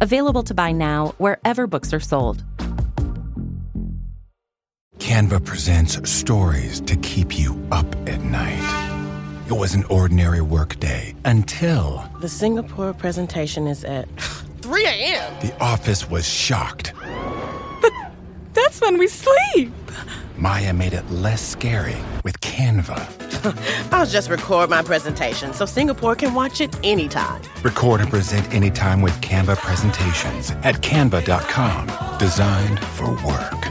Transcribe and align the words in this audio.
Available 0.00 0.42
to 0.44 0.54
buy 0.54 0.72
now 0.72 1.14
wherever 1.18 1.66
books 1.66 1.92
are 1.92 2.00
sold. 2.00 2.44
Canva 4.98 5.44
presents 5.44 6.08
stories 6.08 6.80
to 6.82 6.96
keep 6.96 7.38
you 7.38 7.60
up 7.72 7.86
at 8.08 8.22
night. 8.22 9.44
It 9.48 9.54
was 9.54 9.74
an 9.74 9.84
ordinary 9.84 10.40
workday 10.40 11.14
until 11.24 12.04
The 12.20 12.28
Singapore 12.28 12.92
presentation 12.92 13.66
is 13.66 13.84
at 13.84 14.08
3 14.60 14.84
a.m. 14.84 15.34
the 15.40 15.56
office 15.62 16.08
was 16.10 16.28
shocked. 16.28 16.92
But 17.80 17.92
that's 18.52 18.80
when 18.80 18.98
we 18.98 19.08
sleep. 19.08 19.72
Maya 20.38 20.72
made 20.72 20.92
it 20.92 21.10
less 21.10 21.42
scary 21.42 21.96
with 22.22 22.38
Canva. 22.38 23.92
I'll 23.92 24.06
just 24.06 24.30
record 24.30 24.70
my 24.70 24.82
presentation 24.82 25.52
so 25.52 25.66
Singapore 25.66 26.14
can 26.14 26.32
watch 26.32 26.60
it 26.60 26.76
anytime. 26.84 27.42
Record 27.64 28.00
and 28.02 28.08
present 28.08 28.54
anytime 28.54 29.02
with 29.02 29.20
Canva 29.20 29.56
presentations 29.56 30.52
at 30.62 30.76
canva.com. 30.76 32.18
Designed 32.20 32.78
for 32.78 33.10
work. 33.26 33.64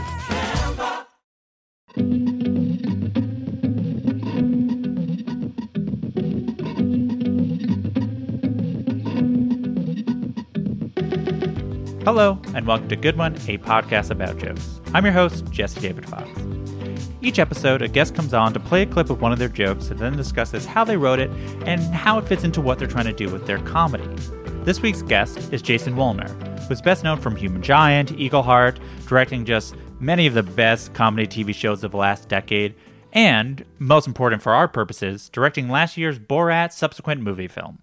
Hello, 12.04 12.40
and 12.54 12.66
welcome 12.66 12.88
to 12.88 12.96
Good 12.96 13.16
One, 13.16 13.34
a 13.34 13.58
podcast 13.58 14.10
about 14.10 14.38
jokes. 14.38 14.80
I'm 14.94 15.04
your 15.04 15.12
host, 15.12 15.50
Jesse 15.50 15.80
David 15.80 16.08
Fox. 16.08 16.26
Each 17.20 17.40
episode, 17.40 17.82
a 17.82 17.88
guest 17.88 18.14
comes 18.14 18.32
on 18.32 18.52
to 18.52 18.60
play 18.60 18.82
a 18.82 18.86
clip 18.86 19.10
of 19.10 19.20
one 19.20 19.32
of 19.32 19.40
their 19.40 19.48
jokes 19.48 19.90
and 19.90 19.98
then 19.98 20.16
discusses 20.16 20.64
how 20.64 20.84
they 20.84 20.96
wrote 20.96 21.18
it 21.18 21.30
and 21.66 21.80
how 21.92 22.16
it 22.18 22.28
fits 22.28 22.44
into 22.44 22.60
what 22.60 22.78
they're 22.78 22.86
trying 22.86 23.06
to 23.06 23.12
do 23.12 23.28
with 23.28 23.44
their 23.44 23.58
comedy. 23.58 24.06
This 24.62 24.80
week's 24.80 25.02
guest 25.02 25.52
is 25.52 25.60
Jason 25.60 25.96
Woliner, 25.96 26.30
who's 26.68 26.80
best 26.80 27.02
known 27.02 27.18
from 27.18 27.34
Human 27.34 27.60
Giant, 27.60 28.12
Eagle 28.12 28.44
Heart, 28.44 28.78
directing 29.06 29.44
just 29.44 29.74
many 29.98 30.28
of 30.28 30.34
the 30.34 30.44
best 30.44 30.94
comedy 30.94 31.26
TV 31.26 31.52
shows 31.52 31.82
of 31.82 31.90
the 31.90 31.96
last 31.96 32.28
decade, 32.28 32.76
and, 33.12 33.64
most 33.80 34.06
important 34.06 34.40
for 34.40 34.52
our 34.52 34.68
purposes, 34.68 35.28
directing 35.28 35.68
last 35.68 35.96
year's 35.96 36.20
Borat 36.20 36.72
subsequent 36.72 37.20
movie 37.20 37.48
film. 37.48 37.80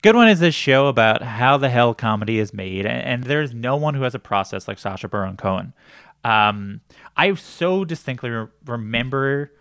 Good 0.00 0.14
One 0.14 0.28
is 0.28 0.38
this 0.38 0.54
show 0.54 0.86
about 0.86 1.22
how 1.22 1.56
the 1.56 1.70
hell 1.70 1.92
comedy 1.92 2.38
is 2.38 2.54
made, 2.54 2.86
and 2.86 3.24
there's 3.24 3.52
no 3.52 3.74
one 3.74 3.94
who 3.94 4.02
has 4.02 4.14
a 4.14 4.20
process 4.20 4.68
like 4.68 4.78
Sacha 4.78 5.08
Baron 5.08 5.36
Cohen. 5.36 5.72
Um, 6.24 6.80
I 7.18 7.34
so 7.34 7.84
distinctly 7.84 8.30
re- 8.30 8.46
remember 8.64 9.52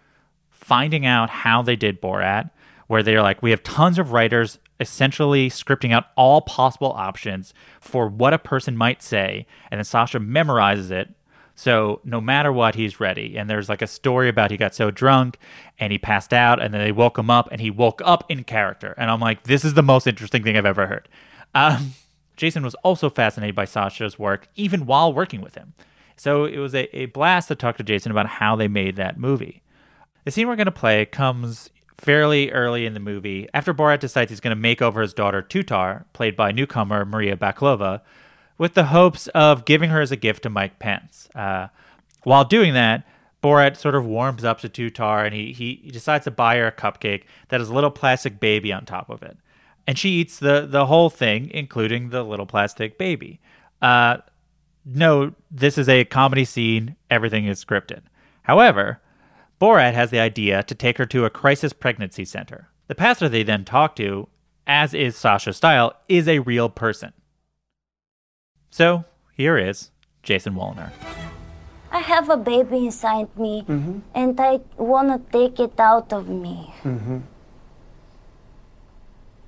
finding 0.52 1.06
out 1.06 1.30
how 1.30 1.62
they 1.62 1.76
did 1.76 2.02
Borat, 2.02 2.52
where 2.88 3.04
they're 3.04 3.22
like, 3.22 3.42
we 3.42 3.50
have 3.52 3.64
tons 3.64 4.00
of 4.00 4.12
writers 4.12 4.60
essentially 4.80 5.50
scripting 5.50 5.92
out 5.92 6.06
all 6.16 6.42
possible 6.42 6.94
options 6.94 7.54
for 7.82 8.08
what 8.08 8.34
a 8.34 8.40
person 8.40 8.78
might 8.78 9.02
say, 9.02 9.48
and 9.72 9.80
then 9.80 9.84
Sacha 9.84 10.20
memorizes 10.20 10.92
it. 10.92 11.10
So 11.56 12.00
no 12.04 12.22
matter 12.22 12.54
what, 12.54 12.76
he's 12.76 13.00
ready. 13.00 13.36
And 13.36 13.50
there's 13.50 13.68
like 13.68 13.82
a 13.82 13.88
story 13.88 14.30
about 14.30 14.52
he 14.52 14.58
got 14.58 14.76
so 14.76 14.92
drunk 14.92 15.40
and 15.80 15.92
he 15.92 15.98
passed 15.98 16.32
out, 16.32 16.62
and 16.62 16.72
then 16.72 16.82
they 16.82 16.92
woke 16.92 17.18
him 17.18 17.32
up, 17.32 17.50
and 17.52 17.60
he 17.60 17.72
woke 17.72 18.02
up 18.06 18.24
in 18.30 18.44
character. 18.44 18.94
And 18.98 19.10
I'm 19.10 19.20
like, 19.20 19.44
this 19.44 19.66
is 19.66 19.74
the 19.74 19.82
most 19.82 20.06
interesting 20.06 20.44
thing 20.44 20.56
I've 20.56 20.66
ever 20.68 20.86
heard. 20.86 21.10
Um, 21.56 21.94
Jason 22.36 22.64
was 22.64 22.76
also 22.76 23.10
fascinated 23.10 23.56
by 23.56 23.66
Sacha's 23.66 24.20
work, 24.20 24.48
even 24.56 24.86
while 24.86 25.12
working 25.12 25.42
with 25.42 25.56
him. 25.56 25.74
So 26.18 26.46
it 26.46 26.58
was 26.58 26.74
a, 26.76 26.96
a 26.98 27.06
blast 27.08 27.48
to 27.48 27.56
talk 27.56 27.78
to 27.78 27.84
Jason 27.84 28.12
about 28.12 28.28
how 28.28 28.56
they 28.56 28.68
made 28.68 28.96
that 28.96 29.20
movie. 29.20 29.62
The 30.26 30.32
scene 30.32 30.48
we're 30.48 30.56
going 30.56 30.66
to 30.66 30.72
play 30.72 31.06
comes 31.06 31.70
fairly 31.98 32.52
early 32.52 32.86
in 32.86 32.94
the 32.94 33.00
movie 33.00 33.48
after 33.54 33.74
Borat 33.74 34.00
decides 34.00 34.30
he's 34.30 34.40
going 34.40 34.56
to 34.56 34.62
make 34.62 34.82
over 34.82 35.02
his 35.02 35.14
daughter 35.14 35.42
Tutar, 35.42 36.06
played 36.14 36.36
by 36.36 36.52
newcomer 36.52 37.06
Maria 37.06 37.36
Bakalova, 37.36 38.02
with 38.58 38.74
the 38.74 38.86
hopes 38.86 39.28
of 39.30 39.66
giving 39.66 39.90
her 39.90 40.02
as 40.02 40.12
a 40.12 40.16
gift 40.16 40.44
to 40.44 40.50
Mike 40.50 40.80
Pence. 40.80 41.30
Uh, 41.36 41.68
while 42.24 42.44
doing 42.44 42.74
that, 42.74 43.08
Borat 43.44 43.78
sort 43.78 43.96
of 43.96 44.06
warms 44.06 44.44
up 44.44 44.60
to 44.62 44.70
Tutar 44.70 45.26
and 45.26 45.34
he, 45.34 45.54
he, 45.54 45.92
decides 45.92 46.26
to 46.26 46.32
buy 46.32 46.58
her 46.58 46.68
a 46.68 46.72
cupcake 46.72 47.24
that 47.50 47.60
has 47.60 47.70
a 47.70 47.74
little 47.74 47.92
plastic 47.92 48.40
baby 48.40 48.74
on 48.74 48.86
top 48.86 49.10
of 49.10 49.22
it. 49.22 49.38
And 49.86 49.98
she 49.98 50.10
eats 50.10 50.40
the, 50.40 50.68
the 50.70 50.88
whole 50.88 51.10
thing, 51.10 51.50
including 51.52 52.10
the 52.10 52.24
little 52.24 52.46
plastic 52.46 52.98
baby. 52.98 53.40
Uh, 53.82 54.18
no, 54.88 55.34
this 55.52 55.78
is 55.78 55.90
a 55.90 56.06
comedy 56.06 56.46
scene. 56.46 56.96
Everything 57.10 57.46
is 57.46 57.64
scripted. 57.64 58.02
However, 58.44 59.02
Borat 59.60 59.94
has 59.94 60.12
the 60.12 60.20
idea 60.20 60.64
to 60.64 60.76
take 60.76 60.98
her 60.98 61.06
to 61.08 61.26
a 61.26 61.30
crisis 61.30 61.74
pregnancy 61.74 62.24
center. 62.24 62.70
The 62.88 62.96
pastor 62.96 63.28
they 63.28 63.44
then 63.44 63.66
talk 63.66 63.96
to, 63.98 64.30
as 64.66 64.94
is 64.94 65.18
Sacha's 65.18 65.58
style, 65.58 65.94
is 66.08 66.28
a 66.28 66.40
real 66.40 66.70
person. 66.70 67.12
So 68.70 69.04
here 69.36 69.58
is 69.58 69.92
Jason 70.24 70.54
Woliner. 70.54 70.92
I 71.92 72.00
have 72.00 72.30
a 72.30 72.38
baby 72.38 72.86
inside 72.86 73.36
me, 73.38 73.64
mm-hmm. 73.68 74.00
and 74.14 74.40
I 74.40 74.60
want 74.78 75.10
to 75.10 75.32
take 75.32 75.60
it 75.60 75.80
out 75.80 76.14
of 76.14 76.30
me. 76.30 76.74
Mm-hmm. 76.84 77.20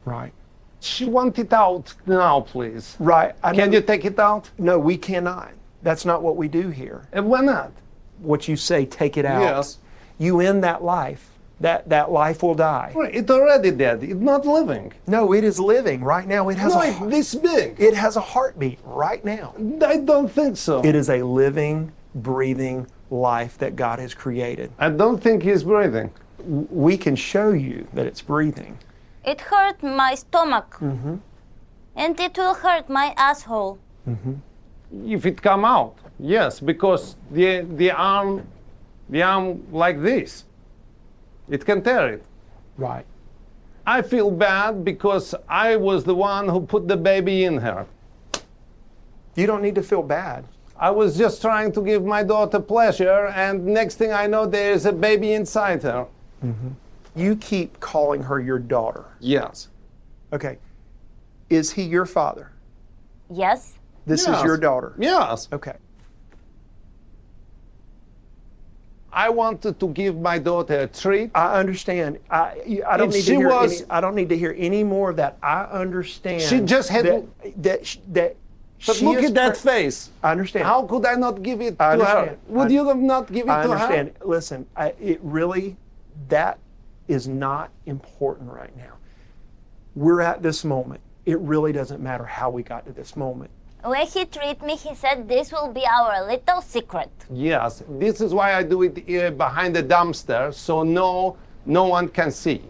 Right. 0.06 0.34
She 0.80 1.06
want 1.06 1.38
it 1.40 1.52
out 1.54 1.94
now, 2.06 2.42
please. 2.42 2.96
Right. 3.00 3.36
I 3.44 3.54
Can 3.54 3.74
you 3.74 3.82
take 3.82 4.06
it 4.06 4.18
out? 4.20 4.50
No, 4.58 4.80
we 4.80 4.98
cannot. 4.98 5.52
That's 5.84 6.06
not 6.06 6.22
what 6.22 6.36
we 6.38 6.48
do 6.48 6.70
here. 6.70 7.08
And 7.12 7.28
why 7.28 7.42
not? 7.42 7.72
What 8.20 8.48
you 8.48 8.56
say, 8.56 8.86
take 8.86 9.18
it 9.18 9.26
out. 9.26 9.42
Yes. 9.42 9.78
You 10.18 10.40
end 10.42 10.64
that 10.64 10.84
life. 10.84 11.30
That 11.62 11.90
that 11.90 12.10
life 12.12 12.42
will 12.42 12.56
die. 12.56 12.94
Right, 12.96 13.14
It 13.14 13.30
already 13.30 13.72
dead. 13.72 14.02
It's 14.04 14.14
not 14.14 14.46
living. 14.46 14.94
No, 15.08 15.34
it 15.34 15.44
is 15.44 15.60
living 15.60 16.02
right 16.02 16.26
now. 16.26 16.48
It 16.48 16.58
has 16.58 16.74
No, 16.74 16.82
a 16.82 17.10
this 17.10 17.36
big. 17.36 17.76
it 17.80 17.94
has 17.94 18.16
a 18.16 18.22
heartbeat 18.22 18.80
right 18.86 19.24
now. 19.26 19.54
I 19.86 19.98
don't 19.98 20.32
think 20.32 20.56
so. 20.56 20.82
It 20.86 20.96
is 20.96 21.10
a 21.10 21.22
living, 21.22 21.92
breathing 22.16 22.88
life 23.12 23.58
that 23.58 23.76
God 23.76 24.00
has 24.00 24.14
created. 24.14 24.72
I 24.80 24.90
don't 24.90 25.22
think 25.22 25.44
he's 25.44 25.64
breathing. 25.66 26.12
We 26.46 26.98
can 26.98 27.18
show 27.18 27.52
you 27.52 27.88
that 27.94 28.06
it's 28.06 28.22
breathing. 28.22 28.78
It 29.24 29.42
hurt 29.42 29.84
my 29.84 30.16
stomach, 30.16 30.78
mm-hmm. 30.80 31.16
and 31.96 32.20
it 32.20 32.38
will 32.38 32.54
hurt 32.54 32.90
my 32.90 33.14
asshole. 33.18 33.78
Mm-hmm. 34.08 34.34
If 35.06 35.26
it 35.26 35.42
come 35.42 35.66
out, 35.66 35.96
yes, 36.20 36.60
because 36.60 37.16
the 37.32 37.62
the 37.76 37.92
arm, 37.92 38.48
the 39.10 39.22
arm 39.22 39.64
like 39.72 40.02
this, 40.02 40.46
it 41.50 41.66
can 41.66 41.82
tear 41.82 42.14
it. 42.14 42.24
Right. 42.78 43.06
I 43.86 44.02
feel 44.02 44.32
bad 44.32 44.86
because 44.86 45.36
I 45.48 45.76
was 45.76 46.04
the 46.04 46.16
one 46.16 46.48
who 46.48 46.62
put 46.62 46.88
the 46.88 46.98
baby 46.98 47.44
in 47.44 47.58
her. 47.58 47.86
You 49.36 49.48
don't 49.48 49.62
need 49.62 49.76
to 49.76 49.84
feel 49.84 50.04
bad. 50.04 50.46
I 50.78 50.92
was 50.92 51.18
just 51.18 51.42
trying 51.42 51.72
to 51.74 51.82
give 51.82 52.06
my 52.06 52.24
daughter 52.24 52.60
pleasure, 52.60 53.28
and 53.28 53.66
next 53.66 53.96
thing 53.96 54.14
I 54.14 54.28
know, 54.28 54.46
there 54.46 54.72
is 54.72 54.86
a 54.86 54.94
baby 54.94 55.34
inside 55.34 55.84
her. 55.84 56.08
Mm-hmm. 56.44 56.70
You 57.16 57.36
keep 57.36 57.80
calling 57.80 58.24
her 58.24 58.40
your 58.40 58.60
daughter. 58.60 59.06
Yes. 59.20 59.68
Okay. 60.32 60.58
Is 61.50 61.72
he 61.72 61.84
your 61.84 62.06
father? 62.06 62.52
Yes? 63.30 63.74
This 64.06 64.26
Yes. 64.28 64.38
is 64.40 64.44
your 64.44 64.58
daughter. 64.58 64.94
Yes. 64.98 65.48
Okay. 65.52 65.74
I 69.12 69.30
wanted 69.30 69.80
to 69.80 69.88
give 69.90 70.20
my 70.20 70.38
daughter 70.38 70.82
a 70.82 70.88
treat. 70.88 71.32
I 71.34 71.60
understand. 71.60 72.20
I, 72.30 72.82
I 72.88 72.96
don't 72.98 73.10
If 73.10 73.16
need 73.16 73.24
she 73.24 73.32
to 73.32 73.38
hear 73.38 73.48
was- 73.50 73.82
any, 73.82 73.90
I 73.92 74.02
don't 74.02 74.14
need 74.16 74.30
to 74.30 74.38
hear 74.38 74.54
any 74.58 74.84
more 74.84 75.10
of 75.10 75.16
that. 75.18 75.38
I 75.42 75.64
understand. 75.64 76.42
She 76.44 76.60
just 76.62 76.90
had- 76.90 77.06
that 77.06 77.24
that, 77.64 77.98
that 78.14 78.36
But 78.86 78.96
she 78.96 79.06
look 79.06 79.24
at 79.24 79.34
that 79.34 79.54
pre- 79.60 79.72
face. 79.72 80.12
I 80.24 80.32
understand. 80.32 80.66
How 80.66 80.84
could 80.84 81.06
I 81.08 81.16
not 81.16 81.42
give 81.42 81.60
it 81.60 81.76
I 81.80 81.98
to 81.98 82.06
her? 82.06 82.38
Would 82.48 82.68
I- 82.68 82.70
you 82.70 82.88
have 82.88 82.98
not 83.00 83.32
given 83.32 83.50
it 83.50 83.54
I 83.54 83.64
to 83.64 83.72
understand. 83.72 84.12
her? 84.20 84.26
Listen, 84.28 84.68
I, 84.76 84.94
it 85.02 85.20
really 85.24 85.76
that 86.30 86.60
is 87.10 87.28
not 87.28 87.72
important 87.88 88.50
right 88.50 88.76
now. 88.78 88.94
We're 89.96 90.22
at 90.22 90.42
this 90.42 90.64
moment. 90.64 91.02
It 91.26 91.40
really 91.40 91.74
doesn't 91.74 92.02
matter 92.02 92.24
how 92.24 92.50
we 92.50 92.64
got 92.64 92.86
to 92.86 92.94
this 92.94 93.18
moment. 93.18 93.52
When 93.84 94.06
he 94.06 94.26
treated 94.26 94.62
me, 94.62 94.76
he 94.76 94.94
said 94.94 95.28
this 95.28 95.52
will 95.52 95.74
be 95.74 95.86
our 95.86 96.26
little 96.26 96.62
secret. 96.62 97.10
Yes. 97.32 97.84
This 97.90 98.22
is 98.22 98.34
why 98.34 98.54
I 98.54 98.64
do 98.64 98.84
it 98.84 98.98
uh, 99.10 99.32
behind 99.32 99.76
the 99.76 99.84
dumpster, 99.84 100.54
so 100.54 100.84
no, 100.84 101.38
no 101.66 101.86
one 101.86 102.08
can 102.10 102.32
see. 102.32 102.62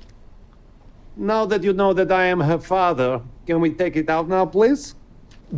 Now 1.17 1.45
that 1.45 1.63
you 1.63 1.73
know 1.73 1.93
that 1.93 2.11
I 2.11 2.25
am 2.25 2.39
her 2.39 2.59
father, 2.59 3.21
can 3.45 3.59
we 3.59 3.71
take 3.71 3.95
it 3.97 4.09
out 4.09 4.29
now, 4.29 4.45
please? 4.45 4.95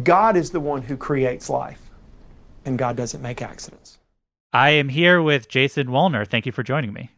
God 0.04 0.36
is 0.38 0.50
the 0.50 0.60
one 0.60 0.82
who 0.82 0.98
creates 0.98 1.50
life, 1.50 1.92
and 2.66 2.80
God 2.80 2.96
doesn't 2.96 3.22
make 3.22 3.42
accidents. 3.42 4.00
I 4.54 4.72
am 4.72 4.90
here 4.90 5.22
with 5.22 5.50
Jason 5.50 5.88
Woliner. 5.88 6.26
Thank 6.28 6.46
you 6.46 6.52
for 6.52 6.64
joining 6.64 6.94
me. 6.94 7.12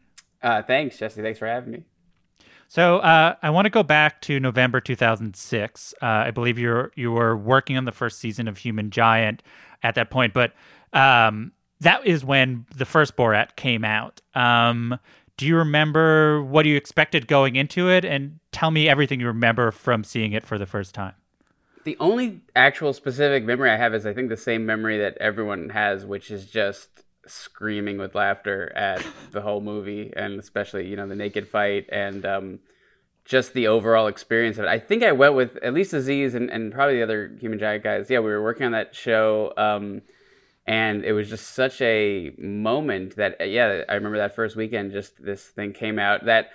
Uh, 0.43 0.61
thanks, 0.61 0.97
Jesse. 0.97 1.21
Thanks 1.21 1.39
for 1.39 1.47
having 1.47 1.71
me. 1.71 1.83
So 2.67 2.97
uh, 2.99 3.35
I 3.41 3.49
want 3.49 3.65
to 3.65 3.69
go 3.69 3.83
back 3.83 4.21
to 4.21 4.39
November 4.39 4.81
2006. 4.81 5.93
Uh, 6.01 6.05
I 6.05 6.31
believe 6.31 6.59
you're 6.59 6.91
you 6.95 7.11
were 7.11 7.37
working 7.37 7.77
on 7.77 7.85
the 7.85 7.91
first 7.91 8.19
season 8.19 8.47
of 8.47 8.57
Human 8.57 8.89
Giant 8.89 9.43
at 9.83 9.95
that 9.95 10.09
point, 10.09 10.33
but 10.33 10.53
um, 10.91 11.51
that 11.81 12.05
is 12.05 12.25
when 12.25 12.65
the 12.75 12.85
first 12.85 13.15
Borat 13.15 13.55
came 13.55 13.85
out. 13.85 14.21
Um, 14.33 14.97
do 15.37 15.45
you 15.45 15.57
remember 15.57 16.43
what 16.43 16.65
you 16.65 16.75
expected 16.75 17.27
going 17.27 17.55
into 17.55 17.89
it, 17.89 18.05
and 18.05 18.39
tell 18.51 18.71
me 18.71 18.87
everything 18.89 19.19
you 19.19 19.27
remember 19.27 19.71
from 19.71 20.03
seeing 20.03 20.33
it 20.33 20.45
for 20.45 20.57
the 20.57 20.65
first 20.65 20.93
time? 20.93 21.13
The 21.83 21.97
only 21.99 22.41
actual 22.55 22.93
specific 22.93 23.43
memory 23.43 23.69
I 23.69 23.77
have 23.77 23.93
is 23.93 24.05
I 24.05 24.13
think 24.13 24.29
the 24.29 24.37
same 24.37 24.65
memory 24.65 24.97
that 24.99 25.17
everyone 25.19 25.69
has, 25.69 26.05
which 26.05 26.31
is 26.31 26.45
just 26.45 27.02
screaming 27.25 27.97
with 27.97 28.15
laughter 28.15 28.71
at 28.75 29.05
the 29.31 29.41
whole 29.41 29.61
movie 29.61 30.11
and 30.15 30.39
especially 30.39 30.87
you 30.87 30.95
know 30.95 31.07
the 31.07 31.15
naked 31.15 31.47
fight 31.47 31.87
and 31.91 32.25
um, 32.25 32.59
just 33.25 33.53
the 33.53 33.67
overall 33.67 34.07
experience 34.07 34.57
of 34.57 34.65
it. 34.65 34.69
I 34.69 34.79
think 34.79 35.03
I 35.03 35.13
went 35.13 35.35
with 35.35 35.57
at 35.63 35.73
least 35.73 35.93
Aziz 35.93 36.35
and, 36.35 36.49
and 36.49 36.73
probably 36.73 36.97
the 36.97 37.03
other 37.03 37.35
Human 37.39 37.59
Giant 37.59 37.83
guys. 37.83 38.09
Yeah, 38.09 38.19
we 38.19 38.29
were 38.29 38.43
working 38.43 38.65
on 38.65 38.73
that 38.73 38.93
show. 38.93 39.53
Um, 39.55 40.01
and 40.65 41.03
it 41.03 41.13
was 41.13 41.29
just 41.29 41.51
such 41.51 41.81
a 41.81 42.33
moment 42.37 43.15
that 43.17 43.49
yeah 43.49 43.83
i 43.89 43.95
remember 43.95 44.17
that 44.17 44.35
first 44.35 44.55
weekend 44.55 44.91
just 44.91 45.21
this 45.23 45.43
thing 45.43 45.73
came 45.73 45.99
out 45.99 46.25
that 46.25 46.49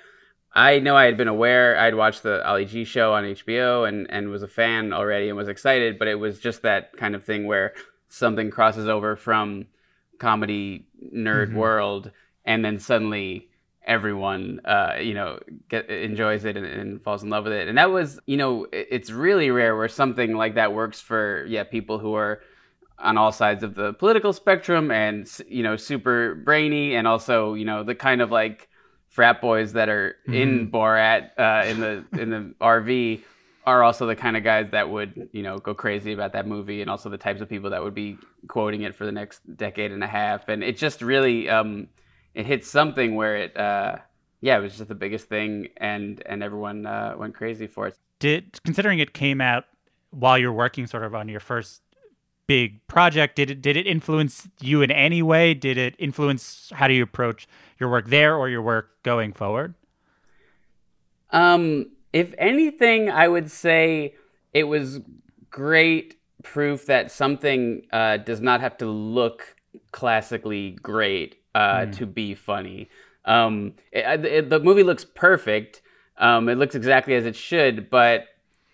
i 0.54 0.78
know 0.78 0.96
i 0.96 1.04
had 1.04 1.16
been 1.16 1.28
aware 1.28 1.78
i'd 1.78 1.94
watched 1.94 2.22
the 2.22 2.46
ali 2.48 2.64
g 2.64 2.84
show 2.84 3.12
on 3.12 3.24
hbo 3.24 3.86
and, 3.86 4.06
and 4.10 4.30
was 4.30 4.42
a 4.42 4.48
fan 4.48 4.92
already 4.92 5.28
and 5.28 5.36
was 5.36 5.48
excited 5.48 5.98
but 5.98 6.08
it 6.08 6.14
was 6.14 6.40
just 6.40 6.62
that 6.62 6.96
kind 6.96 7.14
of 7.14 7.24
thing 7.24 7.46
where 7.46 7.74
something 8.08 8.50
crosses 8.50 8.88
over 8.88 9.14
from 9.14 9.66
comedy 10.18 10.86
nerd 11.14 11.48
mm-hmm. 11.48 11.56
world 11.56 12.10
and 12.44 12.64
then 12.64 12.78
suddenly 12.78 13.48
everyone 13.86 14.60
uh, 14.64 14.96
you 15.00 15.14
know 15.14 15.38
get, 15.68 15.88
enjoys 15.88 16.44
it 16.44 16.56
and, 16.56 16.66
and, 16.66 17.02
falls 17.02 17.22
in 17.22 17.30
love 17.30 17.44
with 17.44 17.52
it 17.52 17.68
and 17.68 17.78
that 17.78 17.90
was 17.90 18.20
you 18.26 18.36
know 18.36 18.66
it's 18.72 19.10
really 19.10 19.50
rare 19.50 19.76
where 19.76 19.88
something 19.88 20.36
like 20.36 20.54
that 20.54 20.72
works 20.72 21.00
for 21.00 21.44
yeah 21.46 21.64
people 21.64 21.98
who 21.98 22.14
are 22.14 22.40
on 22.98 23.16
all 23.16 23.32
sides 23.32 23.62
of 23.62 23.74
the 23.74 23.94
political 23.94 24.32
spectrum 24.32 24.90
and 24.90 25.30
you 25.48 25.62
know 25.62 25.76
super 25.76 26.34
brainy 26.34 26.94
and 26.94 27.06
also 27.06 27.54
you 27.54 27.64
know 27.64 27.82
the 27.82 27.94
kind 27.94 28.20
of 28.20 28.30
like 28.30 28.68
frat 29.08 29.40
boys 29.40 29.72
that 29.72 29.88
are 29.88 30.16
mm-hmm. 30.28 30.34
in 30.34 30.70
Borat 30.70 31.30
uh, 31.38 31.66
in 31.66 31.80
the 31.80 32.04
in 32.20 32.30
the 32.30 32.54
RV 32.60 33.22
are 33.68 33.82
also 33.82 34.06
the 34.06 34.16
kind 34.16 34.36
of 34.36 34.42
guys 34.42 34.70
that 34.70 34.88
would 34.88 35.28
you 35.32 35.42
know 35.42 35.58
go 35.58 35.74
crazy 35.74 36.12
about 36.12 36.32
that 36.32 36.46
movie 36.46 36.80
and 36.80 36.90
also 36.90 37.10
the 37.10 37.18
types 37.18 37.40
of 37.40 37.48
people 37.48 37.70
that 37.70 37.82
would 37.82 37.94
be 37.94 38.16
quoting 38.48 38.82
it 38.82 38.94
for 38.94 39.04
the 39.04 39.12
next 39.12 39.40
decade 39.56 39.92
and 39.92 40.02
a 40.02 40.06
half 40.06 40.48
and 40.48 40.64
it 40.64 40.76
just 40.76 41.02
really 41.02 41.48
um, 41.48 41.86
it 42.34 42.46
hit 42.46 42.64
something 42.64 43.14
where 43.14 43.36
it 43.36 43.56
uh, 43.56 43.96
yeah 44.40 44.56
it 44.56 44.60
was 44.60 44.76
just 44.76 44.88
the 44.88 44.94
biggest 44.94 45.28
thing 45.28 45.68
and 45.76 46.22
and 46.26 46.42
everyone 46.42 46.86
uh, 46.86 47.14
went 47.18 47.34
crazy 47.34 47.66
for 47.66 47.86
it. 47.86 47.98
Did 48.18 48.58
considering 48.64 49.00
it 49.00 49.12
came 49.12 49.40
out 49.40 49.64
while 50.10 50.38
you're 50.38 50.52
working 50.52 50.86
sort 50.86 51.04
of 51.04 51.14
on 51.14 51.28
your 51.28 51.40
first 51.40 51.82
big 52.46 52.84
project. 52.86 53.36
Did 53.36 53.50
it 53.50 53.60
did 53.60 53.76
it 53.76 53.86
influence 53.86 54.48
you 54.60 54.80
in 54.80 54.90
any 54.90 55.22
way? 55.22 55.52
Did 55.52 55.76
it 55.76 55.94
influence 55.98 56.72
how 56.74 56.88
do 56.88 56.94
you 56.94 57.02
approach 57.02 57.46
your 57.78 57.90
work 57.90 58.08
there 58.08 58.34
or 58.34 58.48
your 58.48 58.62
work 58.62 59.02
going 59.02 59.34
forward? 59.34 59.74
Um, 61.30 61.90
if 62.12 62.34
anything, 62.38 63.10
I 63.10 63.28
would 63.28 63.50
say 63.50 64.14
it 64.52 64.64
was 64.64 65.00
great 65.50 66.16
proof 66.42 66.86
that 66.86 67.10
something 67.10 67.86
uh, 67.92 68.18
does 68.18 68.40
not 68.40 68.60
have 68.60 68.76
to 68.78 68.86
look 68.86 69.56
classically 69.92 70.72
great 70.82 71.36
uh, 71.54 71.80
mm. 71.80 71.96
to 71.96 72.06
be 72.06 72.34
funny. 72.34 72.88
Um, 73.24 73.74
it, 73.92 74.24
it, 74.24 74.50
the 74.50 74.60
movie 74.60 74.82
looks 74.82 75.04
perfect. 75.04 75.82
Um, 76.16 76.48
it 76.48 76.56
looks 76.56 76.74
exactly 76.74 77.14
as 77.14 77.26
it 77.26 77.36
should, 77.36 77.90
but 77.90 78.26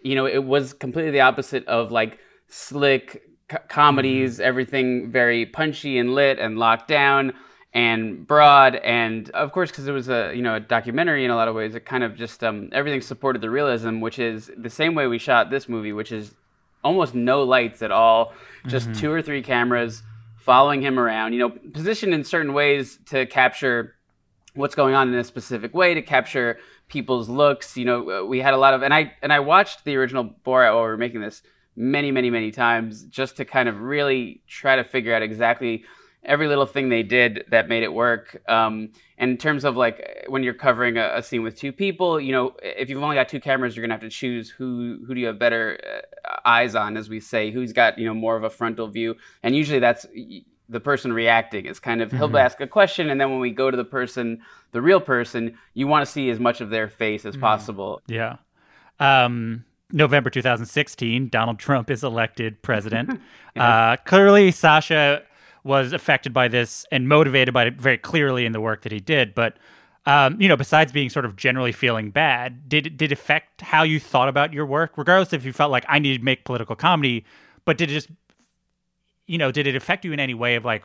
you 0.03 0.15
know, 0.15 0.27
it 0.27 0.45
was 0.45 0.73
completely 0.73 1.11
the 1.11 1.21
opposite 1.21 1.67
of 1.67 1.91
like 1.91 2.19
slick 2.49 3.23
comedies, 3.69 4.35
mm-hmm. 4.35 4.47
everything 4.47 5.11
very 5.11 5.47
punchy 5.47 5.99
and 5.99 6.15
lit 6.15 6.39
and 6.39 6.59
locked 6.59 6.89
down 6.89 7.33
and 7.75 8.25
broad 8.27 8.77
and 8.77 9.31
of 9.31 9.51
course 9.51 9.71
because 9.71 9.89
it 9.89 9.93
was 9.93 10.09
a 10.09 10.33
you 10.35 10.43
know 10.43 10.55
a 10.55 10.61
documentary 10.61 11.25
in 11.25 11.31
a 11.31 11.37
lot 11.37 11.49
of 11.49 11.55
ways 11.55 11.75
it 11.75 11.85
kind 11.85 12.05
of 12.05 12.17
just 12.17 12.45
um, 12.45 12.69
everything 12.73 13.01
supported 13.01 13.43
the 13.43 13.51
realism 13.51 14.01
which 14.01 14.19
is 14.19 14.51
the 14.57 14.71
same 14.71 14.95
way 14.95 15.07
we 15.07 15.19
shot 15.19 15.51
this 15.51 15.69
movie 15.69 15.93
which 15.93 16.13
is 16.13 16.35
almost 16.85 17.15
no 17.15 17.43
lights 17.43 17.83
at 17.83 17.91
all 17.91 18.33
just 18.67 18.89
mm-hmm. 18.89 19.01
two 19.01 19.13
or 19.13 19.21
three 19.21 19.43
cameras 19.43 20.03
following 20.37 20.81
him 20.81 20.99
around 20.99 21.33
you 21.33 21.39
know 21.39 21.51
positioned 21.51 22.15
in 22.15 22.23
certain 22.23 22.53
ways 22.53 22.99
to 23.07 23.27
capture 23.27 23.97
what's 24.55 24.77
going 24.77 24.95
on 24.95 25.09
in 25.09 25.15
a 25.15 25.25
specific 25.25 25.75
way 25.75 25.95
to 25.95 26.03
capture 26.03 26.59
people's 26.89 27.29
looks 27.29 27.77
you 27.77 27.85
know 27.85 28.25
we 28.25 28.39
had 28.39 28.55
a 28.55 28.59
lot 28.59 28.73
of 28.73 28.83
and 28.83 28.95
i 28.95 29.13
and 29.21 29.33
i 29.33 29.41
watched 29.41 29.85
the 29.85 29.97
original 29.97 30.25
borat 30.47 30.73
while 30.73 30.83
we 30.83 30.89
were 30.89 30.97
making 30.97 31.21
this 31.21 31.43
many, 31.77 32.11
many, 32.11 32.31
many 32.31 32.51
times 32.51 33.05
just 33.05 33.37
to 33.37 33.45
kind 33.45 33.69
of 33.69 33.81
really 33.81 34.43
try 34.47 34.77
to 34.77 34.85
figure 34.85 35.15
out 35.15 35.23
exactly 35.23 35.85
every 36.25 36.49
little 36.49 36.67
thing 36.67 36.89
they 36.89 37.03
did 37.03 37.45
that 37.49 37.69
made 37.69 37.83
it 37.83 37.93
work. 37.93 38.41
Um, 38.49 38.91
and 39.19 39.31
in 39.31 39.37
terms 39.37 39.65
of 39.65 39.77
like 39.77 40.25
when 40.29 40.43
you're 40.43 40.55
covering 40.55 40.97
a, 40.97 41.13
a, 41.17 41.23
scene 41.23 41.43
with 41.43 41.57
two 41.57 41.73
people, 41.73 42.21
you 42.21 42.33
know, 42.33 42.57
if 42.63 42.89
you've 42.89 43.03
only 43.03 43.17
got 43.17 43.29
two 43.29 43.41
cameras, 43.41 43.77
you're 43.77 43.85
gonna 43.85 43.95
have 43.95 44.01
to 44.03 44.09
choose 44.09 44.51
who 44.51 45.05
who 45.07 45.15
do 45.15 45.21
you 45.21 45.27
have 45.27 45.39
better 45.39 45.79
uh, 46.25 46.37
eyes 46.45 46.75
on, 46.75 46.97
as 46.97 47.09
we 47.09 47.21
say, 47.21 47.51
who's 47.51 47.73
got 47.73 47.99
you 47.99 48.07
know 48.07 48.15
more 48.15 48.37
of 48.37 48.45
a 48.45 48.51
frontal 48.51 48.89
view, 48.89 49.15
and 49.43 49.55
usually 49.55 49.79
that's 49.79 50.07
the 50.69 50.81
person 50.81 51.13
reacting 51.13 51.67
is 51.67 51.79
kind 51.79 52.01
of 52.01 52.11
he'll 52.11 52.27
mm-hmm. 52.27 52.37
ask 52.37 52.59
a 52.61 52.67
question 52.67 53.11
and 53.11 53.21
then 53.21 53.31
when 53.31 53.39
we 53.39 53.51
go 53.51 53.71
to 53.71 53.77
the 53.77 53.85
person 53.85 54.41
the 54.73 54.81
real 54.81 54.99
person 54.99 55.59
you 55.75 55.87
want 55.87 56.05
to 56.05 56.11
see 56.11 56.31
as 56.31 56.41
much 56.41 56.63
of 56.63 56.71
their 56.71 56.89
face 56.89 57.27
as 57.27 57.35
mm-hmm. 57.35 57.43
possible 57.43 58.01
yeah 58.07 58.37
um 58.99 59.63
November 59.93 60.29
2016, 60.29 61.29
Donald 61.29 61.59
Trump 61.59 61.89
is 61.89 62.03
elected 62.03 62.61
president. 62.63 63.21
yeah. 63.57 63.93
uh, 63.93 63.97
clearly, 64.05 64.51
Sacha 64.51 65.23
was 65.65 65.93
affected 65.93 66.33
by 66.33 66.47
this 66.47 66.87
and 66.93 67.09
motivated 67.09 67.53
by 67.53 67.65
it 67.65 67.81
very 67.81 67.99
clearly 67.99 68.45
in 68.47 68.53
the 68.53 68.61
work 68.61 68.83
that 68.83 68.93
he 68.93 69.01
did. 69.01 69.35
But 69.35 69.57
um, 70.07 70.39
you 70.41 70.49
know, 70.49 70.57
besides 70.57 70.93
being 70.93 71.09
sort 71.09 71.25
of 71.25 71.35
generally 71.35 71.73
feeling 71.73 72.11
bad, 72.11 72.69
did 72.69 72.87
it 72.87 72.97
did 72.97 73.11
affect 73.11 73.63
how 73.63 73.83
you 73.83 73.99
thought 73.99 74.29
about 74.29 74.53
your 74.53 74.67
work, 74.67 74.99
regardless 74.99 75.33
if 75.33 75.45
you 75.45 75.53
felt 75.53 75.71
like 75.71 75.85
I 75.89 75.99
needed 75.99 76.19
to 76.19 76.25
make 76.25 76.45
political 76.45 76.77
comedy, 76.77 77.25
but 77.65 77.79
did 77.79 77.91
it 77.91 77.95
just, 77.95 78.11
you 79.27 79.39
know, 79.39 79.51
did 79.51 79.67
it 79.67 79.75
affect 79.75 80.05
you 80.05 80.13
in 80.13 80.21
any 80.21 80.35
way 80.35 80.57
of 80.57 80.65
like, 80.65 80.85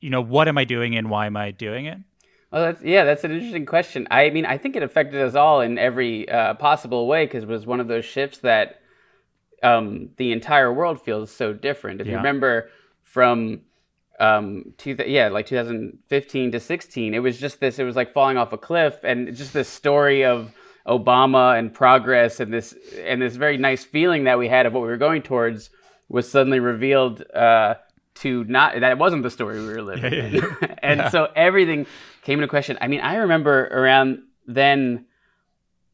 you 0.00 0.08
know, 0.08 0.22
what 0.22 0.48
am 0.48 0.56
I 0.56 0.64
doing 0.64 0.96
and 0.96 1.10
why 1.10 1.26
am 1.26 1.36
I 1.36 1.50
doing 1.50 1.84
it? 1.84 1.98
Well, 2.50 2.62
that's 2.62 2.82
yeah, 2.82 3.04
that's 3.04 3.24
an 3.24 3.32
interesting 3.32 3.66
question. 3.66 4.08
I 4.10 4.30
mean, 4.30 4.46
I 4.46 4.56
think 4.56 4.76
it 4.76 4.82
affected 4.82 5.20
us 5.20 5.34
all 5.34 5.60
in 5.60 5.76
every 5.76 6.26
uh, 6.30 6.54
possible 6.54 7.06
way 7.06 7.26
because 7.26 7.42
it 7.42 7.48
was 7.48 7.66
one 7.66 7.80
of 7.80 7.88
those 7.88 8.06
shifts 8.06 8.38
that 8.38 8.80
um, 9.62 10.08
the 10.16 10.32
entire 10.32 10.72
world 10.72 11.02
feels 11.02 11.30
so 11.30 11.52
different. 11.52 12.00
If 12.00 12.06
yeah. 12.06 12.12
you 12.12 12.16
remember 12.16 12.70
from 13.02 13.60
um, 14.20 14.74
two, 14.76 14.96
yeah, 15.06 15.28
like 15.28 15.46
2015 15.46 16.52
to 16.52 16.60
16, 16.60 17.14
it 17.14 17.18
was 17.20 17.38
just 17.38 17.60
this. 17.60 17.78
It 17.78 17.84
was 17.84 17.96
like 17.96 18.12
falling 18.12 18.36
off 18.36 18.52
a 18.52 18.58
cliff, 18.58 18.98
and 19.04 19.34
just 19.34 19.52
this 19.52 19.68
story 19.68 20.24
of 20.24 20.52
Obama 20.86 21.58
and 21.58 21.72
progress, 21.72 22.40
and 22.40 22.52
this 22.52 22.74
and 23.04 23.22
this 23.22 23.36
very 23.36 23.56
nice 23.58 23.84
feeling 23.84 24.24
that 24.24 24.38
we 24.38 24.48
had 24.48 24.66
of 24.66 24.72
what 24.72 24.80
we 24.80 24.88
were 24.88 24.96
going 24.96 25.22
towards 25.22 25.70
was 26.08 26.30
suddenly 26.30 26.60
revealed. 26.60 27.22
Uh, 27.32 27.74
to 28.14 28.42
not 28.44 28.80
that 28.80 28.98
wasn't 28.98 29.22
the 29.22 29.30
story 29.30 29.60
we 29.60 29.66
were 29.68 29.80
living 29.80 30.12
yeah, 30.12 30.26
yeah, 30.26 30.40
yeah. 30.60 30.74
and 30.82 31.12
so 31.12 31.28
everything 31.36 31.86
came 32.22 32.40
into 32.40 32.48
question. 32.48 32.76
I 32.80 32.88
mean, 32.88 33.00
I 33.00 33.16
remember 33.16 33.66
around 33.68 34.22
then, 34.46 35.06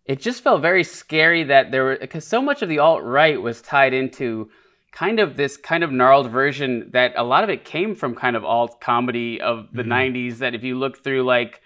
it 0.07 0.21
just 0.21 0.43
felt 0.43 0.63
very 0.63 0.85
scary 0.85 1.45
that 1.45 1.71
there 1.71 1.85
were 1.85 1.99
because 2.01 2.27
so 2.27 2.41
much 2.41 2.63
of 2.63 2.69
the 2.69 2.79
alt 2.79 3.03
right 3.03 3.41
was 3.41 3.61
tied 3.61 3.93
into 3.93 4.51
kind 4.95 5.19
of 5.19 5.37
this 5.37 5.57
kind 5.57 5.83
of 5.83 5.91
gnarled 5.91 6.31
version 6.31 6.89
that 6.93 7.13
a 7.17 7.25
lot 7.25 7.43
of 7.43 7.51
it 7.51 7.65
came 7.65 7.97
from 7.97 8.15
kind 8.15 8.37
of 8.37 8.45
alt 8.45 8.81
comedy 8.81 9.41
of 9.41 9.69
the 9.73 9.83
mm-hmm. 9.83 10.17
90s 10.17 10.39
that 10.39 10.55
if 10.55 10.63
you 10.63 10.79
look 10.79 11.03
through 11.03 11.25
like 11.25 11.61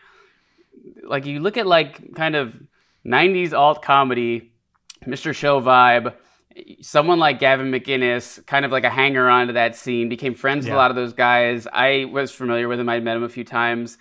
like 1.05 1.27
you 1.27 1.39
look 1.39 1.59
at 1.59 1.67
like 1.67 2.15
kind 2.15 2.35
of 2.35 2.61
90s 3.07 3.53
alt 3.53 3.83
comedy 3.83 4.51
mr 5.07 5.35
show 5.35 5.61
vibe 5.61 6.15
someone 6.81 7.21
like 7.21 7.39
Gavin 7.39 7.71
McInnes 7.71 8.45
kind 8.47 8.65
of 8.65 8.73
like 8.73 8.83
a 8.83 8.91
hanger 8.91 9.29
on 9.29 9.47
to 9.47 9.53
that 9.53 9.77
scene, 9.77 10.09
became 10.09 10.35
friends 10.35 10.67
yeah. 10.67 10.73
with 10.73 10.75
a 10.75 10.79
lot 10.79 10.91
of 10.91 10.97
those 10.97 11.13
guys. 11.13 11.69
I 11.73 12.07
was 12.07 12.33
familiar 12.33 12.67
with 12.67 12.81
him. 12.81 12.89
I'd 12.89 13.05
met 13.05 13.17
him 13.17 13.23
a 13.23 13.29
few 13.29 13.45
times. 13.45 13.97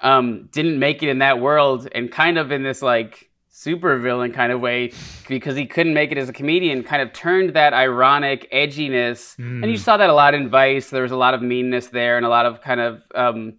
Um, 0.00 0.48
didn't 0.52 0.78
make 0.78 1.02
it 1.02 1.08
in 1.08 1.18
that 1.18 1.40
world, 1.40 1.88
and 1.90 2.08
kind 2.08 2.38
of 2.38 2.52
in 2.52 2.62
this 2.62 2.80
like 2.80 3.30
super 3.66 3.98
villain 3.98 4.30
kind 4.32 4.52
of 4.52 4.60
way 4.60 4.92
because 5.28 5.56
he 5.56 5.66
couldn't 5.66 5.92
make 5.92 6.12
it 6.12 6.18
as 6.18 6.28
a 6.28 6.32
comedian. 6.32 6.84
Kind 6.84 7.02
of 7.02 7.12
turned 7.12 7.54
that 7.54 7.74
ironic 7.74 8.48
edginess, 8.52 9.36
mm. 9.36 9.60
and 9.60 9.68
you 9.68 9.76
saw 9.76 9.96
that 9.96 10.08
a 10.08 10.14
lot 10.14 10.34
in 10.34 10.48
Vice. 10.48 10.90
There 10.90 11.02
was 11.02 11.10
a 11.10 11.16
lot 11.16 11.34
of 11.34 11.42
meanness 11.42 11.88
there, 11.88 12.16
and 12.16 12.24
a 12.24 12.28
lot 12.28 12.46
of 12.46 12.60
kind 12.60 12.80
of 12.80 13.02
um, 13.12 13.54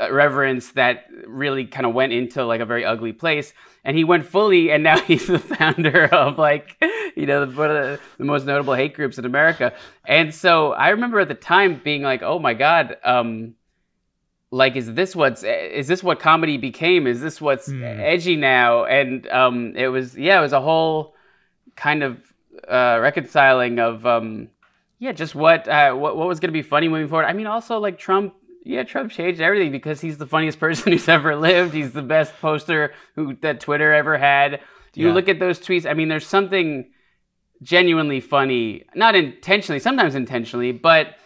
uh, 0.00 0.12
reverence 0.12 0.70
that 0.72 1.06
really 1.26 1.64
kind 1.64 1.86
of 1.86 1.92
went 1.92 2.12
into 2.12 2.44
like 2.44 2.60
a 2.60 2.66
very 2.66 2.84
ugly 2.84 3.12
place. 3.12 3.52
And 3.84 3.96
he 3.96 4.04
went 4.04 4.26
fully, 4.26 4.70
and 4.70 4.84
now 4.84 4.98
he's 5.10 5.26
the 5.26 5.40
founder 5.40 6.04
of 6.04 6.38
like, 6.38 6.76
you 7.16 7.26
know, 7.26 7.44
one 7.46 7.70
of 7.70 7.76
the, 7.82 8.00
the 8.18 8.24
most 8.24 8.46
notable 8.46 8.74
hate 8.74 8.94
groups 8.94 9.18
in 9.18 9.24
America. 9.24 9.72
And 10.06 10.32
so 10.32 10.72
I 10.72 10.90
remember 10.90 11.18
at 11.18 11.26
the 11.26 11.34
time 11.34 11.80
being 11.82 12.02
like, 12.02 12.22
oh 12.22 12.38
my 12.38 12.54
God, 12.54 12.96
um, 13.02 13.54
like 14.50 14.76
is 14.76 14.94
this 14.94 15.14
what's 15.14 15.42
is 15.42 15.88
this 15.88 16.02
what 16.02 16.20
comedy 16.20 16.56
became? 16.56 17.06
Is 17.06 17.20
this 17.20 17.40
what's 17.40 17.66
Hmm. 17.70 17.82
edgy 17.84 18.36
now? 18.36 18.84
And 18.84 19.26
um 19.28 19.74
it 19.76 19.88
was 19.88 20.16
yeah 20.16 20.38
it 20.38 20.42
was 20.42 20.52
a 20.52 20.60
whole 20.60 21.14
kind 21.76 22.02
of 22.02 22.20
uh 22.66 22.98
reconciling 23.00 23.78
of 23.78 24.04
um 24.06 24.48
yeah 24.98 25.12
just 25.12 25.34
what 25.34 25.68
uh 25.68 25.92
what, 25.94 26.16
what 26.16 26.26
was 26.28 26.40
going 26.40 26.48
to 26.48 26.52
be 26.52 26.62
funny 26.62 26.88
moving 26.88 27.08
forward. 27.08 27.26
I 27.26 27.32
mean 27.34 27.46
also 27.46 27.78
like 27.78 27.98
trump 27.98 28.34
yeah 28.64 28.82
trump 28.84 29.10
changed 29.12 29.40
everything 29.40 29.70
because 29.72 30.00
he's 30.00 30.18
the 30.18 30.26
funniest 30.26 30.58
person 30.66 30.92
who's 30.92 31.08
ever 31.08 31.36
lived. 31.36 31.74
He's 31.74 31.92
the 31.92 32.02
best 32.02 32.32
poster 32.40 32.92
who 33.16 33.34
that 33.42 33.60
twitter 33.60 33.92
ever 33.92 34.16
had. 34.18 34.60
You 34.94 35.08
Yeah. 35.08 35.14
look 35.14 35.28
at 35.28 35.38
those 35.38 35.58
tweets 35.60 35.84
i 35.88 35.94
mean 35.94 36.08
there's 36.08 36.26
something 36.26 36.90
genuinely 37.62 38.20
funny 38.20 38.84
not 38.94 39.14
intentionally 39.16 39.80
sometimes 39.80 40.14
intentionally 40.14 40.70
but 40.72 41.16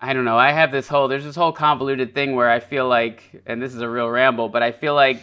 I 0.00 0.12
don't 0.12 0.24
know. 0.24 0.38
I 0.38 0.52
have 0.52 0.70
this 0.70 0.86
whole 0.88 1.08
there's 1.08 1.24
this 1.24 1.34
whole 1.36 1.52
convoluted 1.52 2.14
thing 2.14 2.34
where 2.36 2.50
I 2.50 2.60
feel 2.60 2.86
like, 2.88 3.42
and 3.46 3.60
this 3.60 3.74
is 3.74 3.80
a 3.80 3.88
real 3.88 4.08
ramble, 4.08 4.48
but 4.48 4.62
I 4.62 4.70
feel 4.72 4.94
like 4.94 5.22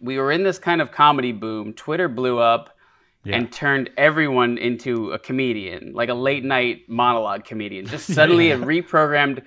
we 0.00 0.18
were 0.18 0.32
in 0.32 0.42
this 0.42 0.58
kind 0.58 0.80
of 0.80 0.90
comedy 0.92 1.32
boom. 1.32 1.72
Twitter 1.74 2.08
blew 2.08 2.38
up 2.38 2.76
Yeah. 3.24 3.36
and 3.36 3.52
turned 3.52 3.90
everyone 3.96 4.58
into 4.58 5.10
a 5.12 5.18
comedian, 5.18 5.92
like 5.92 6.08
a 6.08 6.14
late 6.14 6.44
night 6.44 6.88
monologue 6.88 7.44
comedian. 7.44 7.86
Just 7.86 8.06
suddenly 8.12 8.48
it 8.54 8.60
reprogrammed 8.60 9.42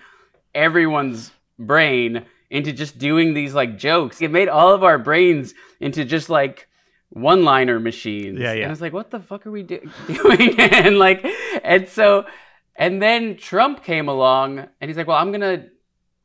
everyone's 0.53 1.31
brain 1.57 2.25
into 2.49 2.71
just 2.73 2.97
doing 2.97 3.33
these 3.33 3.53
like 3.53 3.77
jokes. 3.77 4.21
It 4.21 4.29
made 4.31 4.49
all 4.49 4.73
of 4.73 4.83
our 4.83 4.97
brains 4.97 5.53
into 5.79 6.05
just 6.05 6.29
like 6.29 6.67
one 7.09 7.43
liner 7.43 7.79
machines. 7.79 8.39
Yeah, 8.39 8.53
yeah. 8.53 8.63
And 8.63 8.71
it's 8.71 8.81
like, 8.81 8.93
what 8.93 9.09
the 9.09 9.19
fuck 9.19 9.45
are 9.47 9.51
we 9.51 9.63
do- 9.63 9.89
doing? 10.07 10.59
and 10.59 10.97
like, 10.99 11.25
and 11.63 11.87
so, 11.89 12.25
and 12.75 13.01
then 13.01 13.37
Trump 13.37 13.83
came 13.83 14.07
along 14.07 14.59
and 14.59 14.89
he's 14.89 14.97
like, 14.97 15.07
well, 15.07 15.17
I'm 15.17 15.31
going 15.31 15.41
to 15.41 15.69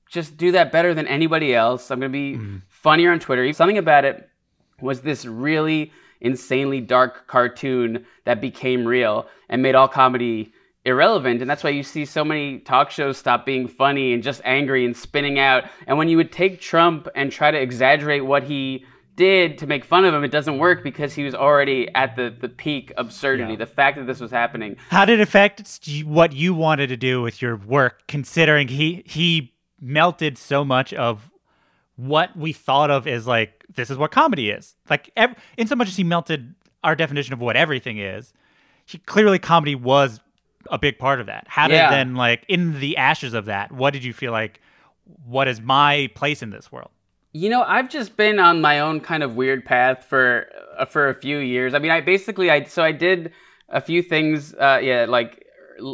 just 0.08 0.36
do 0.36 0.52
that 0.52 0.72
better 0.72 0.92
than 0.92 1.06
anybody 1.06 1.54
else. 1.54 1.90
I'm 1.90 2.00
going 2.00 2.10
to 2.10 2.12
be 2.12 2.34
mm-hmm. 2.34 2.56
funnier 2.68 3.12
on 3.12 3.20
Twitter. 3.20 3.50
Something 3.52 3.78
about 3.78 4.04
it 4.04 4.28
was 4.80 5.02
this 5.02 5.24
really 5.24 5.92
insanely 6.20 6.80
dark 6.80 7.26
cartoon 7.26 8.04
that 8.24 8.40
became 8.40 8.86
real 8.86 9.26
and 9.48 9.62
made 9.62 9.74
all 9.74 9.88
comedy 9.88 10.52
irrelevant. 10.84 11.40
And 11.40 11.48
that's 11.48 11.62
why 11.62 11.70
you 11.70 11.82
see 11.82 12.04
so 12.04 12.24
many 12.24 12.58
talk 12.58 12.90
shows 12.90 13.18
stop 13.18 13.46
being 13.46 13.68
funny 13.68 14.12
and 14.12 14.22
just 14.22 14.40
angry 14.44 14.84
and 14.84 14.96
spinning 14.96 15.38
out. 15.38 15.64
And 15.86 15.96
when 15.96 16.08
you 16.08 16.16
would 16.16 16.32
take 16.32 16.60
Trump 16.60 17.08
and 17.14 17.30
try 17.30 17.50
to 17.50 17.60
exaggerate 17.60 18.24
what 18.24 18.42
he 18.42 18.84
did 19.20 19.58
to 19.58 19.66
make 19.66 19.84
fun 19.84 20.06
of 20.06 20.14
him, 20.14 20.24
it 20.24 20.30
doesn't 20.30 20.58
work 20.58 20.80
mm. 20.80 20.84
because 20.84 21.14
he 21.14 21.22
was 21.22 21.34
already 21.34 21.88
at 21.94 22.16
the, 22.16 22.34
the 22.40 22.48
peak 22.48 22.92
absurdity. 22.96 23.52
Yeah. 23.52 23.58
The 23.58 23.66
fact 23.66 23.98
that 23.98 24.06
this 24.06 24.18
was 24.18 24.30
happening. 24.30 24.76
How 24.88 25.04
did 25.04 25.20
it 25.20 25.22
affect 25.22 25.78
what 26.04 26.32
you 26.32 26.54
wanted 26.54 26.86
to 26.88 26.96
do 26.96 27.20
with 27.20 27.42
your 27.42 27.56
work, 27.56 28.06
considering 28.08 28.68
he 28.68 29.02
he 29.06 29.52
melted 29.80 30.38
so 30.38 30.64
much 30.64 30.92
of 30.94 31.30
what 31.96 32.34
we 32.36 32.52
thought 32.52 32.90
of 32.90 33.06
as 33.06 33.26
like 33.26 33.64
this 33.74 33.90
is 33.90 33.98
what 33.98 34.10
comedy 34.10 34.50
is. 34.50 34.74
Like 34.88 35.10
ev- 35.16 35.36
in 35.58 35.66
so 35.66 35.76
much 35.76 35.88
as 35.88 35.96
he 35.96 36.04
melted 36.04 36.54
our 36.82 36.96
definition 36.96 37.34
of 37.34 37.40
what 37.40 37.56
everything 37.56 37.98
is, 37.98 38.32
he 38.86 38.98
clearly 38.98 39.38
comedy 39.38 39.74
was 39.74 40.20
a 40.70 40.78
big 40.78 40.98
part 40.98 41.20
of 41.20 41.26
that. 41.26 41.44
How 41.46 41.68
did 41.68 41.74
Yeah. 41.74 41.90
then 41.90 42.14
like 42.14 42.44
in 42.48 42.80
the 42.80 42.96
ashes 42.96 43.34
of 43.34 43.44
that, 43.46 43.70
what 43.70 43.92
did 43.92 44.02
you 44.02 44.14
feel 44.14 44.32
like? 44.32 44.60
What 45.26 45.48
is 45.48 45.60
my 45.60 46.08
place 46.14 46.42
in 46.42 46.50
this 46.50 46.70
world? 46.70 46.90
You 47.32 47.48
know, 47.48 47.62
I've 47.62 47.88
just 47.88 48.16
been 48.16 48.38
on 48.38 48.60
my 48.60 48.80
own 48.80 49.00
kind 49.00 49.22
of 49.22 49.36
weird 49.36 49.64
path 49.64 50.04
for 50.04 50.46
uh, 50.78 50.84
for 50.84 51.08
a 51.08 51.14
few 51.14 51.38
years. 51.38 51.74
I 51.74 51.78
mean, 51.78 51.90
I 51.90 52.00
basically 52.00 52.50
I 52.50 52.64
so 52.64 52.82
I 52.82 52.92
did 52.92 53.32
a 53.68 53.80
few 53.80 54.02
things. 54.02 54.52
Uh, 54.54 54.80
yeah, 54.82 55.06
like 55.08 55.46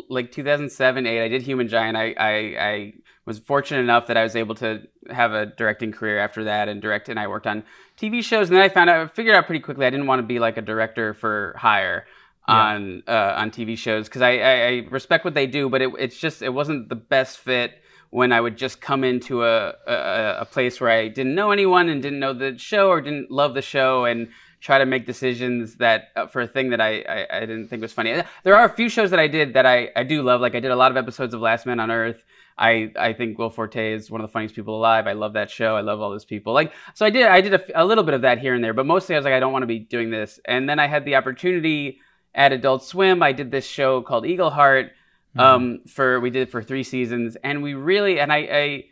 like 0.08 0.32
2007, 0.32 1.06
eight. 1.06 1.24
I 1.24 1.28
did 1.28 1.42
Human 1.42 1.68
Giant. 1.68 1.96
I, 1.96 2.14
I 2.18 2.30
I 2.58 2.92
was 3.26 3.38
fortunate 3.38 3.80
enough 3.80 4.06
that 4.06 4.16
I 4.16 4.22
was 4.22 4.34
able 4.34 4.54
to 4.56 4.82
have 5.10 5.32
a 5.32 5.46
directing 5.46 5.92
career 5.92 6.18
after 6.18 6.44
that 6.44 6.68
and 6.68 6.80
direct. 6.80 7.08
And 7.08 7.18
I 7.18 7.26
worked 7.26 7.46
on 7.46 7.64
TV 7.98 8.22
shows. 8.22 8.48
And 8.48 8.56
then 8.56 8.62
I 8.62 8.68
found 8.68 8.88
out, 8.88 9.00
I 9.00 9.06
figured 9.08 9.34
out 9.34 9.46
pretty 9.46 9.60
quickly, 9.60 9.84
I 9.84 9.90
didn't 9.90 10.06
want 10.06 10.20
to 10.20 10.26
be 10.26 10.38
like 10.38 10.56
a 10.56 10.62
director 10.62 11.12
for 11.12 11.54
hire 11.58 12.06
on 12.48 13.02
uh, 13.08 13.34
on 13.36 13.50
TV 13.50 13.76
shows 13.76 14.08
because 14.08 14.22
I, 14.22 14.38
I, 14.38 14.52
I 14.52 14.86
respect 14.90 15.24
what 15.24 15.34
they 15.34 15.46
do, 15.46 15.68
but 15.68 15.82
it, 15.82 15.90
it's 15.98 16.18
just 16.18 16.42
it 16.42 16.50
wasn't 16.50 16.88
the 16.88 16.94
best 16.94 17.38
fit 17.38 17.82
when 18.10 18.32
I 18.32 18.40
would 18.40 18.56
just 18.56 18.80
come 18.80 19.04
into 19.04 19.44
a, 19.44 19.74
a 19.86 20.36
a 20.40 20.44
place 20.44 20.80
where 20.80 20.90
I 20.90 21.08
didn't 21.08 21.34
know 21.34 21.50
anyone 21.50 21.88
and 21.88 22.02
didn't 22.02 22.20
know 22.20 22.32
the 22.32 22.58
show 22.58 22.88
or 22.88 23.00
didn't 23.00 23.30
love 23.30 23.54
the 23.54 23.62
show 23.62 24.04
and 24.04 24.28
try 24.60 24.78
to 24.78 24.86
make 24.86 25.06
decisions 25.06 25.76
that 25.76 26.08
uh, 26.16 26.26
for 26.26 26.40
a 26.40 26.46
thing 26.46 26.70
that 26.70 26.80
I, 26.80 27.00
I 27.08 27.26
I 27.30 27.40
didn't 27.40 27.68
think 27.68 27.82
was 27.82 27.92
funny. 27.92 28.22
There 28.42 28.56
are 28.56 28.64
a 28.64 28.74
few 28.74 28.88
shows 28.88 29.10
that 29.10 29.20
I 29.20 29.28
did 29.28 29.54
that 29.54 29.66
I 29.66 29.90
I 29.96 30.02
do 30.02 30.22
love. 30.22 30.40
Like 30.40 30.54
I 30.54 30.60
did 30.60 30.70
a 30.70 30.76
lot 30.76 30.90
of 30.90 30.96
episodes 30.96 31.34
of 31.34 31.40
Last 31.40 31.66
Man 31.66 31.80
on 31.80 31.90
Earth. 31.90 32.24
I, 32.58 32.90
I 32.98 33.12
think 33.12 33.38
Will 33.38 33.50
Forte 33.50 33.92
is 33.92 34.10
one 34.10 34.22
of 34.22 34.26
the 34.26 34.32
funniest 34.32 34.54
people 34.54 34.76
alive. 34.76 35.06
I 35.06 35.12
love 35.12 35.34
that 35.34 35.50
show. 35.50 35.76
I 35.76 35.82
love 35.82 36.00
all 36.00 36.10
those 36.10 36.24
people. 36.24 36.54
Like 36.54 36.72
so, 36.94 37.04
I 37.04 37.10
did 37.10 37.26
I 37.26 37.40
did 37.40 37.54
a, 37.54 37.82
a 37.82 37.84
little 37.84 38.04
bit 38.04 38.14
of 38.14 38.22
that 38.22 38.38
here 38.38 38.54
and 38.54 38.64
there, 38.64 38.72
but 38.72 38.86
mostly 38.86 39.14
I 39.14 39.18
was 39.18 39.24
like, 39.24 39.34
I 39.34 39.40
don't 39.40 39.52
want 39.52 39.62
to 39.64 39.66
be 39.66 39.78
doing 39.78 40.10
this. 40.10 40.40
And 40.46 40.68
then 40.68 40.78
I 40.78 40.86
had 40.86 41.04
the 41.04 41.16
opportunity 41.16 42.00
at 42.34 42.52
Adult 42.52 42.82
Swim. 42.82 43.22
I 43.22 43.32
did 43.32 43.50
this 43.50 43.66
show 43.66 44.00
called 44.02 44.26
Eagle 44.26 44.50
Heart. 44.50 44.92
Um, 45.38 45.80
for 45.86 46.20
we 46.20 46.30
did 46.30 46.42
it 46.42 46.50
for 46.50 46.62
three 46.62 46.82
seasons, 46.82 47.36
and 47.42 47.62
we 47.62 47.74
really 47.74 48.20
and 48.20 48.32
I, 48.32 48.36
I 48.36 48.84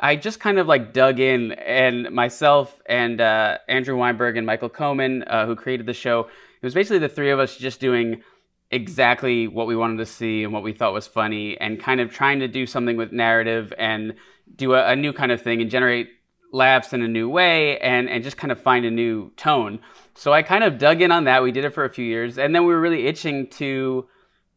I 0.00 0.16
just 0.16 0.40
kind 0.40 0.58
of 0.58 0.66
like 0.66 0.92
dug 0.92 1.18
in, 1.18 1.52
and 1.52 2.10
myself 2.10 2.80
and 2.86 3.20
uh, 3.20 3.58
Andrew 3.68 3.96
Weinberg 3.96 4.36
and 4.36 4.46
Michael 4.46 4.70
Koman, 4.70 5.24
uh, 5.26 5.46
who 5.46 5.56
created 5.56 5.86
the 5.86 5.94
show, 5.94 6.20
it 6.20 6.66
was 6.66 6.74
basically 6.74 6.98
the 6.98 7.08
three 7.08 7.30
of 7.30 7.38
us 7.38 7.56
just 7.56 7.80
doing 7.80 8.22
exactly 8.70 9.48
what 9.48 9.66
we 9.66 9.74
wanted 9.74 9.96
to 9.96 10.06
see 10.06 10.44
and 10.44 10.52
what 10.52 10.62
we 10.62 10.72
thought 10.72 10.92
was 10.92 11.06
funny, 11.06 11.58
and 11.58 11.80
kind 11.80 12.00
of 12.00 12.12
trying 12.12 12.40
to 12.40 12.48
do 12.48 12.66
something 12.66 12.96
with 12.96 13.12
narrative 13.12 13.72
and 13.78 14.14
do 14.56 14.74
a, 14.74 14.92
a 14.92 14.96
new 14.96 15.12
kind 15.12 15.32
of 15.32 15.42
thing 15.42 15.60
and 15.60 15.70
generate 15.70 16.08
laughs 16.52 16.92
in 16.92 17.02
a 17.02 17.08
new 17.08 17.28
way 17.28 17.78
and 17.78 18.08
and 18.08 18.24
just 18.24 18.36
kind 18.36 18.50
of 18.52 18.60
find 18.60 18.84
a 18.86 18.90
new 18.90 19.30
tone. 19.36 19.80
So 20.14 20.32
I 20.32 20.42
kind 20.42 20.64
of 20.64 20.78
dug 20.78 21.00
in 21.02 21.12
on 21.12 21.24
that. 21.24 21.42
We 21.42 21.52
did 21.52 21.64
it 21.64 21.74
for 21.74 21.84
a 21.84 21.90
few 21.90 22.04
years, 22.04 22.38
and 22.38 22.54
then 22.54 22.66
we 22.66 22.72
were 22.72 22.80
really 22.80 23.06
itching 23.06 23.48
to 23.48 24.06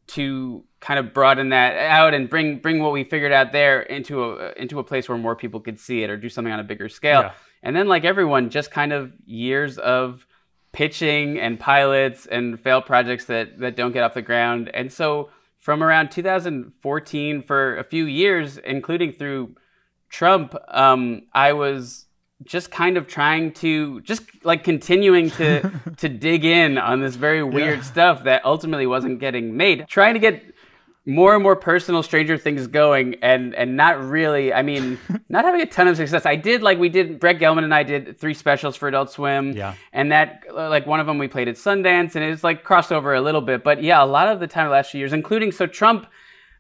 to 0.07 0.63
kind 0.81 0.99
of 0.99 1.13
broaden 1.13 1.49
that 1.49 1.77
out 1.77 2.13
and 2.13 2.29
bring 2.29 2.57
bring 2.57 2.81
what 2.81 2.91
we 2.91 3.03
figured 3.03 3.31
out 3.31 3.51
there 3.51 3.81
into 3.83 4.23
a 4.23 4.51
into 4.53 4.79
a 4.79 4.83
place 4.83 5.07
where 5.07 5.17
more 5.17 5.35
people 5.35 5.59
could 5.59 5.79
see 5.79 6.03
it 6.03 6.09
or 6.09 6.17
do 6.17 6.27
something 6.27 6.51
on 6.51 6.59
a 6.59 6.63
bigger 6.63 6.89
scale. 6.89 7.21
Yeah. 7.21 7.31
And 7.63 7.75
then 7.75 7.87
like 7.87 8.03
everyone, 8.03 8.49
just 8.49 8.71
kind 8.71 8.91
of 8.91 9.13
years 9.25 9.77
of 9.77 10.25
pitching 10.71 11.39
and 11.39 11.59
pilots 11.59 12.25
and 12.25 12.59
failed 12.59 12.85
projects 12.85 13.25
that 13.25 13.59
that 13.59 13.75
don't 13.75 13.91
get 13.91 14.03
off 14.03 14.15
the 14.15 14.21
ground. 14.21 14.69
And 14.73 14.91
so 14.91 15.29
from 15.59 15.83
around 15.83 16.09
2014 16.09 17.43
for 17.43 17.77
a 17.77 17.83
few 17.83 18.05
years, 18.05 18.57
including 18.57 19.13
through 19.13 19.55
Trump, 20.09 20.55
um, 20.69 21.21
I 21.33 21.53
was 21.53 22.07
just 22.43 22.71
kind 22.71 22.97
of 22.97 23.05
trying 23.05 23.53
to 23.53 24.01
just 24.01 24.23
like 24.43 24.63
continuing 24.63 25.29
to 25.29 25.71
to 25.97 26.09
dig 26.09 26.43
in 26.43 26.79
on 26.79 26.99
this 26.99 27.15
very 27.15 27.43
weird 27.43 27.83
stuff 27.83 28.23
that 28.23 28.43
ultimately 28.43 28.87
wasn't 28.87 29.19
getting 29.19 29.55
made 29.55 29.87
trying 29.87 30.15
to 30.15 30.19
get 30.19 30.43
more 31.05 31.33
and 31.33 31.41
more 31.41 31.55
personal 31.55 32.03
stranger 32.03 32.37
things 32.37 32.67
going 32.67 33.15
and 33.23 33.55
and 33.55 33.75
not 33.75 33.99
really 33.99 34.53
i 34.53 34.61
mean 34.61 34.99
not 35.29 35.43
having 35.45 35.59
a 35.61 35.65
ton 35.65 35.87
of 35.87 35.97
success. 35.97 36.27
I 36.27 36.35
did 36.35 36.61
like 36.61 36.77
we 36.77 36.89
did 36.89 37.19
brett 37.19 37.39
gelman 37.39 37.63
and 37.63 37.73
i 37.73 37.81
did 37.81 38.19
three 38.19 38.35
specials 38.35 38.75
for 38.75 38.87
adult 38.87 39.09
swim. 39.09 39.53
Yeah. 39.53 39.73
and 39.93 40.11
that 40.11 40.43
like 40.53 40.85
one 40.85 40.99
of 40.99 41.07
them 41.07 41.17
we 41.17 41.27
played 41.27 41.47
at 41.47 41.55
sundance 41.55 42.15
and 42.15 42.23
it's 42.23 42.43
like 42.43 42.63
crossed 42.63 42.91
over 42.91 43.15
a 43.15 43.21
little 43.21 43.41
bit. 43.41 43.63
But 43.63 43.81
yeah 43.81 44.03
a 44.03 44.05
lot 44.05 44.27
of 44.27 44.39
the 44.39 44.47
time 44.47 44.67
the 44.67 44.71
last 44.71 44.91
few 44.91 44.99
years 44.99 45.11
including 45.13 45.51
so 45.51 45.65
trump 45.65 46.05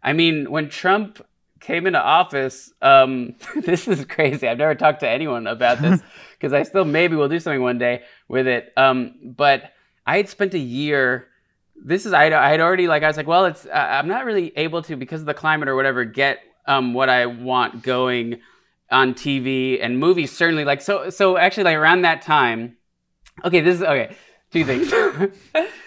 i 0.01 0.11
mean 0.13 0.49
when 0.49 0.69
trump 0.69 1.23
came 1.59 1.85
into 1.85 2.01
office 2.01 2.73
um 2.81 3.35
this 3.61 3.87
is 3.87 4.05
crazy. 4.05 4.47
I've 4.47 4.57
never 4.57 4.73
talked 4.73 5.01
to 5.01 5.07
anyone 5.09 5.45
about 5.45 5.79
this 5.83 6.01
because 6.31 6.51
i 6.51 6.63
still 6.63 6.85
maybe 6.85 7.15
will 7.15 7.29
do 7.29 7.39
something 7.39 7.61
one 7.61 7.77
day 7.77 8.01
with 8.27 8.47
it. 8.47 8.73
Um 8.75 9.13
but 9.23 9.71
i 10.07 10.17
had 10.17 10.29
spent 10.29 10.55
a 10.55 10.59
year 10.59 11.27
this 11.83 12.05
is 12.05 12.13
I 12.13 12.25
I 12.27 12.49
had 12.49 12.59
already 12.61 12.87
like 12.87 13.03
I 13.03 13.07
was 13.07 13.17
like 13.17 13.27
well 13.27 13.45
it's 13.45 13.65
uh, 13.65 13.69
I'm 13.71 14.07
not 14.07 14.25
really 14.25 14.53
able 14.55 14.81
to 14.83 14.95
because 14.95 15.21
of 15.21 15.27
the 15.27 15.33
climate 15.33 15.67
or 15.67 15.75
whatever 15.75 16.05
get 16.05 16.39
um 16.65 16.93
what 16.93 17.09
I 17.09 17.25
want 17.25 17.83
going 17.83 18.39
on 18.89 19.13
TV 19.13 19.79
and 19.81 19.99
movies 19.99 20.31
certainly 20.31 20.65
like 20.65 20.81
so 20.81 21.09
so 21.09 21.37
actually 21.37 21.63
like 21.63 21.77
around 21.77 22.01
that 22.03 22.21
time 22.21 22.77
okay 23.43 23.61
this 23.61 23.77
is 23.77 23.83
okay 23.83 24.15
two 24.51 24.65
things. 24.65 24.93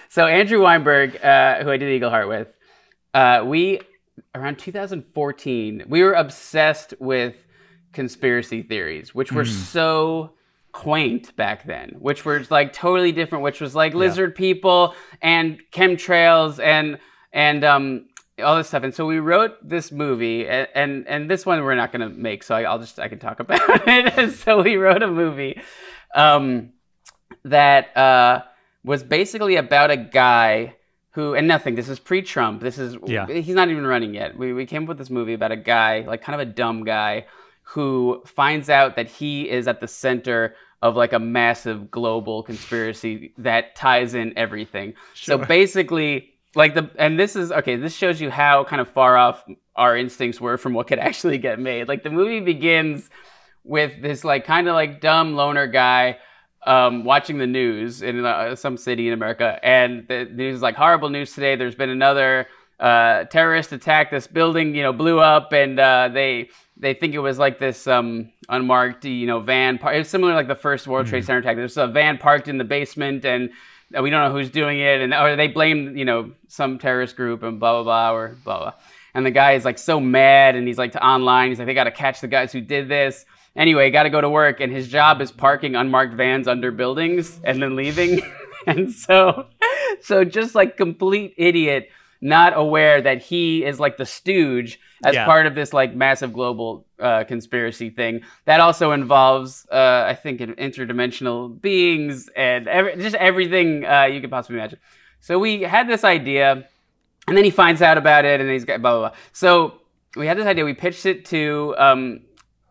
So 0.08 0.28
Andrew 0.28 0.62
Weinberg 0.62 1.16
uh, 1.24 1.64
who 1.64 1.70
I 1.72 1.76
did 1.76 1.90
Eagle 1.90 2.08
Heart 2.08 2.28
with 2.28 2.48
uh, 3.14 3.42
we 3.44 3.80
around 4.32 4.60
2014 4.60 5.84
we 5.88 6.04
were 6.04 6.12
obsessed 6.12 6.94
with 7.00 7.34
conspiracy 7.92 8.62
theories 8.62 9.12
which 9.12 9.32
were 9.32 9.44
so 9.44 10.34
quaint 10.74 11.34
back 11.36 11.64
then, 11.64 11.90
which 12.00 12.24
were 12.24 12.44
like 12.50 12.72
totally 12.72 13.12
different, 13.12 13.44
which 13.44 13.60
was 13.60 13.74
like 13.76 13.94
lizard 13.94 14.34
people 14.34 14.94
and 15.22 15.60
chemtrails 15.72 16.58
and 16.62 16.98
and 17.32 17.64
um 17.64 18.06
all 18.42 18.56
this 18.56 18.66
stuff. 18.66 18.82
And 18.82 18.92
so 18.92 19.06
we 19.06 19.20
wrote 19.20 19.52
this 19.66 19.92
movie, 19.92 20.48
and 20.48 20.66
and, 20.74 21.06
and 21.06 21.30
this 21.30 21.46
one 21.46 21.62
we're 21.62 21.76
not 21.76 21.92
going 21.92 22.00
to 22.00 22.08
make, 22.08 22.42
so 22.42 22.56
I, 22.56 22.70
will 22.72 22.80
just 22.80 22.98
I 22.98 23.06
can 23.08 23.20
talk 23.20 23.38
about 23.38 23.60
it. 23.86 24.32
so 24.34 24.62
we 24.62 24.74
wrote 24.76 25.04
a 25.04 25.06
movie 25.06 25.60
um, 26.14 26.72
that 27.44 27.96
uh, 27.96 28.42
was 28.82 29.04
basically 29.04 29.54
about 29.54 29.92
a 29.92 29.96
guy 29.96 30.74
who 31.12 31.34
and 31.36 31.46
nothing. 31.46 31.76
This 31.76 31.88
is 31.88 32.00
pre-Trump. 32.00 32.60
This 32.60 32.76
is 32.78 32.96
Yeah. 33.06 33.28
he's 33.28 33.54
not 33.54 33.68
even 33.70 33.86
running 33.86 34.12
yet. 34.12 34.36
We 34.36 34.52
we 34.52 34.66
came 34.66 34.82
up 34.82 34.88
with 34.88 34.98
this 34.98 35.10
movie 35.10 35.34
about 35.34 35.52
a 35.52 35.56
guy, 35.56 36.00
like 36.00 36.22
kind 36.22 36.34
of 36.40 36.48
a 36.48 36.50
dumb 36.50 36.82
guy, 36.82 37.26
who 37.64 38.22
finds 38.26 38.70
out 38.70 38.96
that 38.96 39.08
he 39.08 39.48
is 39.48 39.66
at 39.66 39.80
the 39.80 39.88
center 39.88 40.54
of 40.82 40.96
like 40.96 41.12
a 41.12 41.18
massive 41.18 41.90
global 41.90 42.42
conspiracy 42.42 43.32
that 43.38 43.74
ties 43.74 44.14
in 44.14 44.36
everything. 44.36 44.94
So 45.14 45.38
basically, 45.38 46.34
like 46.54 46.74
the 46.74 46.90
and 46.98 47.18
this 47.18 47.36
is 47.36 47.50
okay. 47.50 47.76
This 47.76 47.94
shows 47.94 48.20
you 48.20 48.30
how 48.30 48.64
kind 48.64 48.80
of 48.80 48.88
far 48.88 49.16
off 49.16 49.44
our 49.74 49.96
instincts 49.96 50.40
were 50.40 50.56
from 50.58 50.74
what 50.74 50.86
could 50.86 50.98
actually 50.98 51.38
get 51.38 51.58
made. 51.58 51.88
Like 51.88 52.02
the 52.02 52.10
movie 52.10 52.40
begins 52.40 53.08
with 53.64 54.02
this 54.02 54.24
like 54.24 54.44
kind 54.44 54.68
of 54.68 54.74
like 54.74 55.00
dumb 55.00 55.34
loner 55.34 55.66
guy 55.66 56.18
um, 56.66 57.04
watching 57.04 57.38
the 57.38 57.46
news 57.46 58.02
in 58.02 58.24
uh, 58.24 58.54
some 58.54 58.76
city 58.76 59.08
in 59.08 59.14
America, 59.14 59.58
and 59.62 60.06
the 60.08 60.26
news 60.26 60.56
is 60.56 60.62
like 60.62 60.76
horrible 60.76 61.08
news 61.08 61.32
today. 61.32 61.56
There's 61.56 61.74
been 61.74 61.90
another 61.90 62.46
uh, 62.78 63.24
terrorist 63.24 63.72
attack. 63.72 64.10
This 64.10 64.26
building, 64.26 64.74
you 64.74 64.82
know, 64.82 64.92
blew 64.92 65.18
up, 65.18 65.52
and 65.52 65.78
uh, 65.78 66.08
they 66.12 66.50
they 66.76 66.94
think 66.94 67.14
it 67.14 67.18
was 67.18 67.38
like 67.38 67.58
this 67.58 67.86
um, 67.86 68.32
unmarked, 68.48 69.04
you 69.04 69.26
know, 69.26 69.40
van. 69.40 69.78
Par- 69.78 69.94
it's 69.94 70.10
similar 70.10 70.32
to 70.32 70.36
like 70.36 70.48
the 70.48 70.54
first 70.54 70.86
World 70.86 71.06
Trade 71.06 71.24
Center 71.24 71.38
attack. 71.40 71.56
There's 71.56 71.76
a 71.76 71.86
van 71.86 72.18
parked 72.18 72.48
in 72.48 72.58
the 72.58 72.64
basement, 72.64 73.24
and 73.24 73.50
uh, 73.96 74.02
we 74.02 74.10
don't 74.10 74.28
know 74.28 74.36
who's 74.36 74.50
doing 74.50 74.80
it, 74.80 75.00
and 75.00 75.14
or 75.14 75.36
they 75.36 75.48
blame 75.48 75.96
you 75.96 76.04
know 76.04 76.32
some 76.48 76.78
terrorist 76.78 77.16
group 77.16 77.42
and 77.42 77.60
blah 77.60 77.82
blah 77.82 77.84
blah 77.84 78.16
or 78.16 78.36
blah 78.44 78.58
blah. 78.58 78.72
And 79.14 79.24
the 79.24 79.30
guy 79.30 79.52
is 79.52 79.64
like 79.64 79.78
so 79.78 80.00
mad, 80.00 80.56
and 80.56 80.66
he's 80.66 80.78
like 80.78 80.92
to 80.92 81.06
online. 81.06 81.50
He's 81.50 81.58
like, 81.58 81.66
they 81.66 81.74
got 81.74 81.84
to 81.84 81.92
catch 81.92 82.20
the 82.20 82.28
guys 82.28 82.52
who 82.52 82.60
did 82.60 82.88
this. 82.88 83.24
Anyway, 83.56 83.88
got 83.90 84.02
to 84.02 84.10
go 84.10 84.20
to 84.20 84.28
work, 84.28 84.58
and 84.60 84.72
his 84.72 84.88
job 84.88 85.20
is 85.20 85.30
parking 85.30 85.76
unmarked 85.76 86.14
vans 86.14 86.48
under 86.48 86.72
buildings 86.72 87.40
and 87.44 87.62
then 87.62 87.76
leaving. 87.76 88.20
and 88.66 88.92
so, 88.92 89.46
so 90.00 90.24
just 90.24 90.56
like 90.56 90.76
complete 90.76 91.34
idiot, 91.36 91.88
not 92.20 92.52
aware 92.56 93.00
that 93.02 93.22
he 93.22 93.64
is 93.64 93.78
like 93.78 93.96
the 93.96 94.06
stooge 94.06 94.78
as 95.04 95.14
Yeah. 95.14 95.24
part 95.26 95.46
of 95.46 95.54
this 95.54 95.72
like 95.72 95.94
massive 95.94 96.32
global 96.32 96.86
uh, 96.98 97.24
conspiracy 97.24 97.90
thing. 97.90 98.22
That 98.46 98.60
also 98.60 98.92
involves, 98.92 99.66
uh, 99.70 100.04
I 100.06 100.14
think, 100.14 100.40
interdimensional 100.40 101.60
beings 101.60 102.28
and 102.36 102.66
every, 102.68 102.96
just 102.96 103.16
everything 103.16 103.84
uh, 103.84 104.04
you 104.04 104.20
could 104.20 104.30
possibly 104.30 104.58
imagine. 104.58 104.78
So 105.20 105.38
we 105.38 105.62
had 105.62 105.88
this 105.88 106.04
idea, 106.04 106.66
and 107.28 107.36
then 107.36 107.44
he 107.44 107.50
finds 107.50 107.82
out 107.82 107.98
about 107.98 108.24
it, 108.24 108.40
and 108.40 108.50
he's 108.50 108.64
got 108.64 108.80
blah 108.82 108.92
blah 108.98 109.08
blah. 109.08 109.18
So 109.32 109.80
we 110.16 110.26
had 110.26 110.36
this 110.38 110.46
idea. 110.46 110.64
We 110.64 110.74
pitched 110.74 111.06
it 111.06 111.24
to 111.26 111.74
um, 111.78 112.20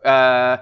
uh, 0.06 0.58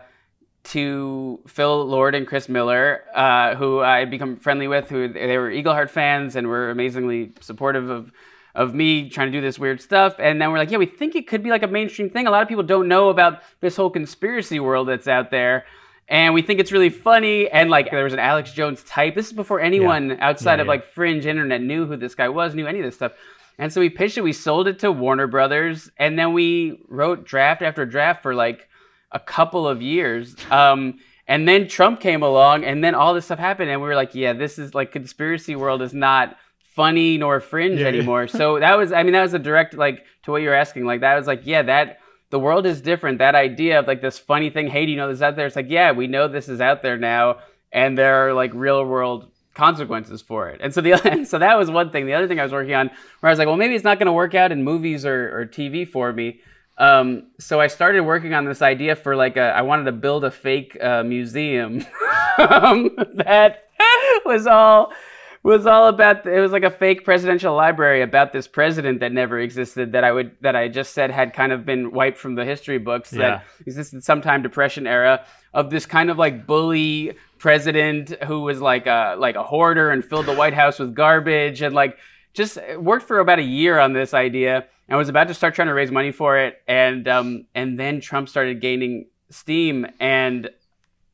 to 0.63 1.39
Phil 1.47 1.85
Lord 1.85 2.15
and 2.15 2.27
Chris 2.27 2.47
Miller, 2.47 3.03
uh, 3.15 3.55
who 3.55 3.81
I 3.81 3.99
had 3.99 4.11
become 4.11 4.37
friendly 4.37 4.67
with. 4.67 4.89
Who 4.89 5.07
they 5.07 5.37
were 5.37 5.49
Eagle 5.51 5.73
Heart 5.73 5.89
fans 5.89 6.35
and 6.35 6.47
were 6.47 6.69
amazingly 6.69 7.33
supportive 7.41 7.89
of 7.89 8.11
of 8.55 8.75
me 8.75 9.09
trying 9.09 9.31
to 9.31 9.37
do 9.37 9.41
this 9.41 9.57
weird 9.57 9.81
stuff. 9.81 10.15
And 10.19 10.41
then 10.41 10.51
we're 10.51 10.57
like, 10.57 10.71
yeah, 10.71 10.77
we 10.77 10.85
think 10.85 11.15
it 11.15 11.27
could 11.27 11.43
be 11.43 11.49
like 11.49 11.63
a 11.63 11.67
mainstream 11.67 12.09
thing. 12.09 12.27
A 12.27 12.31
lot 12.31 12.41
of 12.41 12.47
people 12.47 12.63
don't 12.63 12.87
know 12.87 13.09
about 13.09 13.41
this 13.61 13.75
whole 13.75 13.89
conspiracy 13.89 14.59
world 14.59 14.87
that's 14.87 15.07
out 15.07 15.31
there. 15.31 15.65
And 16.07 16.33
we 16.33 16.41
think 16.41 16.59
it's 16.59 16.71
really 16.73 16.89
funny. 16.89 17.49
And 17.49 17.69
like, 17.69 17.89
there 17.91 18.03
was 18.03 18.13
an 18.13 18.19
Alex 18.19 18.51
Jones 18.51 18.83
type. 18.83 19.15
This 19.15 19.27
is 19.27 19.33
before 19.33 19.61
anyone 19.61 20.17
outside 20.19 20.55
Yeah, 20.55 20.61
of 20.61 20.67
yeah. 20.67 20.71
like 20.71 20.83
fringe 20.83 21.25
internet 21.25 21.61
knew 21.61 21.85
who 21.85 21.95
this 21.95 22.15
guy 22.15 22.27
was, 22.27 22.53
knew 22.53 22.67
any 22.67 22.79
of 22.79 22.85
this 22.85 22.95
stuff. 22.95 23.13
And 23.57 23.71
so 23.71 23.79
we 23.79 23.89
pitched 23.89 24.17
it, 24.17 24.21
we 24.21 24.33
sold 24.33 24.67
it 24.67 24.79
to 24.79 24.91
Warner 24.91 25.27
Brothers, 25.27 25.89
and 25.97 26.17
then 26.17 26.33
we 26.33 26.81
wrote 26.87 27.25
draft 27.25 27.61
after 27.61 27.85
draft 27.85 28.23
for 28.23 28.33
like 28.33 28.67
a 29.11 29.19
couple 29.19 29.67
of 29.67 29.81
years. 29.81 30.35
Um, 30.49 30.99
and 31.27 31.47
then 31.47 31.67
Trump 31.67 31.99
came 31.99 32.23
along, 32.23 32.65
and 32.65 32.83
then 32.83 32.95
all 32.95 33.13
this 33.13 33.25
stuff 33.25 33.39
happened, 33.39 33.69
and 33.69 33.79
we 33.79 33.87
were 33.87 33.95
like, 33.95 34.15
yeah, 34.15 34.33
this 34.33 34.57
is 34.57 34.73
like 34.73 34.91
conspiracy 34.91 35.55
world 35.55 35.81
is 35.81 35.93
not 35.93 36.35
funny 36.75 37.17
nor 37.17 37.39
fringe 37.39 37.79
Yeah, 37.79 37.89
yeah. 37.89 37.97
anymore. 37.97 38.27
so 38.27 38.59
that 38.65 38.77
was, 38.77 38.91
I 38.91 39.03
mean, 39.03 39.13
that 39.13 39.21
was 39.21 39.33
a 39.33 39.39
direct 39.39 39.73
like 39.73 40.05
to 40.23 40.31
what 40.31 40.41
you're 40.41 40.53
asking. 40.55 40.85
Like 40.85 41.01
that 41.01 41.15
was 41.15 41.27
like, 41.27 41.41
yeah, 41.45 41.61
that 41.63 41.99
the 42.29 42.39
world 42.39 42.65
is 42.65 42.81
different. 42.81 43.17
That 43.19 43.35
idea 43.35 43.79
of 43.79 43.87
like 43.87 44.01
this 44.01 44.17
funny 44.17 44.49
thing, 44.49 44.67
hey, 44.67 44.85
do 44.85 44.91
you 44.91 44.97
know 44.97 45.09
this 45.09 45.21
out 45.21 45.35
there? 45.35 45.45
It's 45.45 45.55
like, 45.55 45.69
yeah, 45.69 45.91
we 45.91 46.07
know 46.07 46.27
this 46.27 46.47
is 46.47 46.61
out 46.61 46.81
there 46.81 46.97
now, 46.97 47.39
and 47.71 47.97
there 47.97 48.27
are 48.27 48.33
like 48.33 48.51
real 48.53 48.83
world 48.85 49.29
consequences 49.53 50.21
for 50.21 50.47
it. 50.49 50.61
And 50.63 50.73
so 50.73 50.79
the 50.79 50.93
and 51.11 51.27
so 51.27 51.39
that 51.39 51.57
was 51.57 51.69
one 51.69 51.91
thing. 51.91 52.05
The 52.05 52.13
other 52.13 52.27
thing 52.27 52.39
I 52.39 52.43
was 52.43 52.53
working 52.53 52.73
on, 52.73 52.87
where 53.19 53.29
I 53.29 53.31
was 53.31 53.39
like, 53.39 53.47
well, 53.47 53.57
maybe 53.57 53.75
it's 53.75 53.83
not 53.83 53.99
going 53.99 54.07
to 54.07 54.13
work 54.13 54.33
out 54.33 54.51
in 54.51 54.63
movies 54.63 55.05
or, 55.05 55.37
or 55.37 55.45
TV 55.45 55.87
for 55.87 56.13
me. 56.13 56.39
Um, 56.77 57.27
so 57.37 57.59
I 57.59 57.67
started 57.67 58.01
working 58.03 58.33
on 58.33 58.45
this 58.45 58.61
idea 58.61 58.95
for 58.95 59.15
like 59.15 59.35
a, 59.37 59.51
I 59.53 59.61
wanted 59.61 59.83
to 59.83 59.91
build 59.91 60.23
a 60.23 60.31
fake 60.31 60.77
uh, 60.81 61.03
museum 61.03 61.85
um, 62.39 62.91
that 63.15 63.65
was 64.25 64.47
all 64.47 64.93
was 65.43 65.65
all 65.65 65.87
about 65.87 66.25
it 66.25 66.39
was 66.39 66.51
like 66.51 66.63
a 66.63 66.69
fake 66.69 67.03
presidential 67.03 67.55
library 67.55 68.01
about 68.01 68.31
this 68.31 68.47
president 68.47 68.99
that 68.99 69.11
never 69.11 69.39
existed 69.39 69.91
that 69.93 70.03
I 70.03 70.11
would 70.11 70.35
that 70.41 70.55
I 70.55 70.67
just 70.67 70.93
said 70.93 71.09
had 71.11 71.33
kind 71.33 71.51
of 71.51 71.65
been 71.65 71.91
wiped 71.91 72.17
from 72.17 72.35
the 72.35 72.45
history 72.45 72.77
books 72.77 73.11
Yeah. 73.11 73.19
that 73.19 73.45
existed 73.65 74.03
sometime 74.03 74.41
depression 74.43 74.85
era 74.87 75.25
of 75.53 75.69
this 75.69 75.85
kind 75.85 76.09
of 76.09 76.17
like 76.17 76.45
bully 76.45 77.13
president 77.39 78.11
who 78.23 78.41
was 78.41 78.61
like 78.61 78.85
a 78.85 79.15
like 79.17 79.35
a 79.35 79.43
hoarder 79.43 79.89
and 79.89 80.05
filled 80.05 80.27
the 80.27 80.35
White 80.35 80.53
House 80.53 80.77
with 80.79 80.93
garbage 80.93 81.61
and 81.61 81.73
like 81.73 81.97
just 82.33 82.57
worked 82.77 83.07
for 83.07 83.19
about 83.19 83.39
a 83.39 83.43
year 83.43 83.79
on 83.79 83.93
this 83.93 84.13
idea 84.13 84.65
and 84.87 84.97
was 84.97 85.09
about 85.09 85.27
to 85.27 85.33
start 85.33 85.55
trying 85.55 85.67
to 85.67 85.73
raise 85.73 85.91
money 85.91 86.11
for 86.11 86.37
it 86.37 86.61
and 86.67 87.07
um 87.07 87.45
and 87.55 87.79
then 87.79 87.99
Trump 87.99 88.29
started 88.29 88.61
gaining 88.61 89.07
steam 89.31 89.87
and 89.99 90.49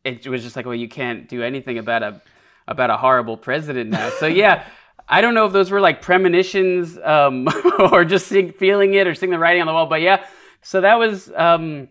it 0.04 0.28
was 0.28 0.44
just 0.44 0.56
like 0.58 0.66
well 0.66 0.76
you 0.76 0.90
can't 0.90 1.30
do 1.30 1.42
anything 1.44 1.78
about 1.78 2.04
a 2.04 2.22
about 2.68 2.90
a 2.90 2.98
horrible 2.98 3.38
president 3.38 3.90
now 3.90 4.10
so 4.20 4.28
yeah 4.28 4.66
I 5.10 5.22
don't 5.22 5.34
know 5.34 5.46
if 5.46 5.54
those 5.54 5.72
were 5.72 5.80
like 5.80 6.02
premonitions 6.02 6.98
um, 7.02 7.48
or 7.92 8.04
just 8.04 8.28
seeing, 8.28 8.52
feeling 8.52 8.94
it 8.94 9.08
or 9.08 9.16
seeing 9.16 9.32
the 9.32 9.40
writing 9.40 9.62
on 9.62 9.68
the 9.68 9.74
wall, 9.74 9.86
but 9.86 10.02
yeah. 10.02 10.26
So 10.62 10.82
that 10.82 10.96
was, 11.00 11.32
um, 11.34 11.88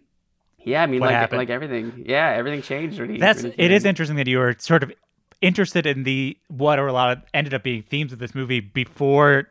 yeah. 0.58 0.82
I 0.82 0.86
mean, 0.86 1.00
What 1.00 1.06
like 1.06 1.14
happened? 1.16 1.38
like 1.38 1.48
everything. 1.48 2.04
Yeah, 2.06 2.28
everything 2.36 2.60
changed. 2.60 3.00
He, 3.00 3.16
That's 3.16 3.42
he 3.42 3.54
it 3.56 3.70
is 3.70 3.84
in. 3.84 3.88
interesting 3.88 4.16
that 4.16 4.26
you 4.26 4.36
were 4.38 4.54
sort 4.58 4.82
of 4.82 4.92
interested 5.40 5.86
in 5.86 6.02
the 6.02 6.36
what 6.48 6.78
are 6.78 6.86
a 6.86 6.92
lot 6.92 7.16
of 7.16 7.22
ended 7.32 7.54
up 7.54 7.62
being 7.62 7.82
themes 7.82 8.12
of 8.12 8.18
this 8.18 8.34
movie 8.34 8.60
before 8.60 9.48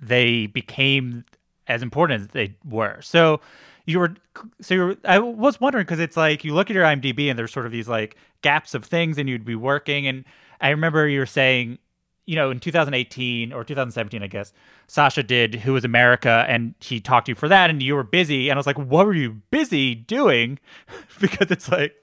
they 0.00 0.46
became 0.46 1.24
as 1.66 1.82
important 1.82 2.20
as 2.20 2.28
they 2.28 2.54
were. 2.64 3.00
So 3.00 3.40
you 3.86 4.00
were 4.00 4.14
so 4.60 4.74
you 4.74 4.80
were, 4.84 4.96
I 5.04 5.18
was 5.20 5.60
wondering 5.60 5.84
because 5.84 6.00
it's 6.00 6.16
like 6.16 6.44
you 6.44 6.52
look 6.52 6.68
at 6.68 6.74
your 6.74 6.84
IMDb 6.84 7.30
and 7.30 7.38
there's 7.38 7.52
sort 7.52 7.66
of 7.66 7.72
these 7.72 7.88
like 7.88 8.16
gaps 8.42 8.74
of 8.74 8.84
things 8.84 9.16
and 9.16 9.28
you'd 9.28 9.44
be 9.44 9.54
working. 9.54 10.06
And 10.06 10.24
I 10.60 10.70
remember 10.70 11.08
you 11.08 11.20
were 11.20 11.26
saying 11.26 11.78
you 12.26 12.34
know 12.34 12.50
in 12.50 12.58
2018 12.58 13.52
or 13.52 13.62
2017 13.62 14.22
I 14.22 14.26
guess 14.26 14.52
Sacha 14.88 15.22
did 15.22 15.54
Who 15.54 15.72
Was 15.72 15.84
America? 15.84 16.44
And 16.48 16.74
he 16.80 17.00
talked 17.00 17.26
to 17.26 17.32
you 17.32 17.36
for 17.36 17.48
that 17.48 17.70
and 17.70 17.80
you 17.80 17.94
were 17.94 18.02
busy. 18.02 18.50
And 18.50 18.56
I 18.56 18.58
was 18.58 18.66
like 18.66 18.78
what 18.78 19.06
were 19.06 19.14
you 19.14 19.40
busy 19.50 19.94
doing? 19.94 20.58
Because 21.20 21.50
it's 21.50 21.70
like 21.70 22.02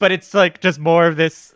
but 0.00 0.10
it's 0.10 0.34
like 0.34 0.60
just 0.60 0.80
more 0.80 1.06
of 1.06 1.16
this 1.16 1.54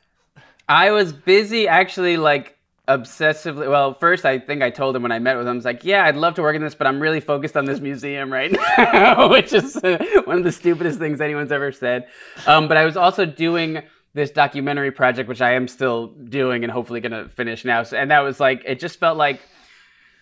I 0.68 0.90
was 0.92 1.12
busy 1.12 1.66
actually 1.66 2.16
like 2.18 2.53
obsessively. 2.88 3.68
Well, 3.68 3.94
first 3.94 4.24
I 4.24 4.38
think 4.38 4.62
I 4.62 4.70
told 4.70 4.94
him 4.94 5.02
when 5.02 5.12
I 5.12 5.18
met 5.18 5.36
with 5.36 5.46
him, 5.46 5.52
I 5.52 5.56
was 5.56 5.64
like, 5.64 5.84
yeah, 5.84 6.04
I'd 6.04 6.16
love 6.16 6.34
to 6.34 6.42
work 6.42 6.54
in 6.54 6.62
this, 6.62 6.74
but 6.74 6.86
I'm 6.86 7.00
really 7.00 7.20
focused 7.20 7.56
on 7.56 7.64
this 7.64 7.80
museum 7.80 8.32
right 8.32 8.52
now, 8.78 9.28
which 9.30 9.52
is 9.52 9.76
uh, 9.76 9.98
one 10.24 10.38
of 10.38 10.44
the 10.44 10.52
stupidest 10.52 10.98
things 10.98 11.20
anyone's 11.20 11.52
ever 11.52 11.72
said. 11.72 12.08
Um, 12.46 12.68
but 12.68 12.76
I 12.76 12.84
was 12.84 12.96
also 12.96 13.24
doing 13.24 13.82
this 14.12 14.30
documentary 14.30 14.92
project, 14.92 15.28
which 15.28 15.40
I 15.40 15.54
am 15.54 15.66
still 15.66 16.08
doing 16.08 16.62
and 16.62 16.70
hopefully 16.70 17.00
going 17.00 17.12
to 17.12 17.28
finish 17.28 17.64
now. 17.64 17.82
So, 17.82 17.96
and 17.96 18.10
that 18.10 18.20
was 18.20 18.38
like, 18.38 18.62
it 18.64 18.78
just 18.78 19.00
felt 19.00 19.16
like, 19.16 19.40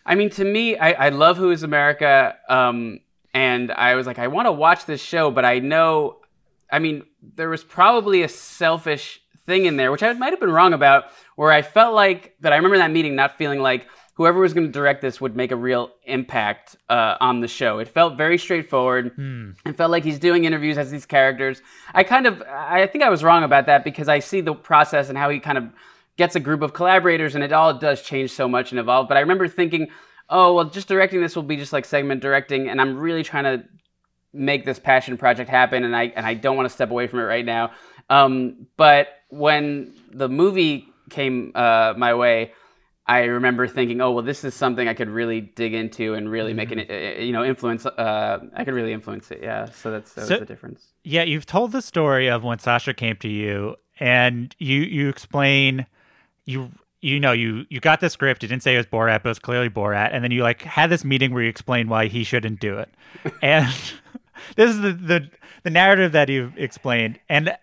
I 0.06 0.14
mean, 0.14 0.30
to 0.30 0.44
me, 0.44 0.76
I, 0.76 0.92
I 0.92 1.08
love 1.10 1.36
Who 1.36 1.50
is 1.50 1.62
America. 1.62 2.36
Um, 2.48 3.00
and 3.34 3.70
I 3.72 3.94
was 3.94 4.06
like, 4.06 4.18
I 4.18 4.28
want 4.28 4.46
to 4.46 4.52
watch 4.52 4.86
this 4.86 5.00
show, 5.00 5.30
but 5.30 5.44
I 5.44 5.58
know, 5.58 6.18
I 6.70 6.78
mean, 6.78 7.04
there 7.36 7.48
was 7.48 7.64
probably 7.64 8.22
a 8.22 8.28
selfish 8.28 9.21
thing 9.52 9.66
in 9.66 9.76
there, 9.76 9.92
which 9.92 10.02
I 10.02 10.12
might 10.14 10.30
have 10.30 10.40
been 10.40 10.50
wrong 10.50 10.72
about, 10.72 11.04
where 11.36 11.52
I 11.52 11.60
felt 11.62 11.94
like 11.94 12.34
that 12.40 12.52
I 12.52 12.56
remember 12.56 12.78
that 12.78 12.90
meeting 12.90 13.14
not 13.14 13.36
feeling 13.36 13.60
like 13.60 13.86
whoever 14.14 14.40
was 14.40 14.54
going 14.54 14.66
to 14.66 14.72
direct 14.72 15.02
this 15.02 15.20
would 15.20 15.36
make 15.36 15.52
a 15.52 15.56
real 15.56 15.90
impact 16.04 16.76
uh, 16.88 17.16
on 17.20 17.40
the 17.40 17.48
show. 17.48 17.78
It 17.78 17.88
felt 17.88 18.16
very 18.16 18.38
straightforward. 18.38 19.12
It 19.66 19.76
felt 19.76 19.90
like 19.90 20.04
he's 20.04 20.18
doing 20.18 20.44
interviews 20.44 20.78
as 20.78 20.90
these 20.90 21.04
characters. 21.04 21.60
I 21.92 22.02
kind 22.02 22.26
of, 22.26 22.42
I 22.48 22.86
think 22.86 23.04
I 23.04 23.10
was 23.10 23.22
wrong 23.22 23.42
about 23.42 23.66
that 23.66 23.84
because 23.84 24.08
I 24.08 24.20
see 24.20 24.40
the 24.40 24.54
process 24.54 25.10
and 25.10 25.18
how 25.18 25.28
he 25.28 25.38
kind 25.38 25.58
of 25.58 25.68
gets 26.16 26.34
a 26.34 26.40
group 26.40 26.62
of 26.62 26.72
collaborators 26.72 27.34
and 27.34 27.44
it 27.44 27.52
all 27.52 27.78
does 27.78 28.02
change 28.02 28.30
so 28.30 28.48
much 28.48 28.70
and 28.72 28.78
evolve. 28.80 29.08
But 29.08 29.16
I 29.16 29.20
remember 29.20 29.48
thinking, 29.48 29.88
oh, 30.30 30.54
well, 30.54 30.64
just 30.64 30.88
directing 30.88 31.20
this 31.20 31.36
will 31.36 31.42
be 31.42 31.56
just 31.56 31.72
like 31.72 31.84
segment 31.84 32.22
directing. 32.22 32.68
And 32.68 32.80
I'm 32.80 32.98
really 32.98 33.22
trying 33.22 33.44
to 33.44 33.64
make 34.32 34.64
this 34.64 34.78
passion 34.78 35.18
project 35.18 35.50
happen 35.50 35.84
and 35.84 35.94
I 35.94 36.04
and 36.04 36.24
I 36.24 36.32
don't 36.32 36.56
want 36.56 36.66
to 36.66 36.74
step 36.74 36.90
away 36.90 37.06
from 37.06 37.18
it 37.18 37.24
right 37.24 37.44
now. 37.44 37.72
Um, 38.08 38.66
but 38.76 39.08
when 39.32 39.92
the 40.12 40.28
movie 40.28 40.86
came 41.10 41.52
uh, 41.54 41.94
my 41.96 42.12
way, 42.14 42.52
I 43.06 43.22
remember 43.24 43.66
thinking, 43.66 44.00
oh 44.00 44.12
well, 44.12 44.22
this 44.22 44.44
is 44.44 44.54
something 44.54 44.86
I 44.86 44.94
could 44.94 45.08
really 45.08 45.40
dig 45.40 45.72
into 45.74 46.14
and 46.14 46.30
really 46.30 46.52
make 46.52 46.68
Mm-hmm. 46.68 46.90
it, 46.92 47.20
you 47.24 47.32
know, 47.32 47.42
influence. 47.44 47.84
Uh, 47.86 48.38
I 48.54 48.64
could 48.64 48.74
really 48.74 48.92
influence 48.92 49.30
it. 49.30 49.40
Yeah, 49.42 49.66
so 49.70 49.90
that's 49.90 50.12
that 50.14 50.26
So- 50.26 50.38
the 50.38 50.44
difference. 50.44 50.86
Yeah, 51.04 51.22
you've 51.24 51.46
told 51.46 51.72
the 51.72 51.82
story 51.82 52.28
of 52.30 52.44
when 52.44 52.58
Sacha 52.60 52.94
came 52.94 53.16
to 53.16 53.28
you, 53.28 53.76
and 53.98 54.54
you 54.58 54.80
you 54.82 55.08
explain 55.08 55.86
you 56.44 56.70
you 57.00 57.18
know 57.18 57.32
you 57.32 57.64
you 57.70 57.80
got 57.80 58.00
the 58.00 58.10
script. 58.10 58.42
You 58.42 58.48
didn't 58.48 58.62
say 58.62 58.74
it 58.74 58.76
was 58.76 58.86
Borat, 58.86 59.22
but 59.22 59.26
it 59.26 59.30
was 59.30 59.38
clearly 59.40 59.70
Borat, 59.70 60.10
and 60.12 60.22
then 60.22 60.30
you 60.30 60.42
like 60.42 60.62
had 60.62 60.90
this 60.90 61.04
meeting 61.04 61.32
where 61.32 61.42
you 61.42 61.48
explained 61.48 61.88
why 61.90 62.06
he 62.06 62.22
shouldn't 62.22 62.60
do 62.60 62.78
it, 62.78 62.90
and 63.42 63.66
this 64.56 64.70
is 64.70 64.80
the 64.82 64.92
the 64.92 65.30
the 65.64 65.70
narrative 65.70 66.12
that 66.12 66.28
you've 66.28 66.56
explained, 66.58 67.18
and 67.28 67.56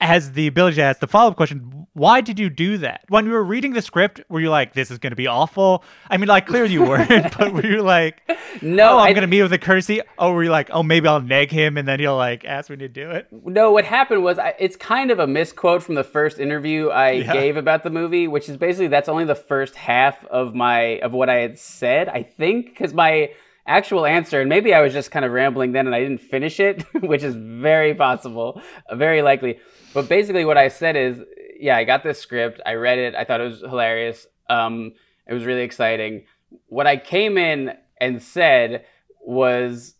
has 0.00 0.32
the 0.32 0.46
ability 0.46 0.76
to 0.76 0.82
ask 0.82 1.00
the 1.00 1.06
follow 1.06 1.30
up 1.30 1.36
question: 1.36 1.86
Why 1.94 2.20
did 2.20 2.38
you 2.38 2.50
do 2.50 2.76
that? 2.78 3.00
When 3.08 3.24
you 3.24 3.32
were 3.32 3.42
reading 3.42 3.72
the 3.72 3.80
script, 3.82 4.20
were 4.28 4.40
you 4.40 4.50
like, 4.50 4.74
"This 4.74 4.90
is 4.90 4.98
going 4.98 5.10
to 5.12 5.16
be 5.16 5.26
awful"? 5.26 5.82
I 6.10 6.18
mean, 6.18 6.28
like 6.28 6.46
clearly 6.46 6.72
you 6.74 6.82
weren't, 6.84 7.08
but 7.38 7.52
were 7.52 7.64
you 7.66 7.82
like, 7.82 8.20
No, 8.60 8.90
"Oh, 8.94 8.98
I'm 8.98 9.06
I- 9.06 9.12
going 9.14 9.22
to 9.22 9.26
meet 9.26 9.42
with 9.42 9.52
a 9.54 9.58
courtesy"? 9.58 10.02
Oh, 10.18 10.32
were 10.32 10.44
you 10.44 10.50
like, 10.50 10.68
"Oh, 10.72 10.82
maybe 10.82 11.08
I'll 11.08 11.20
neg 11.22 11.50
him 11.50 11.78
and 11.78 11.88
then 11.88 11.98
he'll 11.98 12.16
like 12.16 12.44
ask 12.44 12.68
me 12.68 12.76
to 12.76 12.88
do 12.88 13.10
it"? 13.10 13.26
No, 13.32 13.72
what 13.72 13.84
happened 13.86 14.22
was 14.22 14.38
I, 14.38 14.54
it's 14.58 14.76
kind 14.76 15.10
of 15.10 15.18
a 15.18 15.26
misquote 15.26 15.82
from 15.82 15.94
the 15.94 16.04
first 16.04 16.38
interview 16.38 16.88
I 16.90 17.12
Yeah. 17.12 17.32
gave 17.32 17.56
about 17.56 17.82
the 17.82 17.90
movie, 17.90 18.28
which 18.28 18.48
is 18.50 18.56
basically 18.58 18.88
that's 18.88 19.08
only 19.08 19.24
the 19.24 19.34
first 19.34 19.76
half 19.76 20.24
of 20.26 20.54
my 20.54 20.98
of 21.00 21.12
what 21.12 21.30
I 21.30 21.36
had 21.36 21.58
said. 21.58 22.08
I 22.08 22.22
think 22.22 22.66
because 22.66 22.92
my 22.92 23.30
actual 23.68 24.06
answer, 24.06 24.40
and 24.40 24.48
maybe 24.48 24.72
I 24.72 24.80
was 24.80 24.92
just 24.92 25.10
kind 25.10 25.24
of 25.24 25.32
rambling 25.32 25.72
then 25.72 25.86
and 25.86 25.94
I 25.94 26.00
didn't 26.00 26.20
finish 26.20 26.60
it, 26.60 26.82
which 27.00 27.24
is 27.24 27.34
very 27.34 27.94
possible, 27.94 28.60
very 28.92 29.22
likely. 29.22 29.58
But 29.96 30.10
basically, 30.10 30.44
what 30.44 30.58
I 30.58 30.68
said 30.68 30.94
is, 30.94 31.22
yeah, 31.58 31.74
I 31.74 31.84
got 31.84 32.02
this 32.02 32.18
script, 32.18 32.60
I 32.66 32.74
read 32.74 32.98
it, 32.98 33.14
I 33.14 33.24
thought 33.24 33.40
it 33.40 33.44
was 33.44 33.60
hilarious, 33.60 34.26
um, 34.50 34.92
it 35.26 35.32
was 35.32 35.46
really 35.46 35.62
exciting. 35.62 36.26
What 36.66 36.86
I 36.86 36.98
came 36.98 37.38
in 37.38 37.72
and 37.98 38.22
said 38.22 38.84
was 39.22 39.94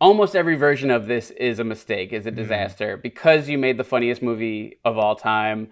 almost 0.00 0.36
every 0.36 0.54
version 0.54 0.92
of 0.92 1.08
this 1.08 1.30
is 1.32 1.58
a 1.58 1.64
mistake, 1.64 2.12
is 2.12 2.26
a 2.26 2.30
disaster 2.30 2.96
because 2.96 3.48
you 3.48 3.58
made 3.58 3.76
the 3.76 3.82
funniest 3.82 4.22
movie 4.22 4.78
of 4.84 4.96
all 4.98 5.16
time. 5.16 5.70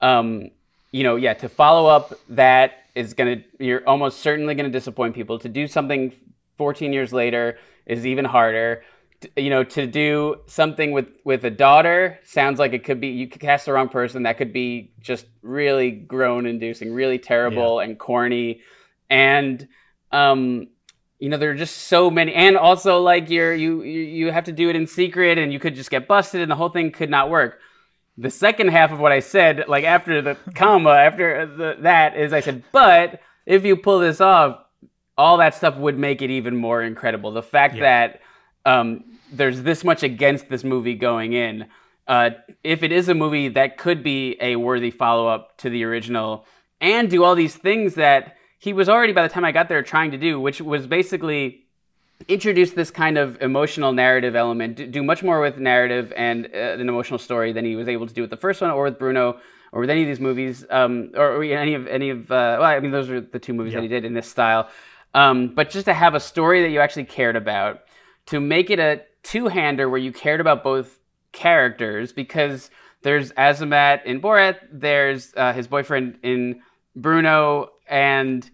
Um, 0.00 0.50
you 0.90 1.02
know, 1.02 1.16
yeah, 1.16 1.34
to 1.34 1.50
follow 1.50 1.86
up 1.86 2.14
that 2.30 2.84
is 2.94 3.12
gonna 3.12 3.42
you're 3.58 3.86
almost 3.86 4.20
certainly 4.20 4.54
gonna 4.54 4.70
disappoint 4.70 5.14
people. 5.14 5.38
To 5.40 5.50
do 5.50 5.66
something 5.66 6.14
14 6.56 6.94
years 6.94 7.12
later 7.12 7.58
is 7.84 8.06
even 8.06 8.24
harder. 8.24 8.84
You 9.36 9.50
know, 9.50 9.64
to 9.64 9.86
do 9.86 10.40
something 10.46 10.92
with 10.92 11.08
with 11.24 11.44
a 11.44 11.50
daughter 11.50 12.18
sounds 12.24 12.58
like 12.58 12.72
it 12.72 12.84
could 12.84 13.00
be 13.00 13.08
you 13.08 13.28
could 13.28 13.40
cast 13.40 13.66
the 13.66 13.72
wrong 13.72 13.88
person. 13.88 14.22
That 14.22 14.38
could 14.38 14.52
be 14.52 14.92
just 15.00 15.26
really 15.42 15.90
groan 15.90 16.46
inducing, 16.46 16.92
really 16.92 17.18
terrible 17.18 17.80
and 17.80 17.98
corny. 17.98 18.60
And 19.10 19.68
um, 20.10 20.68
you 21.20 21.28
know 21.28 21.36
there 21.36 21.50
are 21.50 21.54
just 21.54 21.76
so 21.76 22.10
many 22.10 22.34
and 22.34 22.56
also 22.56 23.00
like 23.00 23.30
you're 23.30 23.54
you 23.54 23.82
you 23.82 24.32
have 24.32 24.44
to 24.44 24.52
do 24.52 24.68
it 24.70 24.74
in 24.74 24.86
secret 24.86 25.38
and 25.38 25.52
you 25.52 25.60
could 25.60 25.74
just 25.74 25.90
get 25.90 26.08
busted 26.08 26.40
and 26.40 26.50
the 26.50 26.56
whole 26.56 26.70
thing 26.70 26.90
could 26.90 27.10
not 27.10 27.30
work 27.30 27.60
the 28.16 28.30
second 28.30 28.68
half 28.68 28.90
of 28.90 28.98
what 28.98 29.12
i 29.12 29.20
said 29.20 29.64
like 29.68 29.84
after 29.84 30.20
the 30.22 30.34
comma 30.54 30.90
after 30.90 31.46
the, 31.46 31.76
that 31.80 32.16
is 32.16 32.32
i 32.32 32.40
said 32.40 32.64
but 32.72 33.20
if 33.46 33.64
you 33.64 33.76
pull 33.76 34.00
this 34.00 34.20
off 34.20 34.58
all 35.16 35.36
that 35.36 35.54
stuff 35.54 35.76
would 35.76 35.98
make 35.98 36.22
it 36.22 36.30
even 36.30 36.56
more 36.56 36.82
incredible 36.82 37.30
the 37.30 37.42
fact 37.42 37.78
that 37.78 38.20
um, 38.66 39.04
there's 39.32 39.62
this 39.62 39.84
much 39.84 40.02
against 40.02 40.48
this 40.48 40.64
movie 40.64 40.94
going 40.94 41.32
in 41.32 41.66
uh, 42.10 42.30
if 42.64 42.82
it 42.82 42.90
is 42.90 43.08
a 43.08 43.14
movie 43.14 43.48
that 43.48 43.78
could 43.78 44.02
be 44.02 44.36
a 44.40 44.56
worthy 44.56 44.90
follow-up 44.90 45.56
to 45.58 45.70
the 45.70 45.84
original 45.84 46.44
and 46.80 47.08
do 47.08 47.22
all 47.22 47.36
these 47.36 47.54
things 47.54 47.94
that 47.94 48.36
he 48.58 48.72
was 48.72 48.88
already 48.88 49.12
by 49.12 49.22
the 49.22 49.28
time 49.28 49.44
I 49.44 49.52
got 49.52 49.68
there 49.68 49.80
trying 49.82 50.10
to 50.10 50.18
do, 50.18 50.40
which 50.40 50.60
was 50.60 50.88
basically 50.88 51.66
introduce 52.26 52.72
this 52.72 52.90
kind 52.90 53.16
of 53.16 53.40
emotional 53.40 53.92
narrative 53.92 54.34
element, 54.34 54.90
do, 54.90 55.02
much 55.04 55.22
more 55.22 55.40
with 55.40 55.58
narrative 55.58 56.12
and 56.16 56.46
uh, 56.46 56.58
an 56.58 56.88
emotional 56.88 57.18
story 57.18 57.52
than 57.52 57.64
he 57.64 57.76
was 57.76 57.88
able 57.88 58.08
to 58.08 58.12
do 58.12 58.22
with 58.22 58.30
the 58.30 58.36
first 58.36 58.60
one 58.60 58.70
or 58.70 58.84
with 58.84 58.98
Bruno 58.98 59.38
or 59.70 59.80
with 59.80 59.88
any 59.88 60.02
of 60.02 60.08
these 60.08 60.20
movies, 60.20 60.66
um, 60.68 61.12
or, 61.14 61.36
or 61.36 61.44
any 61.44 61.74
of 61.74 61.86
any 61.86 62.10
of. 62.10 62.28
Uh, 62.28 62.58
well, 62.58 62.64
I 62.64 62.80
mean, 62.80 62.90
those 62.90 63.08
are 63.08 63.20
the 63.20 63.38
two 63.38 63.54
movies 63.54 63.72
that 63.74 63.82
he 63.82 63.88
did 63.88 64.04
in 64.04 64.14
this 64.14 64.26
style. 64.26 64.68
Um, 65.14 65.54
but 65.54 65.70
just 65.70 65.84
to 65.84 65.94
have 65.94 66.16
a 66.16 66.20
story 66.20 66.62
that 66.62 66.70
you 66.70 66.80
actually 66.80 67.04
cared 67.04 67.36
about, 67.36 67.82
to 68.26 68.40
make 68.40 68.68
it 68.70 68.80
a 68.80 69.02
two-hander 69.22 69.88
where 69.88 69.98
you 69.98 70.12
cared 70.12 70.40
about 70.40 70.62
both 70.62 70.98
characters, 71.32 72.12
because 72.12 72.70
there's 73.02 73.32
Azamat 73.32 74.04
in 74.04 74.20
Borat, 74.20 74.56
there's 74.72 75.32
uh, 75.36 75.52
his 75.52 75.66
boyfriend 75.66 76.18
in 76.22 76.60
Bruno, 76.96 77.70
and 77.88 78.48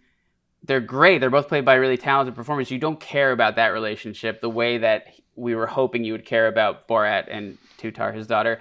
they're 0.62 0.80
great. 0.80 1.20
They're 1.20 1.30
both 1.30 1.48
played 1.48 1.64
by 1.64 1.74
really 1.74 1.96
talented 1.96 2.34
performers. 2.34 2.70
You 2.70 2.78
don't 2.78 3.00
care 3.00 3.32
about 3.32 3.56
that 3.56 3.68
relationship 3.68 4.40
the 4.40 4.50
way 4.50 4.78
that 4.78 5.14
we 5.36 5.54
were 5.54 5.66
hoping 5.66 6.04
you 6.04 6.12
would 6.12 6.24
care 6.24 6.48
about 6.48 6.88
Borat 6.88 7.26
and 7.30 7.58
Tutar, 7.78 8.14
his 8.14 8.26
daughter. 8.26 8.60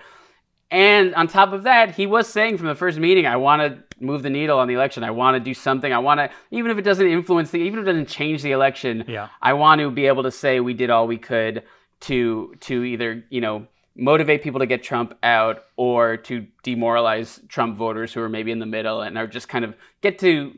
And 0.72 1.16
on 1.16 1.28
top 1.28 1.54
of 1.54 1.64
that, 1.64 1.96
he 1.96 2.08
was 2.08 2.28
saying 2.28 2.58
from 2.58 2.68
the 2.68 2.76
first 2.76 2.98
meeting, 2.98 3.26
I 3.26 3.38
want 3.38 3.62
to 3.62 4.04
move 4.04 4.24
the 4.24 4.30
needle 4.30 4.60
on 4.60 4.68
the 4.68 4.74
election. 4.74 5.04
I 5.04 5.12
want 5.12 5.36
to 5.36 5.40
do 5.40 5.54
something. 5.54 5.94
I 5.94 6.00
want 6.00 6.20
to, 6.20 6.30
even 6.52 6.72
if 6.72 6.78
it 6.78 6.82
doesn't 6.82 7.08
influence 7.08 7.52
the, 7.52 7.60
even 7.60 7.80
if 7.80 7.84
it 7.84 7.92
doesn't 7.92 8.10
change 8.10 8.42
the 8.42 8.52
election, 8.52 9.06
Yeah. 9.08 9.30
I 9.42 9.54
want 9.54 9.80
to 9.82 9.92
be 9.92 10.08
able 10.08 10.24
to 10.24 10.32
say 10.32 10.60
we 10.60 10.74
did 10.74 10.90
all 10.90 11.08
we 11.08 11.18
could 11.18 11.64
to 12.02 12.54
to 12.62 12.84
either 12.84 13.24
you 13.30 13.42
know 13.42 13.68
motivate 13.96 14.44
people 14.44 14.60
to 14.60 14.66
get 14.66 14.84
Trump 14.84 15.18
out 15.24 15.64
or 15.78 16.18
to 16.18 16.46
demoralize 16.64 17.40
Trump 17.48 17.78
voters 17.78 18.14
who 18.14 18.22
are 18.22 18.30
maybe 18.30 18.52
in 18.52 18.60
the 18.60 18.66
middle 18.66 19.02
and 19.02 19.18
are 19.18 19.28
just 19.28 19.48
kind 19.48 19.64
of 19.64 19.76
get 20.02 20.20
to 20.20 20.54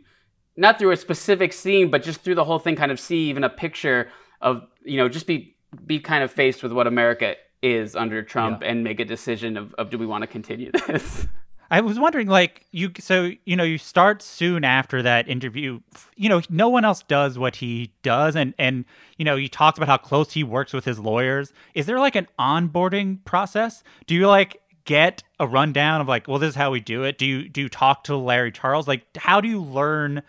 not 0.56 0.80
through 0.80 0.92
a 0.92 0.98
specific 0.98 1.54
scene, 1.54 1.92
but 1.92 2.02
just 2.02 2.22
through 2.22 2.36
the 2.36 2.44
whole 2.44 2.58
thing, 2.58 2.76
kind 2.76 2.92
of 2.92 3.00
see 3.00 3.30
even 3.30 3.44
a 3.44 3.50
picture 3.50 4.10
of 4.42 4.64
you 4.84 4.98
know 4.98 5.08
just 5.08 5.28
be 5.28 5.56
be 5.86 6.00
kind 6.00 6.24
of 6.24 6.32
faced 6.32 6.64
with 6.64 6.72
what 6.72 6.88
America 6.88 7.36
is 7.62 7.96
under 7.96 8.22
Trump 8.24 8.62
and 8.66 8.84
make 8.84 9.00
a 9.00 9.06
decision 9.06 9.58
of, 9.58 9.74
of 9.76 9.90
do 9.90 9.98
we 9.98 10.06
want 10.06 10.22
to 10.22 10.28
continue 10.28 10.72
this. 10.88 11.28
I 11.70 11.82
was 11.82 12.00
wondering, 12.00 12.28
like, 12.28 12.66
you, 12.72 12.92
so, 13.00 13.32
you 13.46 13.56
know, 13.56 13.64
you 13.64 13.78
start 13.78 14.22
soon 14.22 14.64
after 14.64 15.02
that 15.02 15.28
interview. 15.28 15.82
You 16.16 16.30
know, 16.30 16.42
no 16.50 16.70
one 16.70 16.86
else 16.86 17.04
does 17.04 17.38
what 17.38 17.58
he 17.58 17.92
does. 18.04 18.36
And, 18.36 18.54
and, 18.58 18.86
you 19.18 19.26
know, 19.26 19.36
you 19.36 19.50
talked 19.50 19.78
about 19.78 19.90
how 19.90 19.98
close 19.98 20.32
he 20.32 20.44
works 20.44 20.72
with 20.72 20.86
his 20.86 21.00
lawyers. 21.00 21.52
Is 21.74 21.86
there 21.86 22.00
like 22.00 22.16
an 22.16 22.28
onboarding 22.40 23.24
process? 23.26 23.84
Do 24.06 24.16
you 24.16 24.28
like 24.28 24.62
get 24.86 25.24
a 25.40 25.48
rundown 25.48 26.00
of 26.00 26.08
like, 26.08 26.28
well, 26.28 26.40
this 26.40 26.50
is 26.50 26.56
how 26.56 26.72
we 26.72 26.80
do 26.80 27.04
it? 27.04 27.18
Do 27.18 27.26
you, 27.26 27.50
do 27.50 27.62
you 27.62 27.70
talk 27.70 28.06
to 28.06 28.16
Larry 28.16 28.52
Charles? 28.52 28.88
Like, 28.88 29.06
how 29.18 29.42
do 29.42 29.50
you 29.50 29.62
learn 29.62 30.24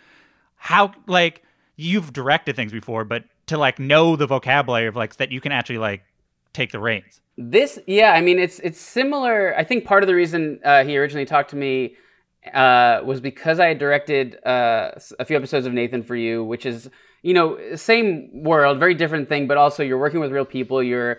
how, 0.57 0.93
like, 1.07 1.45
you've 1.77 2.13
directed 2.13 2.57
things 2.57 2.73
before, 2.73 3.05
but 3.05 3.23
to 3.47 3.57
like 3.57 3.79
know 3.79 4.17
the 4.17 4.27
vocabulary 4.27 4.89
of 4.89 4.97
like, 4.97 5.17
that 5.17 5.31
you 5.31 5.41
can 5.41 5.53
actually 5.53 5.79
like 5.79 6.03
take 6.59 6.73
the 6.73 6.81
reins? 6.81 7.21
This, 7.37 7.79
yeah, 7.87 8.13
I 8.13 8.21
mean, 8.21 8.39
it's 8.39 8.59
it's 8.59 8.81
similar. 8.81 9.55
I 9.57 9.65
think 9.65 9.85
part 9.85 10.03
of 10.03 10.09
the 10.09 10.15
reason 10.15 10.61
uh, 10.65 10.85
he 10.85 10.99
originally 10.99 11.25
talked 11.25 11.51
to 11.51 11.57
me 11.57 11.95
uh, 12.53 13.01
was 13.05 13.21
because 13.21 13.61
I 13.61 13.67
had 13.67 13.79
directed 13.79 14.45
uh, 14.45 14.91
a 15.19 15.25
few 15.25 15.37
episodes 15.37 15.67
of 15.67 15.73
Nathan 15.73 16.03
for 16.03 16.17
You, 16.17 16.45
which 16.45 16.67
is 16.67 16.91
you 17.23 17.35
know 17.35 17.59
same 17.77 18.43
world, 18.43 18.81
very 18.81 18.95
different 18.95 19.29
thing, 19.29 19.47
but 19.47 19.57
also 19.57 19.83
you're 19.83 19.99
working 19.99 20.21
with 20.21 20.33
real 20.33 20.45
people. 20.45 20.83
You're 20.83 21.19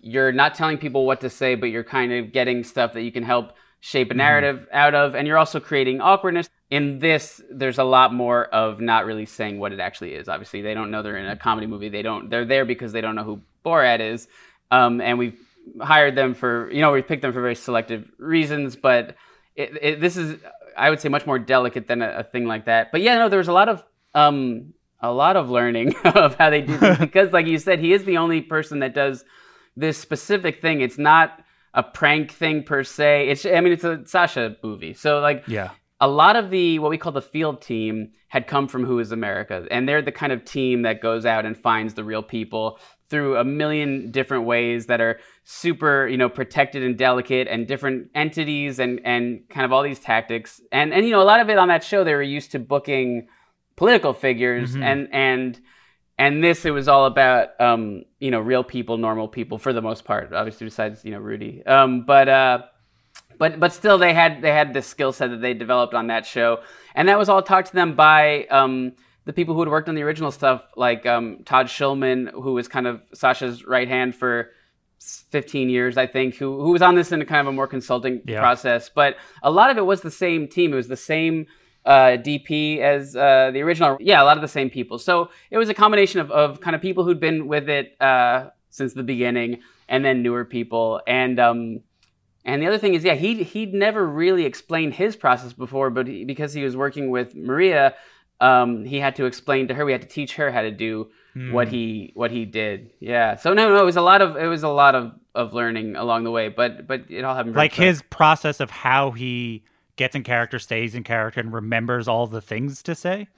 you're 0.00 0.32
not 0.32 0.54
telling 0.54 0.78
people 0.78 1.06
what 1.06 1.20
to 1.20 1.30
say, 1.30 1.54
but 1.54 1.66
you're 1.66 1.84
kind 1.84 2.12
of 2.12 2.32
getting 2.32 2.64
stuff 2.64 2.92
that 2.94 3.02
you 3.02 3.12
can 3.12 3.22
help 3.22 3.52
shape 3.80 4.10
a 4.10 4.14
narrative 4.14 4.66
out 4.72 4.94
of, 4.94 5.14
and 5.14 5.26
you're 5.26 5.38
also 5.38 5.60
creating 5.60 6.00
awkwardness. 6.00 6.48
In 6.70 7.00
this, 7.00 7.40
there's 7.50 7.78
a 7.78 7.84
lot 7.84 8.14
more 8.14 8.44
of 8.46 8.80
not 8.80 9.04
really 9.04 9.26
saying 9.26 9.58
what 9.58 9.72
it 9.72 9.80
actually 9.80 10.14
is. 10.14 10.28
Obviously, 10.28 10.62
they 10.62 10.74
don't 10.74 10.90
know 10.90 11.02
they're 11.02 11.16
in 11.16 11.26
a 11.26 11.36
comedy 11.36 11.66
movie. 11.66 11.88
They 11.88 12.02
don't. 12.02 12.28
They're 12.30 12.44
there 12.44 12.64
because 12.64 12.92
they 12.92 13.00
don't 13.00 13.14
know 13.14 13.24
who 13.24 13.40
Borat 13.64 14.00
is, 14.00 14.28
um, 14.70 15.00
and 15.00 15.18
we've 15.18 15.38
hired 15.80 16.16
them 16.16 16.34
for 16.34 16.70
you 16.72 16.80
know 16.80 16.92
we 16.92 17.02
picked 17.02 17.22
them 17.22 17.32
for 17.32 17.40
very 17.40 17.54
selective 17.54 18.10
reasons. 18.18 18.76
But 18.76 19.16
it, 19.56 19.78
it, 19.80 20.00
this 20.00 20.16
is, 20.16 20.38
I 20.76 20.90
would 20.90 21.00
say, 21.00 21.08
much 21.08 21.26
more 21.26 21.38
delicate 21.38 21.86
than 21.86 22.02
a, 22.02 22.10
a 22.18 22.22
thing 22.24 22.46
like 22.46 22.66
that. 22.66 22.92
But 22.92 23.00
yeah, 23.02 23.18
no, 23.18 23.28
there 23.28 23.38
was 23.38 23.48
a 23.48 23.52
lot 23.52 23.68
of 23.68 23.84
um, 24.14 24.72
a 25.00 25.12
lot 25.12 25.36
of 25.36 25.50
learning 25.50 25.94
of 26.04 26.34
how 26.36 26.50
they 26.50 26.62
do 26.62 26.76
this 26.76 26.98
because, 27.06 27.32
like 27.32 27.46
you 27.46 27.58
said, 27.58 27.78
he 27.78 27.92
is 27.92 28.04
the 28.04 28.16
only 28.18 28.40
person 28.40 28.80
that 28.80 28.94
does 28.94 29.24
this 29.76 29.98
specific 29.98 30.60
thing. 30.60 30.80
It's 30.80 30.98
not 30.98 31.42
a 31.74 31.82
prank 31.82 32.32
thing 32.32 32.64
per 32.64 32.82
se. 32.82 33.28
It's 33.28 33.46
I 33.46 33.60
mean 33.60 33.72
it's 33.72 33.84
a 33.84 34.04
Sacha 34.06 34.56
movie, 34.62 34.92
so 34.94 35.20
like 35.20 35.44
Yeah. 35.46 35.70
a 36.00 36.08
lot 36.08 36.34
of 36.36 36.50
the 36.50 36.78
what 36.80 36.90
we 36.90 36.98
call 36.98 37.12
the 37.12 37.22
field 37.22 37.62
team 37.62 38.10
had 38.26 38.46
come 38.48 38.66
from 38.66 38.84
Who 38.84 38.98
Is 38.98 39.12
America, 39.12 39.66
and 39.70 39.88
they're 39.88 40.02
the 40.02 40.10
kind 40.12 40.32
of 40.32 40.44
team 40.44 40.82
that 40.82 41.00
goes 41.00 41.24
out 41.24 41.46
and 41.46 41.56
finds 41.56 41.94
the 41.94 42.02
real 42.04 42.22
people 42.24 42.78
through 43.10 43.36
a 43.36 43.44
million 43.44 44.10
different 44.10 44.44
ways 44.44 44.86
that 44.86 45.00
are 45.00 45.18
super, 45.44 46.08
you 46.08 46.16
know, 46.16 46.28
protected 46.28 46.82
and 46.82 46.96
delicate, 46.96 47.48
and 47.48 47.66
different 47.66 48.08
entities 48.14 48.78
and 48.78 49.00
and 49.04 49.48
kind 49.50 49.64
of 49.66 49.72
all 49.72 49.82
these 49.82 49.98
tactics, 49.98 50.60
and 50.72 50.94
and 50.94 51.04
you 51.04 51.10
know 51.10 51.20
a 51.20 51.24
lot 51.24 51.40
of 51.40 51.50
it 51.50 51.58
on 51.58 51.68
that 51.68 51.84
show 51.84 52.04
they 52.04 52.14
were 52.14 52.22
used 52.22 52.52
to 52.52 52.58
booking 52.58 53.28
political 53.76 54.12
figures, 54.12 54.74
and 54.76 55.08
and 55.12 55.60
and 56.18 56.42
this 56.42 56.64
it 56.64 56.70
was 56.70 56.88
all 56.88 57.06
about 57.06 57.60
um, 57.60 58.04
you 58.20 58.30
know 58.30 58.40
real 58.40 58.64
people, 58.64 58.96
normal 58.96 59.28
people 59.28 59.58
for 59.58 59.72
the 59.72 59.82
most 59.82 60.04
part, 60.04 60.32
obviously 60.32 60.66
besides 60.66 61.04
you 61.04 61.10
know 61.10 61.18
Rudy, 61.18 61.64
um, 61.66 62.04
but. 62.06 62.28
uh 62.28 62.62
but 63.38 63.58
but 63.58 63.72
still 63.72 63.96
they 63.96 64.12
had 64.12 64.42
they 64.42 64.52
had 64.52 64.74
the 64.74 64.82
skill 64.82 65.12
set 65.12 65.30
that 65.30 65.40
they 65.40 65.54
developed 65.54 65.94
on 65.94 66.08
that 66.08 66.26
show, 66.26 66.60
and 66.94 67.08
that 67.08 67.18
was 67.18 67.30
all 67.30 67.42
taught 67.42 67.64
to 67.66 67.72
them 67.72 67.96
by 67.96 68.44
um, 68.50 68.92
the 69.24 69.32
people 69.32 69.54
who 69.54 69.60
had 69.60 69.68
worked 69.68 69.88
on 69.88 69.94
the 69.94 70.02
original 70.02 70.30
stuff, 70.30 70.64
like 70.76 71.04
um, 71.06 71.40
Todd 71.44 71.66
Schulman, 71.66 72.30
who 72.32 72.54
was 72.54 72.68
kind 72.68 72.86
of 72.86 73.00
Sacha's 73.14 73.64
right 73.66 73.88
hand 73.88 74.14
for 74.14 74.50
15 75.30 75.70
years, 75.70 75.96
I 75.96 76.06
think, 76.06 76.34
who 76.36 76.60
who 76.62 76.72
was 76.72 76.82
on 76.82 76.94
this 76.94 77.10
in 77.12 77.22
a 77.22 77.24
kind 77.24 77.40
of 77.40 77.46
a 77.46 77.52
more 77.52 77.66
consulting 77.66 78.20
Yeah. 78.26 78.40
process. 78.40 78.90
But 78.94 79.16
a 79.42 79.50
lot 79.50 79.70
of 79.70 79.78
it 79.78 79.86
was 79.86 80.02
the 80.02 80.10
same 80.10 80.46
team. 80.48 80.72
It 80.72 80.76
was 80.76 80.88
the 80.88 80.96
same 80.96 81.46
uh, 81.86 82.18
DP 82.20 82.80
as 82.80 83.16
uh, 83.16 83.50
the 83.52 83.62
original. 83.62 83.96
Yeah, 84.00 84.22
a 84.22 84.24
lot 84.24 84.36
of 84.36 84.42
the 84.42 84.48
same 84.48 84.68
people. 84.68 84.98
So 84.98 85.30
it 85.50 85.56
was 85.56 85.68
a 85.70 85.74
combination 85.74 86.20
of, 86.20 86.30
of 86.30 86.60
kind 86.60 86.76
of 86.76 86.82
people 86.82 87.04
who'd 87.04 87.20
been 87.20 87.46
with 87.48 87.68
it 87.70 87.96
uh, 88.00 88.50
since 88.68 88.92
the 88.92 89.02
beginning, 89.02 89.60
and 89.88 90.04
then 90.04 90.22
newer 90.22 90.44
people. 90.44 91.00
And 91.06 91.40
um, 91.40 91.80
and 92.44 92.60
the 92.60 92.66
other 92.66 92.78
thing 92.78 92.92
is, 92.94 93.02
yeah, 93.04 93.14
he 93.14 93.42
he'd 93.42 93.72
never 93.72 94.06
really 94.06 94.44
explained 94.44 94.94
his 94.94 95.16
process 95.16 95.54
before, 95.54 95.88
but 95.88 96.06
he, 96.06 96.24
because 96.26 96.52
he 96.52 96.62
was 96.62 96.76
working 96.76 97.08
with 97.10 97.34
Maria, 97.34 97.94
um, 98.40 98.84
he 98.84 98.98
had 98.98 99.16
to 99.16 99.26
explain 99.26 99.68
to 99.68 99.74
her. 99.74 99.84
We 99.84 99.92
had 99.92 100.02
to 100.02 100.08
teach 100.08 100.36
her 100.36 100.50
how 100.50 100.62
to 100.62 100.70
do 100.70 101.10
what 101.52 101.68
he 101.68 102.12
what 102.14 102.30
he 102.30 102.44
did. 102.44 102.90
Yeah. 102.98 103.36
So 103.36 103.54
no, 103.54 103.68
no, 103.68 103.80
it 103.80 103.84
was 103.84 103.96
a 103.96 104.02
lot 104.02 104.20
of 104.20 104.36
it 104.36 104.46
was 104.46 104.62
a 104.62 104.68
lot 104.68 104.94
of 104.94 105.12
of 105.34 105.52
learning 105.54 105.96
along 105.96 106.24
the 106.24 106.30
way, 106.30 106.48
but 106.48 106.86
but 106.86 107.04
it 107.08 107.24
all 107.24 107.34
happened 107.34 107.54
very 107.54 107.64
like 107.64 107.74
his 107.74 108.02
process 108.02 108.60
of 108.60 108.70
how 108.70 109.12
he 109.12 109.62
gets 109.96 110.16
in 110.16 110.22
character, 110.24 110.58
stays 110.58 110.94
in 110.94 111.04
character, 111.04 111.40
and 111.40 111.52
remembers 111.52 112.08
all 112.08 112.26
the 112.26 112.40
things 112.40 112.82
to 112.82 112.94
say. 112.94 113.28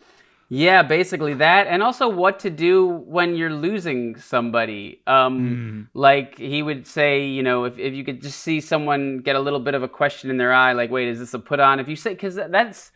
Yeah, 0.48 0.82
basically 0.82 1.32
that, 1.34 1.66
and 1.66 1.82
also 1.82 2.08
what 2.10 2.40
to 2.40 2.50
do 2.50 2.86
when 2.86 3.36
you're 3.36 3.52
losing 3.52 4.16
somebody. 4.16 5.00
Um, 5.06 5.88
Like 5.94 6.38
he 6.38 6.62
would 6.62 6.86
say, 6.86 7.26
you 7.26 7.42
know, 7.42 7.64
if, 7.64 7.78
if 7.78 7.94
you 7.94 8.04
could 8.04 8.20
just 8.20 8.40
see 8.40 8.60
someone 8.60 9.18
get 9.18 9.34
a 9.34 9.40
little 9.40 9.60
bit 9.60 9.74
of 9.74 9.82
a 9.82 9.88
question 9.88 10.28
in 10.30 10.36
their 10.36 10.52
eye, 10.52 10.74
like, 10.74 10.90
wait, 10.90 11.08
is 11.08 11.18
this 11.18 11.32
a 11.32 11.38
put 11.38 11.58
on? 11.58 11.80
If 11.80 11.88
you 11.88 11.96
say, 11.96 12.10
because 12.10 12.34
that's 12.34 12.92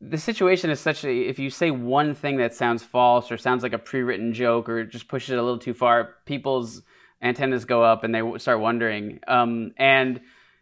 the 0.00 0.18
situation 0.18 0.70
is 0.70 0.78
such 0.80 1.04
a, 1.04 1.12
if 1.12 1.38
you 1.38 1.50
say 1.50 1.70
one 1.70 2.14
thing 2.14 2.36
that 2.36 2.54
sounds 2.54 2.82
false 2.82 3.32
or 3.32 3.36
sounds 3.36 3.62
like 3.62 3.72
a 3.72 3.78
pre-written 3.78 4.32
joke 4.32 4.68
or 4.68 4.84
just 4.84 5.08
pushes 5.08 5.30
it 5.30 5.38
a 5.38 5.42
little 5.42 5.58
too 5.58 5.74
far, 5.74 6.16
people's 6.24 6.82
antennas 7.20 7.64
go 7.64 7.82
up 7.82 8.04
and 8.04 8.14
they 8.14 8.22
start 8.38 8.60
wondering. 8.60 9.18
Um, 9.26 9.72
and 9.76 10.20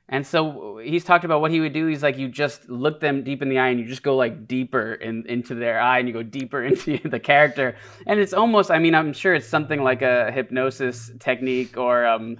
and 0.09 0.25
so 0.25 0.79
he's 0.83 1.03
talked 1.03 1.25
about 1.25 1.41
what 1.41 1.51
he 1.51 1.59
would 1.59 1.73
do. 1.73 1.87
He's 1.87 2.03
like, 2.03 2.17
you 2.17 2.29
just 2.29 2.69
look 2.69 3.01
them 3.01 3.25
deep 3.25 3.43
in 3.43 3.49
the 3.49 3.59
eye 3.59 3.69
and 3.69 3.81
you 3.81 3.87
just 3.87 4.05
go 4.05 4.15
like 4.15 4.47
deeper 4.47 4.95
in, 4.95 5.27
into 5.27 5.57
their 5.57 5.81
eye 5.81 5.99
and 5.99 6.07
you 6.07 6.15
go 6.15 6.23
deeper 6.23 6.63
into 6.65 6.99
the 6.99 7.19
character. 7.19 7.77
And 8.07 8.21
it's 8.21 8.33
almost, 8.33 8.71
I 8.71 8.79
mean, 8.79 8.95
I'm 8.95 9.13
sure 9.13 9.35
it's 9.35 9.49
something 9.49 9.83
like 9.83 10.03
a 10.03 10.31
hypnosis 10.31 11.11
technique 11.19 11.77
or 11.77 12.07
um, 12.07 12.37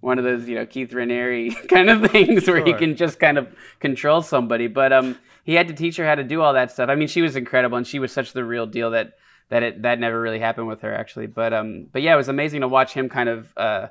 one 0.00 0.18
of 0.18 0.24
those, 0.24 0.48
you 0.48 0.54
know, 0.54 0.66
Keith 0.66 0.90
Raniere 0.92 1.54
kind 1.68 1.90
of 1.90 2.10
things 2.10 2.46
where 2.48 2.64
Sure. 2.66 2.78
can 2.78 2.96
just 2.96 3.18
kind 3.20 3.38
of 3.38 3.54
control 3.80 4.22
somebody. 4.22 4.66
But 4.66 4.92
um, 4.92 5.18
he 5.44 5.54
had 5.54 5.68
to 5.68 5.74
teach 5.74 5.96
her 5.96 6.06
how 6.06 6.14
to 6.14 6.24
do 6.24 6.40
all 6.42 6.54
that 6.54 6.70
stuff. 6.70 6.88
I 6.88 6.94
mean, 6.94 7.08
she 7.08 7.22
was 7.22 7.36
incredible 7.36 7.76
and 7.76 7.86
she 7.86 7.98
was 7.98 8.12
such 8.12 8.32
the 8.32 8.44
real 8.44 8.66
deal 8.66 8.90
that 8.92 9.14
that 9.50 9.62
it 9.62 9.82
that 9.82 9.98
never 9.98 10.20
really 10.20 10.38
happened 10.38 10.68
with 10.68 10.80
her 10.82 10.94
actually. 10.94 11.26
But 11.26 11.52
um, 11.52 11.86
but 11.92 12.02
yeah, 12.02 12.14
it 12.14 12.16
was 12.16 12.28
amazing 12.28 12.60
to 12.62 12.68
watch 12.68 12.92
him 12.92 13.08
kind 13.08 13.28
of 13.28 13.52
uh, 13.56 13.88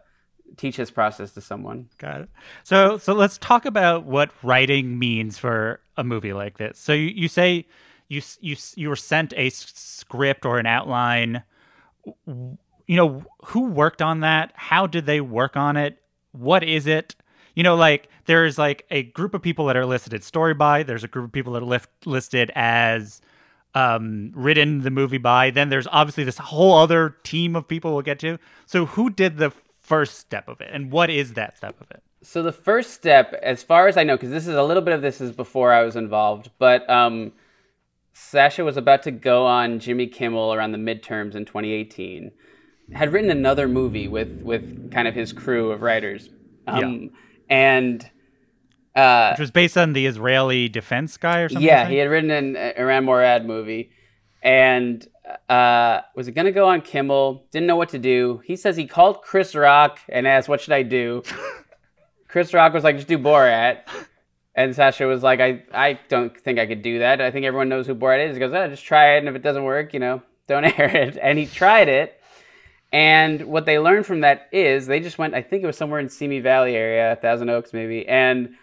teach 0.58 0.76
his 0.78 0.90
process 0.90 1.32
to 1.34 1.42
someone. 1.42 1.90
Got 1.98 2.22
it. 2.22 2.30
So 2.64 2.98
so 2.98 3.14
let's 3.14 3.38
talk 3.38 3.66
about 3.66 4.06
what 4.06 4.32
writing 4.42 4.98
means 4.98 5.38
for 5.38 5.82
a 5.98 6.04
movie 6.04 6.34
like 6.34 6.58
this. 6.58 6.80
So 6.80 6.94
you, 6.94 7.08
you 7.08 7.28
say 7.28 7.68
you 8.08 8.22
you 8.40 8.56
you 8.76 8.90
were 8.90 8.96
sent 8.96 9.34
a 9.36 9.50
script 9.50 10.46
or 10.46 10.60
an 10.60 10.66
outline. 10.66 11.44
You 12.90 12.96
know 12.96 13.24
who 13.46 13.66
worked 13.70 14.02
on 14.02 14.22
that? 14.22 14.52
How 14.56 14.88
did 14.88 15.06
they 15.06 15.22
work 15.22 15.56
on 15.56 15.78
it? 15.78 16.00
What 16.32 16.64
is 16.64 16.88
it? 16.88 17.16
You 17.54 17.62
know, 17.62 17.76
like 17.76 18.10
there's 18.26 18.58
like 18.58 18.84
a 18.90 19.04
group 19.04 19.36
of 19.36 19.44
people 19.44 19.68
that 19.68 19.78
are 19.78 19.86
listed 19.86 20.12
as 20.16 20.26
story 20.26 20.56
by. 20.56 20.82
There's 20.82 21.04
a 21.04 21.08
group 21.08 21.26
of 21.26 21.32
people 21.32 21.54
that 21.54 21.62
are 21.62 21.68
lif- 21.68 21.88
listed 22.06 22.52
as 22.56 23.22
um 23.76 24.32
written 24.34 24.82
the 24.82 24.90
movie 24.90 25.20
by 25.20 25.52
then 25.52 25.70
there's 25.70 25.86
obviously 25.92 26.24
this 26.24 26.40
whole 26.40 26.76
other 26.76 27.18
team 27.22 27.56
of 27.56 27.68
people 27.68 27.94
we'll 27.94 28.02
get 28.02 28.18
to 28.18 28.40
so 28.66 28.88
who 28.88 29.12
did 29.12 29.38
the 29.38 29.52
first 29.80 30.18
step 30.18 30.48
of 30.48 30.60
it 30.60 30.70
and 30.74 30.92
what 30.92 31.12
is 31.12 31.34
that 31.34 31.56
step 31.56 31.80
of 31.80 31.86
it 31.92 32.02
So 32.24 32.42
the 32.42 32.52
first 32.52 32.90
step, 32.96 33.34
as 33.44 33.62
far 33.62 33.88
as 33.88 33.96
I 33.96 34.04
know, 34.04 34.18
because 34.18 34.32
this 34.32 34.48
is 34.48 34.56
a 34.56 34.64
little 34.64 34.82
bit 34.82 34.96
of 34.96 35.02
this 35.04 35.22
is 35.22 35.32
before 35.32 35.72
I 35.72 35.84
was 35.84 35.96
involved, 35.96 36.50
but 36.58 36.90
um, 36.90 37.32
Sacha 38.14 38.64
was 38.66 38.76
about 38.76 39.04
to 39.04 39.12
go 39.12 39.46
on 39.46 39.80
Jimmy 39.80 40.08
Kimmel 40.08 40.54
around 40.54 40.72
the 40.74 40.78
midterms 40.80 41.36
in 41.36 41.46
2018. 41.46 42.32
Had 42.94 43.14
written 43.14 43.30
another 43.30 43.68
movie 43.68 44.08
with 44.08 44.42
with 44.42 44.92
kind 44.92 45.08
of 45.08 45.14
his 45.16 45.34
crew 45.34 45.72
of 45.72 45.82
writers, 45.82 46.30
um, 46.68 47.12
and 47.50 48.10
uh, 48.96 49.32
which 49.32 49.40
was 49.40 49.52
based 49.52 49.78
on 49.78 49.94
the 49.94 50.06
Israeli 50.06 50.70
defense 50.70 51.18
guy 51.18 51.42
or 51.42 51.50
something. 51.50 51.66
yeah, 51.68 51.82
like 51.82 51.90
he 51.90 51.98
had 51.98 52.10
written 52.10 52.32
an 52.32 52.56
Erran 52.56 53.06
Morad 53.06 53.46
movie, 53.46 53.92
and 54.42 55.08
uh, 55.48 56.02
was 56.16 56.28
it 56.28 56.32
gonna 56.32 56.52
go 56.52 56.68
on 56.68 56.82
Kimmel? 56.82 57.46
Didn't 57.52 57.68
know 57.68 57.76
what 57.76 57.90
to 57.90 58.00
do. 58.00 58.42
He 58.44 58.56
says 58.56 58.76
he 58.76 58.88
called 58.88 59.22
Chris 59.22 59.54
Rock 59.56 60.00
and 60.10 60.28
asked, 60.28 60.50
"What 60.50 60.62
should 60.62 60.74
I 60.74 60.84
do?" 60.84 61.24
Chris 62.28 62.54
Rock 62.54 62.74
was 62.74 62.84
like, 62.84 62.96
"Just 62.96 63.08
do 63.08 63.18
Borat," 63.18 63.82
and 64.56 64.76
Sacha 64.76 65.06
was 65.06 65.22
like, 65.24 65.40
"I 65.40 65.64
I 65.74 66.00
don't 66.10 66.36
think 66.40 66.60
I 66.60 66.66
could 66.66 66.82
do 66.82 67.00
that. 67.00 67.22
I 67.22 67.32
think 67.32 67.46
everyone 67.46 67.70
knows 67.70 67.88
who 67.88 67.96
Borat 67.96 68.28
is." 68.28 68.36
He 68.36 68.40
goes, 68.40 68.54
"Oh, 68.54 68.68
just 68.68 68.84
try 68.84 69.16
it, 69.16 69.20
and 69.20 69.28
if 69.30 69.36
it 69.36 69.44
doesn't 69.44 69.64
work, 69.64 69.94
you 69.94 70.00
know, 70.00 70.22
don't 70.48 70.66
air 70.80 70.96
it." 70.96 71.18
And 71.22 71.38
he 71.38 71.46
tried 71.46 71.88
it. 71.90 72.19
And 72.92 73.46
what 73.46 73.66
they 73.66 73.78
learned 73.78 74.06
from 74.06 74.22
that 74.22 74.50
is 74.52 74.88
they 74.88 75.00
just 75.00 75.18
went, 75.18 75.36
I 75.36 75.42
think 75.42 75.64
it 75.64 75.68
was 75.68 75.78
somewhere 75.78 76.00
in 76.00 76.10
Simi 76.10 76.40
Valley 76.40 76.76
area, 76.76 77.18
Thousand 77.22 77.50
Oaks 77.50 77.72
maybe, 77.72 78.08
and 78.08 78.56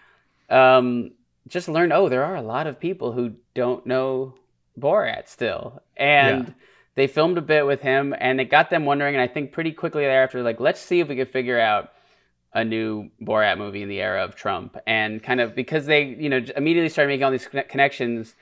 um, 0.50 1.12
just 1.48 1.68
learned, 1.68 1.92
oh, 1.92 2.08
there 2.08 2.24
are 2.24 2.34
a 2.34 2.42
lot 2.42 2.66
of 2.66 2.80
people 2.80 3.12
who 3.12 3.34
don't 3.54 3.86
know 3.86 4.34
Borat 4.78 5.28
still. 5.28 5.80
And 5.96 6.48
Yeah. 6.48 6.54
they 6.96 7.06
filmed 7.06 7.38
a 7.38 7.42
bit 7.42 7.66
with 7.66 7.80
him 7.82 8.14
and 8.18 8.40
it 8.40 8.46
got 8.46 8.68
them 8.68 8.84
wondering. 8.84 9.14
And 9.14 9.22
I 9.22 9.28
think 9.28 9.52
pretty 9.52 9.72
quickly 9.72 10.02
thereafter, 10.04 10.42
like, 10.42 10.58
let's 10.58 10.80
see 10.80 11.00
if 11.00 11.08
we 11.08 11.16
could 11.16 11.28
figure 11.28 11.60
out 11.60 11.92
a 12.52 12.64
new 12.64 13.10
Borat 13.22 13.58
movie 13.58 13.82
in 13.82 13.88
the 13.88 14.00
era 14.00 14.24
of 14.24 14.34
Trump. 14.34 14.76
And 14.88 15.22
kind 15.22 15.40
of 15.40 15.54
because 15.54 15.86
they, 15.86 16.04
you 16.04 16.28
know, 16.28 16.44
immediately 16.56 16.88
started 16.88 17.08
making 17.08 17.24
all 17.24 17.30
these 17.30 17.48
connections 17.68 18.34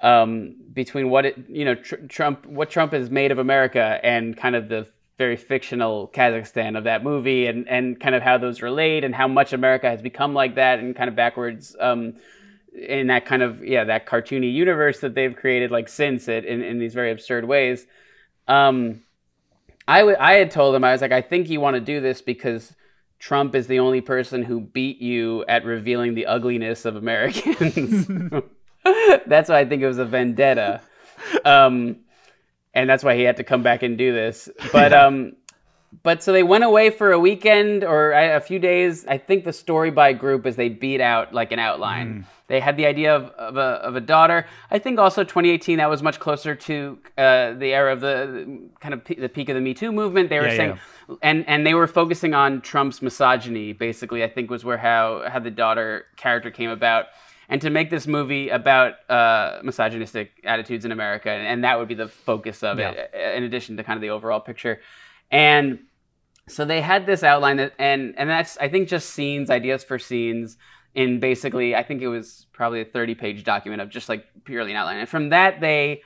um, 0.00 0.56
between 0.72 1.10
what 1.10 1.26
it, 1.26 1.38
you 1.48 1.64
know, 1.64 1.76
tr- 1.76 2.06
Trump, 2.08 2.44
what 2.44 2.70
Trump 2.70 2.92
has 2.92 3.08
made 3.08 3.30
of 3.30 3.38
America 3.38 4.00
and 4.02 4.36
kind 4.36 4.56
of 4.56 4.68
the 4.68 4.88
very 5.18 5.36
fictional 5.36 6.08
Kazakhstan 6.08 6.76
of 6.76 6.84
that 6.84 7.04
movie 7.04 7.46
and, 7.46 7.68
and 7.68 8.00
kind 8.00 8.14
of 8.14 8.22
how 8.22 8.38
those 8.38 8.62
relate 8.62 9.04
and 9.04 9.14
how 9.14 9.28
much 9.28 9.52
America 9.52 9.88
has 9.88 10.02
become 10.02 10.34
like 10.34 10.54
that 10.56 10.78
and 10.78 10.96
kind 10.96 11.08
of 11.08 11.16
backwards 11.16 11.76
um, 11.80 12.14
in 12.74 13.08
that 13.08 13.26
kind 13.26 13.42
of, 13.42 13.64
yeah, 13.64 13.84
that 13.84 14.06
cartoony 14.06 14.52
universe 14.52 15.00
that 15.00 15.14
they've 15.14 15.36
created 15.36 15.70
like 15.70 15.88
since 15.88 16.28
it 16.28 16.44
in, 16.44 16.62
in 16.62 16.78
these 16.78 16.94
very 16.94 17.12
absurd 17.12 17.44
ways. 17.44 17.86
Um, 18.48 19.02
I, 19.86 20.00
w- 20.00 20.16
I 20.18 20.34
had 20.34 20.50
told 20.50 20.74
him, 20.74 20.84
I 20.84 20.92
was 20.92 21.00
like, 21.00 21.12
I 21.12 21.20
think 21.20 21.50
you 21.50 21.60
want 21.60 21.74
to 21.74 21.80
do 21.80 22.00
this 22.00 22.22
because 22.22 22.74
Trump 23.18 23.54
is 23.54 23.66
the 23.66 23.78
only 23.78 24.00
person 24.00 24.42
who 24.42 24.60
beat 24.60 25.00
you 25.00 25.44
at 25.46 25.64
revealing 25.64 26.14
the 26.14 26.26
ugliness 26.26 26.84
of 26.84 26.96
Americans. 26.96 28.08
that's 29.26 29.48
why 29.48 29.60
I 29.60 29.64
think 29.64 29.82
it 29.82 29.86
was 29.86 29.98
a 29.98 30.04
vendetta. 30.04 30.80
Um, 31.44 31.98
and 32.74 32.88
that's 32.88 33.04
why 33.04 33.16
he 33.16 33.22
had 33.22 33.36
to 33.36 33.44
come 33.44 33.62
back 33.62 33.82
and 33.82 33.98
do 33.98 34.12
this. 34.12 34.48
But 34.72 34.92
um, 34.92 35.32
but 36.02 36.22
so 36.22 36.32
they 36.32 36.42
went 36.42 36.64
away 36.64 36.88
for 36.90 37.12
a 37.12 37.18
weekend 37.18 37.84
or 37.84 38.12
a 38.12 38.40
few 38.40 38.58
days. 38.58 39.06
I 39.06 39.18
think 39.18 39.44
the 39.44 39.52
story 39.52 39.90
by 39.90 40.14
group 40.14 40.46
is 40.46 40.56
they 40.56 40.70
beat 40.70 41.02
out 41.02 41.34
like 41.34 41.52
an 41.52 41.58
outline. 41.58 42.26
They 42.48 42.60
had 42.60 42.76
the 42.78 42.86
idea 42.86 43.14
of, 43.14 43.24
of, 43.32 43.56
a, 43.56 43.60
of 43.60 43.96
a 43.96 44.00
daughter. 44.00 44.46
I 44.70 44.78
think 44.78 44.98
also 44.98 45.22
2018 45.22 45.78
that 45.78 45.90
was 45.90 46.02
much 46.02 46.18
closer 46.18 46.54
to 46.54 46.98
uh, 47.18 47.52
the 47.54 47.74
era 47.74 47.92
of 47.92 48.00
the, 48.00 48.70
kind 48.80 48.94
of 48.94 49.04
pe- 49.04 49.16
the 49.16 49.28
peak 49.28 49.48
of 49.50 49.54
the 49.54 49.60
Me 49.60 49.74
Too 49.74 49.92
movement. 49.92 50.30
They 50.30 50.38
were 50.38 50.48
Yeah, 50.48 50.56
saying, 50.56 50.78
and 51.22 51.46
and 51.46 51.66
they 51.66 51.74
were 51.74 51.86
focusing 51.86 52.32
on 52.34 52.62
Trump's 52.62 53.02
misogyny. 53.02 53.72
Basically, 53.74 54.24
I 54.24 54.28
think 54.28 54.50
was 54.50 54.64
where 54.64 54.78
how 54.78 55.24
how 55.28 55.40
the 55.40 55.50
daughter 55.50 56.06
character 56.16 56.50
came 56.50 56.70
about. 56.70 57.06
And 57.52 57.60
to 57.60 57.68
make 57.68 57.90
this 57.90 58.06
movie 58.06 58.48
about 58.48 58.94
uh, 59.10 59.60
misogynistic 59.62 60.40
attitudes 60.42 60.86
in 60.86 60.90
America, 60.90 61.28
and, 61.28 61.46
and 61.46 61.64
that 61.64 61.78
would 61.78 61.86
be 61.86 61.94
the 61.94 62.08
focus 62.08 62.62
of 62.62 62.78
it, 62.78 63.12
in 63.14 63.42
addition 63.42 63.76
to 63.76 63.84
kind 63.84 63.98
of 63.98 64.00
the 64.00 64.08
overall 64.08 64.40
picture. 64.40 64.80
And 65.30 65.80
so 66.48 66.64
they 66.64 66.80
had 66.80 67.04
this 67.04 67.22
outline 67.22 67.58
that, 67.58 67.74
and 67.78 68.14
and 68.16 68.30
that's 68.30 68.56
I 68.56 68.70
think 68.70 68.88
just 68.88 69.10
scenes, 69.10 69.50
ideas 69.50 69.84
for 69.84 69.98
scenes 69.98 70.56
in 70.94 71.20
basically 71.20 71.76
I 71.76 71.82
think 71.82 72.00
it 72.00 72.08
was 72.08 72.46
probably 72.54 72.80
a 72.80 72.86
30 72.86 73.16
page 73.16 73.44
document 73.44 73.82
of 73.82 73.90
just 73.90 74.08
like 74.08 74.24
purely 74.44 74.70
an 74.70 74.78
outline. 74.78 74.96
And 74.96 75.08
from 75.08 75.28
that 75.28 75.60
they 75.60 76.00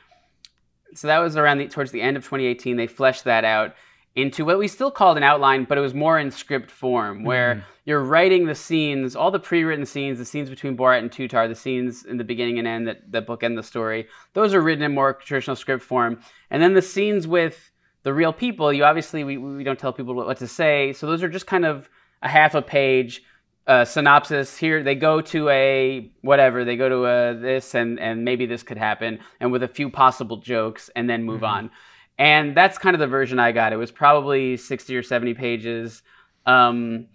so 0.95 1.07
that 1.07 1.19
was 1.19 1.37
around 1.37 1.59
the 1.59 1.69
towards 1.69 1.93
the 1.93 2.03
end 2.03 2.17
of 2.17 2.25
2018 2.25 2.77
they 2.77 2.89
fleshed 2.89 3.23
that 3.23 3.45
out 3.45 3.77
into 4.17 4.47
what 4.47 4.59
we 4.59 4.67
still 4.67 4.91
called 4.91 5.19
an 5.19 5.23
outline, 5.23 5.65
but 5.65 5.77
it 5.77 5.83
was 5.83 5.93
more 5.93 6.19
in 6.19 6.31
script 6.31 6.71
form 6.71 7.23
where 7.23 7.57
mm-hmm. 7.57 7.69
you're 7.85 8.03
writing 8.03 8.47
the 8.47 8.55
scenes, 8.55 9.15
all 9.15 9.31
the 9.31 9.39
pre-written 9.39 9.85
scenes, 9.85 10.17
the 10.19 10.25
scenes 10.25 10.49
between 10.49 10.75
Borat 10.75 11.01
and 11.01 11.11
Tutar, 11.11 11.47
the 11.47 11.55
scenes 11.55 12.03
in 12.05 12.17
the 12.17 12.25
beginning 12.25 12.59
and 12.59 12.67
end 12.67 12.89
that, 12.89 13.13
that 13.13 13.27
bookend 13.27 13.57
the 13.57 13.63
story. 13.63 14.09
Those 14.33 14.55
are 14.55 14.63
written 14.63 14.83
in 14.83 14.95
more 14.95 15.13
traditional 15.13 15.55
script 15.55 15.85
form. 15.85 16.21
And 16.51 16.63
then 16.63 16.73
the 16.73 16.81
scenes 16.81 17.29
with 17.29 17.71
the 18.05 18.15
real 18.15 18.33
people, 18.33 18.73
you 18.73 18.85
obviously 18.85 19.23
we, 19.23 19.37
we 19.37 19.65
don't 19.65 19.79
tell 19.79 19.93
people 19.93 20.15
what 20.15 20.39
to 20.39 20.49
say. 20.49 20.95
So 20.95 21.07
those 21.07 21.23
are 21.23 21.29
just 21.29 21.47
kind 21.47 21.67
of 21.67 21.91
a 22.23 22.29
half 22.29 22.55
a 22.55 22.63
page 22.63 23.23
uh, 23.67 23.85
synopsis 23.85 24.57
here 24.57 24.85
they 24.85 24.95
go 24.95 25.21
to 25.21 25.49
a 25.49 26.09
whatever 26.21 26.65
they 26.65 26.77
go 26.77 26.89
to 26.89 27.05
a 27.05 27.35
this 27.35 27.75
and 27.75 27.99
and 27.99 28.25
maybe 28.25 28.47
this 28.47 28.63
could 28.63 28.79
happen 28.79 29.19
and 29.41 29.51
with 29.51 29.61
a 29.61 29.69
few 29.69 29.91
possible 29.91 30.37
jokes 30.37 30.89
and 30.95 31.11
then 31.11 31.25
move 31.25 31.41
mm-hmm. 31.41 31.67
on 31.67 31.71
and 32.19 32.57
that's 32.57 32.79
kind 32.79 32.95
of 32.95 33.01
the 33.01 33.07
version 33.07 33.39
i 33.39 33.53
got. 33.53 33.73
It 33.73 33.77
was 33.77 33.91
probably 33.91 34.57
60 34.57 34.97
or 34.97 35.03
70 35.03 35.35
pages 35.35 36.03
um, 36.47 37.07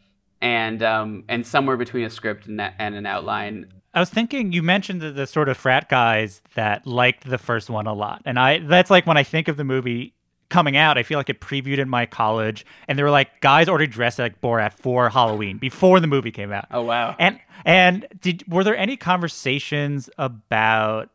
and 0.42 0.84
um, 0.84 1.24
and 1.30 1.46
somewhere 1.46 1.78
between 1.78 2.06
a 2.06 2.10
script 2.10 2.48
and, 2.48 2.60
that, 2.60 2.76
and 2.80 2.96
an 2.96 3.06
outline. 3.06 3.68
I 3.94 4.00
was 4.00 4.10
thinking 4.10 4.54
you 4.54 4.64
mentioned 4.64 5.02
the, 5.02 5.12
the 5.12 5.28
sort 5.28 5.50
of 5.50 5.58
frat 5.58 5.90
guys 5.90 6.42
that 6.56 6.88
liked 6.88 7.30
the 7.30 7.38
first 7.38 7.70
one 7.70 7.88
a 7.88 7.94
lot, 7.94 8.22
and 8.26 8.40
I 8.40 8.60
that's 8.60 8.90
like 8.90 9.06
when 9.06 9.18
I 9.18 9.24
think 9.24 9.48
of 9.48 9.58
the 9.58 9.64
movie 9.64 10.14
coming 10.50 10.76
out, 10.76 10.98
I 10.98 11.04
feel 11.04 11.18
like 11.18 11.30
it 11.30 11.40
previewed 11.40 11.78
in 11.78 11.90
my 11.90 12.06
college, 12.06 12.66
and 12.88 12.98
there 12.98 13.06
were 13.06 13.12
like 13.12 13.42
guys 13.42 13.70
already 13.70 13.88
dressed 13.88 14.20
like 14.20 14.42
Borat 14.42 14.74
for 14.74 15.10
Halloween 15.10 15.58
before 15.58 16.00
the 16.00 16.08
movie 16.08 16.32
came 16.32 16.52
out. 16.52 16.66
oh 16.72 16.82
wow. 16.82 17.16
And 17.20 17.40
and 17.66 18.08
did 18.20 18.52
were 18.52 18.64
there 18.64 18.78
any 18.78 18.98
conversations 18.98 20.10
about 20.18 21.10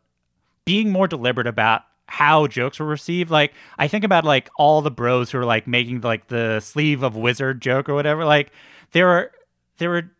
being 0.64 0.90
more 0.90 1.08
deliberate 1.08 1.46
about 1.46 1.82
how 2.06 2.46
jokes 2.46 2.78
were 2.78 2.86
received? 2.86 3.30
Like 3.30 3.52
I 3.78 3.88
think 3.88 4.04
about 4.04 4.24
like 4.24 4.50
all 4.56 4.82
the 4.82 4.90
bros 4.90 5.30
who 5.30 5.38
are 5.38 5.44
like 5.44 5.66
making 5.66 6.00
like 6.00 6.28
the 6.28 6.60
sleeve 6.60 7.02
of 7.02 7.16
wizard 7.16 7.60
joke 7.60 7.88
or 7.88 7.94
whatever. 7.94 8.24
Like 8.24 8.52
there 8.92 9.06
were 9.06 9.32
there 9.78 9.90
were 9.90 10.10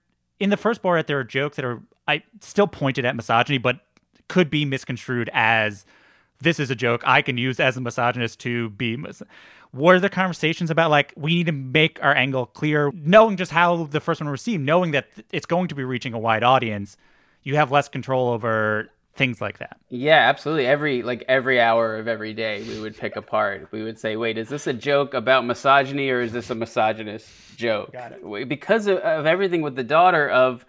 in 0.40 0.50
the 0.50 0.56
first 0.56 0.82
Borat 0.82 1.06
there 1.06 1.18
are 1.18 1.24
jokes 1.24 1.56
that 1.56 1.64
are 1.64 1.82
I 2.08 2.22
still 2.40 2.66
pointed 2.66 3.04
at 3.04 3.16
misogyny, 3.16 3.58
but 3.58 3.80
could 4.28 4.50
be 4.50 4.64
misconstrued 4.64 5.30
as 5.32 5.84
this 6.40 6.60
is 6.60 6.70
a 6.70 6.74
joke 6.74 7.02
I 7.04 7.22
can 7.22 7.38
use 7.38 7.60
as 7.60 7.76
a 7.76 7.80
misogynist 7.80 8.40
to 8.40 8.70
be. 8.70 8.96
Mis- 8.96 9.22
were 9.72 10.00
there 10.00 10.10
conversations 10.10 10.70
about 10.70 10.90
like 10.90 11.12
we 11.16 11.34
need 11.34 11.46
to 11.46 11.52
make 11.52 12.02
our 12.02 12.14
angle 12.14 12.46
clear, 12.46 12.90
knowing 12.94 13.36
just 13.36 13.52
how 13.52 13.84
the 13.84 14.00
first 14.00 14.20
one 14.20 14.28
received, 14.28 14.62
knowing 14.62 14.92
that 14.92 15.08
it's 15.32 15.46
going 15.46 15.68
to 15.68 15.74
be 15.74 15.84
reaching 15.84 16.14
a 16.14 16.18
wide 16.18 16.42
audience, 16.42 16.96
you 17.42 17.56
have 17.56 17.70
less 17.70 17.88
control 17.88 18.28
over 18.28 18.90
things 19.16 19.40
like 19.40 19.58
that. 19.58 19.78
Yeah, 19.88 20.28
absolutely. 20.28 20.66
Every 20.66 21.02
like 21.02 21.24
every 21.28 21.60
hour 21.60 21.96
of 21.96 22.06
every 22.06 22.34
day, 22.34 22.62
we 22.68 22.80
would 22.80 22.96
pick 22.96 23.16
apart. 23.16 23.68
We 23.72 23.82
would 23.82 23.98
say, 23.98 24.16
"Wait, 24.16 24.38
is 24.38 24.48
this 24.48 24.66
a 24.66 24.72
joke 24.72 25.14
about 25.14 25.44
misogyny 25.44 26.10
or 26.10 26.20
is 26.20 26.32
this 26.32 26.50
a 26.50 26.54
misogynist 26.54 27.28
joke?" 27.56 27.92
Got 27.92 28.12
it. 28.12 28.48
Because 28.48 28.86
of, 28.86 28.98
of 28.98 29.26
everything 29.26 29.62
with 29.62 29.74
the 29.74 29.84
daughter 29.84 30.28
of 30.28 30.64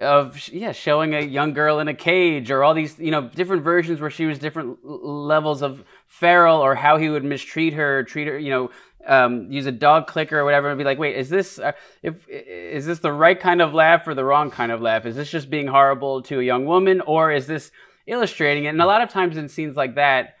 of 0.00 0.48
yeah, 0.48 0.72
showing 0.72 1.14
a 1.14 1.20
young 1.20 1.52
girl 1.52 1.78
in 1.78 1.88
a 1.88 1.94
cage 1.94 2.50
or 2.50 2.64
all 2.64 2.74
these 2.74 2.98
you 2.98 3.10
know 3.10 3.28
different 3.28 3.62
versions 3.62 4.00
where 4.00 4.10
she 4.10 4.26
was 4.26 4.38
different 4.38 4.78
levels 4.84 5.62
of 5.62 5.84
feral 6.06 6.58
or 6.58 6.74
how 6.74 6.96
he 6.96 7.08
would 7.08 7.24
mistreat 7.24 7.72
her, 7.72 8.04
treat 8.04 8.26
her, 8.28 8.38
you 8.38 8.50
know. 8.50 8.70
Um, 9.06 9.50
use 9.50 9.66
a 9.66 9.72
dog 9.72 10.06
clicker 10.06 10.38
or 10.38 10.44
whatever, 10.44 10.68
and 10.68 10.78
be 10.78 10.84
like, 10.84 10.98
"Wait, 10.98 11.16
is 11.16 11.28
this 11.28 11.58
uh, 11.58 11.72
if 12.02 12.28
is 12.28 12.86
this 12.86 13.00
the 13.00 13.12
right 13.12 13.38
kind 13.38 13.60
of 13.60 13.74
laugh 13.74 14.06
or 14.06 14.14
the 14.14 14.24
wrong 14.24 14.50
kind 14.50 14.70
of 14.70 14.80
laugh? 14.80 15.06
Is 15.06 15.16
this 15.16 15.30
just 15.30 15.50
being 15.50 15.66
horrible 15.66 16.22
to 16.22 16.40
a 16.40 16.42
young 16.42 16.66
woman, 16.66 17.00
or 17.00 17.32
is 17.32 17.46
this 17.46 17.70
illustrating 18.06 18.64
it?" 18.64 18.68
And 18.68 18.80
a 18.80 18.86
lot 18.86 19.02
of 19.02 19.08
times 19.08 19.36
in 19.36 19.48
scenes 19.48 19.76
like 19.76 19.96
that, 19.96 20.36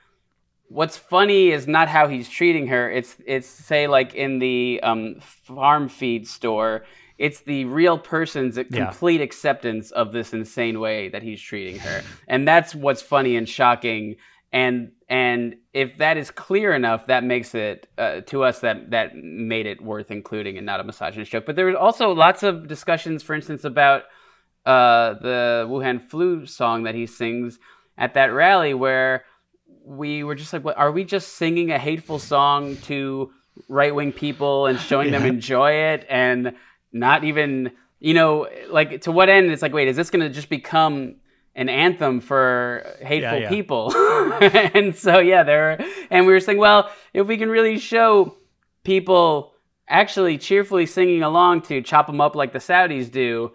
what's 0.68 0.96
funny 0.96 1.50
is 1.50 1.66
not 1.66 1.88
how 1.88 2.08
he's 2.08 2.28
treating 2.28 2.68
her. 2.68 2.90
It's 2.90 3.16
it's 3.26 3.48
say 3.48 3.86
like 3.86 4.14
in 4.14 4.38
the 4.38 4.80
um, 4.82 5.16
farm 5.20 5.88
feed 5.88 6.26
store. 6.26 6.84
It's 7.18 7.42
the 7.42 7.66
real 7.66 7.98
person's 7.98 8.58
complete 8.72 9.20
acceptance 9.20 9.92
of 9.92 10.12
this 10.12 10.32
insane 10.32 10.80
way 10.80 11.08
that 11.10 11.22
he's 11.22 11.40
treating 11.40 11.78
her, 11.78 12.02
and 12.26 12.48
that's 12.48 12.74
what's 12.74 13.02
funny 13.02 13.36
and 13.36 13.48
shocking. 13.48 14.16
And 14.52 14.92
and 15.08 15.56
if 15.72 15.98
that 15.98 16.16
is 16.16 16.30
clear 16.30 16.74
enough, 16.74 17.06
that 17.06 17.24
makes 17.24 17.54
it 17.54 17.86
uh, 17.96 18.20
to 18.22 18.44
us 18.44 18.60
that 18.60 18.90
that 18.90 19.16
made 19.16 19.66
it 19.66 19.82
worth 19.82 20.10
including 20.10 20.56
and 20.58 20.66
not 20.66 20.80
a 20.80 20.84
misogynist 20.84 21.30
joke. 21.30 21.46
But 21.46 21.56
there 21.56 21.66
was 21.66 21.74
also 21.74 22.12
lots 22.12 22.42
of 22.42 22.68
discussions, 22.68 23.22
for 23.22 23.34
instance, 23.34 23.64
about 23.64 24.02
uh, 24.66 25.14
the 25.14 25.66
Wuhan 25.68 26.00
flu 26.00 26.46
song 26.46 26.84
that 26.84 26.94
he 26.94 27.06
sings 27.06 27.58
at 27.96 28.14
that 28.14 28.26
rally, 28.26 28.74
where 28.74 29.24
we 29.84 30.22
were 30.22 30.34
just 30.34 30.52
like, 30.52 30.64
what, 30.64 30.76
are 30.76 30.92
we 30.92 31.04
just 31.04 31.34
singing 31.34 31.70
a 31.70 31.78
hateful 31.78 32.18
song 32.18 32.76
to 32.76 33.32
right 33.68 33.94
wing 33.94 34.12
people 34.12 34.66
and 34.66 34.78
showing 34.78 35.10
them 35.10 35.24
enjoy 35.26 35.72
it 35.72 36.06
and 36.08 36.54
not 36.92 37.24
even, 37.24 37.72
you 38.00 38.14
know, 38.14 38.48
like 38.70 39.02
to 39.02 39.12
what 39.12 39.28
end? 39.28 39.50
It's 39.50 39.62
like, 39.62 39.72
wait, 39.72 39.88
is 39.88 39.96
this 39.96 40.10
going 40.10 40.20
to 40.26 40.30
just 40.30 40.48
become 40.48 41.16
an 41.54 41.68
anthem 41.68 42.20
for 42.20 42.96
hateful 43.00 43.40
yeah. 43.40 43.48
people? 43.48 43.92
and 44.40 44.96
so, 44.96 45.18
yeah, 45.18 45.42
there, 45.42 45.84
and 46.10 46.26
we 46.26 46.32
were 46.32 46.40
saying, 46.40 46.58
well, 46.58 46.90
if 47.12 47.26
we 47.26 47.36
can 47.36 47.48
really 47.48 47.78
show 47.78 48.36
people 48.84 49.52
actually 49.88 50.38
cheerfully 50.38 50.86
singing 50.86 51.22
along 51.22 51.62
to 51.62 51.82
chop 51.82 52.06
them 52.06 52.20
up 52.20 52.34
like 52.34 52.52
the 52.52 52.58
Saudis 52.58 53.10
do, 53.10 53.52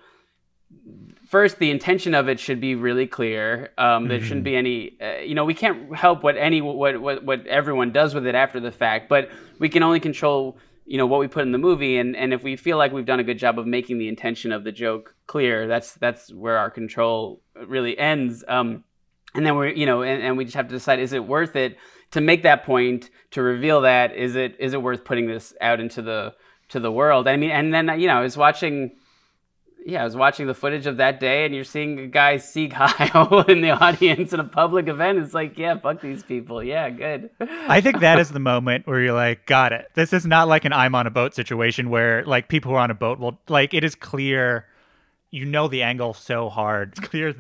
first 1.28 1.60
the 1.60 1.70
intention 1.70 2.16
of 2.16 2.30
it 2.30 2.40
should 2.40 2.62
be 2.62 2.76
really 2.76 3.06
clear 3.06 3.72
um, 3.78 4.08
there 4.08 4.22
shouldn't 4.22 4.46
be 4.46 4.56
any 4.56 4.98
uh, 5.02 5.18
you 5.18 5.36
know 5.36 5.44
we 5.44 5.54
can't 5.54 5.94
help 5.96 6.24
what 6.24 6.38
any 6.38 6.62
what, 6.62 7.00
what 7.00 7.24
what 7.24 7.46
everyone 7.48 7.92
does 7.92 8.16
with 8.16 8.26
it 8.26 8.34
after 8.34 8.60
the 8.60 8.72
fact 8.72 9.10
but 9.10 9.30
we 9.60 9.68
can 9.68 9.84
only 9.84 10.00
control 10.00 10.58
you 10.88 10.98
know 10.98 11.06
what 11.06 11.20
we 11.20 11.28
put 11.28 11.44
in 11.44 11.52
the 11.52 11.58
movie 11.58 11.98
and 11.98 12.16
and 12.16 12.34
if 12.34 12.44
we 12.44 12.56
feel 12.56 12.78
like 12.78 12.94
we've 12.94 13.06
done 13.06 13.20
a 13.20 13.24
good 13.24 13.38
job 13.38 13.60
of 13.60 13.68
making 13.68 13.98
the 13.98 14.08
intention 14.08 14.52
of 14.52 14.64
the 14.64 14.72
joke 14.72 15.16
clear 15.28 15.68
that's 15.68 15.94
that's 15.96 16.34
where 16.34 16.58
our 16.58 16.72
control 16.72 17.42
really 17.66 17.98
ends. 17.98 18.44
Um, 18.48 18.84
and 19.36 19.46
then 19.46 19.56
we're 19.56 19.70
you 19.70 19.86
know 19.86 20.02
and, 20.02 20.24
and 20.24 20.38
we 20.38 20.46
just 20.46 20.56
have 20.56 20.68
to 20.68 20.74
decide 20.74 21.00
is 21.00 21.14
it 21.14 21.26
worth 21.26 21.56
it 21.56 21.78
to 22.12 22.22
make 22.22 22.44
that 22.44 22.66
point 22.66 23.10
to 23.32 23.42
reveal 23.42 23.82
that? 23.82 24.16
Is 24.16 24.36
it 24.36 24.56
is 24.60 24.74
it 24.74 24.82
worth 24.82 25.04
putting 25.04 25.28
this 25.28 25.54
out 25.62 25.80
into 25.80 26.02
the 26.02 26.34
to 26.70 26.80
the 26.80 26.92
world? 26.92 27.28
I 27.28 27.36
mean 27.36 27.52
and 27.52 27.74
then 27.74 28.00
you 28.00 28.08
know 28.08 28.18
i 28.18 28.22
was 28.22 28.38
watching 28.38 28.96
yeah, 29.88 30.02
I 30.02 30.04
was 30.04 30.18
watching 30.18 30.48
the 30.48 30.54
footage 30.54 30.86
of 30.86 30.98
that 30.98 31.22
day, 31.22 31.46
and 31.46 31.56
you're 31.56 31.64
seeing 31.64 31.98
a 31.98 32.08
guy 32.08 32.36
Sieg 32.38 32.74
Heil 32.76 33.46
in 33.48 33.62
the 33.62 33.70
audience 33.70 34.34
in 34.34 34.40
a 34.42 34.44
public 34.44 34.90
event. 34.90 35.18
It's 35.18 35.34
like, 35.34 35.58
yeah, 35.58 35.80
fuck 35.80 36.02
these 36.02 36.24
people. 36.24 36.62
Yeah, 36.62 36.90
good. 36.90 37.30
I 37.40 37.80
think 37.80 38.02
that 38.02 38.20
is 38.20 38.30
the 38.34 38.40
moment 38.40 38.86
where 38.86 39.00
you're 39.00 39.14
like, 39.14 39.46
got 39.46 39.72
it. 39.72 39.90
This 39.94 40.12
is 40.12 40.26
not 40.26 40.50
like 40.50 40.66
an 40.66 40.74
I'm 40.74 40.94
on 40.94 41.08
a 41.08 41.10
boat 41.10 41.34
situation 41.34 41.90
where 41.90 42.26
like 42.26 42.50
people 42.50 42.72
who 42.72 42.76
are 42.76 42.82
on 42.82 42.92
a 42.92 42.96
boat 42.96 43.18
will 43.18 43.40
like 43.48 43.74
it 43.74 43.86
is 43.86 43.96
clear 43.96 44.66
you 45.32 45.46
know 45.46 45.70
the 45.70 45.84
angle 45.84 46.14
so 46.14 46.50
hard. 46.50 46.90
It's 46.98 47.08
clear 47.08 47.34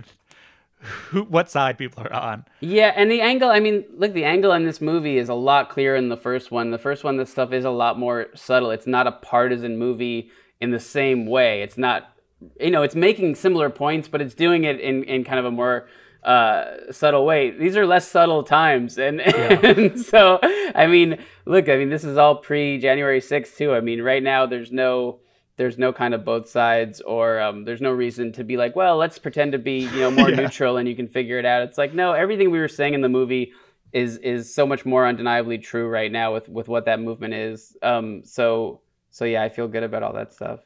who, 0.80 1.24
what 1.24 1.52
side 1.52 1.78
people 1.78 2.04
are 2.04 2.14
on. 2.14 2.46
Yeah, 2.62 2.94
and 2.96 3.12
the 3.12 3.20
angle, 3.20 3.50
I 3.50 3.60
mean, 3.60 3.84
look, 3.98 4.14
the 4.14 4.24
angle 4.24 4.54
in 4.54 4.64
this 4.64 4.80
movie 4.80 5.18
is 5.18 5.28
a 5.28 5.34
lot 5.34 5.70
clearer 5.70 5.98
in 5.98 6.08
the 6.08 6.16
first 6.16 6.50
one. 6.50 6.72
The 6.72 6.78
first 6.78 7.04
one, 7.04 7.18
the 7.18 7.26
stuff 7.26 7.52
is 7.52 7.66
a 7.66 7.72
lot 7.72 8.00
more 8.00 8.28
subtle. 8.36 8.72
It's 8.72 8.88
not 8.88 9.06
a 9.06 9.12
partisan 9.12 9.78
movie 9.78 10.30
in 10.62 10.72
the 10.72 10.80
same 10.80 11.26
way. 11.26 11.62
It's 11.62 11.78
not 11.78 12.14
you 12.60 12.71
know, 12.71 12.84
it's 12.84 12.95
making 12.95 13.36
similar 13.36 13.69
points, 13.69 14.08
but 14.08 14.21
it's 14.21 14.34
doing 14.36 14.63
it 14.63 14.80
in, 14.80 15.04
in 15.04 15.23
kind 15.23 15.39
of 15.39 15.45
a 15.45 15.52
more 15.52 15.88
uh, 16.23 16.91
subtle 16.91 17.26
way. 17.26 17.52
These 17.52 17.78
are 17.78 17.86
less 17.86 18.08
subtle 18.08 18.43
times, 18.43 18.97
and, 18.97 19.21
and 19.65 20.00
so 20.00 20.39
I 20.76 20.88
mean, 20.88 21.17
look, 21.45 21.69
I 21.69 21.78
mean, 21.78 21.89
this 21.89 22.04
is 22.04 22.17
all 22.17 22.36
pre 22.36 22.78
January 22.80 23.21
sixth 23.21 23.58
too. 23.58 23.73
I 23.73 23.80
mean, 23.82 24.02
right 24.02 24.21
now 24.21 24.45
there's 24.45 24.71
no 24.71 25.19
there's 25.56 25.78
no 25.80 25.91
kind 25.91 26.13
of 26.13 26.23
both 26.23 26.47
sides, 26.50 27.02
or 27.02 27.39
um, 27.39 27.65
there's 27.65 27.82
no 27.82 27.91
reason 27.91 28.32
to 28.34 28.43
be 28.43 28.58
like, 28.58 28.76
well, 28.76 28.97
let's 28.97 29.17
pretend 29.17 29.54
to 29.54 29.58
be 29.58 29.80
you 29.80 30.00
know 30.02 30.12
more 30.12 30.30
Yeah. 30.38 30.38
neutral, 30.38 30.78
and 30.78 30.88
you 30.88 30.95
can 30.95 31.08
figure 31.08 31.39
it 31.39 31.45
out. 31.45 31.63
It's 31.63 31.78
like 31.78 31.93
no, 31.93 32.13
everything 32.13 32.52
we 32.52 32.60
were 32.60 32.67
saying 32.67 32.93
in 32.93 33.02
the 33.02 33.10
movie 33.10 33.54
is 33.93 34.17
is 34.17 34.54
so 34.54 34.67
much 34.67 34.86
more 34.86 35.08
undeniably 35.08 35.58
true 35.58 35.88
right 35.88 36.12
now 36.12 36.34
with 36.34 36.50
with 36.50 36.67
what 36.67 36.86
that 36.86 37.00
movement 37.00 37.34
is. 37.34 37.76
Um, 37.82 38.23
so 38.26 38.82
so 39.10 39.26
yeah, 39.26 39.43
I 39.43 39.50
feel 39.50 39.67
good 39.67 39.84
about 39.84 40.04
all 40.04 40.13
that 40.13 40.34
stuff. 40.34 40.60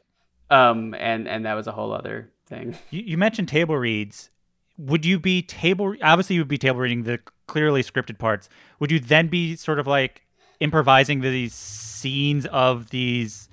Um, 0.52 0.94
and 0.98 1.26
and 1.26 1.46
that 1.46 1.54
was 1.54 1.66
a 1.66 1.72
whole 1.72 1.92
other 1.92 2.30
thing. 2.46 2.76
You, 2.90 3.02
you 3.02 3.18
mentioned 3.18 3.48
table 3.48 3.76
reads. 3.76 4.28
Would 4.78 5.04
you 5.04 5.18
be 5.18 5.42
table? 5.42 5.94
Obviously, 6.02 6.36
you 6.36 6.42
would 6.42 6.48
be 6.48 6.58
table 6.58 6.80
reading 6.80 7.04
the 7.04 7.20
clearly 7.46 7.82
scripted 7.82 8.18
parts. 8.18 8.48
Would 8.78 8.90
you 8.90 9.00
then 9.00 9.28
be 9.28 9.56
sort 9.56 9.78
of 9.78 9.86
like 9.86 10.26
improvising 10.60 11.20
these 11.20 11.54
scenes 11.54 12.46
of 12.46 12.90
these? 12.90 13.48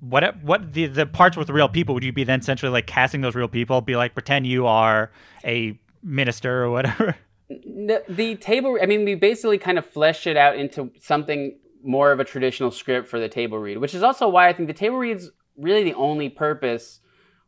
What 0.00 0.42
what 0.42 0.72
the 0.72 0.86
the 0.86 1.06
parts 1.06 1.36
with 1.36 1.50
real 1.50 1.68
people? 1.68 1.94
Would 1.94 2.04
you 2.04 2.12
be 2.12 2.24
then 2.24 2.40
essentially 2.40 2.70
like 2.70 2.86
casting 2.86 3.20
those 3.20 3.34
real 3.34 3.48
people? 3.48 3.80
Be 3.80 3.96
like 3.96 4.14
pretend 4.14 4.46
you 4.46 4.66
are 4.66 5.10
a 5.44 5.78
minister 6.02 6.62
or 6.62 6.70
whatever. 6.70 7.16
The, 7.54 8.02
the 8.08 8.36
table, 8.36 8.78
I 8.80 8.86
mean, 8.86 9.04
we 9.04 9.14
basically 9.14 9.58
kind 9.58 9.76
of 9.76 9.84
fleshed 9.84 10.26
it 10.26 10.38
out 10.38 10.56
into 10.56 10.90
something 11.00 11.58
more 11.84 12.10
of 12.10 12.18
a 12.18 12.24
traditional 12.24 12.70
script 12.70 13.08
for 13.08 13.18
the 13.18 13.28
table 13.28 13.58
read, 13.58 13.76
which 13.76 13.94
is 13.94 14.02
also 14.02 14.26
why 14.26 14.48
I 14.48 14.54
think 14.54 14.68
the 14.68 14.72
table 14.72 14.96
reads 14.96 15.30
really 15.56 15.84
the 15.84 15.94
only 15.94 16.28
purpose 16.28 17.00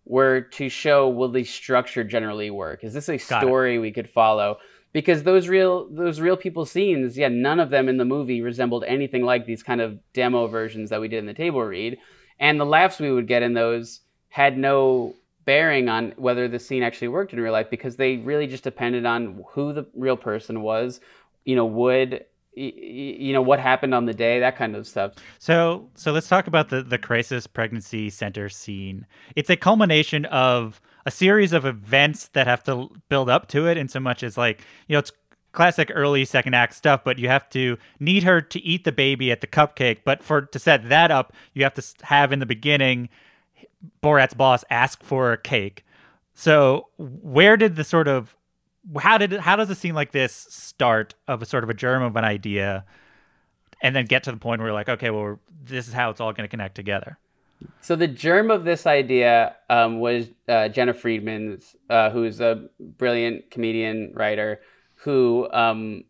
were 0.05 0.43
to 0.43 0.69
show 0.69 1.09
will 1.09 1.31
the 1.31 1.45
structure 1.45 2.05
generally 2.05 2.51
work? 2.51 2.85
Is 2.85 2.93
this 2.93 3.09
a 3.09 3.17
Got 3.17 3.43
it. 3.43 3.47
story 3.47 3.79
we 3.79 3.93
could 3.93 4.09
follow? 4.09 4.59
Because 4.93 5.23
those 5.25 5.49
real 5.49 5.89
those 5.91 6.21
real 6.21 6.37
people 6.37 6.67
scenes, 6.67 7.19
yeah, 7.19 7.29
none 7.29 7.59
of 7.59 7.71
them 7.71 7.89
in 7.89 7.97
the 7.97 8.05
movie 8.05 8.43
resembled 8.43 8.85
anything 8.85 9.25
like 9.25 9.45
these 9.45 9.63
kind 9.63 9.81
of 9.81 9.99
demo 10.13 10.47
versions 10.47 10.91
that 10.91 11.01
we 11.01 11.09
did 11.09 11.19
in 11.19 11.27
the 11.27 11.35
table 11.35 11.63
read, 11.63 11.99
and 12.39 12.61
the 12.61 12.67
laughs 12.67 13.01
we 13.01 13.11
would 13.11 13.27
get 13.27 13.43
in 13.43 13.55
those 13.55 14.01
had 14.29 14.57
no 14.57 15.15
bearing 15.45 15.89
on 15.89 16.13
whether 16.17 16.49
the 16.49 16.59
scene 16.59 16.83
actually 16.83 17.09
worked 17.09 17.33
in 17.33 17.41
real 17.41 17.53
life 17.53 17.71
because 17.71 17.97
they 17.97 18.17
really 18.19 18.47
just 18.47 18.65
depended 18.65 19.05
on 19.05 19.45
who 19.51 19.73
the 19.73 19.87
real 19.95 20.17
person 20.17 20.63
was. 20.63 21.01
You 21.45 21.57
know, 21.57 21.67
would 21.67 22.25
you 22.57 23.33
know 23.33 23.43
what 23.43 23.61
happened 23.61 23.95
on 23.95 24.07
the 24.07 24.15
day, 24.15 24.41
that 24.41 24.57
kind 24.57 24.77
of 24.77 24.87
stuff. 24.87 25.15
So, 25.39 25.89
so 25.95 26.13
let's 26.13 26.29
talk 26.29 26.47
about 26.47 26.69
the 26.69 26.83
the 26.83 26.99
crisis 26.99 27.47
pregnancy 27.47 28.11
center 28.11 28.49
scene. 28.49 29.07
It's 29.37 29.51
a 29.51 29.57
culmination 29.57 30.25
of 30.27 30.81
a 31.07 31.11
series 31.11 31.53
of 31.53 31.67
events 31.67 32.29
that 32.29 32.47
have 32.47 32.63
to 32.65 32.91
build 33.09 33.29
up 33.29 33.49
to 33.49 33.67
it, 33.67 33.77
in 33.77 33.89
so 33.89 34.01
much 34.01 34.23
as 34.23 34.39
like 34.39 34.63
you 34.89 34.95
know 34.95 35.01
it's 35.01 35.13
classic 35.53 35.91
early 35.95 36.25
second 36.25 36.55
act 36.55 36.75
stuff, 36.75 37.03
but 37.05 37.19
you 37.19 37.29
have 37.29 37.49
to 37.51 37.79
need 38.01 38.25
her 38.25 38.41
to 38.41 38.61
eat 38.63 38.85
the 38.85 38.93
baby 38.93 39.31
at 39.31 39.41
the 39.41 39.47
cupcake. 39.47 39.99
But 40.05 40.23
for 40.23 40.43
to 40.43 40.59
set 40.59 40.89
that 40.89 41.11
up, 41.11 41.33
you 41.55 41.63
have 41.65 41.75
to 41.75 41.83
have 42.03 42.33
in 42.33 42.41
the 42.41 42.47
beginning 42.47 43.09
Borat's 44.03 44.35
boss 44.35 44.65
ask 44.71 45.03
for 45.03 45.33
a 45.33 45.39
cake. 45.39 45.85
So, 46.35 46.89
where 46.99 47.57
did 47.57 47.77
the 47.77 47.85
sort 47.85 48.09
of 48.09 48.37
how 49.01 49.19
did 49.19 49.33
how 49.33 49.57
does 49.57 49.71
a 49.71 49.75
scene 49.75 49.95
like 49.95 50.13
this 50.13 50.33
start 50.33 51.15
of 51.27 51.43
a 51.43 51.47
sort 51.47 51.65
of 51.65 51.71
a 51.71 51.75
germ 51.75 52.03
of 52.03 52.17
an 52.17 52.25
idea 52.25 52.85
and 53.81 53.95
then 53.95 54.05
get 54.05 54.25
to 54.25 54.31
the 54.31 54.37
point 54.37 54.61
where 54.61 54.69
you're 54.69 54.75
like 54.75 54.89
okay 54.89 55.11
well 55.11 55.39
this 55.65 55.89
is 55.89 55.95
how 55.95 56.11
it's 56.11 56.21
all 56.21 56.33
going 56.33 56.45
to 56.45 56.49
connect 56.49 56.75
together? 56.75 57.19
So 57.81 57.97
the 57.97 58.09
germ 58.09 58.51
of 58.51 58.65
this 58.65 58.87
idea 58.87 59.57
um, 59.71 60.01
was 60.01 60.29
uh, 60.49 60.69
Jena 60.69 60.93
Friedman's, 60.93 61.77
uh, 61.89 62.11
who's 62.11 62.41
a 62.41 62.69
brilliant 62.79 63.51
comedian 63.51 64.13
writer, 64.15 64.61
who 64.97 65.49
um, 65.53 66.05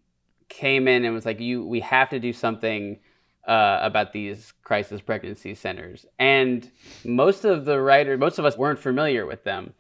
came 0.49 0.89
in 0.89 1.05
and 1.05 1.15
was 1.15 1.25
like, 1.25 1.41
"You, 1.41 1.65
we 1.65 1.81
have 1.81 2.11
to 2.11 2.19
do 2.19 2.33
something 2.33 2.99
uh, 3.47 3.79
about 3.83 4.13
these 4.13 4.53
crisis 4.63 5.01
pregnancy 5.01 5.55
centers." 5.55 6.07
And 6.19 6.71
most 7.05 7.45
of 7.45 7.65
the 7.65 7.81
writer, 7.81 8.17
most 8.17 8.39
of 8.39 8.45
us 8.45 8.57
weren't 8.57 8.79
familiar 8.79 9.27
with 9.27 9.45
them. 9.45 9.75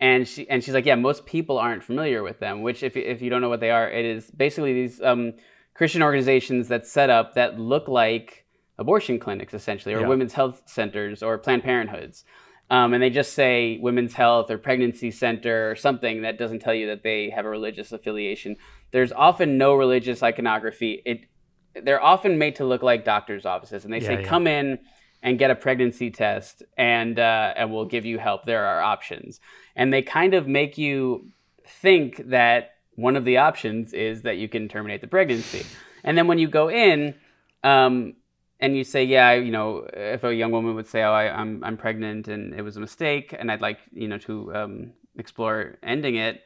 And 0.00 0.26
she 0.26 0.48
and 0.48 0.62
she's 0.64 0.74
like, 0.74 0.86
"Yeah, 0.86 0.94
most 0.96 1.26
people 1.26 1.58
aren't 1.58 1.84
familiar 1.84 2.22
with 2.22 2.38
them." 2.40 2.62
Which, 2.62 2.82
if 2.82 2.96
if 2.96 3.20
you 3.22 3.30
don't 3.30 3.40
know 3.40 3.48
what 3.48 3.60
they 3.60 3.70
are, 3.70 3.88
it 3.90 4.04
is 4.04 4.30
basically 4.30 4.72
these 4.72 5.00
um, 5.02 5.34
Christian 5.74 6.02
organizations 6.02 6.68
that 6.68 6.86
set 6.86 7.10
up 7.10 7.34
that 7.34 7.58
look 7.58 7.88
like 7.88 8.44
abortion 8.78 9.18
clinics 9.18 9.52
essentially 9.52 9.94
or 9.94 10.00
Yeah. 10.00 10.08
women's 10.08 10.32
health 10.32 10.62
centers 10.66 11.22
or 11.22 11.36
planned 11.36 11.62
parenthoods 11.62 12.24
um, 12.70 12.94
and 12.94 13.02
they 13.02 13.10
just 13.10 13.34
say 13.34 13.78
women's 13.82 14.14
health 14.14 14.50
or 14.50 14.56
pregnancy 14.56 15.10
center 15.10 15.70
or 15.70 15.74
something 15.76 16.22
that 16.22 16.38
doesn't 16.38 16.60
tell 16.60 16.72
you 16.72 16.86
that 16.86 17.02
they 17.02 17.28
have 17.28 17.44
a 17.44 17.48
religious 17.50 17.92
affiliation 17.92 18.56
there's 18.90 19.12
often 19.12 19.58
no 19.58 19.74
religious 19.74 20.22
iconography 20.22 21.02
it 21.04 21.26
they're 21.74 22.02
often 22.02 22.38
made 22.38 22.56
to 22.56 22.64
look 22.64 22.82
like 22.82 23.04
doctors 23.04 23.46
offices 23.46 23.84
and 23.84 23.92
they 23.92 24.00
say 24.00 24.20
yeah. 24.20 24.26
come 24.26 24.46
in 24.46 24.78
and 25.22 25.38
get 25.38 25.50
a 25.50 25.54
pregnancy 25.54 26.10
test 26.10 26.62
and 26.76 27.18
uh, 27.18 27.52
and 27.56 27.72
we'll 27.72 27.84
give 27.84 28.04
you 28.04 28.18
help. 28.18 28.44
There 28.44 28.64
are 28.64 28.80
options. 28.80 29.40
And 29.76 29.92
they 29.92 30.02
kind 30.02 30.34
of 30.34 30.46
make 30.46 30.78
you 30.78 31.30
think 31.66 32.28
that 32.30 32.72
one 32.94 33.16
of 33.16 33.24
the 33.24 33.38
options 33.38 33.92
is 33.92 34.22
that 34.22 34.36
you 34.38 34.48
can 34.48 34.68
terminate 34.68 35.00
the 35.00 35.06
pregnancy. 35.06 35.64
And 36.04 36.16
then 36.16 36.26
when 36.26 36.38
you 36.38 36.48
go 36.48 36.70
in 36.70 37.14
um, 37.62 38.14
and 38.58 38.76
you 38.76 38.84
say, 38.84 39.04
yeah, 39.04 39.32
you 39.32 39.52
know, 39.52 39.86
if 39.92 40.24
a 40.24 40.34
young 40.34 40.50
woman 40.50 40.74
would 40.74 40.86
say, 40.86 41.02
oh, 41.02 41.12
I, 41.12 41.28
I'm 41.28 41.62
I'm 41.64 41.76
pregnant 41.76 42.28
and 42.28 42.54
it 42.54 42.62
was 42.62 42.76
a 42.76 42.80
mistake, 42.80 43.34
and 43.38 43.50
I'd 43.50 43.60
like 43.60 43.78
you 43.92 44.08
know 44.08 44.18
to 44.18 44.54
um, 44.54 44.92
explore 45.16 45.78
ending 45.82 46.16
it, 46.16 46.42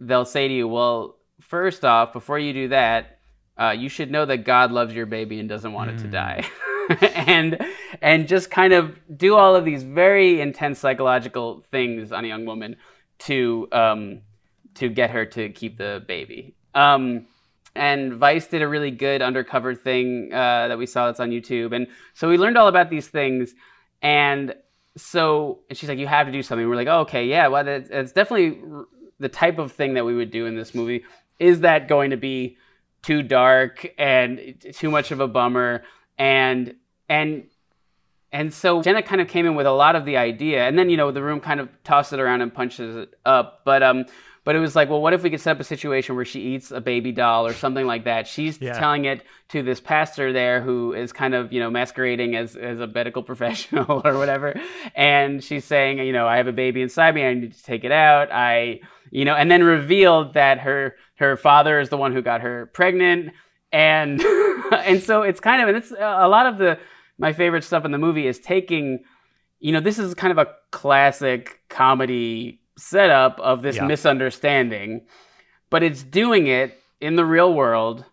they'll 0.00 0.24
say 0.24 0.48
to 0.48 0.54
you, 0.54 0.66
well, 0.68 1.16
first 1.40 1.84
off, 1.84 2.12
before 2.12 2.38
you 2.38 2.52
do 2.52 2.68
that, 2.68 3.18
uh, 3.62 3.70
you 3.70 3.88
should 3.88 4.10
know 4.10 4.24
that 4.26 4.38
God 4.38 4.72
loves 4.72 4.92
your 4.92 5.06
baby 5.06 5.38
and 5.38 5.48
doesn't 5.48 5.72
want 5.72 5.90
it 5.90 5.98
to 5.98 6.08
die, 6.08 6.44
and 7.14 7.64
and 8.00 8.26
just 8.26 8.50
kind 8.50 8.72
of 8.72 8.98
do 9.16 9.36
all 9.36 9.54
of 9.54 9.64
these 9.64 9.84
very 9.84 10.40
intense 10.40 10.80
psychological 10.80 11.64
things 11.70 12.10
on 12.10 12.24
a 12.24 12.28
young 12.28 12.44
woman 12.44 12.76
to 13.20 13.68
um, 13.70 14.22
to 14.74 14.88
get 14.88 15.10
her 15.10 15.24
to 15.26 15.50
keep 15.50 15.78
the 15.78 16.02
baby. 16.08 16.56
Um, 16.74 17.26
and 17.74 18.14
Vice 18.14 18.48
did 18.48 18.62
a 18.62 18.68
really 18.68 18.90
good 18.90 19.22
undercover 19.22 19.74
thing 19.74 20.30
uh, 20.32 20.68
that 20.68 20.76
we 20.76 20.86
saw 20.86 21.06
that's 21.06 21.20
on 21.20 21.30
YouTube, 21.30 21.72
and 21.74 21.86
so 22.14 22.28
we 22.28 22.38
learned 22.38 22.58
all 22.58 22.68
about 22.68 22.90
these 22.90 23.06
things, 23.06 23.54
and 24.02 24.54
so 24.96 25.60
and 25.68 25.78
she's 25.78 25.88
like, 25.88 25.98
"You 25.98 26.08
have 26.08 26.26
to 26.26 26.32
do 26.32 26.42
something." 26.42 26.68
We're 26.68 26.74
like, 26.74 26.88
oh, 26.88 27.00
"Okay, 27.00 27.26
yeah, 27.26 27.46
well, 27.46 27.62
that's, 27.62 27.88
that's 27.88 28.12
definitely 28.12 28.60
r- 28.68 28.86
the 29.20 29.28
type 29.28 29.58
of 29.58 29.70
thing 29.70 29.94
that 29.94 30.04
we 30.04 30.16
would 30.16 30.32
do 30.32 30.46
in 30.46 30.56
this 30.56 30.74
movie. 30.74 31.04
Is 31.38 31.60
that 31.60 31.86
going 31.86 32.10
to 32.10 32.16
be 32.16 32.56
too 33.02 33.22
dark 33.22 33.86
and 33.98 34.54
too 34.74 34.90
much 34.90 35.10
of 35.10 35.20
a 35.20 35.28
bummer?" 35.28 35.82
And 36.18 36.74
and 37.08 37.44
and 38.32 38.52
so 38.52 38.80
Jena 38.82 39.02
kind 39.02 39.20
of 39.20 39.28
came 39.28 39.44
in 39.44 39.54
with 39.54 39.66
a 39.66 39.72
lot 39.72 39.94
of 39.94 40.04
the 40.04 40.16
idea, 40.16 40.66
and 40.66 40.78
then 40.78 40.88
you 40.88 40.96
know 40.96 41.10
the 41.10 41.22
room 41.22 41.40
kind 41.40 41.60
of 41.60 41.68
tossed 41.84 42.12
it 42.12 42.20
around 42.20 42.40
and 42.40 42.52
punches 42.52 42.96
it 42.96 43.14
up. 43.26 43.60
But 43.64 43.82
um, 43.82 44.06
but 44.44 44.56
it 44.56 44.58
was 44.58 44.74
like, 44.74 44.88
well, 44.88 45.00
what 45.00 45.12
if 45.12 45.22
we 45.22 45.30
could 45.30 45.40
set 45.40 45.52
up 45.52 45.60
a 45.60 45.64
situation 45.64 46.16
where 46.16 46.24
she 46.24 46.40
eats 46.40 46.70
a 46.72 46.80
baby 46.80 47.12
doll 47.12 47.46
or 47.46 47.52
something 47.52 47.86
like 47.86 48.04
that? 48.04 48.26
She's 48.26 48.60
Yeah. 48.60 48.72
telling 48.76 49.04
it 49.04 49.22
to 49.50 49.62
this 49.62 49.78
pastor 49.80 50.32
there 50.32 50.60
who 50.60 50.94
is 50.94 51.12
kind 51.12 51.34
of 51.34 51.52
you 51.52 51.60
know 51.60 51.70
masquerading 51.70 52.34
as 52.34 52.56
as 52.56 52.80
a 52.80 52.86
medical 52.86 53.22
professional 53.30 54.00
or 54.04 54.16
whatever, 54.16 54.58
and 54.94 55.44
she's 55.44 55.64
saying, 55.64 55.98
you 55.98 56.12
know, 56.12 56.26
I 56.26 56.38
have 56.38 56.46
a 56.46 56.52
baby 56.52 56.80
inside 56.82 57.14
me, 57.14 57.24
I 57.24 57.34
need 57.34 57.52
to 57.52 57.62
take 57.62 57.84
it 57.84 57.92
out. 57.92 58.30
I 58.32 58.80
you 59.12 59.24
know, 59.24 59.34
and 59.36 59.48
then 59.50 59.62
revealed 59.62 60.34
that 60.34 60.58
her 60.60 60.96
her 61.16 61.36
father 61.36 61.78
is 61.78 61.88
the 61.90 61.96
one 61.96 62.12
who 62.12 62.22
got 62.22 62.40
her 62.40 62.66
pregnant, 62.74 63.32
and 63.70 64.20
and 64.72 65.00
so 65.02 65.22
it's 65.22 65.38
kind 65.38 65.62
of 65.62 65.68
and 65.68 65.76
it's 65.76 65.92
a 65.92 66.26
lot 66.28 66.46
of 66.46 66.58
the 66.58 66.78
my 67.18 67.32
favorite 67.32 67.62
stuff 67.62 67.84
in 67.84 67.92
the 67.92 67.98
movie 67.98 68.26
is 68.26 68.38
taking 68.40 69.04
you 69.60 69.70
know 69.72 69.80
this 69.80 69.98
is 69.98 70.14
kind 70.14 70.32
of 70.32 70.38
a 70.38 70.50
classic 70.72 71.60
comedy 71.68 72.60
setup 72.76 73.38
of 73.38 73.62
this 73.62 73.76
Yeah. 73.76 73.86
misunderstanding 73.86 75.06
but 75.70 75.82
it's 75.82 76.02
doing 76.02 76.46
it 76.46 76.78
in 77.00 77.16
the 77.16 77.24
real 77.24 77.52
world 77.54 78.04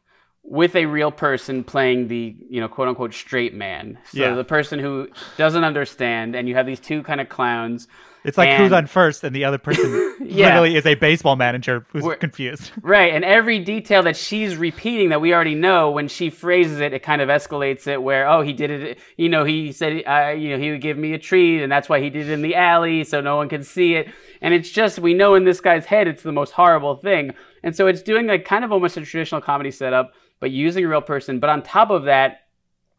with 0.43 0.75
a 0.75 0.85
real 0.85 1.11
person 1.11 1.63
playing 1.63 2.07
the 2.09 2.35
you 2.49 2.59
know 2.61 2.67
quote 2.67 2.87
unquote 2.89 3.13
straight 3.13 3.53
man 3.53 3.97
so 4.11 4.19
Yeah. 4.19 4.35
the 4.35 4.43
person 4.43 4.79
who 4.79 5.07
doesn't 5.37 5.63
understand 5.63 6.35
and 6.35 6.47
you 6.49 6.55
have 6.55 6.65
these 6.65 6.79
two 6.81 7.03
kind 7.03 7.21
of 7.21 7.29
clowns 7.29 7.87
it's 8.23 8.37
like 8.37 8.57
who's 8.57 8.71
on 8.71 8.85
first 8.87 9.23
and 9.23 9.35
the 9.35 9.45
other 9.45 9.57
person 9.57 10.15
Yeah. 10.21 10.47
literally 10.47 10.75
is 10.75 10.85
a 10.85 10.95
baseball 10.95 11.35
manager 11.35 11.85
who's 11.91 12.03
We're- 12.03 12.17
confused 12.17 12.71
Right, 12.81 13.13
and 13.13 13.23
every 13.23 13.59
detail 13.59 14.03
that 14.03 14.17
she's 14.17 14.57
repeating 14.57 15.09
that 15.09 15.21
we 15.21 15.33
already 15.33 15.55
know, 15.55 15.91
when 15.91 16.07
she 16.07 16.29
phrases 16.29 16.79
it, 16.79 16.93
it 16.93 17.03
kind 17.03 17.21
of 17.21 17.29
escalates 17.29 17.87
it. 17.87 18.01
Where 18.01 18.27
oh, 18.27 18.41
he 18.41 18.53
did 18.53 18.71
it. 18.71 18.99
You 19.17 19.29
know, 19.29 19.43
he 19.43 19.71
said, 19.71 20.03
uh, 20.05 20.31
you 20.31 20.49
know, 20.49 20.57
he 20.57 20.71
would 20.71 20.81
give 20.81 20.97
me 20.97 21.13
a 21.13 21.19
treat, 21.19 21.61
and 21.63 21.71
that's 21.71 21.87
why 21.87 22.01
he 22.01 22.09
did 22.09 22.27
it 22.29 22.33
in 22.33 22.41
the 22.41 22.55
alley, 22.55 23.03
so 23.03 23.21
no 23.21 23.37
one 23.37 23.47
could 23.49 23.65
see 23.65 23.95
it. 23.95 24.09
And 24.41 24.53
it's 24.53 24.69
just 24.69 24.99
we 24.99 25.13
know 25.13 25.35
in 25.35 25.43
this 25.45 25.61
guy's 25.61 25.85
head, 25.85 26.07
it's 26.07 26.23
the 26.23 26.31
most 26.31 26.51
horrible 26.51 26.95
thing. 26.95 27.31
And 27.63 27.75
so 27.75 27.87
it's 27.87 28.01
doing 28.01 28.27
like 28.27 28.45
kind 28.45 28.63
of 28.63 28.71
almost 28.71 28.97
a 28.97 29.01
traditional 29.05 29.41
comedy 29.41 29.71
setup, 29.71 30.13
but 30.39 30.51
using 30.51 30.85
a 30.85 30.87
real 30.87 31.01
person. 31.01 31.39
But 31.39 31.49
on 31.49 31.61
top 31.63 31.89
of 31.89 32.03
that, 32.05 32.41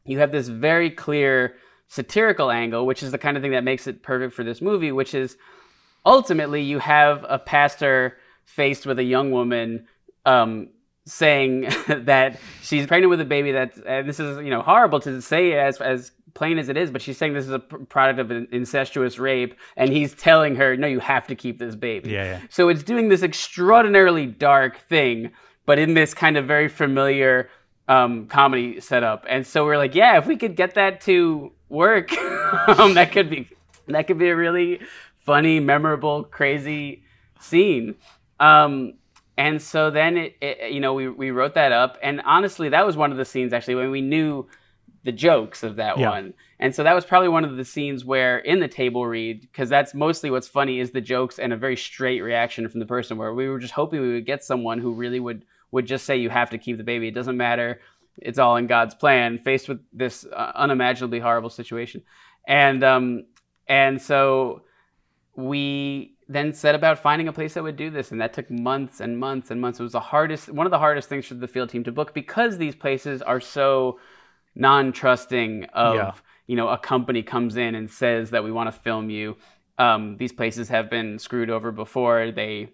you 0.04 0.18
have 0.18 0.32
this 0.32 0.48
very 0.48 0.90
clear 0.90 1.54
satirical 1.90 2.50
angle, 2.52 2.86
which 2.86 3.02
is 3.02 3.10
the 3.10 3.18
kind 3.18 3.36
of 3.36 3.42
thing 3.42 3.50
that 3.50 3.64
makes 3.64 3.86
it 3.88 4.00
perfect 4.02 4.32
for 4.32 4.44
this 4.44 4.62
movie, 4.62 4.92
which 4.92 5.12
is 5.12 5.36
ultimately 6.06 6.62
you 6.62 6.78
have 6.78 7.26
a 7.28 7.36
pastor 7.38 8.16
faced 8.44 8.86
with 8.86 8.98
a 9.00 9.02
young 9.02 9.32
woman 9.32 9.86
um, 10.24 10.68
saying 11.04 11.68
that 11.88 12.38
she's 12.62 12.86
pregnant 12.86 13.10
with 13.10 13.20
a 13.20 13.24
baby 13.24 13.52
that 13.52 13.76
and 13.86 14.08
this 14.08 14.20
is 14.20 14.38
you 14.38 14.50
know 14.50 14.62
horrible 14.62 15.00
to 15.00 15.20
say 15.20 15.52
as 15.54 15.80
as 15.80 16.12
plain 16.34 16.58
as 16.58 16.68
it 16.68 16.76
is 16.76 16.92
but 16.92 17.02
she's 17.02 17.18
saying 17.18 17.32
this 17.34 17.44
is 17.44 17.50
a 17.50 17.58
pr- 17.58 17.78
product 17.78 18.20
of 18.20 18.30
an 18.30 18.46
incestuous 18.52 19.18
rape 19.18 19.52
and 19.76 19.90
he's 19.90 20.14
telling 20.14 20.54
her 20.54 20.76
no 20.76 20.86
you 20.86 21.00
have 21.00 21.26
to 21.26 21.34
keep 21.34 21.58
this 21.58 21.74
baby 21.74 22.10
Yeah, 22.10 22.24
yeah. 22.24 22.40
so 22.50 22.68
it's 22.68 22.84
doing 22.84 23.08
this 23.08 23.22
extraordinarily 23.24 24.26
dark 24.26 24.78
thing 24.88 25.32
but 25.66 25.80
in 25.80 25.94
this 25.94 26.14
kind 26.14 26.36
of 26.36 26.46
very 26.46 26.68
familiar 26.68 27.48
um, 27.88 28.26
comedy 28.28 28.80
setup 28.80 29.24
and 29.28 29.44
so 29.44 29.64
we're 29.64 29.76
like 29.78 29.96
yeah 29.96 30.18
if 30.18 30.26
we 30.26 30.36
could 30.36 30.54
get 30.54 30.74
that 30.74 31.00
to 31.02 31.50
work. 31.70 32.10
Um, 32.66 32.94
that 32.94 33.12
could 33.12 33.30
be 33.30 33.48
that 33.86 34.08
could 34.08 34.18
be 34.18 34.28
a 34.28 34.34
really 34.34 34.80
funny 35.24 35.60
memorable 35.60 36.24
crazy 36.24 37.04
scene. 37.40 37.94
Um, 38.40 38.94
and 39.38 39.62
so 39.62 39.90
then 39.90 40.16
it, 40.16 40.36
it, 40.40 40.72
you 40.72 40.80
know 40.80 40.94
we, 40.94 41.08
we 41.08 41.30
wrote 41.30 41.54
that 41.54 41.70
up. 41.70 41.96
And 42.02 42.20
honestly 42.24 42.68
that 42.70 42.84
was 42.84 42.96
one 42.96 43.12
of 43.12 43.18
the 43.18 43.24
scenes 43.24 43.52
actually 43.52 43.76
when 43.76 43.92
we 43.92 44.00
knew 44.00 44.48
the 45.04 45.12
jokes 45.12 45.62
of 45.62 45.76
that 45.76 45.96
Yeah. 45.96 46.10
one. 46.10 46.34
And 46.58 46.74
so 46.74 46.82
that 46.82 46.92
was 46.94 47.04
probably 47.04 47.28
one 47.28 47.44
of 47.44 47.56
the 47.56 47.64
scenes 47.64 48.04
where 48.04 48.38
in 48.38 48.58
the 48.58 48.68
table 48.68 49.06
read 49.06 49.42
because 49.42 49.68
that's 49.68 49.94
mostly 49.94 50.28
what's 50.30 50.48
funny 50.48 50.80
is 50.80 50.90
the 50.90 51.00
jokes 51.00 51.38
and 51.38 51.52
a 51.52 51.56
very 51.56 51.76
straight 51.76 52.20
reaction 52.20 52.68
from 52.68 52.80
the 52.80 52.86
person 52.86 53.16
where 53.16 53.32
we 53.32 53.48
were 53.48 53.60
just 53.60 53.74
hoping 53.74 54.00
we 54.00 54.12
would 54.14 54.26
get 54.26 54.42
someone 54.44 54.78
who 54.80 54.92
really 54.92 55.20
would 55.20 55.44
would 55.70 55.86
just 55.86 56.04
say 56.04 56.16
you 56.16 56.30
have 56.30 56.50
to 56.50 56.58
keep 56.58 56.76
the 56.78 56.84
baby. 56.84 57.06
It 57.06 57.14
doesn't 57.14 57.36
matter 57.36 57.80
it's 58.22 58.38
all 58.38 58.56
in 58.56 58.66
god's 58.66 58.94
plan 58.94 59.38
faced 59.38 59.68
with 59.68 59.80
this 59.92 60.24
uh, 60.32 60.52
unimaginably 60.54 61.18
horrible 61.20 61.50
situation. 61.50 62.02
And 62.46 62.82
um 62.84 63.24
and 63.68 64.00
so 64.00 64.62
we 65.36 66.16
then 66.28 66.52
set 66.52 66.74
about 66.74 66.98
finding 66.98 67.28
a 67.28 67.32
place 67.32 67.54
that 67.54 67.62
would 67.62 67.76
do 67.76 67.90
this 67.90 68.12
and 68.12 68.20
that 68.20 68.32
took 68.32 68.48
months 68.50 69.00
and 69.00 69.18
months 69.18 69.50
and 69.50 69.60
months. 69.60 69.80
It 69.80 69.82
was 69.82 69.92
the 69.92 70.00
hardest 70.00 70.48
one 70.48 70.66
of 70.66 70.70
the 70.70 70.78
hardest 70.78 71.08
things 71.08 71.26
for 71.26 71.34
the 71.34 71.48
field 71.48 71.70
team 71.70 71.84
to 71.84 71.92
book 71.92 72.14
because 72.14 72.58
these 72.58 72.74
places 72.74 73.22
are 73.22 73.40
so 73.40 73.98
non-trusting 74.54 75.64
of 75.72 75.94
Yeah. 75.94 76.12
you 76.46 76.56
know 76.56 76.68
a 76.68 76.78
company 76.78 77.22
comes 77.22 77.56
in 77.56 77.74
and 77.74 77.90
says 77.90 78.30
that 78.30 78.44
we 78.44 78.52
want 78.52 78.72
to 78.72 78.78
film 78.80 79.10
you. 79.10 79.36
Um, 79.78 80.16
these 80.18 80.32
places 80.32 80.68
have 80.68 80.90
been 80.90 81.18
screwed 81.18 81.48
over 81.50 81.72
before. 81.72 82.30
They 82.30 82.70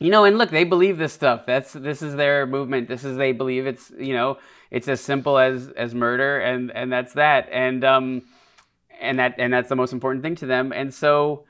you 0.00 0.10
know, 0.10 0.24
and 0.24 0.38
look, 0.38 0.50
they 0.50 0.64
believe 0.64 0.96
this 0.96 1.12
stuff. 1.12 1.44
That's 1.44 1.74
this 1.74 2.00
is 2.00 2.16
their 2.16 2.46
movement. 2.46 2.88
This 2.88 3.04
is 3.04 3.18
they 3.18 3.32
believe 3.32 3.66
it's 3.66 3.92
you 3.98 4.14
know 4.14 4.38
it's 4.70 4.88
as 4.88 5.00
simple 5.00 5.38
as 5.38 5.68
as 5.76 5.94
murder, 5.94 6.40
and 6.40 6.72
and 6.72 6.90
that's 6.90 7.12
that, 7.12 7.48
and 7.52 7.84
um, 7.84 8.22
and 8.98 9.18
that 9.18 9.34
and 9.38 9.52
that's 9.52 9.68
the 9.68 9.76
most 9.76 9.92
important 9.92 10.22
thing 10.22 10.36
to 10.36 10.46
them. 10.46 10.72
And 10.72 10.92
so, 10.92 11.44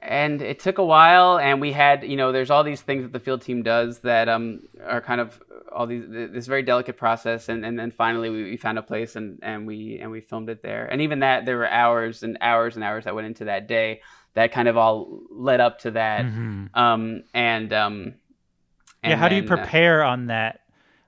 and 0.00 0.40
it 0.40 0.60
took 0.60 0.78
a 0.78 0.84
while, 0.84 1.40
and 1.40 1.60
we 1.60 1.72
had 1.72 2.04
you 2.04 2.16
know 2.16 2.30
there's 2.30 2.50
all 2.50 2.62
these 2.62 2.82
things 2.82 3.02
that 3.02 3.12
the 3.12 3.20
field 3.20 3.42
team 3.42 3.64
does 3.64 3.98
that 4.00 4.28
um 4.28 4.60
are 4.86 5.00
kind 5.00 5.20
of 5.20 5.42
all 5.72 5.88
these 5.88 6.04
this 6.08 6.46
very 6.46 6.62
delicate 6.62 6.96
process, 6.96 7.48
and 7.48 7.66
and 7.66 7.76
then 7.76 7.90
finally 7.90 8.30
we, 8.30 8.44
we 8.44 8.56
found 8.56 8.78
a 8.78 8.82
place 8.82 9.16
and 9.16 9.40
and 9.42 9.66
we 9.66 9.98
and 10.00 10.12
we 10.12 10.20
filmed 10.20 10.48
it 10.50 10.62
there, 10.62 10.86
and 10.86 11.02
even 11.02 11.18
that 11.18 11.44
there 11.44 11.56
were 11.56 11.68
hours 11.68 12.22
and 12.22 12.38
hours 12.40 12.76
and 12.76 12.84
hours 12.84 13.06
that 13.06 13.14
went 13.16 13.26
into 13.26 13.46
that 13.46 13.66
day 13.66 14.02
that 14.36 14.52
kind 14.52 14.68
of 14.68 14.76
all 14.76 15.22
led 15.30 15.60
up 15.60 15.80
to 15.80 15.90
that. 15.92 16.24
Mm-hmm. 16.26 16.66
Um, 16.78 17.24
and 17.34 17.72
um, 17.72 18.14
yeah, 19.02 19.10
and 19.10 19.20
how 19.20 19.28
do 19.28 19.34
you 19.34 19.42
then, 19.42 19.52
uh, 19.52 19.56
prepare 19.56 20.04
on 20.04 20.26
that? 20.26 20.60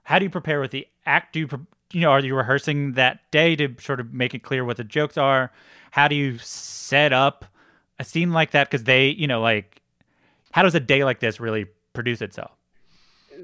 How 0.03 0.19
do 0.19 0.25
you 0.25 0.31
prepare 0.31 0.61
with 0.61 0.71
the 0.71 0.89
act? 1.05 1.35
Do 1.35 1.41
you, 1.41 1.47
pre- 1.47 1.59
you 1.93 2.01
know, 2.01 2.11
are 2.11 2.21
you 2.21 2.35
rehearsing 2.35 2.93
that 2.93 3.31
day 3.31 3.55
to 3.57 3.75
sort 3.81 4.01
of 4.01 4.13
make 4.15 4.35
it 4.35 4.41
clear 4.43 4.65
what 4.65 4.79
the 4.79 4.85
jokes 4.85 5.19
are? 5.19 5.53
How 5.91 6.09
do 6.09 6.15
you 6.15 6.39
set 6.39 7.13
up 7.13 7.45
a 7.99 8.05
scene 8.05 8.33
like 8.33 8.53
that? 8.53 8.71
Because 8.71 8.85
they, 8.85 9.09
you 9.09 9.27
know, 9.27 9.43
like, 9.43 9.83
how 10.53 10.63
does 10.63 10.75
a 10.75 10.81
day 10.81 11.05
like 11.05 11.21
this 11.21 11.39
really 11.39 11.67
produce 11.93 12.23
itself? 12.23 12.53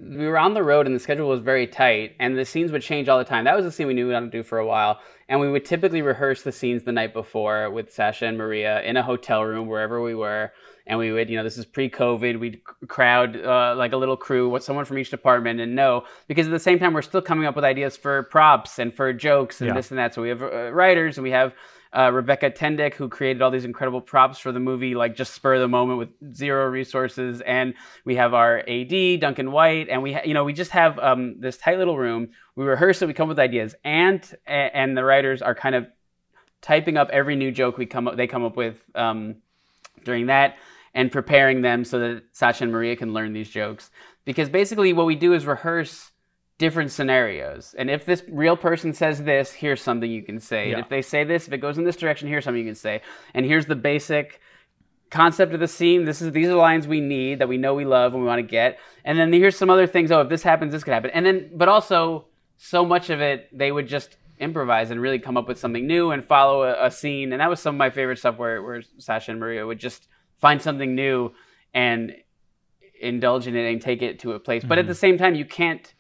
we 0.03 0.27
were 0.27 0.39
on 0.39 0.55
the 0.55 0.63
road 0.63 0.87
and 0.87 0.95
the 0.95 1.01
schedule 1.01 1.29
was 1.29 1.41
very 1.41 1.67
tight 1.67 2.17
and 2.19 2.37
the 2.37 2.45
scenes 2.45 2.73
would 2.73 2.83
change 2.83 3.09
all 3.09 3.19
the 3.19 3.25
time. 3.25 3.45
That 3.45 3.57
was 3.57 3.65
a 3.65 3.71
scene 3.71 3.87
we 3.87 3.95
knew 3.95 4.09
we 4.09 4.13
wanted 4.13 4.33
to 4.33 4.39
do 4.39 4.43
for 4.43 4.59
a 4.59 4.67
while. 4.67 5.01
And 5.29 5.41
we 5.41 5.51
would 5.51 5.65
typically 5.65 6.03
rehearse 6.03 6.43
the 6.43 6.53
scenes 6.53 6.83
the 6.85 6.93
night 6.93 7.13
before 7.15 7.71
with 7.71 7.93
Sacha 7.93 8.27
and 8.27 8.37
Maria 8.37 8.83
in 8.83 8.97
a 8.97 9.03
hotel 9.03 9.43
room 9.43 9.69
wherever 9.69 10.03
we 10.03 10.15
were. 10.15 10.53
And 10.87 10.99
we 10.99 11.13
would, 11.13 11.31
you 11.31 11.37
know, 11.39 11.43
this 11.43 11.57
is 11.57 11.65
pre-COVID. 11.65 12.39
We'd 12.39 12.61
crowd 12.89 13.43
uh, 13.43 13.75
like 13.75 13.93
a 13.95 13.97
little 13.97 14.19
crew, 14.19 14.51
what 14.51 14.63
someone 14.63 14.85
from 14.85 14.99
each 14.99 15.09
department, 15.11 15.61
and 15.61 15.75
know 15.75 16.05
because 16.29 16.47
at 16.47 16.53
the 16.53 16.59
same 16.59 16.79
time 16.79 16.93
we're 16.93 17.01
still 17.01 17.23
coming 17.23 17.47
up 17.47 17.57
with 17.57 17.65
ideas 17.65 17.97
for 17.97 18.25
props 18.25 18.79
and 18.79 18.93
for 18.93 19.13
jokes 19.15 19.61
and 19.63 19.69
Yeah. 19.69 19.75
this 19.75 19.91
and 19.91 19.99
that. 19.99 20.13
So 20.13 20.21
we 20.21 20.29
have 20.29 20.43
uh, 20.43 20.73
writers 20.73 21.17
and 21.17 21.23
we 21.25 21.31
have 21.31 21.55
uh, 21.95 22.11
Rebecca 22.13 22.51
Tendick, 22.51 22.95
who 22.95 23.09
created 23.09 23.41
all 23.41 23.51
these 23.51 23.65
incredible 23.65 24.01
props 24.01 24.39
for 24.39 24.51
the 24.51 24.59
movie, 24.59 24.95
like 24.95 25.15
just 25.15 25.33
spur 25.33 25.55
of 25.55 25.61
the 25.61 25.69
moment 25.69 25.99
with 25.99 26.35
zero 26.35 26.67
resources. 26.67 27.41
And 27.41 27.75
we 28.05 28.17
have 28.17 28.35
our 28.35 28.59
AD, 28.69 29.21
Duncan 29.21 29.53
White, 29.53 29.89
and 29.89 30.03
we, 30.03 30.15
ha- 30.15 30.23
you 30.25 30.35
know, 30.35 30.45
we 30.45 30.53
just 30.53 30.73
have 30.73 30.99
um, 30.99 31.41
this 31.41 31.57
tight 31.57 31.79
little 31.79 31.97
room. 31.97 32.31
We 32.57 32.65
rehearse 32.65 33.01
it, 33.01 33.07
we 33.07 33.15
come 33.15 33.27
up 33.27 33.37
with 33.37 33.39
ideas, 33.39 33.75
and 33.85 34.23
and 34.47 34.97
the 34.97 35.05
writers 35.05 35.41
are 35.41 35.55
kind 35.55 35.75
of 35.75 35.87
typing 36.61 36.97
up 36.97 37.11
every 37.11 37.37
new 37.37 37.53
joke 37.53 37.79
we 37.79 37.87
come 37.87 38.09
up, 38.09 38.17
they 38.17 38.27
come 38.27 38.45
up 38.45 38.57
with 38.57 38.83
um, 38.95 39.37
during 40.05 40.27
that, 40.27 40.57
and 40.95 41.13
preparing 41.13 41.63
them 41.63 41.85
so 41.85 41.99
that 41.99 42.25
Sacha 42.33 42.65
and 42.65 42.73
Maria 42.73 42.97
can 42.97 43.13
learn 43.13 43.33
these 43.33 43.51
jokes. 43.51 43.91
Because 44.25 44.49
basically, 44.49 44.93
what 44.93 45.07
we 45.07 45.15
do 45.15 45.33
is 45.35 45.47
rehearse 45.47 46.11
different 46.59 46.91
scenarios. 46.91 47.75
And 47.77 47.91
if 47.91 48.05
this 48.05 48.23
real 48.29 48.57
person 48.57 48.93
says 48.93 49.23
this, 49.23 49.53
here's 49.53 49.83
something 49.83 50.11
you 50.11 50.23
can 50.23 50.39
say. 50.39 50.69
Yeah. 50.69 50.77
And 50.77 50.83
if 50.85 50.89
they 50.89 51.03
say 51.03 51.25
this, 51.25 51.47
if 51.47 51.53
it 51.53 51.59
goes 51.59 51.79
in 51.79 51.85
this 51.85 51.97
direction, 51.97 52.29
here's 52.29 52.45
something 52.45 52.61
you 52.61 52.69
can 52.69 52.75
say. 52.75 53.03
And 53.35 53.45
here's 53.45 53.67
the 53.67 53.77
basic 53.77 54.41
concept 55.11 55.53
of 55.55 55.61
the 55.61 55.69
scene. 55.69 56.05
This 56.05 56.23
is 56.23 56.33
these 56.33 56.47
are 56.47 56.51
the 56.51 56.57
lines 56.57 56.87
we 56.87 57.01
need 57.01 57.39
that 57.41 57.49
we 57.49 57.57
know 57.57 57.75
we 57.75 57.85
love 57.85 58.15
and 58.15 58.23
we 58.23 58.29
want 58.29 58.41
to 58.41 58.47
get. 58.47 58.79
And 59.05 59.19
then 59.19 59.33
here's 59.33 59.57
some 59.57 59.71
other 59.71 59.87
things. 59.87 60.11
Oh, 60.11 60.21
if 60.21 60.29
this 60.29 60.43
happens, 60.43 60.73
this 60.73 60.85
could 60.85 60.95
happen. 60.95 61.11
And 61.11 61.27
then, 61.27 61.51
but 61.55 61.69
also, 61.69 62.27
so 62.57 62.85
much 62.85 63.11
of 63.11 63.21
it 63.21 63.49
they 63.53 63.73
would 63.73 63.89
just 63.89 64.17
improvise 64.39 64.91
and 64.91 65.01
really 65.01 65.19
come 65.19 65.37
up 65.37 65.49
with 65.49 65.59
something 65.59 65.87
new 65.87 66.11
and 66.11 66.25
follow 66.25 66.63
a, 66.63 66.87
a 66.87 66.91
scene. 66.91 67.33
And 67.33 67.41
that 67.41 67.51
was 67.51 67.61
some 67.61 67.75
of 67.75 67.79
my 67.79 67.91
favorite 67.91 68.19
stuff 68.19 68.39
where 68.39 68.63
where 68.63 68.83
Sacha 68.99 69.31
and 69.31 69.41
Maria 69.41 69.67
would 69.67 69.79
just 69.79 70.09
find 70.39 70.63
something 70.63 70.95
new 70.95 71.33
and 71.73 72.15
indulge 73.01 73.47
in 73.47 73.57
it 73.57 73.71
and 73.71 73.83
take 73.83 74.03
it 74.03 74.21
to 74.21 74.33
a 74.33 74.41
place. 74.41 74.65
But 74.65 74.79
at 74.79 74.83
mm-hmm. 74.83 74.89
the 74.89 74.95
same 74.95 75.19
time, 75.19 75.35
you 75.35 75.45
can't. 75.45 75.95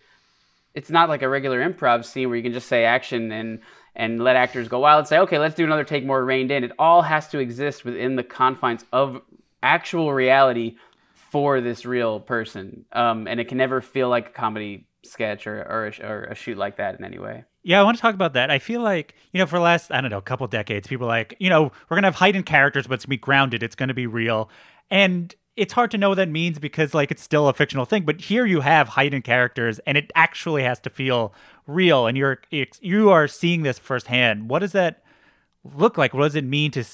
It's 0.74 0.90
not 0.90 1.08
like 1.08 1.22
a 1.22 1.28
regular 1.28 1.60
improv 1.60 2.04
scene 2.04 2.28
where 2.28 2.36
you 2.36 2.42
can 2.42 2.52
just 2.52 2.68
say 2.68 2.84
action 2.84 3.32
and 3.32 3.60
and 3.96 4.22
let 4.22 4.34
actors 4.34 4.66
go 4.66 4.80
wild 4.80 5.00
and 5.00 5.08
say, 5.08 5.18
okay, 5.18 5.38
let's 5.38 5.54
do 5.54 5.64
another 5.64 5.84
take 5.84 6.04
more 6.04 6.24
reined 6.24 6.50
in. 6.50 6.64
It 6.64 6.72
all 6.78 7.02
has 7.02 7.28
to 7.28 7.38
exist 7.38 7.84
within 7.84 8.16
the 8.16 8.24
confines 8.24 8.84
of 8.92 9.22
actual 9.62 10.12
reality 10.12 10.76
for 11.12 11.60
this 11.60 11.86
real 11.86 12.18
person, 12.20 12.84
um, 12.92 13.28
and 13.28 13.40
it 13.40 13.48
can 13.48 13.58
never 13.58 13.80
feel 13.80 14.08
like 14.08 14.28
a 14.28 14.32
comedy 14.32 14.86
sketch 15.04 15.46
or 15.46 15.62
or 15.62 15.86
a, 15.86 16.06
or 16.06 16.24
a 16.24 16.34
shoot 16.34 16.58
like 16.58 16.76
that 16.76 16.98
in 16.98 17.04
any 17.04 17.18
way. 17.18 17.44
Yeah, 17.62 17.80
I 17.80 17.82
want 17.82 17.96
to 17.96 18.02
talk 18.02 18.14
about 18.14 18.34
that. 18.34 18.50
I 18.50 18.58
feel 18.58 18.82
like, 18.82 19.14
you 19.32 19.38
know, 19.38 19.46
for 19.46 19.56
the 19.56 19.62
last, 19.62 19.90
I 19.90 20.02
don't 20.02 20.10
know, 20.10 20.18
a 20.18 20.22
couple 20.22 20.46
decades, 20.48 20.86
people 20.86 21.06
like, 21.06 21.34
you 21.38 21.48
know, 21.48 21.62
we're 21.88 21.96
going 21.96 22.02
to 22.02 22.08
have 22.08 22.14
heightened 22.14 22.44
characters, 22.44 22.86
but 22.86 22.94
it's 22.94 23.06
going 23.06 23.16
to 23.16 23.20
be 23.20 23.24
grounded. 23.24 23.62
It's 23.62 23.74
going 23.74 23.88
to 23.88 23.94
be 23.94 24.06
real. 24.06 24.50
And 24.90 25.34
it's 25.56 25.72
hard 25.72 25.90
to 25.92 25.98
know 25.98 26.08
what 26.08 26.16
that 26.16 26.28
means 26.28 26.58
because, 26.58 26.94
like, 26.94 27.10
it's 27.10 27.22
still 27.22 27.48
a 27.48 27.54
fictional 27.54 27.84
thing. 27.84 28.04
But 28.04 28.20
here 28.20 28.44
you 28.44 28.60
have 28.60 28.88
heightened 28.88 29.24
characters 29.24 29.78
and 29.86 29.96
it 29.96 30.10
actually 30.14 30.62
has 30.64 30.80
to 30.80 30.90
feel 30.90 31.32
real. 31.66 32.06
And 32.06 32.16
you're, 32.18 32.40
you 32.50 33.10
are 33.10 33.28
seeing 33.28 33.62
this 33.62 33.78
firsthand. 33.78 34.48
What 34.48 34.60
does 34.60 34.72
that 34.72 35.02
look 35.76 35.96
like? 35.96 36.12
What 36.12 36.24
does 36.24 36.34
it 36.34 36.44
mean 36.44 36.70
to 36.72 36.84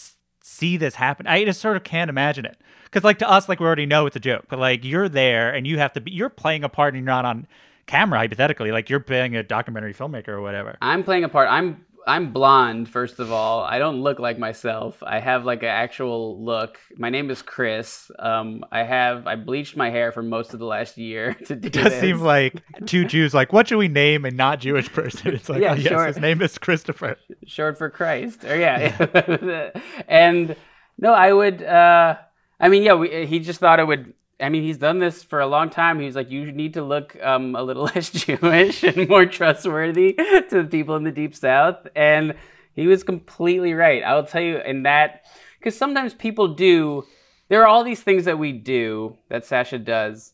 see 0.42 0.76
this 0.76 0.96
happen? 0.96 1.26
I 1.26 1.44
just 1.44 1.60
sort 1.60 1.76
of 1.76 1.84
can't 1.84 2.10
imagine 2.10 2.44
it. 2.44 2.58
Because, 2.84 3.04
like, 3.04 3.18
to 3.20 3.30
us, 3.30 3.48
like, 3.48 3.60
we 3.60 3.66
already 3.66 3.86
know 3.86 4.06
it's 4.06 4.16
a 4.16 4.20
joke. 4.20 4.46
But, 4.48 4.58
like, 4.58 4.84
you're 4.84 5.08
there 5.08 5.54
and 5.54 5.66
you 5.66 5.78
have 5.78 5.92
to 5.94 6.00
be, 6.00 6.10
you're 6.10 6.28
playing 6.28 6.64
a 6.64 6.68
part 6.68 6.92
and 6.92 7.02
you're 7.02 7.14
not 7.14 7.24
on 7.24 7.46
camera, 7.86 8.18
hypothetically. 8.18 8.72
Like, 8.72 8.90
you're 8.90 9.00
being 9.00 9.36
a 9.36 9.42
documentary 9.42 9.94
filmmaker 9.94 10.28
or 10.28 10.42
whatever. 10.42 10.76
I'm 10.82 11.02
playing 11.04 11.24
a 11.24 11.28
part. 11.28 11.48
I'm 11.48 11.84
I'm 12.06 12.32
blonde, 12.32 12.88
first 12.88 13.18
of 13.18 13.30
all. 13.30 13.62
I 13.62 13.78
don't 13.78 14.00
look 14.02 14.18
like 14.18 14.38
myself. 14.38 15.02
I 15.02 15.20
have 15.20 15.44
like 15.44 15.62
an 15.62 15.68
actual 15.68 16.42
look. 16.44 16.78
My 16.96 17.10
name 17.10 17.30
is 17.30 17.42
Chris. 17.42 18.10
Um, 18.18 18.64
I 18.72 18.82
have 18.82 19.26
I 19.26 19.36
bleached 19.36 19.76
my 19.76 19.90
hair 19.90 20.10
for 20.10 20.22
most 20.22 20.52
of 20.54 20.58
the 20.60 20.66
last 20.66 20.96
year 20.98 21.34
to 21.46 21.56
do 21.56 21.66
It 21.66 21.72
does 21.72 21.84
this. 21.92 22.00
seem 22.00 22.20
like 22.20 22.62
two 22.86 23.04
Jews. 23.04 23.34
Like, 23.34 23.52
what 23.52 23.68
should 23.68 23.78
we 23.78 23.88
name 23.88 24.24
a 24.24 24.30
not 24.30 24.60
Jewish 24.60 24.90
person? 24.92 25.34
It's 25.34 25.48
like, 25.48 25.60
Yeah, 25.62 25.72
oh, 25.72 25.74
yes, 25.76 25.88
sure. 25.88 26.06
his 26.06 26.18
name 26.18 26.40
is 26.42 26.56
Christopher. 26.58 27.16
short 27.46 27.76
for 27.78 27.90
Christ. 27.90 28.44
Or 28.44 28.56
yeah, 28.56 29.70
and 30.08 30.56
no, 30.98 31.12
I 31.12 31.32
would. 31.32 31.62
Uh, 31.62 32.16
I 32.58 32.68
mean, 32.68 32.82
yeah, 32.82 32.94
we, 32.94 33.26
he 33.26 33.40
just 33.40 33.60
thought 33.60 33.80
it 33.80 33.86
would. 33.86 34.12
I 34.40 34.48
mean, 34.48 34.62
he's 34.62 34.78
done 34.78 34.98
this 34.98 35.22
for 35.22 35.40
a 35.40 35.46
long 35.46 35.70
time. 35.70 36.00
He 36.00 36.06
was 36.06 36.16
like, 36.16 36.30
you 36.30 36.50
need 36.52 36.74
to 36.74 36.82
look 36.82 37.16
um, 37.22 37.54
a 37.54 37.62
little 37.62 37.84
less 37.94 38.10
Jewish 38.10 38.82
and 38.82 39.08
more 39.08 39.26
trustworthy 39.26 40.14
to 40.14 40.62
the 40.62 40.68
people 40.70 40.96
in 40.96 41.04
the 41.04 41.12
Deep 41.12 41.34
South, 41.34 41.86
and 41.94 42.34
he 42.74 42.86
was 42.86 43.02
completely 43.02 43.74
right. 43.74 44.02
I'll 44.02 44.26
tell 44.26 44.42
you, 44.42 44.58
in 44.58 44.84
that, 44.84 45.24
because 45.58 45.76
sometimes 45.76 46.14
people 46.14 46.54
do. 46.54 47.04
There 47.48 47.62
are 47.62 47.66
all 47.66 47.82
these 47.82 48.00
things 48.00 48.26
that 48.26 48.38
we 48.38 48.52
do 48.52 49.16
that 49.28 49.44
Sacha 49.44 49.78
does 49.78 50.32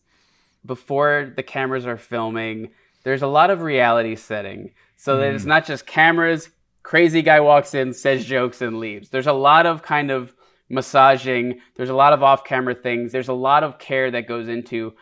before 0.67 1.33
the 1.35 1.43
cameras 1.43 1.87
are 1.87 1.97
filming, 1.97 2.71
there's 3.05 3.23
a 3.23 3.27
lot 3.27 3.51
of 3.51 3.63
reality 3.63 4.17
setting. 4.17 4.73
So 4.97 5.19
that 5.19 5.35
it's 5.35 5.45
not 5.45 5.67
just 5.67 5.87
cameras, 5.87 6.51
crazy 6.83 7.23
guy 7.23 7.41
walks 7.41 7.75
in, 7.75 7.93
says 7.93 8.25
jokes, 8.25 8.63
and 8.63 8.81
leaves. 8.81 9.11
There's 9.11 9.27
a 9.27 9.33
lot 9.33 9.67
of 9.67 9.83
kind 9.83 10.11
of 10.11 10.33
massaging, 10.69 11.61
there's 11.77 11.91
a 11.91 11.95
lot 11.95 12.13
of 12.13 12.23
off 12.23 12.45
camera 12.45 12.75
things, 12.75 13.13
there's 13.13 13.29
a 13.29 13.35
lot 13.35 13.63
of 13.63 13.79
care 13.79 14.11
that 14.11 14.27
goes 14.27 14.49
into 14.49 14.95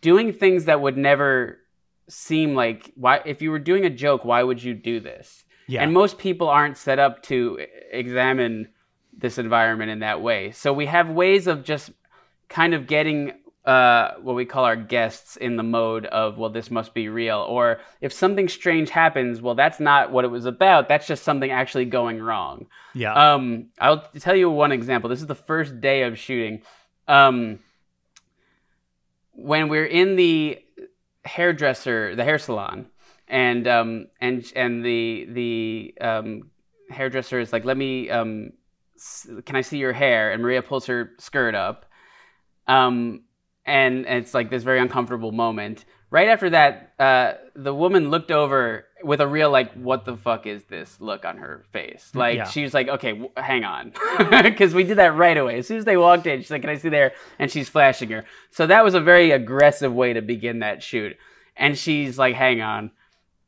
doing 0.00 0.32
things 0.32 0.66
that 0.66 0.80
would 0.80 0.96
never 0.96 1.58
seem 2.08 2.54
like 2.54 2.92
why 2.96 3.22
if 3.24 3.40
you 3.40 3.50
were 3.50 3.58
doing 3.58 3.86
a 3.86 3.90
joke 3.90 4.26
why 4.26 4.42
would 4.42 4.62
you 4.62 4.74
do 4.74 5.00
this? 5.00 5.44
Yeah. 5.66 5.82
and 5.82 5.94
most 5.94 6.18
people 6.18 6.50
aren't 6.50 6.76
set 6.76 6.98
up 6.98 7.22
to 7.24 7.58
examine 7.90 8.68
this 9.16 9.38
environment 9.38 9.90
in 9.90 10.00
that 10.00 10.20
way. 10.20 10.50
So 10.50 10.72
we 10.72 10.86
have 10.86 11.08
ways 11.08 11.46
of 11.46 11.64
just 11.64 11.90
kind 12.48 12.74
of 12.74 12.86
getting 12.86 13.32
uh, 13.64 14.14
what 14.20 14.34
we 14.36 14.44
call 14.44 14.64
our 14.64 14.76
guests 14.76 15.36
in 15.36 15.56
the 15.56 15.62
mode 15.62 16.04
of 16.06 16.36
well 16.36 16.50
this 16.50 16.70
must 16.70 16.92
be 16.92 17.08
real 17.08 17.38
or 17.48 17.80
if 18.02 18.12
something 18.12 18.46
strange 18.48 18.90
happens 18.90 19.40
well 19.40 19.54
that's 19.54 19.80
not 19.80 20.12
what 20.12 20.24
it 20.24 20.28
was 20.28 20.44
about 20.44 20.86
that's 20.86 21.06
just 21.06 21.22
something 21.24 21.50
actually 21.50 21.86
going 21.86 22.20
wrong 22.20 22.66
Yeah. 22.94 23.14
um, 23.14 23.68
I'll 23.80 24.02
tell 24.18 24.36
you 24.36 24.50
one 24.50 24.70
example. 24.70 25.08
This 25.08 25.20
is 25.22 25.26
the 25.26 25.34
first 25.34 25.80
day 25.80 26.02
of 26.02 26.18
shooting. 26.18 26.60
Um, 27.08 27.60
when 29.32 29.68
we're 29.68 29.86
in 29.86 30.16
the 30.16 30.58
hairdresser, 31.24 32.14
the 32.14 32.24
hair 32.24 32.38
salon, 32.38 32.86
and 33.28 33.66
um, 33.66 34.06
and 34.20 34.44
and 34.54 34.84
the 34.84 35.26
the 35.30 35.94
um, 36.00 36.50
hairdresser 36.90 37.40
is 37.40 37.52
like, 37.52 37.64
"Let 37.64 37.76
me, 37.76 38.10
um, 38.10 38.52
can 39.44 39.56
I 39.56 39.62
see 39.62 39.78
your 39.78 39.92
hair?" 39.92 40.32
And 40.32 40.42
Maria 40.42 40.62
pulls 40.62 40.86
her 40.86 41.12
skirt 41.18 41.54
up, 41.54 41.86
um, 42.68 43.22
and, 43.66 44.06
and 44.06 44.18
it's 44.18 44.34
like 44.34 44.50
this 44.50 44.62
very 44.62 44.78
uncomfortable 44.80 45.32
moment. 45.32 45.84
Right 46.10 46.28
after 46.28 46.50
that, 46.50 46.92
uh, 46.98 47.32
the 47.56 47.74
woman 47.74 48.10
looked 48.10 48.30
over 48.30 48.84
with 49.02 49.20
a 49.20 49.26
real 49.26 49.50
like, 49.50 49.72
"What 49.72 50.04
the 50.04 50.16
fuck 50.16 50.46
is 50.46 50.64
this?" 50.64 51.00
look 51.00 51.24
on 51.24 51.38
her 51.38 51.64
face. 51.72 52.12
Like 52.14 52.36
Yeah. 52.36 52.44
she 52.44 52.62
was 52.62 52.72
like, 52.72 52.88
"Okay, 52.88 53.10
w- 53.12 53.30
hang 53.36 53.64
on," 53.64 53.92
because 54.42 54.74
we 54.74 54.84
did 54.84 54.98
that 54.98 55.16
right 55.16 55.36
away. 55.36 55.58
As 55.58 55.66
soon 55.66 55.78
as 55.78 55.84
they 55.84 55.96
walked 55.96 56.26
in, 56.28 56.40
she's 56.40 56.50
like, 56.52 56.60
"Can 56.60 56.70
I 56.70 56.76
see 56.76 56.88
there?" 56.88 57.12
And 57.40 57.50
she's 57.50 57.68
flashing 57.68 58.10
her. 58.10 58.24
So 58.50 58.66
that 58.68 58.84
was 58.84 58.94
a 58.94 59.00
very 59.00 59.32
aggressive 59.32 59.92
way 59.92 60.12
to 60.12 60.22
begin 60.22 60.60
that 60.60 60.82
shoot. 60.82 61.16
And 61.56 61.76
she's 61.76 62.16
like, 62.18 62.36
"Hang 62.36 62.60
on." 62.60 62.92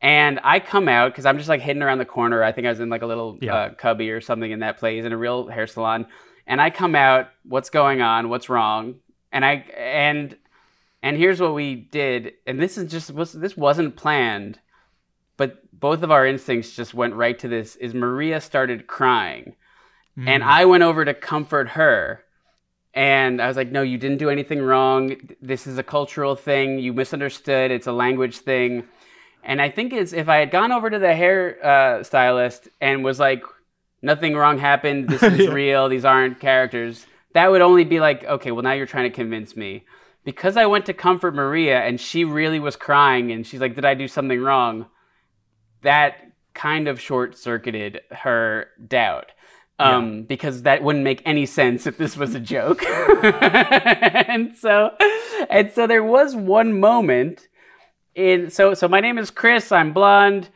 And 0.03 0.41
I 0.43 0.59
come 0.61 0.89
out 0.89 1.13
because 1.13 1.25
I'm 1.25 1.39
just 1.39 1.49
like 1.49 1.61
hidden 1.61 1.83
around 1.83 1.99
the 1.99 2.05
corner. 2.05 2.43
I 2.43 2.51
think 2.53 2.67
I 2.67 2.71
was 2.71 2.81
in 2.81 2.89
like 2.91 3.03
a 3.03 3.07
little 3.07 3.39
Yeah. 3.41 3.55
uh, 3.55 3.71
cubby 3.75 4.11
or 4.11 4.21
something 4.21 4.51
in 4.51 4.59
that 4.61 4.79
place 4.79 5.05
in 5.05 5.13
a 5.13 5.17
real 5.17 5.47
hair 5.47 5.67
salon. 5.69 6.07
And 6.49 6.61
I 6.61 6.71
come 6.71 6.95
out, 6.95 7.29
what's 7.45 7.71
going 7.71 8.01
on? 8.03 8.29
What's 8.29 8.49
wrong? 8.49 8.97
And 9.37 9.45
I 9.45 9.55
and 9.77 10.37
And 11.03 11.17
here's 11.19 11.41
what 11.41 11.55
we 11.55 11.75
did, 11.77 12.33
and 12.47 12.59
this 12.59 12.79
is 12.79 12.91
just 12.91 13.11
was 13.13 13.33
this 13.33 13.57
wasn't 13.57 13.95
planned, 13.95 14.59
but 15.37 15.51
both 15.79 16.03
of 16.03 16.11
our 16.11 16.27
instincts 16.27 16.75
just 16.75 16.95
went 16.95 17.15
right 17.15 17.39
to 17.41 17.49
this. 17.49 17.77
Is 17.77 17.93
Maria 17.95 18.41
started 18.41 18.87
crying, 18.87 19.55
and 20.27 20.43
I 20.43 20.65
went 20.65 20.85
over 20.85 21.05
to 21.05 21.15
comfort 21.15 21.69
her, 21.81 22.25
and 22.95 23.43
I 23.43 23.47
was 23.49 23.59
like, 23.59 23.71
"No, 23.71 23.83
you 23.83 23.99
didn't 23.99 24.19
do 24.25 24.31
anything 24.31 24.63
wrong. 24.63 25.17
This 25.43 25.67
is 25.67 25.77
a 25.79 25.83
cultural 25.83 26.35
thing. 26.35 26.79
You 26.79 26.95
misunderstood. 26.95 27.71
It's 27.71 27.87
a 27.87 27.93
language 27.93 28.39
thing." 28.39 28.85
And 29.45 29.61
I 29.61 29.69
think 29.69 29.93
it's 29.93 30.15
if 30.15 30.29
I 30.29 30.39
had 30.39 30.51
gone 30.51 30.73
over 30.73 30.89
to 30.91 30.99
the 30.99 31.15
hair 31.15 31.39
uh, 31.73 32.03
stylist 32.05 32.69
and 32.81 33.05
was 33.05 33.21
like, 33.21 33.43
"Nothing 34.01 34.35
wrong 34.35 34.59
happened. 34.59 35.09
This 35.11 35.23
is 35.41 35.49
real. 35.49 35.89
These 35.91 36.07
aren't 36.07 36.41
characters." 36.41 37.07
That 37.37 37.51
would 37.51 37.61
only 37.61 37.85
be 37.85 38.01
like, 38.01 38.25
"Okay, 38.25 38.51
well 38.51 38.63
now 38.63 38.73
you're 38.73 38.87
trying 38.87 39.11
to 39.11 39.15
convince 39.15 39.55
me." 39.57 39.85
Because 40.25 40.57
I 40.57 40.65
went 40.65 40.87
to 40.87 40.95
comfort 40.95 41.35
Maria 41.35 41.79
and 41.81 42.01
she 42.01 42.25
really 42.25 42.59
was 42.59 42.77
crying 42.77 43.31
and 43.31 43.47
she's 43.47 43.61
like, 43.61 43.75
"Did 43.75 43.85
I 43.85 43.93
do 43.93 44.09
something 44.09 44.41
wrong?" 44.41 44.87
That 45.83 46.15
kind 46.55 46.89
of 46.89 46.99
short 46.99 47.37
circuited 47.37 48.01
her 48.11 48.69
doubt. 48.89 49.33
Um, 49.79 50.23
because 50.23 50.63
that 50.63 50.83
wouldn't 50.83 51.05
make 51.05 51.21
any 51.27 51.45
sense 51.45 51.87
if 51.87 51.99
this 51.99 52.17
was 52.17 52.35
a 52.35 52.41
joke. 52.41 52.83
and 53.23 54.57
so 54.57 54.93
and 55.51 55.71
so 55.71 55.87
there 55.87 56.03
was 56.03 56.35
one 56.35 56.81
moment 56.81 57.49
in 58.15 58.49
so 58.49 58.73
so 58.73 58.89
my 58.89 59.01
name 59.01 59.19
is 59.19 59.31
Chris, 59.31 59.71
I'm 59.71 59.93
blonde. 59.93 60.49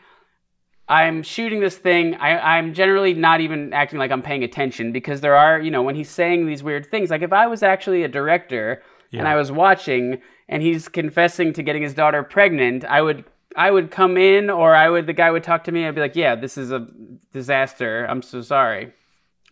I'm 0.91 1.23
shooting 1.23 1.61
this 1.61 1.79
thing. 1.79 2.17
I, 2.17 2.59
I'm 2.59 2.75
generally 2.75 3.15
not 3.15 3.41
even 3.41 3.73
acting 3.73 4.01
like 4.01 4.11
I'm 4.11 4.23
paying 4.23 4.43
attention 4.43 4.91
because 4.91 5.21
there 5.21 5.37
are, 5.37 5.61
you 5.61 5.71
know, 5.71 5.83
when 5.83 5.95
he's 5.95 6.11
saying 6.11 6.47
these 6.47 6.65
weird 6.65 6.91
things, 6.91 7.11
like 7.11 7.23
if 7.23 7.33
I 7.33 7.47
was 7.47 7.63
actually 7.63 8.03
a 8.03 8.09
director 8.09 8.83
and 9.13 9.29
I 9.29 9.37
was 9.37 9.53
watching 9.53 10.21
and 10.49 10.65
he's 10.65 10.89
confessing 10.89 11.53
to 11.53 11.63
getting 11.63 11.83
his 11.83 11.95
daughter 11.95 12.25
pregnant, 12.25 12.85
I 12.85 13.03
would 13.03 13.25
I 13.57 13.71
would 13.71 13.93
come 13.93 14.17
in 14.17 14.51
or 14.51 14.75
I 14.75 14.89
would 14.91 15.07
the 15.07 15.13
guy 15.13 15.31
would 15.31 15.45
talk 15.45 15.63
to 15.65 15.73
me. 15.73 15.87
I'd 15.87 15.95
be 15.95 16.01
like, 16.01 16.17
yeah, 16.17 16.35
this 16.35 16.59
is 16.59 16.73
a 16.73 16.89
disaster. 17.33 18.05
I'm 18.11 18.21
so 18.21 18.43
sorry. 18.43 18.93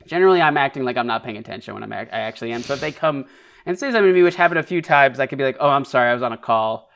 Generally, 0.07 0.43
I'm 0.43 0.57
acting 0.57 0.83
like 0.83 0.97
I'm 0.97 1.07
not 1.07 1.23
paying 1.23 1.37
attention 1.37 1.73
when 1.75 1.85
I'm 1.85 1.93
act- 1.93 2.13
I 2.13 2.19
actually 2.19 2.51
am. 2.51 2.63
So 2.63 2.75
if 2.75 2.81
they 2.81 2.91
come 2.91 3.27
and 3.65 3.79
say 3.79 3.93
something 3.93 4.11
to 4.11 4.13
me, 4.13 4.25
which 4.25 4.35
happened 4.35 4.59
a 4.59 4.65
few 4.65 4.83
times, 4.83 5.21
I 5.21 5.27
could 5.27 5.39
be 5.39 5.45
like, 5.45 5.57
oh, 5.61 5.69
I'm 5.69 5.85
sorry, 5.85 6.11
I 6.11 6.15
was 6.15 6.23
on 6.23 6.33
a 6.33 6.39
call. 6.39 6.91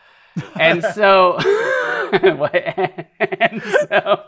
And 0.59 0.82
so, 0.82 1.38
and 2.12 3.62
so, 3.62 4.24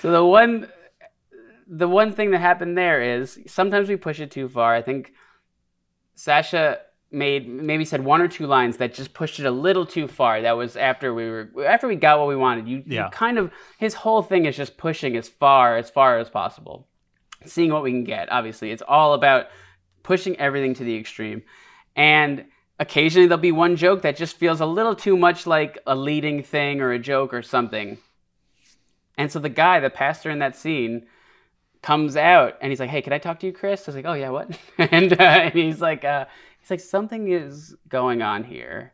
so 0.00 0.10
the 0.10 0.24
one, 0.24 0.68
the 1.66 1.88
one 1.88 2.12
thing 2.12 2.30
that 2.30 2.38
happened 2.38 2.76
there 2.76 3.02
is 3.02 3.38
sometimes 3.46 3.88
we 3.88 3.96
push 3.96 4.20
it 4.20 4.30
too 4.30 4.48
far. 4.48 4.74
I 4.74 4.82
think 4.82 5.12
Sacha 6.14 6.80
made 7.12 7.48
maybe 7.48 7.84
said 7.84 8.04
one 8.04 8.20
or 8.20 8.28
two 8.28 8.46
lines 8.46 8.76
that 8.76 8.94
just 8.94 9.12
pushed 9.12 9.40
it 9.40 9.46
a 9.46 9.50
little 9.50 9.84
too 9.84 10.06
far. 10.06 10.42
That 10.42 10.56
was 10.56 10.76
after 10.76 11.12
we 11.12 11.28
were 11.28 11.50
after 11.66 11.88
we 11.88 11.96
got 11.96 12.18
what 12.18 12.28
we 12.28 12.36
wanted. 12.36 12.68
You, 12.68 12.82
you 12.86 13.04
kind 13.10 13.38
of 13.38 13.50
his 13.78 13.94
whole 13.94 14.22
thing 14.22 14.46
is 14.46 14.56
just 14.56 14.76
pushing 14.76 15.16
as 15.16 15.28
far 15.28 15.76
as 15.76 15.90
far 15.90 16.18
as 16.18 16.30
possible, 16.30 16.86
seeing 17.44 17.72
what 17.72 17.82
we 17.82 17.90
can 17.90 18.04
get. 18.04 18.30
Obviously, 18.30 18.70
it's 18.70 18.82
all 18.86 19.14
about 19.14 19.46
pushing 20.02 20.38
everything 20.38 20.74
to 20.74 20.84
the 20.84 20.96
extreme, 20.96 21.42
and 21.96 22.44
occasionally 22.78 23.26
there'll 23.26 23.40
be 23.40 23.52
one 23.52 23.76
joke 23.76 24.02
that 24.02 24.16
just 24.16 24.36
feels 24.36 24.60
a 24.60 24.66
little 24.66 24.94
too 24.94 25.16
much 25.16 25.46
like 25.46 25.78
a 25.86 25.94
leading 25.94 26.42
thing 26.42 26.80
or 26.80 26.92
a 26.92 26.98
joke 26.98 27.34
or 27.34 27.42
something. 27.42 27.98
And 29.20 29.30
so 29.30 29.38
the 29.38 29.48
guy, 29.50 29.80
the 29.80 29.90
pastor 29.90 30.30
in 30.30 30.38
that 30.40 30.56
scene, 30.56 31.06
comes 31.82 32.16
out 32.16 32.56
and 32.60 32.70
he's 32.70 32.80
like, 32.80 32.90
"Hey, 32.90 33.02
can 33.02 33.12
I 33.12 33.18
talk 33.18 33.40
to 33.40 33.46
you, 33.46 33.52
Chris?" 33.52 33.82
I 33.86 33.90
was 33.90 33.96
like, 33.96 34.04
"Oh 34.06 34.12
yeah, 34.14 34.30
what?" 34.30 34.58
and, 34.78 35.12
uh, 35.12 35.22
and 35.46 35.54
he's 35.54 35.80
like, 35.80 36.04
uh, 36.04 36.26
"He's 36.60 36.70
like, 36.70 36.80
something 36.80 37.30
is 37.30 37.74
going 37.88 38.22
on 38.22 38.44
here. 38.44 38.92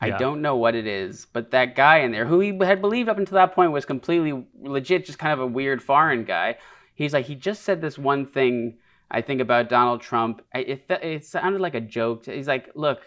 I 0.00 0.08
Yeah. 0.08 0.18
don't 0.18 0.42
know 0.42 0.56
what 0.56 0.74
it 0.74 0.86
is, 0.86 1.26
but 1.32 1.50
that 1.52 1.74
guy 1.74 1.98
in 1.98 2.12
there, 2.12 2.26
who 2.26 2.38
he 2.40 2.56
had 2.64 2.80
believed 2.80 3.08
up 3.08 3.18
until 3.18 3.36
that 3.36 3.54
point 3.54 3.72
was 3.72 3.84
completely 3.86 4.46
legit, 4.60 5.06
just 5.06 5.18
kind 5.18 5.32
of 5.32 5.40
a 5.40 5.46
weird 5.46 5.82
foreign 5.82 6.24
guy. 6.24 6.58
He's 6.94 7.12
like, 7.14 7.26
he 7.26 7.34
just 7.34 7.62
said 7.62 7.80
this 7.80 7.96
one 7.98 8.26
thing. 8.26 8.78
I 9.10 9.20
think 9.22 9.40
about 9.40 9.68
Donald 9.68 10.00
Trump. 10.00 10.42
I- 10.54 10.58
It 10.72 10.84
it 10.90 11.24
sounded 11.24 11.60
like 11.60 11.74
a 11.74 11.80
joke. 11.80 12.26
He's 12.26 12.48
like, 12.48 12.70
look." 12.74 13.00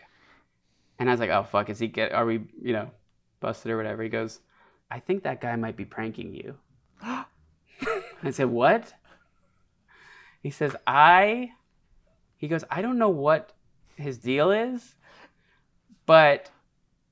And 0.97 1.09
I 1.09 1.13
was 1.13 1.19
like, 1.21 1.29
"Oh 1.29 1.43
fuck, 1.43 1.69
is 1.69 1.79
he 1.79 1.87
get? 1.87 2.11
Are 2.13 2.25
we, 2.25 2.41
you 2.61 2.73
know, 2.73 2.91
busted 3.39 3.71
or 3.71 3.77
whatever?" 3.77 4.03
He 4.03 4.09
goes, 4.09 4.39
"I 4.91 4.99
think 4.99 5.23
that 5.23 5.41
guy 5.41 5.55
might 5.55 5.75
be 5.75 5.85
pranking 5.85 6.33
you." 6.33 6.55
I 7.01 8.31
said, 8.31 8.49
"What?" 8.49 8.93
He 10.41 10.49
says, 10.49 10.75
"I." 10.87 11.51
He 12.37 12.47
goes, 12.47 12.63
"I 12.69 12.81
don't 12.81 12.97
know 12.97 13.09
what 13.09 13.53
his 13.95 14.17
deal 14.17 14.51
is, 14.51 14.95
but 16.05 16.49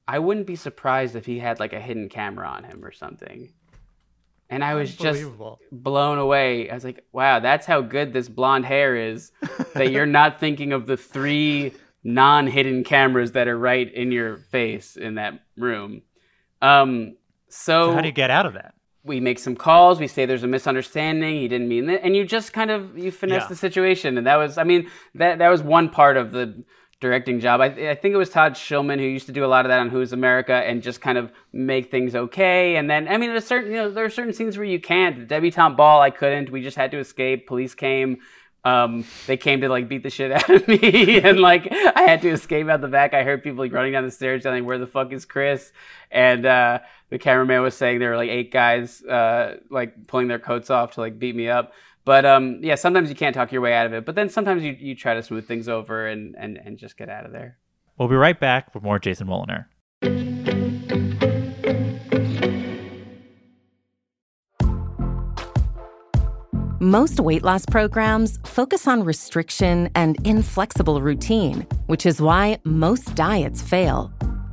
I 0.07 0.19
wouldn't 0.19 0.47
be 0.47 0.55
surprised 0.55 1.15
if 1.15 1.25
he 1.25 1.39
had 1.39 1.59
like 1.59 1.73
a 1.73 1.81
hidden 1.81 2.09
camera 2.09 2.47
on 2.47 2.63
him 2.63 2.83
or 2.83 2.91
something." 2.91 3.53
And 4.49 4.63
I 4.63 4.75
was 4.75 4.95
just 4.95 5.25
blown 5.71 6.17
away. 6.19 6.69
I 6.69 6.73
was 6.73 6.85
like, 6.85 7.03
"Wow, 7.11 7.39
that's 7.39 7.65
how 7.65 7.81
good 7.81 8.13
this 8.13 8.29
blonde 8.29 8.65
hair 8.65 8.95
is 8.95 9.31
that 9.73 9.91
you're 9.91 10.05
not 10.05 10.39
thinking 10.39 10.71
of 10.71 10.87
the 10.87 10.95
three 10.95 11.73
non-hidden 12.03 12.85
cameras 12.85 13.33
that 13.33 13.49
are 13.49 13.57
right 13.57 13.93
in 13.93 14.11
your 14.13 14.37
face 14.37 14.95
in 14.95 15.15
that 15.15 15.41
room." 15.57 16.01
Um, 16.61 17.17
So 17.49 17.93
how 17.93 18.01
do 18.01 18.07
you 18.07 18.13
get 18.13 18.29
out 18.29 18.45
of 18.45 18.53
that? 18.53 18.73
we 19.03 19.21
make 19.21 19.39
some 19.39 19.55
calls. 19.55 20.01
We 20.01 20.07
say 20.07 20.25
there's 20.25 20.43
a 20.43 20.47
misunderstanding. 20.47 21.35
He 21.39 21.47
didn't 21.47 21.69
mean 21.69 21.85
that, 21.87 22.03
and 22.03 22.15
you 22.15 22.25
just 22.25 22.51
kind 22.51 22.69
of 22.69 22.97
you 22.97 23.09
finesse 23.11 23.43
Yeah. 23.43 23.47
the 23.47 23.55
situation. 23.55 24.17
And 24.17 24.27
that 24.27 24.35
was, 24.35 24.57
I 24.57 24.63
mean, 24.65 24.89
that 25.15 25.39
that 25.39 25.47
was 25.49 25.63
one 25.63 25.89
part 25.89 26.17
of 26.17 26.31
the 26.31 26.63
directing 26.99 27.39
job. 27.39 27.61
I, 27.61 27.65
I 27.67 27.95
think 27.95 28.13
it 28.13 28.17
was 28.17 28.29
Todd 28.29 28.53
Schulman 28.55 28.97
who 28.99 29.05
used 29.05 29.27
to 29.27 29.31
do 29.31 29.45
a 29.45 29.47
lot 29.47 29.65
of 29.65 29.69
that 29.69 29.79
on 29.79 29.89
Who's 29.89 30.11
America 30.13 30.53
and 30.55 30.81
just 30.81 30.99
kind 30.99 31.17
of 31.17 31.31
make 31.53 31.89
things 31.91 32.15
okay. 32.15 32.75
And 32.75 32.89
then, 32.89 33.07
I 33.07 33.17
mean, 33.17 33.29
there's 33.29 33.45
certain, 33.45 33.71
you 33.71 33.77
know, 33.77 33.91
there 33.91 34.03
are 34.03 34.09
certain 34.09 34.33
scenes 34.33 34.57
where 34.57 34.65
you 34.65 34.79
can't. 34.81 35.19
The 35.19 35.25
debutante 35.25 35.77
ball, 35.77 36.01
I 36.01 36.09
couldn't. 36.09 36.49
We 36.49 36.61
just 36.61 36.75
had 36.75 36.91
to 36.91 36.97
escape. 36.97 37.47
Police 37.47 37.75
came. 37.75 38.17
Um, 38.65 39.05
they 39.27 39.37
came 39.37 39.61
to 39.61 39.69
like 39.69 39.87
beat 39.87 40.03
the 40.03 40.09
shit 40.09 40.29
out 40.31 40.49
of 40.49 40.67
me, 40.67 41.21
and 41.23 41.39
like 41.39 41.71
I 41.71 42.01
had 42.01 42.21
to 42.23 42.29
escape 42.29 42.67
out 42.67 42.81
the 42.81 42.89
back. 42.89 43.13
I 43.13 43.23
heard 43.23 43.41
people 43.41 43.59
like 43.59 43.71
running 43.71 43.93
down 43.93 44.03
the 44.03 44.11
stairs, 44.11 44.43
telling 44.43 44.65
"Where 44.65 44.77
the 44.77 44.87
fuck 44.87 45.13
is 45.13 45.23
Chris?" 45.23 45.71
And 46.11 46.45
uh, 46.45 46.79
the 47.09 47.17
cameraman 47.17 47.61
was 47.61 47.75
saying 47.75 47.99
there 47.99 48.11
were 48.11 48.17
like 48.17 48.29
eight 48.29 48.51
guys 48.51 49.03
uh, 49.03 49.57
like 49.69 50.07
pulling 50.07 50.27
their 50.27 50.39
coats 50.39 50.69
off 50.69 50.93
to 50.93 51.01
like 51.01 51.19
beat 51.19 51.35
me 51.35 51.49
up. 51.49 51.73
But 52.05 52.25
um, 52.25 52.59
yeah, 52.61 52.75
sometimes 52.75 53.09
you 53.09 53.15
can't 53.15 53.35
talk 53.35 53.51
your 53.51 53.61
way 53.61 53.73
out 53.73 53.85
of 53.85 53.93
it. 53.93 54.05
But 54.05 54.15
then 54.15 54.29
sometimes 54.29 54.63
you, 54.63 54.75
you 54.79 54.95
try 54.95 55.13
to 55.13 55.23
smooth 55.23 55.47
things 55.47 55.67
over 55.67 56.07
and, 56.07 56.35
and, 56.37 56.57
and 56.57 56.77
just 56.77 56.97
get 56.97 57.09
out 57.09 57.25
of 57.25 57.31
there. 57.31 57.57
We'll 57.97 58.07
be 58.07 58.15
right 58.15 58.39
back 58.39 58.73
with 58.73 58.83
more 58.83 58.99
Jason 58.99 59.27
Woliner. 59.27 59.65
Most 66.79 67.19
weight 67.19 67.43
loss 67.43 67.65
programs 67.65 68.37
focus 68.45 68.87
on 68.87 69.03
restriction 69.03 69.89
and 69.95 70.15
inflexible 70.25 71.01
routine, 71.01 71.67
which 71.87 72.05
is 72.05 72.21
why 72.21 72.59
most 72.63 73.15
diets 73.15 73.61
fail. 73.61 74.13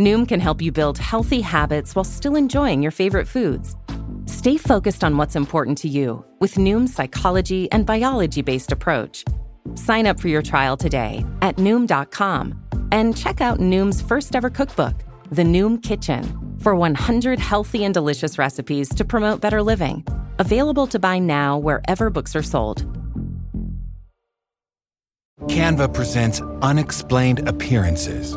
Noom 0.00 0.26
can 0.26 0.40
help 0.40 0.62
you 0.62 0.72
build 0.72 0.98
healthy 0.98 1.42
habits 1.42 1.94
while 1.94 2.04
still 2.04 2.34
enjoying 2.34 2.82
your 2.82 2.90
favorite 2.90 3.28
foods. 3.28 3.76
Stay 4.26 4.56
focused 4.56 5.04
on 5.04 5.16
what's 5.16 5.36
important 5.36 5.76
to 5.78 5.88
you 5.88 6.24
with 6.40 6.54
Noom's 6.54 6.92
psychology 6.92 7.70
and 7.70 7.84
biology 7.84 8.42
based 8.42 8.72
approach. 8.72 9.24
Sign 9.74 10.06
up 10.06 10.18
for 10.18 10.28
your 10.28 10.42
trial 10.42 10.76
today 10.76 11.24
at 11.40 11.56
Noom.com 11.56 12.58
and 12.90 13.16
check 13.16 13.40
out 13.40 13.58
Noom's 13.58 14.00
first 14.00 14.34
ever 14.34 14.50
cookbook, 14.50 14.94
The 15.30 15.44
Noom 15.44 15.82
Kitchen, 15.82 16.24
for 16.58 16.74
100 16.74 17.38
healthy 17.38 17.84
and 17.84 17.94
delicious 17.94 18.38
recipes 18.38 18.94
to 18.94 19.04
promote 19.04 19.40
better 19.40 19.62
living. 19.62 20.04
Available 20.38 20.86
to 20.88 20.98
buy 20.98 21.18
now 21.18 21.58
wherever 21.58 22.10
books 22.10 22.34
are 22.34 22.42
sold. 22.42 22.86
Canva 25.48 25.92
presents 25.92 26.40
unexplained 26.62 27.46
appearances. 27.48 28.36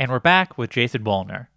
And 0.00 0.10
we're 0.10 0.18
back 0.18 0.56
with 0.56 0.70
Jason 0.70 1.04
Woliner. 1.04 1.48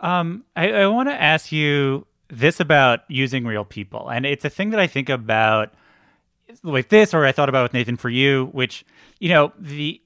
Um, 0.00 0.44
I, 0.56 0.72
I 0.72 0.86
want 0.88 1.08
to 1.08 1.14
ask 1.14 1.52
you 1.52 2.04
this 2.28 2.58
about 2.58 3.02
using 3.06 3.46
real 3.46 3.64
people, 3.64 4.08
and 4.08 4.26
it's 4.26 4.44
a 4.44 4.50
thing 4.50 4.70
that 4.70 4.80
I 4.80 4.88
think 4.88 5.08
about 5.08 5.72
with 6.64 6.88
this, 6.88 7.14
or 7.14 7.24
I 7.24 7.30
thought 7.30 7.48
about 7.48 7.62
with 7.62 7.74
Nathan 7.74 7.96
for 7.96 8.08
you, 8.08 8.46
which 8.46 8.84
you 9.20 9.28
know 9.28 9.52
the 9.56 10.02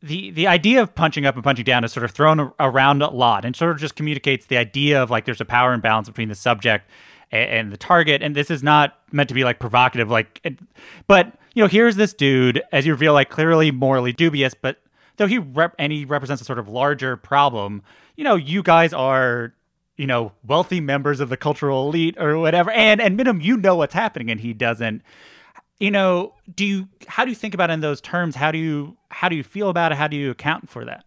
the 0.00 0.30
the 0.30 0.46
idea 0.46 0.80
of 0.80 0.94
punching 0.94 1.26
up 1.26 1.34
and 1.34 1.42
punching 1.42 1.64
down 1.64 1.82
is 1.82 1.92
sort 1.92 2.04
of 2.04 2.12
thrown 2.12 2.52
around 2.60 3.02
a 3.02 3.10
lot, 3.10 3.44
and 3.44 3.56
sort 3.56 3.72
of 3.72 3.78
just 3.78 3.96
communicates 3.96 4.46
the 4.46 4.56
idea 4.56 5.02
of 5.02 5.10
like 5.10 5.24
there's 5.24 5.40
a 5.40 5.44
power 5.44 5.74
imbalance 5.74 6.06
between 6.06 6.28
the 6.28 6.36
subject 6.36 6.88
and, 7.32 7.50
and 7.50 7.72
the 7.72 7.76
target, 7.76 8.22
and 8.22 8.36
this 8.36 8.48
is 8.48 8.62
not 8.62 8.96
meant 9.10 9.28
to 9.28 9.34
be 9.34 9.42
like 9.42 9.58
provocative, 9.58 10.08
like, 10.08 10.40
but 11.08 11.36
you 11.54 11.64
know, 11.64 11.68
here's 11.68 11.96
this 11.96 12.14
dude 12.14 12.62
as 12.70 12.86
you 12.86 12.92
reveal 12.92 13.12
like 13.12 13.28
clearly 13.28 13.72
morally 13.72 14.12
dubious, 14.12 14.54
but 14.54 14.78
though 15.16 15.26
he 15.26 15.38
rep 15.38 15.74
and 15.78 15.92
he 15.92 16.04
represents 16.04 16.42
a 16.42 16.44
sort 16.44 16.58
of 16.58 16.68
larger 16.68 17.16
problem, 17.16 17.82
you 18.16 18.24
know, 18.24 18.36
you 18.36 18.62
guys 18.62 18.92
are 18.92 19.52
you 19.96 20.06
know 20.06 20.32
wealthy 20.46 20.80
members 20.80 21.20
of 21.20 21.28
the 21.28 21.36
cultural 21.36 21.88
elite 21.88 22.16
or 22.18 22.38
whatever, 22.38 22.70
and 22.70 23.00
and 23.00 23.16
minimum 23.16 23.40
you 23.40 23.56
know 23.56 23.76
what's 23.76 23.94
happening, 23.94 24.30
and 24.30 24.40
he 24.40 24.52
doesn't. 24.52 25.02
You 25.78 25.90
know 25.90 26.34
do 26.54 26.64
you 26.64 26.88
how 27.06 27.24
do 27.24 27.30
you 27.30 27.34
think 27.34 27.54
about 27.54 27.70
it 27.70 27.74
in 27.74 27.80
those 27.80 28.00
terms? 28.00 28.34
How 28.34 28.50
do 28.50 28.58
you 28.58 28.96
how 29.10 29.28
do 29.28 29.36
you 29.36 29.42
feel 29.42 29.68
about 29.68 29.92
it? 29.92 29.96
How 29.96 30.08
do 30.08 30.16
you 30.16 30.30
account 30.30 30.68
for 30.68 30.84
that? 30.84 31.04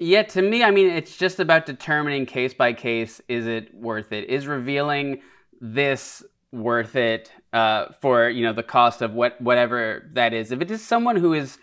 Yeah 0.00 0.22
to 0.22 0.42
me 0.42 0.62
i 0.62 0.70
mean 0.70 0.88
it's 0.88 1.16
just 1.16 1.40
about 1.40 1.66
determining 1.66 2.24
case 2.24 2.54
by 2.54 2.72
case 2.72 3.20
is 3.28 3.46
it 3.46 3.74
worth 3.74 4.12
it? 4.12 4.28
Is 4.28 4.46
revealing 4.46 5.20
this 5.60 6.22
worth 6.52 6.96
it 6.96 7.32
uh, 7.52 7.86
for 8.00 8.28
you 8.28 8.44
know 8.44 8.52
the 8.52 8.62
cost 8.62 9.02
of 9.02 9.14
what 9.14 9.40
whatever 9.40 10.08
that 10.12 10.32
is? 10.32 10.52
If 10.52 10.60
it 10.60 10.70
is 10.70 10.84
someone 10.84 11.16
who 11.16 11.34
is 11.34 11.58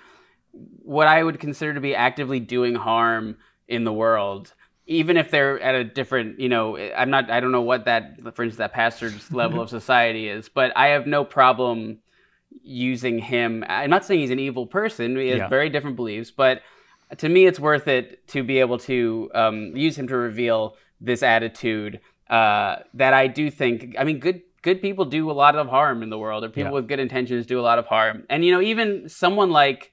what 0.83 1.07
i 1.07 1.21
would 1.21 1.39
consider 1.39 1.73
to 1.73 1.81
be 1.81 1.95
actively 1.95 2.39
doing 2.39 2.75
harm 2.75 3.37
in 3.67 3.83
the 3.83 3.93
world 3.93 4.53
even 4.87 5.17
if 5.17 5.31
they're 5.31 5.59
at 5.61 5.75
a 5.75 5.83
different, 5.83 6.39
you 6.39 6.49
know, 6.49 6.77
I'm 6.77 7.09
not, 7.09 7.31
I 7.31 7.39
don't 7.39 7.51
know 7.51 7.61
what 7.61 7.85
that, 7.85 8.17
for 8.35 8.43
instance, 8.43 8.57
that 8.57 8.73
pastor's 8.73 9.31
level 9.31 9.61
of 9.61 9.69
society 9.69 10.29
is, 10.29 10.47
but 10.47 10.71
I 10.75 10.89
have 10.89 11.07
no 11.07 11.23
problem 11.23 11.99
using 12.61 13.19
him. 13.19 13.63
I'm 13.67 13.89
not 13.89 14.05
saying 14.05 14.19
he's 14.19 14.31
an 14.31 14.39
evil 14.39 14.67
person. 14.67 15.17
He 15.17 15.29
has 15.29 15.39
yeah. 15.39 15.47
very 15.47 15.69
different 15.69 15.95
beliefs, 15.95 16.31
but 16.31 16.61
to 17.17 17.29
me, 17.29 17.45
it's 17.45 17.59
worth 17.59 17.87
it 17.87 18.27
to 18.29 18.43
be 18.43 18.59
able 18.59 18.77
to 18.79 19.29
um, 19.33 19.75
use 19.75 19.97
him 19.97 20.07
to 20.07 20.15
reveal 20.15 20.77
this 21.01 21.23
attitude 21.23 21.99
uh, 22.29 22.77
that 22.93 23.13
I 23.13 23.27
do 23.27 23.51
think. 23.51 23.95
I 23.97 24.03
mean, 24.03 24.19
good 24.19 24.41
good 24.61 24.81
people 24.81 25.05
do 25.05 25.29
a 25.29 25.33
lot 25.33 25.55
of 25.55 25.67
harm 25.67 26.01
in 26.01 26.09
the 26.09 26.17
world, 26.17 26.43
or 26.43 26.49
people 26.49 26.71
yeah. 26.71 26.75
with 26.75 26.87
good 26.87 26.99
intentions 26.99 27.45
do 27.45 27.59
a 27.59 27.61
lot 27.61 27.77
of 27.77 27.85
harm. 27.85 28.23
And 28.29 28.43
you 28.43 28.51
know, 28.51 28.61
even 28.61 29.07
someone 29.07 29.51
like 29.51 29.91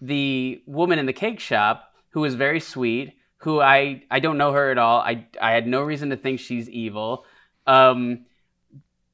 the 0.00 0.62
woman 0.66 0.98
in 0.98 1.06
the 1.06 1.12
cake 1.12 1.40
shop 1.40 1.92
who 2.10 2.24
is 2.24 2.34
very 2.34 2.60
sweet 2.60 3.14
who 3.38 3.60
I 3.60 4.02
I 4.10 4.20
don't 4.20 4.38
know 4.38 4.52
her 4.52 4.70
at 4.70 4.78
all. 4.78 5.00
I 5.00 5.26
I 5.40 5.52
had 5.52 5.66
no 5.66 5.82
reason 5.82 6.10
to 6.10 6.16
think 6.16 6.40
she's 6.40 6.68
evil. 6.68 7.24
Um, 7.66 8.26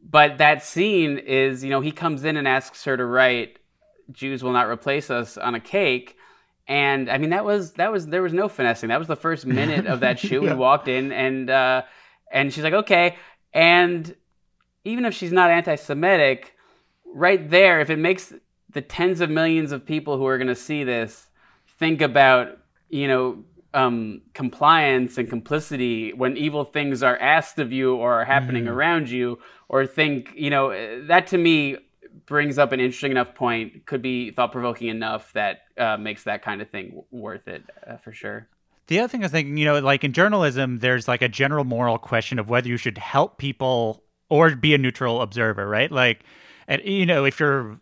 but 0.03 0.39
that 0.39 0.63
scene 0.63 1.19
is, 1.19 1.65
you 1.65 1.71
know, 1.71 1.81
he 1.81 1.93
comes 1.93 2.25
in 2.25 2.37
and 2.37 2.47
asks 2.49 2.85
her 2.85 2.97
to 2.97 3.05
write 3.05 3.59
"Jews 4.13 4.43
will 4.43 4.53
not 4.53 4.69
replace 4.69 5.11
us" 5.11 5.37
on 5.37 5.55
a 5.55 5.61
cake, 5.61 6.17
and 6.67 7.11
I 7.11 7.19
mean 7.19 7.31
that 7.31 7.45
was 7.45 7.73
that 7.73 7.93
was 7.93 8.07
there 8.07 8.23
was 8.23 8.33
no 8.33 8.49
finessing. 8.49 8.89
That 8.89 8.99
was 8.99 9.09
the 9.09 9.17
first 9.17 9.47
minute 9.47 9.87
of 9.87 10.01
that 10.01 10.19
shoot. 10.19 10.43
yeah. 10.43 10.53
We 10.53 10.57
walked 10.57 10.89
in 10.89 11.13
and 11.13 11.51
uh, 11.51 11.83
and 12.33 12.53
she's 12.53 12.65
like, 12.65 12.75
okay, 12.75 13.17
and 13.53 14.15
even 14.85 15.05
if 15.05 15.15
she's 15.15 15.33
not 15.33 15.51
anti-Semitic, 15.51 16.55
right 17.07 17.49
there, 17.49 17.81
if 17.81 17.89
it 17.89 17.99
makes 17.99 18.35
the 18.75 18.83
tens 18.83 19.21
of 19.21 19.31
millions 19.31 19.73
of 19.73 19.87
people 19.87 20.19
who 20.19 20.27
are 20.27 20.37
going 20.37 20.49
to 20.49 20.55
see 20.55 20.85
this 20.85 21.29
think 21.79 22.01
about 22.01 22.59
you 22.91 23.09
know 23.09 23.45
um, 23.75 24.23
compliance 24.33 25.19
and 25.19 25.29
complicity 25.29 26.13
when 26.13 26.37
evil 26.37 26.65
things 26.65 27.03
are 27.03 27.19
asked 27.19 27.59
of 27.59 27.73
you 27.73 27.97
or 27.97 28.13
are 28.15 28.25
happening 28.25 28.65
mm. 28.65 28.71
around 28.71 29.11
you, 29.11 29.41
or 29.69 29.85
think, 29.85 30.31
you 30.37 30.49
know, 30.49 31.07
that 31.07 31.27
to 31.29 31.39
me 31.39 31.77
brings 32.27 32.57
up 32.57 32.71
an 32.71 32.79
interesting 32.79 33.11
enough 33.11 33.35
point, 33.35 33.85
could 33.87 34.01
be 34.01 34.31
thought 34.31 34.53
provoking 34.53 34.89
enough 34.89 35.33
that 35.33 35.63
uh, 35.77 35.97
makes 35.97 36.23
that 36.23 36.43
kind 36.43 36.63
of 36.63 36.71
thing 36.71 37.03
worth 37.11 37.49
it 37.49 37.65
uh, 37.87 37.97
for 37.97 38.13
sure. 38.13 38.49
The 38.87 39.01
other 39.01 39.09
thing 39.09 39.23
I 39.23 39.25
was 39.25 39.33
thinking, 39.33 39.57
you 39.57 39.65
know, 39.65 39.81
like 39.81 40.05
in 40.05 40.13
journalism, 40.13 40.79
there's 40.79 41.09
like 41.09 41.23
a 41.23 41.29
general 41.29 41.65
moral 41.65 41.99
question 41.99 42.39
of 42.39 42.49
whether 42.49 42.69
you 42.69 42.77
should 42.77 42.99
help 42.99 43.39
people 43.39 44.05
or 44.29 44.55
be 44.55 44.75
a 44.75 44.79
neutral 44.79 45.21
observer, 45.21 45.67
right? 45.67 45.91
Like, 45.91 46.23
and 46.69 46.81
you 46.85 47.07
know, 47.07 47.25
if 47.25 47.41
you're 47.41 47.81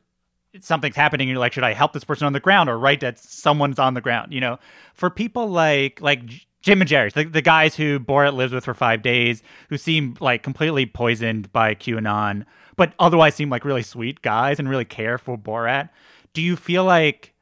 something's 0.61 0.97
happening 0.97 1.29
you're 1.29 1.39
like 1.39 1.53
should 1.53 1.65
i 1.65 1.73
help 1.73 1.93
this 1.93 2.05
person 2.05 2.27
on 2.27 2.33
the 2.33 2.41
ground 2.41 2.69
or 2.69 2.79
write 2.79 3.01
that 3.01 3.19
someone's 3.19 3.79
on 3.79 3.95
the 3.95 4.01
ground? 4.01 4.33
You 4.33 4.41
know 4.41 4.59
for 4.95 5.11
people 5.11 5.49
like 5.49 6.01
like 6.01 6.21
jim 6.61 6.81
and 6.81 6.89
jerry 6.89 7.11
the, 7.11 7.25
the 7.25 7.43
guys 7.43 7.75
who 7.75 7.99
borat 7.99 8.35
lives 8.35 8.53
with 8.53 8.65
for 8.65 8.75
five 8.75 9.03
days 9.03 9.43
who 9.69 9.77
seem 9.77 10.17
like 10.21 10.43
completely 10.43 10.87
poisoned 10.87 11.53
by 11.53 11.75
qanon 11.75 12.45
but 12.77 12.95
otherwise 12.99 13.35
seem 13.35 13.51
like 13.51 13.65
really 13.65 13.83
sweet 13.83 14.23
guys 14.23 14.59
and 14.59 14.69
really 14.69 14.85
care 14.85 15.19
for 15.19 15.37
borat. 15.37 15.91
Do 16.33 16.43
you 16.43 16.57
feel 16.57 16.85
like 16.85 17.35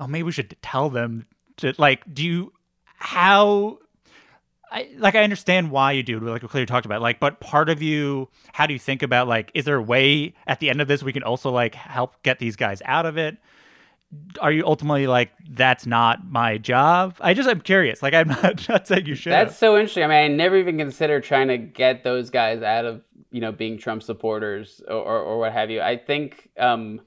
oh 0.00 0.06
maybe 0.06 0.24
we 0.24 0.32
should 0.32 0.56
tell 0.62 0.90
them 0.90 1.26
to 1.58 1.74
like 1.78 2.02
do 2.12 2.24
you 2.24 2.52
how 2.84 3.78
I, 4.70 4.90
like 4.98 5.14
I 5.14 5.22
understand 5.22 5.70
why 5.70 5.92
you 5.92 6.02
do 6.02 6.20
like 6.20 6.42
we 6.42 6.48
clearly 6.48 6.66
talked 6.66 6.86
about 6.86 7.00
like 7.00 7.20
but 7.20 7.40
part 7.40 7.68
of 7.68 7.82
you 7.82 8.28
how 8.52 8.66
do 8.66 8.72
you 8.72 8.78
think 8.78 9.02
about 9.02 9.28
like 9.28 9.50
is 9.54 9.64
there 9.64 9.76
a 9.76 9.82
way 9.82 10.34
at 10.46 10.60
the 10.60 10.70
end 10.70 10.80
of 10.80 10.88
this 10.88 11.02
we 11.02 11.12
can 11.12 11.22
also 11.22 11.50
like 11.50 11.74
help 11.74 12.22
get 12.22 12.38
these 12.38 12.56
guys 12.56 12.82
out 12.84 13.06
of 13.06 13.16
it? 13.16 13.38
Are 14.40 14.50
you 14.52 14.64
ultimately 14.66 15.06
like 15.06 15.30
that's 15.50 15.86
not 15.86 16.26
my 16.26 16.58
job? 16.58 17.16
I 17.20 17.34
just 17.34 17.48
I'm 17.48 17.60
curious. 17.60 18.02
Like 18.02 18.14
I'm 18.14 18.28
not, 18.42 18.68
not 18.68 18.86
saying 18.86 19.06
you 19.06 19.14
should. 19.14 19.32
That's 19.32 19.56
so 19.56 19.76
interesting. 19.76 20.04
I 20.04 20.08
mean 20.08 20.16
I 20.16 20.28
never 20.28 20.56
even 20.56 20.78
considered 20.78 21.24
trying 21.24 21.48
to 21.48 21.58
get 21.58 22.04
those 22.04 22.30
guys 22.30 22.62
out 22.62 22.84
of 22.84 23.02
you 23.30 23.40
know 23.40 23.52
being 23.52 23.78
Trump 23.78 24.02
supporters 24.02 24.82
or, 24.86 24.96
or, 24.96 25.18
or 25.20 25.38
what 25.38 25.52
have 25.52 25.70
you. 25.70 25.80
I 25.80 25.96
think 25.96 26.50
um 26.58 27.00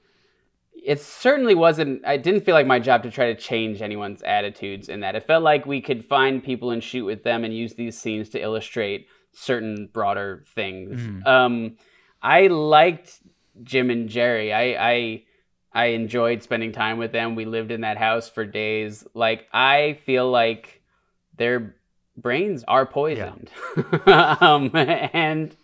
it 0.74 1.00
certainly 1.00 1.54
wasn't 1.54 2.04
i 2.04 2.16
didn't 2.16 2.44
feel 2.44 2.54
like 2.54 2.66
my 2.66 2.78
job 2.78 3.02
to 3.02 3.10
try 3.10 3.26
to 3.32 3.34
change 3.34 3.82
anyone's 3.82 4.22
attitudes 4.22 4.88
in 4.88 5.00
that. 5.00 5.14
It 5.14 5.26
felt 5.26 5.42
like 5.42 5.66
we 5.66 5.80
could 5.80 6.04
find 6.04 6.42
people 6.42 6.70
and 6.70 6.82
shoot 6.82 7.04
with 7.04 7.22
them 7.22 7.44
and 7.44 7.54
use 7.54 7.74
these 7.74 7.98
scenes 7.98 8.30
to 8.30 8.40
illustrate 8.40 9.06
certain 9.32 9.88
broader 9.92 10.44
things. 10.54 11.00
Mm. 11.00 11.26
um, 11.26 11.76
i 12.20 12.46
liked 12.48 13.20
jim 13.62 13.90
and 13.90 14.08
jerry. 14.08 14.52
I, 14.52 14.92
I 14.92 15.22
i 15.72 15.84
enjoyed 15.86 16.42
spending 16.42 16.72
time 16.72 16.98
with 16.98 17.12
them. 17.12 17.34
We 17.34 17.44
lived 17.44 17.70
in 17.70 17.82
that 17.82 17.96
house 17.96 18.28
for 18.28 18.44
days. 18.44 19.06
Like 19.14 19.46
i 19.52 19.98
feel 20.04 20.30
like 20.30 20.82
their 21.36 21.76
brains 22.16 22.62
are 22.68 22.84
poisoned. 22.86 23.50
Yeah. 24.06 24.36
um, 24.40 24.70
and 24.74 25.56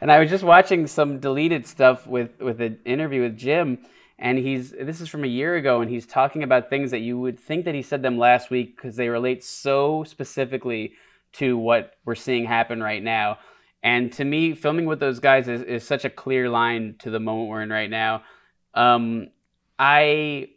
and 0.00 0.12
i 0.12 0.18
was 0.18 0.30
just 0.30 0.44
watching 0.44 0.86
some 0.86 1.18
deleted 1.18 1.66
stuff 1.66 2.06
with 2.06 2.38
with 2.40 2.60
an 2.60 2.78
interview 2.84 3.22
with 3.22 3.36
jim 3.36 3.78
and 4.18 4.38
he's 4.38 4.70
this 4.72 5.00
is 5.00 5.08
from 5.08 5.24
a 5.24 5.28
year 5.28 5.54
ago 5.56 5.80
and 5.80 5.90
he's 5.90 6.06
talking 6.06 6.42
about 6.42 6.68
things 6.68 6.90
that 6.90 7.00
you 7.00 7.18
would 7.18 7.38
think 7.38 7.64
that 7.64 7.74
he 7.74 7.82
said 7.82 8.02
them 8.02 8.18
last 8.18 8.50
week 8.50 8.76
because 8.76 8.96
they 8.96 9.08
relate 9.08 9.44
so 9.44 10.04
specifically 10.04 10.94
to 11.34 11.56
what 11.56 11.94
we're 12.04 12.14
seeing 12.14 12.44
happen 12.44 12.82
right 12.82 13.02
now. 13.02 13.38
And 13.82 14.12
to 14.14 14.24
me 14.24 14.54
filming 14.54 14.86
with 14.86 14.98
those 14.98 15.20
guys 15.20 15.46
is, 15.46 15.62
is 15.62 15.84
such 15.86 16.04
a 16.04 16.10
clear 16.10 16.48
line 16.48 16.96
to 17.00 17.10
the 17.10 17.20
moment 17.20 17.48
we're 17.48 17.62
in 17.62 17.70
right 17.70 17.90
now. 17.90 18.22
Um, 18.74 19.28
i 19.78 20.48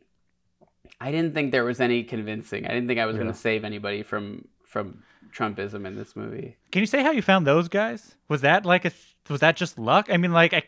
i 1.00 1.12
didn't 1.12 1.36
think 1.36 1.52
there 1.52 1.64
was 1.64 1.80
any 1.80 2.04
convincing. 2.04 2.66
I 2.66 2.70
didn't 2.70 2.88
think 2.88 3.00
i 3.00 3.06
was 3.06 3.16
yeah. 3.16 3.24
going 3.24 3.34
to 3.34 3.40
save 3.40 3.64
anybody 3.64 4.02
from 4.02 4.48
from 4.66 5.04
trumpism 5.32 5.86
in 5.86 5.96
this 5.96 6.16
movie. 6.16 6.58
Can 6.72 6.80
you 6.80 6.88
say 6.88 7.04
how 7.04 7.12
you 7.12 7.22
found 7.22 7.46
those 7.46 7.68
guys? 7.68 8.16
Was 8.28 8.42
that 8.42 8.66
like 8.66 8.86
a 8.86 8.92
was 9.30 9.42
that 9.42 9.56
just 9.56 9.78
luck? 9.78 10.08
I 10.10 10.18
mean 10.18 10.34
like 10.34 10.54
I, 10.54 10.64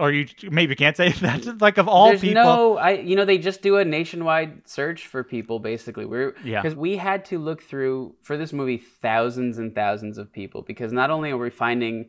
or 0.00 0.10
you 0.12 0.26
maybe 0.50 0.74
can't 0.74 0.96
say 0.96 1.12
that. 1.20 1.60
Like 1.60 1.78
of 1.78 1.88
all 1.88 2.08
There's 2.08 2.20
people. 2.20 2.42
no 2.42 2.76
i 2.78 2.92
you 2.92 3.16
know 3.16 3.24
they 3.24 3.38
just 3.38 3.62
do 3.62 3.76
a 3.76 3.84
nationwide 3.84 4.68
search 4.68 5.06
for 5.06 5.22
people 5.22 5.58
basically. 5.58 6.06
We're 6.06 6.34
yeah. 6.44 6.62
because 6.62 6.76
we 6.76 6.96
had 6.96 7.24
to 7.26 7.38
look 7.38 7.62
through 7.62 8.14
for 8.22 8.36
this 8.36 8.52
movie 8.52 8.78
thousands 8.78 9.58
and 9.58 9.74
thousands 9.74 10.18
of 10.18 10.32
people. 10.32 10.62
Because 10.62 10.92
not 10.92 11.10
only 11.10 11.30
are 11.30 11.38
we 11.38 11.50
finding 11.50 12.08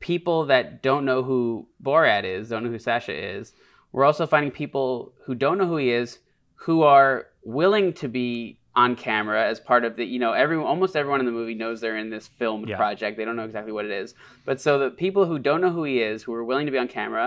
people 0.00 0.46
that 0.46 0.82
don't 0.82 1.04
know 1.04 1.22
who 1.22 1.68
borat 1.82 2.24
is 2.24 2.48
don't 2.48 2.64
know 2.64 2.70
who 2.70 2.78
Sacha 2.78 3.12
is 3.12 3.52
we're 3.92 4.04
also 4.04 4.26
finding 4.26 4.50
people 4.50 5.12
who 5.24 5.34
don't 5.34 5.58
know 5.58 5.66
who 5.66 5.76
he 5.76 5.90
is 5.90 6.18
who 6.54 6.82
are 6.82 7.26
willing 7.44 7.92
to 7.92 8.08
be 8.08 8.59
on 8.80 8.96
camera 8.96 9.40
as 9.52 9.58
part 9.70 9.82
of 9.84 9.92
the 9.96 10.04
you 10.14 10.20
know 10.24 10.32
everyone 10.32 10.66
almost 10.72 10.96
everyone 10.96 11.20
in 11.20 11.26
the 11.26 11.36
movie 11.40 11.58
knows 11.62 11.80
they're 11.80 12.02
in 12.04 12.10
this 12.16 12.26
filmed 12.40 12.68
yeah. 12.68 12.76
project. 12.76 13.12
They 13.16 13.24
don't 13.26 13.38
know 13.40 13.48
exactly 13.50 13.72
what 13.72 13.84
it 13.84 13.94
is. 14.02 14.14
But 14.44 14.60
so 14.60 14.78
the 14.78 14.90
people 15.04 15.24
who 15.26 15.38
don't 15.38 15.60
know 15.64 15.72
who 15.78 15.84
he 15.84 15.96
is 16.10 16.22
who 16.24 16.32
are 16.38 16.44
willing 16.50 16.66
to 16.66 16.72
be 16.72 16.78
on 16.78 16.88
camera 16.88 17.26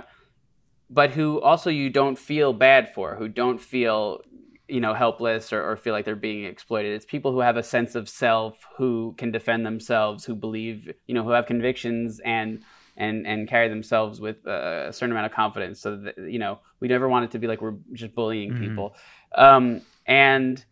but 0.89 1.09
who 1.11 1.41
also 1.41 1.69
you 1.69 1.89
don't 1.89 2.17
feel 2.19 2.53
bad 2.53 2.93
for 2.93 3.15
who 3.15 3.27
don't 3.27 3.59
feel 3.73 4.21
you 4.67 4.79
know 4.79 4.93
helpless 4.93 5.51
or, 5.53 5.61
or 5.69 5.75
feel 5.75 5.93
like 5.93 6.05
they're 6.05 6.15
being 6.29 6.45
exploited. 6.45 6.93
It's 6.93 7.05
people 7.05 7.31
who 7.31 7.39
have 7.39 7.57
a 7.57 7.63
sense 7.63 7.95
of 7.95 8.07
self 8.07 8.65
who 8.77 9.15
can 9.17 9.31
defend 9.31 9.65
themselves 9.65 10.25
who 10.25 10.35
believe 10.35 10.77
you 11.07 11.15
know 11.15 11.23
who 11.23 11.31
have 11.31 11.45
convictions 11.45 12.19
and 12.23 12.63
and 12.95 13.25
and 13.31 13.47
carry 13.47 13.69
themselves 13.69 14.21
with 14.21 14.45
a 14.45 14.91
certain 14.91 15.11
amount 15.11 15.27
of 15.27 15.33
confidence. 15.33 15.81
So 15.81 15.97
that 15.97 16.17
you 16.17 16.39
know 16.39 16.59
we 16.79 16.87
never 16.87 17.07
want 17.09 17.25
it 17.25 17.31
to 17.31 17.39
be 17.39 17.47
like 17.47 17.61
we're 17.61 17.77
just 17.93 18.13
bullying 18.15 18.53
Mhm. 18.53 18.59
people. 18.59 18.95
Um, 19.35 19.81
and 20.05 20.63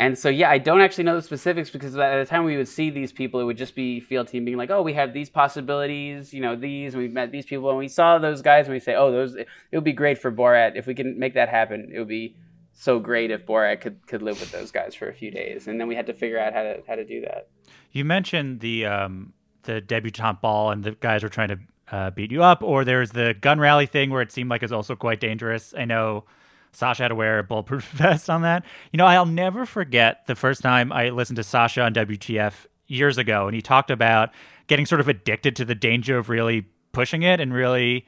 and 0.00 0.18
so 0.18 0.28
yeah 0.28 0.50
i 0.50 0.56
don't 0.56 0.80
actually 0.80 1.04
know 1.04 1.14
the 1.14 1.22
specifics 1.22 1.68
because 1.68 1.94
at 1.96 2.18
the 2.18 2.24
time 2.24 2.44
we 2.44 2.56
would 2.56 2.66
see 2.66 2.88
these 2.88 3.12
people 3.12 3.38
it 3.38 3.44
would 3.44 3.58
just 3.58 3.74
be 3.74 4.00
field 4.00 4.26
team 4.26 4.44
being 4.44 4.56
like 4.56 4.70
oh 4.70 4.80
we 4.82 4.94
have 4.94 5.12
these 5.12 5.28
possibilities 5.28 6.32
you 6.32 6.40
know 6.40 6.56
these 6.56 6.94
and 6.94 7.02
we've 7.02 7.12
met 7.12 7.30
these 7.30 7.46
people. 7.46 7.68
And 7.68 7.78
we 7.78 7.88
saw 7.88 8.18
those 8.18 8.40
guys 8.42 8.66
and 8.66 8.72
we 8.72 8.80
say 8.80 8.94
oh 8.94 9.12
those 9.12 9.34
it 9.34 9.46
would 9.72 9.84
be 9.84 9.92
great 9.92 10.18
for 10.18 10.32
borat. 10.32 10.72
If 10.74 10.86
we 10.86 10.94
can 10.94 11.18
make 11.18 11.34
that 11.34 11.48
happen 11.48 11.90
it 11.92 11.98
would 11.98 12.08
be 12.08 12.34
so 12.72 12.98
great 12.98 13.30
if 13.30 13.46
borat 13.46 13.82
could 13.82 14.06
could 14.06 14.22
live 14.22 14.40
with 14.40 14.50
those 14.52 14.70
guys 14.70 14.94
for 14.94 15.08
a 15.08 15.12
few 15.12 15.30
days. 15.30 15.68
And 15.68 15.78
then 15.78 15.86
we 15.86 15.94
had 15.94 16.06
to 16.06 16.14
figure 16.14 16.38
out 16.38 16.54
how 16.54 16.62
to 16.62 16.82
how 16.88 16.94
to 16.94 17.04
do 17.04 17.20
that. 17.20 17.48
You 17.92 18.04
mentioned 18.06 18.60
the 18.60 18.86
um, 18.86 19.34
the 19.64 19.82
debutante 19.82 20.40
ball, 20.40 20.70
and 20.70 20.82
the 20.82 20.92
guys 20.92 21.22
were 21.22 21.28
trying 21.28 21.48
to 21.48 21.58
uh, 21.92 22.10
beat 22.10 22.32
you 22.32 22.42
up, 22.42 22.62
or 22.62 22.84
there's 22.84 23.10
the 23.10 23.34
gun 23.34 23.60
rally 23.60 23.86
thing 23.86 24.10
where 24.10 24.22
it 24.22 24.32
seemed 24.32 24.48
like 24.48 24.62
it 24.62 24.66
was 24.66 24.72
also 24.72 24.96
quite 24.96 25.20
dangerous. 25.20 25.74
I 25.76 25.84
know 25.84 26.24
Sacha 26.72 27.02
had 27.02 27.08
to 27.08 27.14
wear 27.14 27.38
a 27.38 27.42
bulletproof 27.42 27.84
vest 27.90 28.30
on 28.30 28.42
that. 28.42 28.64
You 28.92 28.98
know, 28.98 29.06
I'll 29.06 29.26
never 29.26 29.66
forget 29.66 30.26
the 30.26 30.34
first 30.34 30.62
time 30.62 30.92
I 30.92 31.10
listened 31.10 31.36
to 31.36 31.42
Sacha 31.42 31.82
on 31.82 31.94
WTF 31.94 32.66
years 32.86 33.18
ago, 33.18 33.46
and 33.46 33.54
he 33.54 33.62
talked 33.62 33.90
about 33.90 34.30
getting 34.66 34.86
sort 34.86 35.00
of 35.00 35.08
addicted 35.08 35.56
to 35.56 35.64
the 35.64 35.74
danger 35.74 36.18
of 36.18 36.28
really 36.28 36.66
pushing 36.92 37.22
it 37.22 37.40
and 37.40 37.52
really 37.52 38.06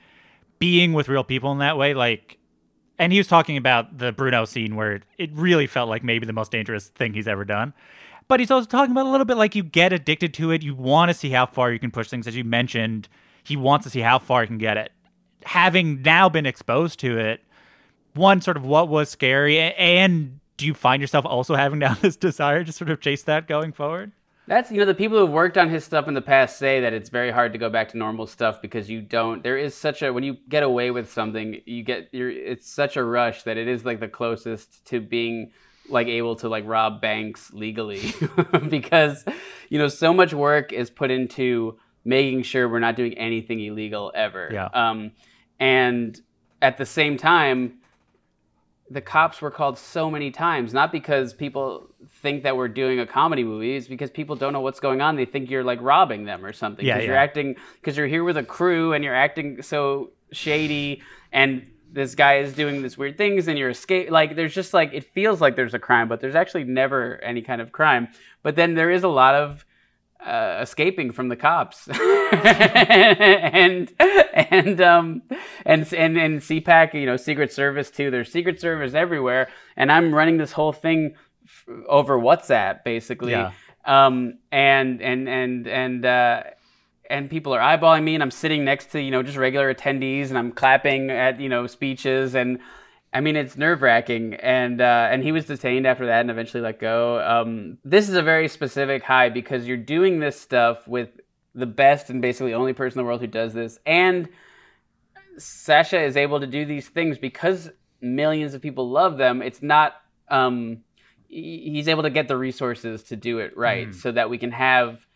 being 0.59 0.93
with 0.93 1.09
real 1.09 1.25
people 1.25 1.51
in 1.53 1.59
that 1.59 1.77
way. 1.77 1.95
Like, 1.95 2.39
and 2.99 3.13
he 3.13 3.19
was 3.19 3.27
talking 3.27 3.57
about 3.57 3.99
the 3.99 4.13
Bruno 4.13 4.45
scene 4.45 4.77
where 4.77 5.01
it 5.19 5.31
really 5.35 5.67
felt 5.67 5.89
like 5.89 6.05
maybe 6.05 6.27
the 6.27 6.33
most 6.33 6.53
dangerous 6.53 6.89
thing 6.89 7.15
he's 7.15 7.27
ever 7.29 7.45
done. 7.45 7.75
But 8.29 8.41
he's 8.41 8.51
also 8.51 8.69
talking 8.69 8.93
about 8.93 9.07
a 9.07 9.11
little 9.11 9.25
bit 9.25 9.37
like 9.37 9.55
you 9.55 9.63
get 9.63 9.93
addicted 9.93 10.33
to 10.35 10.53
it. 10.53 10.63
You 10.63 10.75
want 10.75 11.11
to 11.11 11.15
see 11.15 11.31
how 11.31 11.47
far 11.47 11.73
you 11.73 11.79
can 11.79 11.91
push 11.91 12.09
things. 12.09 12.27
As 12.27 12.37
you 12.37 12.45
mentioned, 12.45 13.09
he 13.43 13.57
wants 13.57 13.85
to 13.85 13.91
see 13.91 14.01
how 14.01 14.19
far 14.19 14.43
he 14.43 14.47
can 14.47 14.59
get 14.59 14.77
it. 14.77 14.93
Having 15.45 16.03
now 16.03 16.29
been 16.29 16.47
exposed 16.47 17.01
to 17.01 17.19
it, 17.19 17.43
one, 18.15 18.41
sort 18.41 18.57
of 18.57 18.65
what 18.65 18.89
was 18.89 19.09
scary, 19.09 19.59
and 19.59 20.41
do 20.57 20.67
you 20.67 20.75
find 20.75 21.01
yourself 21.01 21.25
also 21.27 21.55
having 21.55 21.79
now 21.79 21.95
this 21.95 22.17
desire 22.29 22.65
to 22.65 22.73
sort 22.73 22.91
of 22.91 23.01
chase 23.01 23.23
that 23.25 23.47
going 23.49 23.73
forward? 23.73 24.13
That's 24.49 24.73
you 24.73 24.79
know 24.79 24.85
the 24.85 24.95
people 24.95 25.19
who've 25.19 25.31
worked 25.31 25.57
on 25.57 25.69
his 25.69 25.85
stuff 25.85 26.09
in 26.09 26.15
the 26.15 26.21
past 26.21 26.59
say 26.59 26.81
that 26.81 26.93
it's 26.93 27.11
very 27.11 27.31
hard 27.31 27.53
to 27.53 27.59
go 27.59 27.71
back 27.71 27.91
to 27.91 27.99
normal 27.99 28.27
stuff 28.27 28.61
because 28.61 28.91
you 28.91 29.01
don't. 29.01 29.43
There 29.43 29.57
is 29.57 29.75
such 29.75 30.03
a 30.03 30.13
when 30.13 30.25
you 30.25 30.37
get 30.49 30.65
away 30.65 30.91
with 30.91 31.13
something, 31.13 31.61
you 31.65 31.85
get 31.85 32.09
you're 32.13 32.31
it's 32.31 32.69
such 32.69 32.97
a 32.97 33.05
rush 33.05 33.45
that 33.45 33.57
it 33.57 33.69
is 33.69 33.85
like 33.85 34.01
the 34.01 34.09
closest 34.09 34.85
to 34.87 35.01
being 35.01 35.53
like 35.89 36.09
able 36.09 36.35
to 36.37 36.49
like 36.49 36.65
rob 36.67 37.01
banks 37.01 37.53
legally 37.53 38.13
because 38.69 39.25
you 39.69 39.79
know 39.79 39.89
so 39.89 40.13
much 40.13 40.35
work 40.35 40.73
is 40.73 40.91
put 40.91 41.11
into 41.11 41.79
making 42.05 42.43
sure 42.43 42.69
we're 42.69 42.81
not 42.81 42.97
doing 42.97 43.17
anything 43.17 43.61
illegal 43.61 44.11
ever. 44.15 44.51
Yeah. 44.53 44.69
Um, 44.75 45.13
and 45.61 46.21
at 46.61 46.79
the 46.79 46.87
same 46.87 47.17
time, 47.17 47.79
the 48.91 49.01
cops 49.01 49.41
were 49.41 49.51
called 49.51 49.79
so 49.79 50.11
many 50.11 50.31
times, 50.31 50.75
not 50.75 50.93
because 50.93 51.33
people 51.33 51.89
think 52.21 52.43
that 52.43 52.57
we're 52.57 52.69
doing 52.69 53.01
a 53.01 53.07
comedy 53.07 53.43
movie, 53.45 53.77
it's 53.77 53.89
because 53.89 54.11
people 54.11 54.37
don't 54.37 54.53
know 54.53 54.61
what's 54.61 54.81
going 54.81 55.01
on. 55.01 55.17
They 55.17 55.25
think 55.25 55.51
you're 55.51 55.65
like 55.65 55.81
robbing 55.81 56.25
them 56.25 56.45
or 56.45 56.53
something. 56.53 56.85
Yeah, 56.85 56.97
Because 56.97 57.07
you're 57.07 57.17
acting, 57.17 57.57
because 57.81 57.97
you're 57.97 58.07
here 58.07 58.25
with 58.25 58.37
a 58.37 58.45
crew 58.45 58.93
and 58.93 59.03
you're 59.03 59.15
acting 59.15 59.63
so 59.63 60.11
shady 60.33 61.03
and 61.33 61.67
this 61.93 62.15
guy 62.15 62.39
is 62.39 62.55
doing 62.55 62.83
this 62.83 62.97
weird 62.97 63.19
things 63.19 63.49
and 63.49 63.59
you're 63.59 63.71
escape 63.71 64.11
like 64.11 64.35
there's 64.35 64.55
just 64.55 64.73
like 64.73 64.91
it 64.95 65.05
feels 65.05 65.41
like 65.41 65.57
there's 65.57 65.75
a 65.75 65.79
crime 65.79 66.09
but 66.09 66.21
there's 66.21 66.35
actually 66.35 66.65
never 66.65 67.19
any 67.23 67.43
kind 67.43 67.61
of 67.61 67.71
crime 67.71 68.09
but 68.43 68.57
then 68.57 68.75
there 68.75 68.91
is 68.91 69.05
a 69.05 69.09
lot 69.09 69.35
of 69.35 69.65
uh, 70.27 70.59
escaping 70.63 71.13
from 71.13 71.29
the 71.29 71.37
cops. 71.37 71.89
And 72.33 73.93
and 74.35 74.81
um 74.81 75.23
and 75.67 75.93
and 75.93 76.17
and 76.19 76.41
CPAC 76.41 76.95
you 76.95 77.07
know 77.07 77.17
Secret 77.17 77.53
Service 77.53 77.91
too. 77.91 78.11
There's 78.11 78.31
Secret 78.33 78.61
Service 78.61 78.95
everywhere. 78.95 79.49
And 79.77 79.93
I'm 79.93 80.15
running 80.15 80.39
this 80.39 80.53
whole 80.53 80.73
thing 80.73 81.15
f- 81.45 81.65
over 81.89 82.19
WhatsApp 82.19 82.85
basically. 82.85 83.33
Yeah. 83.33 83.53
um 83.85 84.39
and 84.51 85.03
and 85.03 85.29
and 85.29 85.67
and 85.69 86.05
uh 86.07 86.43
and 87.11 87.29
people 87.29 87.53
are 87.55 87.61
eyeballing 87.61 88.05
me 88.05 88.15
and 88.15 88.23
I'm 88.23 88.31
sitting 88.31 88.65
next 88.65 88.93
to 88.93 89.01
you 89.01 89.11
know 89.11 89.23
just 89.23 89.37
regular 89.37 89.73
attendees 89.73 90.29
and 90.29 90.39
I'm 90.39 90.53
clapping 90.53 91.11
at 91.11 91.41
you 91.41 91.49
know 91.49 91.67
speeches 91.67 92.35
and 92.35 92.59
I 93.13 93.21
mean 93.21 93.37
it's 93.37 93.57
nerve 93.57 93.83
wracking 93.83 94.35
and 94.35 94.81
uh, 94.81 95.09
and 95.11 95.23
he 95.23 95.33
was 95.33 95.45
detained 95.47 95.87
after 95.87 96.07
that 96.07 96.21
and 96.23 96.31
eventually 96.31 96.63
let 96.63 96.79
go. 96.79 97.21
Um, 97.21 97.79
this 97.85 98.09
is 98.09 98.15
a 98.15 98.23
very 98.23 98.49
specific 98.49 99.03
high 99.03 99.29
because 99.29 99.67
you're 99.67 99.77
doing 99.77 100.19
this 100.21 100.41
stuff 100.41 100.87
with 100.89 101.11
the 101.55 101.67
best 101.67 102.09
and 102.09 102.23
basically 102.23 102.55
only 102.55 102.73
person 102.73 102.99
in 102.99 103.05
the 103.05 103.07
world 103.07 103.21
who 103.21 103.27
does 103.27 103.53
this 103.53 103.79
and 103.85 104.29
Sacha 105.39 106.01
is 106.01 106.17
able 106.17 106.41
to 106.41 106.47
do 106.47 106.65
these 106.65 106.89
things 106.89 107.19
because 107.19 107.71
millions 108.01 108.55
of 108.55 108.61
people 108.63 108.91
love 108.91 109.17
them. 109.19 109.43
It's 109.43 109.63
not 109.63 109.95
um, 110.29 110.79
he's 111.29 111.89
able 111.89 112.03
to 112.05 112.11
get 112.11 112.29
the 112.29 112.37
resources 112.37 113.03
to 113.05 113.17
do 113.17 113.39
it 113.39 113.57
right 113.57 113.89
Mm. 113.89 113.95
so 113.95 114.13
that 114.13 114.29
we 114.31 114.39
can 114.39 114.53
have 114.53 115.07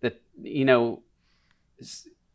the 0.00 0.14
you 0.42 0.64
know 0.64 1.02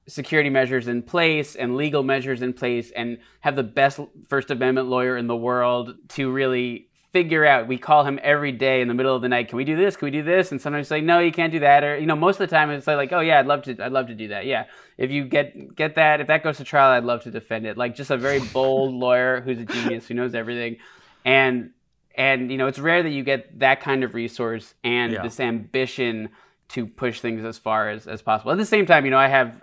security 0.08 0.49
measures 0.49 0.88
in 0.88 1.01
place 1.01 1.56
and 1.56 1.78
legal 1.78 2.04
measures 2.04 2.41
in 2.41 2.54
place 2.54 2.91
and 2.91 3.18
have 3.39 3.56
the 3.56 3.64
best 3.64 3.99
first 4.28 4.51
amendment 4.51 4.88
lawyer 4.88 5.16
in 5.18 5.28
the 5.28 5.36
world 5.36 5.95
to 6.10 6.32
really 6.32 6.88
figure 7.14 7.45
out 7.45 7.68
we 7.68 7.78
call 7.78 8.04
him 8.04 8.20
every 8.24 8.51
day 8.51 8.82
in 8.82 8.88
the 8.88 8.93
middle 8.93 9.16
of 9.16 9.22
the 9.22 9.30
night 9.30 9.47
can 9.47 9.56
we 9.56 9.64
do 9.64 9.78
this? 9.78 9.95
Can 9.95 10.08
we 10.08 10.12
do 10.12 10.24
this? 10.24 10.51
And 10.51 10.60
sometimes 10.60 10.88
say 10.88 10.99
no 10.99 11.20
you 11.20 11.32
can't 11.32 11.51
do 11.54 11.60
that 11.60 11.84
or 11.84 11.97
you 11.97 12.06
know 12.08 12.16
most 12.16 12.36
of 12.39 12.49
the 12.49 12.54
time 12.56 12.70
it's 12.72 12.88
like 12.88 13.14
oh 13.14 13.20
yeah 13.20 13.39
i'd 13.39 13.45
love 13.45 13.62
to 13.64 13.82
i'd 13.84 13.91
love 13.91 14.08
to 14.08 14.16
do 14.16 14.30
that 14.30 14.45
yeah. 14.45 14.66
If 14.97 15.10
you 15.12 15.24
get 15.26 15.76
get 15.76 15.95
that 15.95 16.22
if 16.22 16.28
that 16.28 16.43
goes 16.43 16.58
to 16.58 16.64
trial 16.64 16.91
i'd 16.91 17.04
love 17.06 17.24
to 17.24 17.32
defend 17.32 17.66
it. 17.66 17.78
Like 17.78 17.95
just 17.95 18.10
a 18.10 18.18
very 18.18 18.39
bold 18.39 18.93
lawyer 19.06 19.41
who's 19.41 19.60
a 19.60 19.66
genius 19.66 20.08
who 20.08 20.16
knows 20.16 20.34
everything. 20.36 20.78
And 21.24 21.70
and 22.16 22.51
you 22.51 22.58
know 22.58 22.68
it's 22.68 22.80
rare 22.80 23.04
that 23.04 23.12
you 23.12 23.24
get 23.24 23.60
that 23.60 23.80
kind 23.80 24.04
of 24.04 24.16
resource 24.16 24.74
and 24.84 25.14
Yeah. 25.14 25.22
this 25.22 25.39
ambition 25.39 26.30
to 26.70 26.88
push 26.88 27.20
things 27.22 27.45
as 27.45 27.60
far 27.60 27.89
as, 27.89 28.08
as 28.08 28.24
possible. 28.24 28.51
At 28.51 28.58
the 28.58 28.66
same 28.66 28.86
time 28.88 29.06
you 29.06 29.12
know 29.12 29.18
i 29.20 29.28
have 29.28 29.62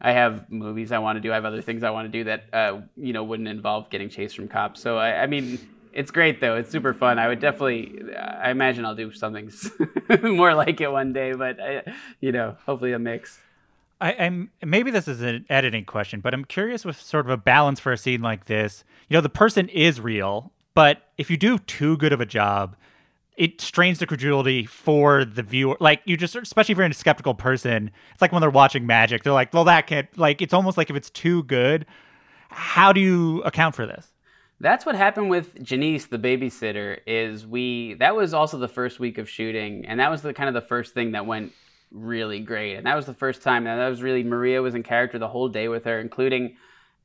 i 0.00 0.12
have 0.12 0.50
movies 0.50 0.92
i 0.92 0.98
want 0.98 1.16
to 1.16 1.20
do 1.20 1.32
i 1.32 1.34
have 1.34 1.44
other 1.44 1.62
things 1.62 1.82
i 1.82 1.90
want 1.90 2.10
to 2.10 2.18
do 2.18 2.24
that 2.24 2.44
uh, 2.52 2.80
you 2.96 3.12
know 3.12 3.24
wouldn't 3.24 3.48
involve 3.48 3.90
getting 3.90 4.08
chased 4.08 4.36
from 4.36 4.48
cops. 4.48 4.80
So 4.80 4.98
i, 4.98 5.22
I 5.22 5.26
mean 5.26 5.58
it's 5.92 6.10
great 6.12 6.40
though. 6.40 6.54
It's 6.54 6.70
super 6.70 6.94
fun. 6.94 7.18
I 7.18 7.26
would 7.28 7.40
definitely 7.40 8.00
i 8.16 8.50
imagine 8.50 8.84
i'll 8.84 8.94
do 8.94 9.12
something 9.12 9.50
more 10.22 10.54
like 10.54 10.80
it 10.80 10.90
one 10.92 11.12
day 11.12 11.32
but 11.32 11.60
I, 11.60 11.82
you 12.20 12.32
know 12.32 12.56
hopefully 12.66 12.92
a 12.92 12.98
mix. 12.98 13.40
I, 14.00 14.12
I'm 14.14 14.50
maybe 14.64 14.90
this 14.90 15.08
is 15.08 15.22
an 15.22 15.44
editing 15.50 15.84
question, 15.84 16.20
but 16.20 16.34
I'm 16.34 16.44
curious 16.44 16.84
with 16.84 17.00
sort 17.00 17.26
of 17.26 17.30
a 17.30 17.36
balance 17.36 17.80
for 17.80 17.92
a 17.92 17.98
scene 17.98 18.22
like 18.22 18.44
this. 18.44 18.84
You 19.08 19.16
know, 19.16 19.20
the 19.20 19.28
person 19.28 19.68
is 19.70 20.00
real, 20.00 20.52
but 20.74 21.02
if 21.16 21.30
you 21.30 21.36
do 21.36 21.58
too 21.58 21.96
good 21.96 22.12
of 22.12 22.20
a 22.20 22.26
job, 22.26 22.76
it 23.38 23.60
strains 23.60 24.00
the 24.00 24.06
credulity 24.06 24.66
for 24.66 25.24
the 25.24 25.42
viewer. 25.42 25.76
Like 25.80 26.02
you 26.04 26.16
just, 26.16 26.34
especially 26.34 26.72
if 26.72 26.78
you're 26.78 26.86
a 26.86 26.92
skeptical 26.92 27.34
person, 27.34 27.90
it's 28.12 28.20
like 28.20 28.32
when 28.32 28.40
they're 28.40 28.50
watching 28.50 28.84
magic, 28.84 29.22
they're 29.22 29.32
like, 29.32 29.54
"Well, 29.54 29.64
that 29.64 29.86
can't." 29.86 30.08
Like 30.18 30.42
it's 30.42 30.52
almost 30.52 30.76
like 30.76 30.90
if 30.90 30.96
it's 30.96 31.08
too 31.08 31.44
good, 31.44 31.86
how 32.50 32.92
do 32.92 33.00
you 33.00 33.40
account 33.44 33.76
for 33.76 33.86
this? 33.86 34.08
That's 34.60 34.84
what 34.84 34.96
happened 34.96 35.30
with 35.30 35.62
Janice, 35.62 36.06
the 36.06 36.18
babysitter. 36.18 36.98
Is 37.06 37.46
we 37.46 37.94
that 37.94 38.16
was 38.16 38.34
also 38.34 38.58
the 38.58 38.68
first 38.68 38.98
week 38.98 39.18
of 39.18 39.28
shooting, 39.28 39.86
and 39.86 40.00
that 40.00 40.10
was 40.10 40.22
the 40.22 40.34
kind 40.34 40.48
of 40.48 40.54
the 40.54 40.68
first 40.68 40.92
thing 40.92 41.12
that 41.12 41.24
went 41.24 41.52
really 41.92 42.40
great. 42.40 42.74
And 42.74 42.86
that 42.86 42.96
was 42.96 43.06
the 43.06 43.14
first 43.14 43.42
time 43.42 43.66
and 43.66 43.80
that 43.80 43.88
was 43.88 44.02
really 44.02 44.22
Maria 44.22 44.60
was 44.60 44.74
in 44.74 44.82
character 44.82 45.18
the 45.18 45.28
whole 45.28 45.48
day 45.48 45.68
with 45.68 45.84
her, 45.84 46.00
including 46.00 46.56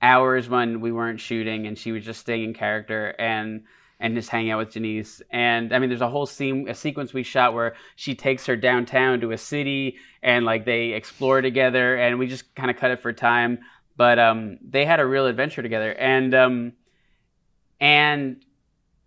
hours 0.02 0.50
when 0.50 0.82
we 0.82 0.92
weren't 0.92 1.20
shooting, 1.20 1.68
and 1.68 1.78
she 1.78 1.92
was 1.92 2.04
just 2.04 2.20
staying 2.20 2.44
in 2.44 2.54
character 2.54 3.16
and 3.20 3.64
and 4.04 4.16
just 4.16 4.30
hang 4.30 4.52
out 4.52 4.58
with 4.58 4.70
Janice. 4.70 5.22
And 5.32 5.74
I 5.74 5.80
mean, 5.80 5.90
there's 5.90 6.02
a 6.02 6.10
whole 6.10 6.26
scene, 6.26 6.68
a 6.68 6.76
sequence 6.76 7.14
we 7.14 7.24
shot 7.24 7.54
where 7.54 7.76
she 7.96 8.14
takes 8.14 8.46
her 8.48 8.58
downtown 8.58 9.22
to 9.22 9.32
a 9.32 9.38
city, 9.38 9.96
and 10.22 10.44
like 10.44 10.66
they 10.66 10.90
explore 10.90 11.42
together, 11.42 11.96
and 11.96 12.20
we 12.20 12.28
just 12.28 12.54
kind 12.54 12.70
of 12.70 12.76
cut 12.76 12.92
it 12.92 13.00
for 13.00 13.14
time. 13.14 13.60
But 13.96 14.20
um, 14.20 14.60
they 14.62 14.84
had 14.84 15.00
a 15.00 15.06
real 15.06 15.26
adventure 15.26 15.62
together, 15.62 15.94
and 15.94 16.36
um, 16.36 16.74
and 17.80 18.44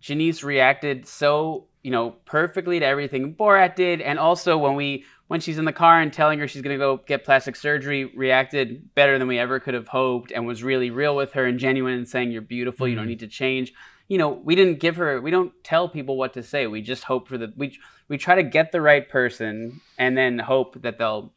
Janice 0.01 0.43
reacted 0.43 1.07
so 1.07 1.67
you 1.83 1.91
know 1.91 2.15
perfectly 2.25 2.79
to 2.79 2.85
everything 2.85 3.35
Borat 3.35 3.75
did, 3.75 4.01
and 4.01 4.17
also 4.17 4.57
when 4.57 4.73
we 4.73 5.05
when 5.27 5.41
she's 5.41 5.59
in 5.59 5.65
the 5.65 5.73
car 5.73 6.01
and 6.01 6.11
telling 6.11 6.39
her 6.39 6.47
she's 6.47 6.63
gonna 6.63 6.75
go 6.79 6.97
get 7.05 7.23
plastic 7.23 7.55
surgery, 7.55 8.05
reacted 8.05 8.95
better 8.95 9.19
than 9.19 9.27
we 9.27 9.37
ever 9.37 9.59
could 9.59 9.75
have 9.75 9.89
hoped, 9.89 10.31
and 10.31 10.47
was 10.47 10.63
really 10.63 10.89
real 10.89 11.15
with 11.15 11.33
her 11.33 11.45
and 11.45 11.59
genuine 11.59 11.93
and 11.93 12.09
saying 12.09 12.31
you're 12.31 12.41
beautiful, 12.41 12.87
you 12.87 12.95
don't 12.95 13.05
need 13.05 13.19
to 13.19 13.27
change. 13.27 13.73
You 14.07 14.17
know, 14.17 14.29
we 14.29 14.55
didn't 14.55 14.79
give 14.79 14.95
her, 14.95 15.19
we 15.19 15.31
don't 15.31 15.51
tell 15.63 15.89
people 15.89 16.17
what 16.17 16.33
to 16.33 16.43
say. 16.43 16.65
We 16.67 16.81
just 16.81 17.03
hope 17.03 17.27
for 17.27 17.37
the 17.37 17.51
we 17.55 17.77
we 18.07 18.17
try 18.17 18.35
to 18.35 18.43
get 18.43 18.71
the 18.71 18.81
right 18.81 19.07
person 19.07 19.81
and 19.97 20.17
then 20.17 20.39
hope 20.39 20.81
that 20.81 20.97
they'll, 20.97 21.33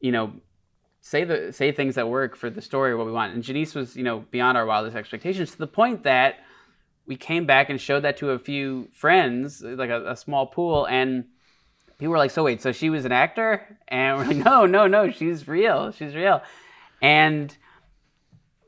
you 0.00 0.10
know, 0.10 0.32
say 1.00 1.24
the 1.24 1.52
say 1.52 1.72
things 1.72 1.94
that 1.94 2.08
work 2.08 2.36
for 2.36 2.50
the 2.50 2.60
story 2.60 2.94
what 2.94 3.06
we 3.06 3.12
want. 3.12 3.34
And 3.34 3.42
Janice 3.42 3.74
was, 3.74 3.96
you 3.96 4.02
know, 4.02 4.24
beyond 4.30 4.58
our 4.58 4.66
wildest 4.66 4.96
expectations 4.96 5.52
to 5.52 5.58
the 5.58 5.66
point 5.66 6.02
that 6.04 6.36
we 7.06 7.16
came 7.16 7.46
back 7.46 7.70
and 7.70 7.80
showed 7.80 8.00
that 8.04 8.18
to 8.18 8.30
a 8.30 8.38
few 8.38 8.88
friends, 8.92 9.62
like 9.62 9.90
a, 9.90 10.10
a 10.10 10.16
small 10.16 10.46
pool, 10.46 10.86
and 10.86 11.24
people 11.98 12.12
were 12.12 12.18
like, 12.18 12.30
"So 12.30 12.44
wait, 12.44 12.60
so 12.60 12.70
she 12.72 12.90
was 12.90 13.04
an 13.04 13.12
actor?" 13.12 13.78
And 13.88 14.18
we're 14.18 14.26
like, 14.26 14.36
"No, 14.44 14.66
no, 14.66 14.86
no, 14.86 15.10
she's 15.10 15.48
real. 15.48 15.90
She's 15.92 16.14
real." 16.14 16.42
And 17.00 17.56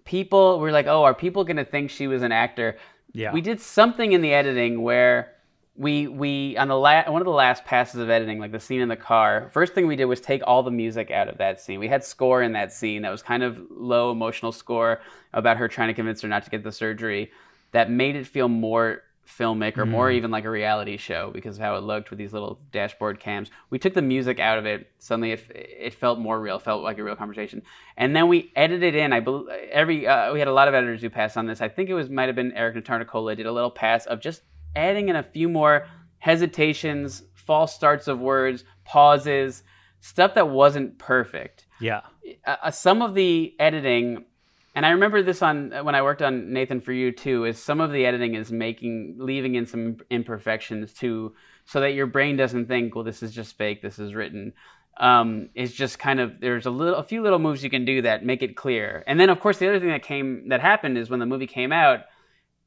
people 0.05 0.59
were 0.59 0.73
like, 0.73 0.87
"Oh, 0.87 1.05
are 1.05 1.15
people 1.15 1.45
going 1.45 1.59
to 1.59 1.65
think 1.65 1.91
she 1.91 2.07
was 2.07 2.23
an 2.23 2.33
actor?" 2.33 2.79
Yeah. 3.13 3.33
We 3.33 3.41
did 3.41 3.61
something 3.61 4.13
in 4.13 4.21
the 4.21 4.33
editing 4.33 4.83
where 4.83 5.33
we 5.77 6.09
we 6.09 6.57
on 6.57 6.69
the 6.69 6.77
la- 6.77 7.11
one 7.11 7.23
of 7.23 7.27
the 7.27 7.33
last 7.33 7.65
passes 7.65 8.01
of 8.01 8.11
editing, 8.11 8.39
like 8.39 8.53
the 8.53 8.61
scene 8.61 8.81
in 8.81 8.89
the 8.89 8.97
car. 8.97 9.49
First 9.53 9.75
thing 9.75 9.87
we 9.87 9.97
did 9.97 10.05
was 10.05 10.21
take 10.21 10.43
all 10.47 10.63
the 10.63 10.71
music 10.71 11.11
out 11.11 11.29
of 11.29 11.39
that 11.39 11.61
scene. 11.61 11.81
We 11.81 11.89
had 11.89 12.05
score 12.05 12.43
in 12.43 12.53
that 12.53 12.73
scene 12.73 13.03
that 13.03 13.11
was 13.11 13.23
kind 13.23 13.43
of 13.43 13.61
low 13.71 14.11
emotional 14.11 14.53
score 14.53 15.01
about 15.33 15.57
her 15.57 15.69
trying 15.69 15.89
to 15.89 15.95
convince 15.95 16.21
her 16.21 16.29
not 16.29 16.45
to 16.45 16.51
get 16.51 16.63
the 16.63 16.73
surgery. 16.73 17.31
That 17.73 17.91
made 17.91 18.17
it 18.17 18.27
feel 18.27 18.49
more 18.49 19.03
filmic 19.39 19.79
or 19.79 19.87
more 19.87 20.11
even 20.11 20.31
like 20.31 20.45
a 20.45 20.51
reality 20.51 20.97
show 20.97 21.31
because 21.33 21.57
of 21.57 21.63
how 21.63 21.77
it 21.77 21.83
looked 21.83 22.11
with 22.11 22.19
these 22.19 22.33
little 22.33 22.61
dashboard 22.73 23.21
cams. 23.21 23.51
We 23.71 23.79
took 23.79 23.95
the 23.95 24.03
music 24.03 24.39
out 24.41 24.59
of 24.59 24.67
it. 24.67 24.91
Suddenly, 24.99 25.33
it, 25.33 25.47
it 25.51 25.95
felt 25.95 26.19
more 26.19 26.41
real. 26.41 26.59
Felt 26.59 26.83
like 26.83 26.99
a 26.99 27.05
real 27.05 27.17
conversation. 27.17 27.63
And 27.97 28.15
then 28.15 28.29
we 28.29 28.53
edited 28.57 28.95
in. 28.95 29.13
I 29.13 29.21
bel 29.21 29.47
every 29.71 30.07
uh, 30.07 30.33
we 30.33 30.39
had 30.39 30.49
a 30.49 30.53
lot 30.53 30.69
of 30.69 30.75
editors 30.75 31.01
who 31.01 31.11
passed 31.11 31.37
on 31.37 31.47
this. 31.47 31.61
I 31.61 31.69
think 31.69 31.89
it 31.89 31.95
was 31.95 32.11
might 32.11 32.27
have 32.27 32.37
been 32.37 32.53
Eric 32.53 32.77
Notarnicola 32.77 33.37
did 33.37 33.47
a 33.47 33.53
little 33.53 33.71
pass 33.71 34.07
of 34.07 34.21
just 34.21 34.43
adding 34.77 35.09
in 35.09 35.17
a 35.17 35.23
few 35.23 35.49
more 35.49 35.87
hesitations, 36.19 37.23
false 37.35 37.75
starts 37.75 38.09
of 38.09 38.19
words, 38.19 38.65
pauses, 38.85 39.63
stuff 40.01 40.35
that 40.35 40.49
wasn't 40.49 40.99
perfect. 40.99 41.67
Yeah. 41.81 42.03
Uh, 42.47 42.57
uh, 42.65 42.71
some 42.71 43.03
of 43.03 43.15
the 43.15 43.55
editing 43.59 44.25
and 44.75 44.87
I 44.87 44.91
remember 44.91 45.23
this 45.23 45.43
on 45.43 45.71
when 45.83 45.95
I 45.95 46.03
worked 46.03 46.23
on 46.23 46.53
Nathan 46.53 46.81
for 46.81 46.93
You 46.93 47.13
too. 47.13 47.45
Is 47.45 47.59
some 47.59 47.81
of 47.81 47.93
the 47.93 48.07
editing 48.07 48.35
is 48.35 48.53
making 48.53 49.17
leaving 49.19 49.57
in 49.57 49.67
some 49.67 49.99
imperfections 50.11 50.93
too, 50.93 51.35
so 51.65 51.81
that 51.81 51.95
your 51.95 52.07
brain 52.07 52.37
doesn't 52.37 52.67
think, 52.67 52.95
well, 52.95 53.05
this 53.05 53.23
is 53.23 53.33
just 53.33 53.57
fake. 53.57 53.83
This 53.83 53.99
is 53.99 54.15
written. 54.15 54.53
Um, 54.97 55.49
it's 55.55 55.73
just 55.73 55.99
kind 55.99 56.21
of 56.21 56.41
there's 56.41 56.67
a 56.67 56.71
little 56.71 56.97
a 56.97 57.03
few 57.03 57.23
little 57.23 57.39
moves 57.39 57.65
you 57.65 57.71
can 57.71 57.85
do 57.85 58.03
that 58.03 58.25
make 58.25 58.43
it 58.43 58.57
clear. 58.57 59.03
And 59.07 59.19
then 59.19 59.31
of 59.31 59.41
course 59.41 59.59
the 59.59 59.69
other 59.69 59.81
thing 59.81 59.89
that 59.89 60.03
came 60.03 60.49
that 60.51 60.61
happened 60.61 60.99
is 60.99 61.11
when 61.11 61.21
the 61.21 61.27
movie 61.27 61.47
came 61.47 61.73
out, 61.73 62.01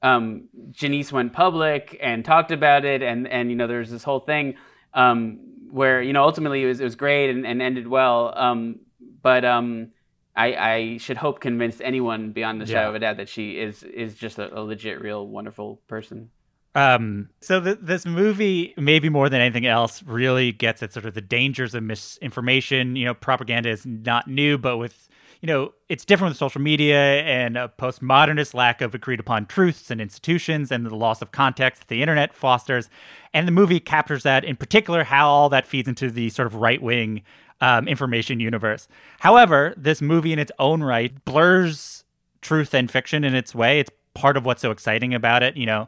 um, 0.02 0.50
Janice 0.72 1.12
went 1.12 1.32
public 1.32 1.98
and 2.02 2.26
talked 2.26 2.52
about 2.52 2.84
it, 2.84 3.02
and 3.02 3.28
and 3.28 3.50
you 3.50 3.56
know 3.56 3.68
there's 3.68 3.90
this 3.90 4.04
whole 4.04 4.20
thing 4.20 4.56
um, 4.94 5.40
where 5.72 6.02
you 6.02 6.12
know 6.12 6.24
ultimately 6.24 6.64
it 6.64 6.68
was 6.68 6.82
it 6.82 6.84
was 6.84 6.96
great 6.96 7.30
and, 7.30 7.46
and 7.46 7.62
ended 7.62 7.88
well. 7.88 8.34
Um, 8.36 8.80
but 9.22 9.46
um, 9.46 9.92
I, 10.36 10.54
I 10.56 10.98
should 10.98 11.18
hope 11.18 11.40
convinced 11.40 11.82
anyone 11.84 12.32
beyond 12.32 12.60
the 12.60 12.66
shadow 12.66 12.82
Yeah. 12.82 12.90
of 12.90 12.96
a 12.96 13.00
doubt 13.00 13.18
that 13.18 13.30
she 13.30 13.60
is 13.60 13.84
is 13.84 14.16
just 14.16 14.40
a, 14.40 14.58
a 14.58 14.62
legit, 14.62 15.02
real, 15.02 15.28
wonderful 15.28 15.82
person. 15.88 16.30
Um, 16.76 17.30
so 17.40 17.62
th- 17.62 17.78
this 17.82 18.04
movie, 18.06 18.74
maybe 18.78 19.08
more 19.10 19.30
than 19.30 19.42
anything 19.42 19.68
else, 19.68 20.02
really 20.02 20.52
gets 20.52 20.82
at 20.82 20.92
sort 20.92 21.06
of 21.06 21.14
the 21.14 21.22
dangers 21.22 21.76
of 21.76 21.84
misinformation. 21.84 22.96
You 22.96 23.06
know, 23.06 23.14
propaganda 23.14 23.70
is 23.70 23.86
not 23.86 24.28
new, 24.28 24.58
but 24.58 24.78
with 24.78 25.08
you 25.42 25.48
know, 25.48 25.74
it's 25.90 26.06
different 26.06 26.32
with 26.32 26.38
social 26.38 26.62
media 26.62 27.22
and 27.24 27.58
a 27.58 27.70
postmodernist 27.78 28.54
lack 28.54 28.80
of 28.80 28.96
agreed 28.96 29.20
upon 29.20 29.46
truths 29.46 29.92
and 29.92 30.00
institutions 30.00 30.72
and 30.72 30.86
the 30.86 30.96
loss 30.96 31.22
of 31.22 31.34
context 31.34 31.82
that 31.82 31.88
the 31.90 32.02
internet 32.02 32.34
fosters. 32.34 32.90
And 33.34 33.46
the 33.46 33.52
movie 33.52 33.82
captures 33.82 34.24
that, 34.24 34.46
in 34.46 34.56
particular, 34.56 35.04
how 35.04 35.28
all 35.28 35.50
that 35.50 35.66
feeds 35.68 35.90
into 35.90 36.10
the 36.10 36.30
sort 36.30 36.46
of 36.46 36.56
right 36.56 36.82
wing 36.82 37.24
um, 37.64 37.88
information 37.88 38.42
universe. 38.42 38.90
However, 39.22 39.74
this 39.78 40.02
movie 40.02 40.34
in 40.34 40.38
its 40.38 40.52
own 40.60 40.84
right 40.84 41.24
blurs 41.24 42.04
truth 42.42 42.74
and 42.74 42.92
fiction 42.92 43.24
in 43.24 43.34
its 43.34 43.56
way. 43.56 43.80
It's 43.80 43.90
part 44.14 44.36
of 44.36 44.46
what's 44.46 44.62
so 44.62 44.70
exciting 44.70 45.14
about 45.14 45.44
it, 45.44 45.56
you 45.56 45.66
know, 45.66 45.88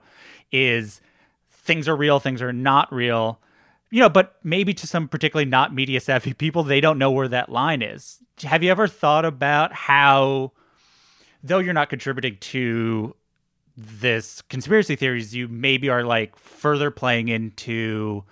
is 0.53 1.01
things 1.51 1.89
are 1.89 1.95
real, 1.97 2.21
things 2.21 2.41
are 2.41 2.53
not 2.53 2.91
real. 2.93 3.41
You 3.91 3.99
know, 3.99 4.09
but 4.09 4.37
maybe 4.41 4.73
to 4.73 4.87
some 4.87 5.09
particularly 5.09 5.49
not 5.49 5.75
media 5.75 5.99
savvy 5.99 6.33
people, 6.45 6.63
they 6.63 6.79
don't 6.79 6.97
know 6.97 7.11
where 7.11 7.27
that 7.27 7.49
line 7.49 7.81
is. 7.81 8.19
Have 8.43 8.63
you 8.63 8.71
ever 8.71 8.87
thought 8.87 9.25
about 9.25 9.73
how, 9.73 10.53
though 11.43 11.59
you're 11.59 11.73
not 11.73 11.89
contributing 11.89 12.37
to 12.39 13.13
this 13.75 14.41
conspiracy 14.43 14.95
theories, 14.95 15.35
you 15.35 15.49
maybe 15.49 15.89
are 15.89 16.05
like 16.05 16.37
further 16.37 16.89
playing 16.89 17.27
into 17.27 18.23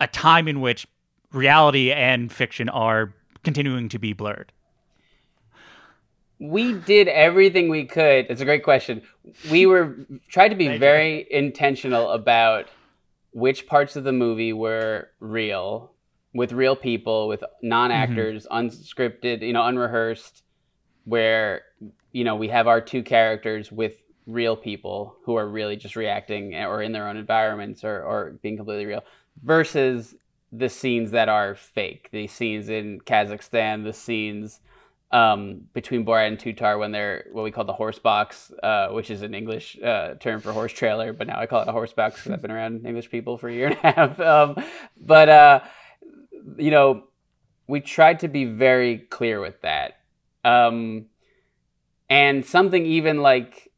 a 0.00 0.06
time 0.06 0.46
in 0.46 0.60
which 0.60 0.86
reality 1.32 1.92
and 1.92 2.32
fiction 2.32 2.68
are 2.68 3.12
continuing 3.44 3.88
to 3.90 3.98
be 3.98 4.12
blurred? 4.12 4.52
We 6.40 6.74
did 6.74 7.08
everything 7.08 7.68
we 7.68 7.84
could. 7.84 8.26
It's 8.28 8.40
a 8.40 8.44
great 8.44 8.62
question. 8.62 9.02
We 9.50 9.66
were 9.66 9.96
tried 10.28 10.50
to 10.50 10.54
be 10.54 10.78
very 10.78 11.26
intentional 11.30 12.10
about 12.10 12.68
which 13.32 13.66
parts 13.66 13.96
of 13.96 14.04
the 14.04 14.12
movie 14.12 14.52
were 14.52 15.08
real, 15.18 15.92
with 16.32 16.52
real 16.52 16.76
people, 16.76 17.26
with 17.26 17.42
non-actors, 17.62 18.46
mm-hmm. 18.46 18.66
unscripted, 18.68 19.42
you 19.42 19.52
know, 19.52 19.64
unrehearsed, 19.64 20.44
where 21.04 21.62
you 22.12 22.22
know 22.22 22.36
we 22.36 22.48
have 22.48 22.68
our 22.68 22.80
two 22.80 23.02
characters 23.02 23.72
with 23.72 24.02
real 24.26 24.56
people 24.56 25.16
who 25.24 25.34
are 25.36 25.48
really 25.48 25.74
just 25.74 25.96
reacting 25.96 26.54
or 26.54 26.82
in 26.82 26.92
their 26.92 27.08
own 27.08 27.16
environments 27.16 27.82
or, 27.82 28.02
or 28.02 28.38
being 28.42 28.56
completely 28.58 28.84
real 28.84 29.02
versus 29.42 30.14
the 30.52 30.68
scenes 30.68 31.10
that 31.10 31.28
are 31.28 31.54
fake. 31.54 32.08
The 32.12 32.26
scenes 32.26 32.68
in 32.68 33.00
kazakhstan 33.00 33.84
the 33.84 33.92
scenes 33.92 34.60
um, 35.10 35.62
between 35.72 36.04
borat 36.04 36.28
and 36.28 36.38
tutar 36.38 36.78
when 36.78 36.92
they're 36.92 37.26
what 37.32 37.42
we 37.42 37.50
call 37.50 37.64
the 37.64 37.72
horse 37.72 37.98
box 37.98 38.52
uh, 38.62 38.88
which 38.88 39.10
is 39.10 39.22
an 39.22 39.34
english 39.34 39.78
uh, 39.82 40.14
term 40.14 40.40
for 40.40 40.52
horse 40.52 40.72
trailer 40.72 41.14
but 41.14 41.26
now 41.26 41.40
i 41.40 41.46
call 41.46 41.62
it 41.62 41.68
a 41.68 41.72
horse 41.72 41.94
box 41.94 42.16
because 42.16 42.32
i've 42.32 42.42
been 42.42 42.50
around 42.50 42.84
english 42.86 43.10
people 43.10 43.38
for 43.38 43.48
a 43.48 43.54
year 43.54 43.68
and 43.68 43.78
a 43.82 43.92
half. 43.92 44.20
Um, 44.28 44.62
but 45.00 45.28
uh, 45.30 45.60
you 46.58 46.70
know 46.70 47.04
we 47.66 47.80
tried 47.80 48.20
to 48.20 48.28
be 48.28 48.46
very 48.46 48.98
clear 48.98 49.40
with 49.40 49.60
that. 49.60 49.98
Um, 50.42 51.06
and 52.08 52.44
something 52.44 52.84
even 52.86 53.22
like 53.22 53.70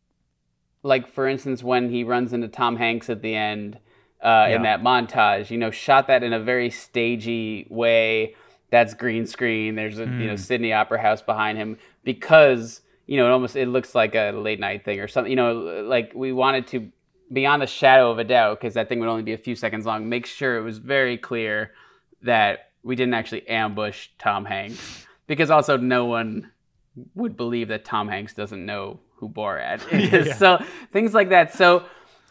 like 0.83 1.09
for 1.09 1.29
instance 1.29 1.63
when 1.63 1.91
he 1.91 2.05
runs 2.05 2.33
into 2.33 2.49
tom 2.49 2.77
hanks 2.77 3.11
at 3.11 3.23
the 3.23 3.35
end 3.35 3.79
uh, 4.23 4.49
in 4.51 4.63
that 4.63 4.83
montage 4.83 5.51
you 5.51 5.59
know 5.59 5.71
shot 5.71 6.07
that 6.07 6.23
in 6.23 6.33
a 6.33 6.41
very 6.41 6.71
stagey 6.71 7.67
way 7.71 8.35
that's 8.71 8.95
green 8.95 9.27
screen 9.27 9.75
there's 9.75 9.99
a 9.99 10.05
you 10.05 10.27
know 10.27 10.37
sydney 10.37 10.73
opera 10.73 11.01
house 11.01 11.23
behind 11.23 11.57
him 11.59 11.79
because 12.05 12.83
you 13.07 13.17
know 13.17 13.27
it 13.27 13.31
almost 13.31 13.57
it 13.57 13.69
looks 13.69 13.95
like 13.95 14.15
a 14.15 14.31
late 14.33 14.61
night 14.61 14.85
thing 14.85 15.01
or 15.01 15.09
something 15.09 15.31
you 15.31 15.37
know 15.37 15.83
like 15.87 16.13
we 16.15 16.33
wanted 16.33 16.67
to 16.67 16.91
beyond 17.33 17.63
a 17.63 17.67
shadow 17.67 18.11
of 18.11 18.19
a 18.19 18.25
doubt 18.25 18.61
because 18.61 18.75
that 18.75 18.89
thing 18.89 18.99
would 19.01 19.09
only 19.09 19.23
be 19.23 19.33
a 19.33 19.39
few 19.39 19.55
seconds 19.55 19.87
long 19.87 20.09
make 20.09 20.27
sure 20.27 20.59
it 20.59 20.63
was 20.63 20.79
very 20.79 21.17
clear 21.17 21.73
that 22.23 22.71
we 22.83 22.95
didn't 22.97 23.15
actually 23.15 23.47
ambush 23.49 24.09
tom 24.19 24.45
hanks 24.45 25.07
because 25.27 25.51
also 25.51 25.77
no 25.77 26.07
one 26.07 26.51
would 27.15 27.37
believe 27.37 27.69
that 27.69 27.85
Tom 27.85 28.09
Hanks 28.09 28.35
doesn't 28.35 28.65
know 28.65 29.01
who 29.17 29.29
Borat 29.29 29.81
is. 30.13 30.27
Yeah. 30.29 30.35
So 30.35 30.65
things 30.93 31.15
like 31.15 31.29
that. 31.31 31.55
So, 31.55 31.85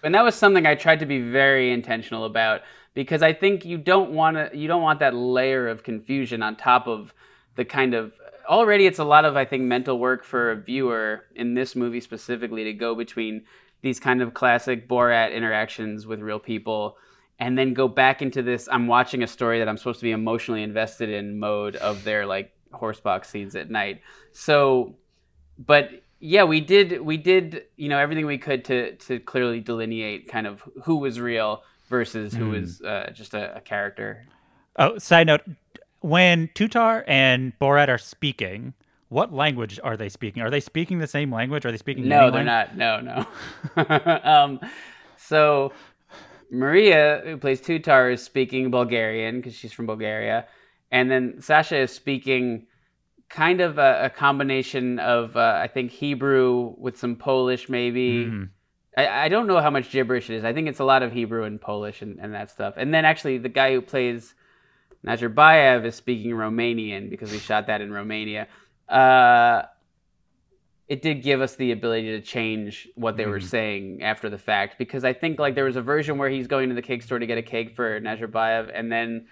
and 0.03 0.15
that 0.15 0.23
was 0.23 0.35
something 0.35 0.65
I 0.65 0.75
tried 0.75 0.99
to 0.99 1.05
be 1.05 1.21
very 1.21 1.71
intentional 1.71 2.25
about 2.25 2.61
because 2.93 3.21
I 3.21 3.33
think 3.33 3.65
you 3.65 3.77
don't 3.77 4.11
want 4.11 4.37
to, 4.37 4.57
you 4.57 4.67
don't 4.67 4.81
want 4.81 4.99
that 4.99 5.13
layer 5.13 5.67
of 5.67 5.83
confusion 5.83 6.41
on 6.41 6.55
top 6.55 6.87
of 6.87 7.13
the 7.55 7.65
kind 7.65 7.93
of 7.93 8.13
already 8.47 8.87
it's 8.87 8.99
a 8.99 9.03
lot 9.03 9.25
of 9.25 9.35
I 9.35 9.45
think 9.45 9.63
mental 9.63 9.99
work 9.99 10.23
for 10.23 10.51
a 10.51 10.55
viewer 10.55 11.25
in 11.35 11.53
this 11.53 11.75
movie 11.75 12.01
specifically 12.01 12.63
to 12.63 12.73
go 12.73 12.95
between 12.95 13.43
these 13.81 13.99
kind 13.99 14.21
of 14.21 14.33
classic 14.33 14.89
Borat 14.89 15.33
interactions 15.33 16.07
with 16.07 16.19
real 16.19 16.39
people 16.39 16.97
and 17.39 17.57
then 17.57 17.73
go 17.73 17.87
back 17.87 18.21
into 18.21 18.41
this 18.41 18.67
I'm 18.71 18.87
watching 18.87 19.23
a 19.23 19.27
story 19.27 19.59
that 19.59 19.69
I'm 19.69 19.77
supposed 19.77 19.99
to 19.99 20.05
be 20.05 20.11
emotionally 20.11 20.63
invested 20.63 21.09
in 21.09 21.39
mode 21.39 21.75
of 21.75 22.03
their 22.03 22.25
like 22.25 22.51
horsebox 22.73 23.25
scenes 23.25 23.55
at 23.55 23.69
night. 23.69 24.01
So 24.31 24.95
but 25.57 25.89
yeah, 26.19 26.43
we 26.43 26.59
did 26.59 27.01
we 27.01 27.17
did, 27.17 27.63
you 27.77 27.89
know, 27.89 27.97
everything 27.97 28.25
we 28.25 28.37
could 28.37 28.65
to 28.65 28.95
to 28.95 29.19
clearly 29.19 29.61
delineate 29.61 30.27
kind 30.27 30.47
of 30.47 30.63
who 30.83 30.97
was 30.97 31.19
real 31.19 31.63
versus 31.87 32.33
who 32.33 32.49
was 32.49 32.81
uh, 32.81 33.11
just 33.13 33.33
a, 33.33 33.57
a 33.57 33.61
character. 33.61 34.25
Oh, 34.75 34.97
side 34.97 35.27
note: 35.27 35.41
when 36.01 36.49
Tutar 36.49 37.03
and 37.07 37.57
Borat 37.59 37.87
are 37.87 37.97
speaking, 37.97 38.73
what 39.07 39.33
language 39.33 39.79
are 39.83 39.95
they 39.95 40.09
speaking? 40.09 40.43
Are 40.43 40.49
they 40.49 40.59
speaking 40.59 40.99
the 40.99 41.07
same 41.07 41.33
language? 41.33 41.65
Are 41.65 41.71
they 41.71 41.77
speaking? 41.77 42.07
No, 42.07 42.31
they're 42.31 42.43
lang- 42.43 42.45
not. 42.45 42.77
No, 42.77 42.99
no. 43.75 44.21
um, 44.23 44.59
so 45.17 45.71
Maria, 46.51 47.21
who 47.23 47.37
plays 47.37 47.61
Tutar, 47.61 48.13
is 48.13 48.21
speaking 48.21 48.71
Bulgarian 48.71 49.37
because 49.37 49.55
she's 49.55 49.73
from 49.73 49.85
Bulgaria, 49.85 50.47
and 50.91 51.09
then 51.09 51.41
Sacha 51.41 51.77
is 51.77 51.91
speaking 51.91 52.67
kind 53.29 53.61
of 53.61 53.77
a, 53.77 54.05
a 54.05 54.09
combination 54.09 54.99
of 54.99 55.37
uh, 55.37 55.59
I 55.61 55.67
think 55.67 55.91
Hebrew 55.91 56.73
with 56.77 56.97
some 56.97 57.15
Polish, 57.15 57.69
maybe. 57.69 58.25
Mhm. 58.25 58.49
I, 58.97 59.25
I 59.25 59.29
don't 59.29 59.47
know 59.47 59.61
how 59.61 59.69
much 59.69 59.91
gibberish 59.91 60.29
it 60.29 60.35
is. 60.35 60.43
I 60.43 60.51
think 60.51 60.67
it's 60.67 60.79
a 60.79 60.83
lot 60.83 61.03
of 61.03 61.11
Hebrew 61.13 61.43
and 61.43 61.61
Polish 61.61 62.01
and, 62.01 62.19
and 62.19 62.33
that 62.33 62.49
stuff. 62.49 62.73
And 62.75 62.93
then 62.93 63.05
actually, 63.05 63.37
the 63.37 63.49
guy 63.49 63.73
who 63.73 63.81
plays 63.81 64.33
Nazarbayev 65.05 65.85
is 65.85 65.95
speaking 65.95 66.31
Romanian 66.31 67.09
because 67.09 67.31
we 67.31 67.37
shot 67.37 67.67
that 67.67 67.81
in 67.81 67.93
Romania. 67.93 68.47
Uh, 68.89 69.63
it 70.87 71.03
did 71.03 71.21
give 71.21 71.39
us 71.39 71.55
the 71.55 71.71
ability 71.71 72.07
to 72.07 72.21
change 72.21 72.89
what 72.95 73.15
they 73.15 73.27
were 73.27 73.39
saying 73.39 74.01
after 74.01 74.27
the 74.27 74.39
fact 74.39 74.79
because 74.79 75.05
I 75.05 75.13
think 75.13 75.37
like 75.37 75.53
there 75.53 75.65
was 75.65 75.75
a 75.75 75.83
version 75.83 76.17
where 76.17 76.29
he's 76.29 76.47
going 76.47 76.69
to 76.69 76.75
the 76.75 76.81
cake 76.81 77.03
store 77.03 77.19
to 77.19 77.27
get 77.27 77.37
a 77.37 77.43
cake 77.43 77.75
for 77.75 78.01
Nazarbayev 78.01 78.71
and 78.73 78.91
then 78.91 79.27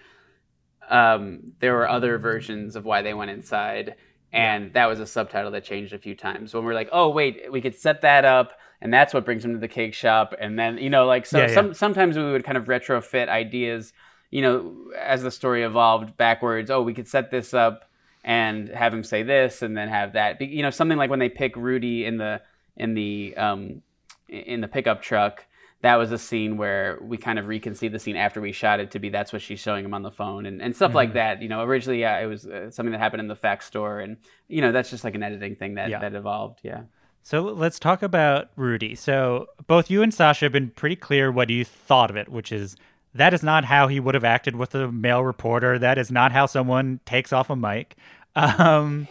um, 0.90 1.52
there 1.60 1.74
were 1.74 1.88
other 1.88 2.18
versions 2.18 2.76
of 2.76 2.84
why 2.84 3.02
they 3.02 3.14
went 3.14 3.30
inside 3.30 3.94
and 4.32 4.72
that 4.74 4.86
was 4.86 5.00
a 5.00 5.06
subtitle 5.06 5.50
that 5.52 5.64
changed 5.64 5.92
a 5.94 5.98
few 5.98 6.14
times. 6.14 6.54
When 6.54 6.64
we're 6.64 6.74
like 6.74 6.88
oh 6.92 7.08
wait 7.10 7.50
we 7.50 7.60
could 7.60 7.74
set 7.74 8.02
that 8.02 8.24
up 8.24 8.52
and 8.80 8.92
that's 8.92 9.12
what 9.14 9.24
brings 9.24 9.44
him 9.44 9.52
to 9.52 9.58
the 9.58 9.68
cake 9.68 9.94
shop 9.94 10.34
and 10.40 10.58
then 10.58 10.78
you 10.78 10.90
know 10.90 11.06
like 11.06 11.26
so 11.26 11.38
Yeah, 11.38 11.46
yeah. 11.48 11.54
some, 11.54 11.74
sometimes 11.74 12.16
we 12.16 12.30
would 12.30 12.44
kind 12.44 12.58
of 12.58 12.66
retrofit 12.66 13.28
ideas 13.28 13.92
you 14.30 14.42
know 14.42 14.74
as 14.98 15.22
the 15.22 15.30
story 15.30 15.62
evolved 15.62 16.16
backwards. 16.16 16.70
Oh 16.70 16.82
we 16.82 16.94
could 16.94 17.08
set 17.08 17.30
this 17.30 17.54
up 17.54 17.90
and 18.24 18.68
have 18.68 18.92
him 18.92 19.04
say 19.04 19.22
this 19.22 19.62
and 19.62 19.76
then 19.76 19.88
have 19.88 20.12
that. 20.12 20.40
You 20.40 20.62
know 20.62 20.70
something 20.70 20.98
like 20.98 21.10
when 21.10 21.18
they 21.18 21.30
pick 21.30 21.56
rudy 21.56 22.04
in 22.04 22.18
the 22.18 22.42
in 22.76 22.94
the 22.94 23.34
um 23.36 23.82
in 24.28 24.60
the 24.60 24.68
pickup 24.68 25.00
truck 25.00 25.46
that 25.80 25.96
was 25.96 26.10
a 26.12 26.18
scene 26.18 26.56
where 26.56 26.98
we 27.02 27.16
kind 27.16 27.38
of 27.38 27.46
reconceived 27.46 27.94
the 27.94 27.98
scene 27.98 28.16
after 28.16 28.40
we 28.40 28.50
shot 28.52 28.80
it 28.80 28.90
to 28.90 28.98
be 28.98 29.08
that's 29.10 29.32
what 29.32 29.40
she's 29.42 29.60
showing 29.60 29.84
him 29.84 29.94
on 29.94 30.02
the 30.02 30.10
phone 30.10 30.44
and, 30.46 30.60
and 30.60 30.74
stuff 30.74 30.88
Mm-hmm. 30.90 30.96
like 30.96 31.12
that 31.14 31.40
you 31.42 31.48
know 31.48 31.62
originally 31.62 32.00
yeah 32.00 32.18
it 32.18 32.26
was 32.26 32.46
uh, 32.46 32.70
something 32.70 32.92
that 32.92 32.98
happened 32.98 33.20
in 33.20 33.28
the 33.28 33.36
fax 33.36 33.66
store 33.66 34.00
and 34.00 34.16
you 34.48 34.60
know 34.60 34.72
that's 34.72 34.90
just 34.90 35.04
like 35.04 35.14
an 35.14 35.22
editing 35.22 35.54
thing 35.56 35.74
that 35.74 35.88
Yeah. 35.90 36.00
that 36.00 36.14
evolved 36.14 36.60
yeah 36.64 36.82
So 37.22 37.42
let's 37.42 37.78
talk 37.78 38.02
about 38.02 38.48
Rudy. 38.56 38.94
So 38.94 39.46
both 39.66 39.90
you 39.90 40.02
and 40.02 40.12
Sacha 40.14 40.46
have 40.46 40.52
been 40.52 40.70
pretty 40.70 40.96
clear 40.96 41.30
what 41.30 41.50
you 41.50 41.64
thought 41.64 42.10
of 42.10 42.16
it, 42.16 42.28
which 42.28 42.50
is 42.52 42.76
that 43.14 43.34
is 43.34 43.42
not 43.42 43.64
how 43.64 43.86
he 43.88 44.00
would 44.00 44.14
have 44.14 44.24
acted 44.24 44.56
with 44.56 44.74
a 44.74 44.90
male 44.90 45.22
reporter. 45.22 45.78
That 45.78 45.98
is 45.98 46.10
not 46.10 46.32
how 46.32 46.46
someone 46.46 47.00
takes 47.04 47.32
off 47.32 47.50
a 47.50 47.56
mic. 47.56 47.96
Um, 48.36 49.08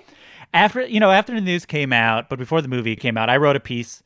after 0.53 0.81
you 0.87 0.99
know, 0.99 1.11
after 1.11 1.33
the 1.33 1.41
news 1.41 1.65
came 1.65 1.91
out, 1.91 2.29
but 2.29 2.39
before 2.39 2.61
the 2.61 2.67
movie 2.69 2.95
came 2.95 3.17
out, 3.17 3.29
I 3.29 3.37
wrote 3.37 3.55
a 3.55 3.59
piece 3.59 4.01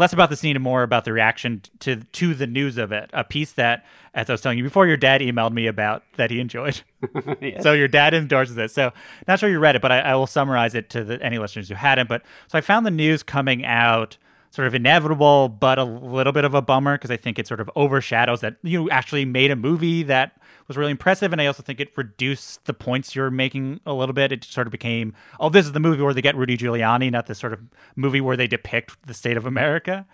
less 0.00 0.14
about 0.14 0.30
the 0.30 0.36
scene 0.36 0.56
and 0.56 0.62
more 0.62 0.82
about 0.82 1.04
the 1.04 1.12
reaction 1.12 1.60
to 1.80 1.96
to 1.96 2.34
the 2.34 2.46
news 2.46 2.78
of 2.78 2.90
it. 2.90 3.10
A 3.12 3.22
piece 3.22 3.52
that, 3.52 3.84
as 4.14 4.30
I 4.30 4.32
was 4.32 4.40
telling 4.40 4.56
you 4.56 4.64
before, 4.64 4.86
your 4.86 4.96
dad 4.96 5.20
emailed 5.20 5.52
me 5.52 5.66
about 5.66 6.02
that 6.16 6.30
he 6.30 6.40
enjoyed. 6.40 6.80
So 7.60 7.72
your 7.72 7.88
dad 7.88 8.14
endorses 8.14 8.56
it. 8.56 8.70
So 8.70 8.92
not 9.28 9.38
sure 9.38 9.48
you 9.48 9.58
read 9.58 9.76
it, 9.76 9.82
but 9.82 9.92
I, 9.92 10.00
I 10.00 10.14
will 10.14 10.26
summarize 10.26 10.74
it 10.74 10.90
to 10.90 11.04
the, 11.04 11.22
any 11.22 11.38
listeners 11.38 11.68
who 11.68 11.74
hadn't. 11.74 12.08
But 12.08 12.22
so 12.48 12.56
I 12.58 12.60
found 12.62 12.86
the 12.86 12.90
news 12.90 13.22
coming 13.22 13.64
out 13.64 14.16
sort 14.50 14.66
of 14.66 14.74
inevitable, 14.74 15.48
but 15.48 15.78
a 15.78 15.84
little 15.84 16.32
bit 16.32 16.44
of 16.44 16.54
a 16.54 16.62
bummer 16.62 16.96
because 16.96 17.10
I 17.10 17.16
think 17.16 17.38
it 17.38 17.46
sort 17.46 17.60
of 17.60 17.70
overshadows 17.76 18.40
that 18.40 18.56
you 18.62 18.90
actually 18.90 19.24
made 19.24 19.50
a 19.50 19.56
movie 19.56 20.02
that 20.04 20.39
was 20.70 20.76
really 20.76 20.92
impressive, 20.92 21.32
and 21.32 21.40
I 21.40 21.46
also 21.46 21.64
think 21.64 21.80
it 21.80 21.90
reduced 21.96 22.64
the 22.64 22.72
points 22.72 23.16
you're 23.16 23.30
making 23.30 23.80
a 23.84 23.92
little 23.92 24.12
bit. 24.12 24.30
It 24.30 24.44
sort 24.44 24.68
of 24.68 24.70
became, 24.70 25.14
oh, 25.40 25.48
this 25.48 25.66
is 25.66 25.72
the 25.72 25.80
movie 25.80 26.00
where 26.00 26.14
they 26.14 26.22
get 26.22 26.36
Rudy 26.36 26.56
Giuliani, 26.56 27.10
not 27.10 27.26
this 27.26 27.40
sort 27.40 27.52
of 27.52 27.60
movie 27.96 28.20
where 28.20 28.36
they 28.36 28.46
depict 28.46 28.96
the 29.04 29.12
state 29.12 29.36
of 29.36 29.46
America. 29.46 30.06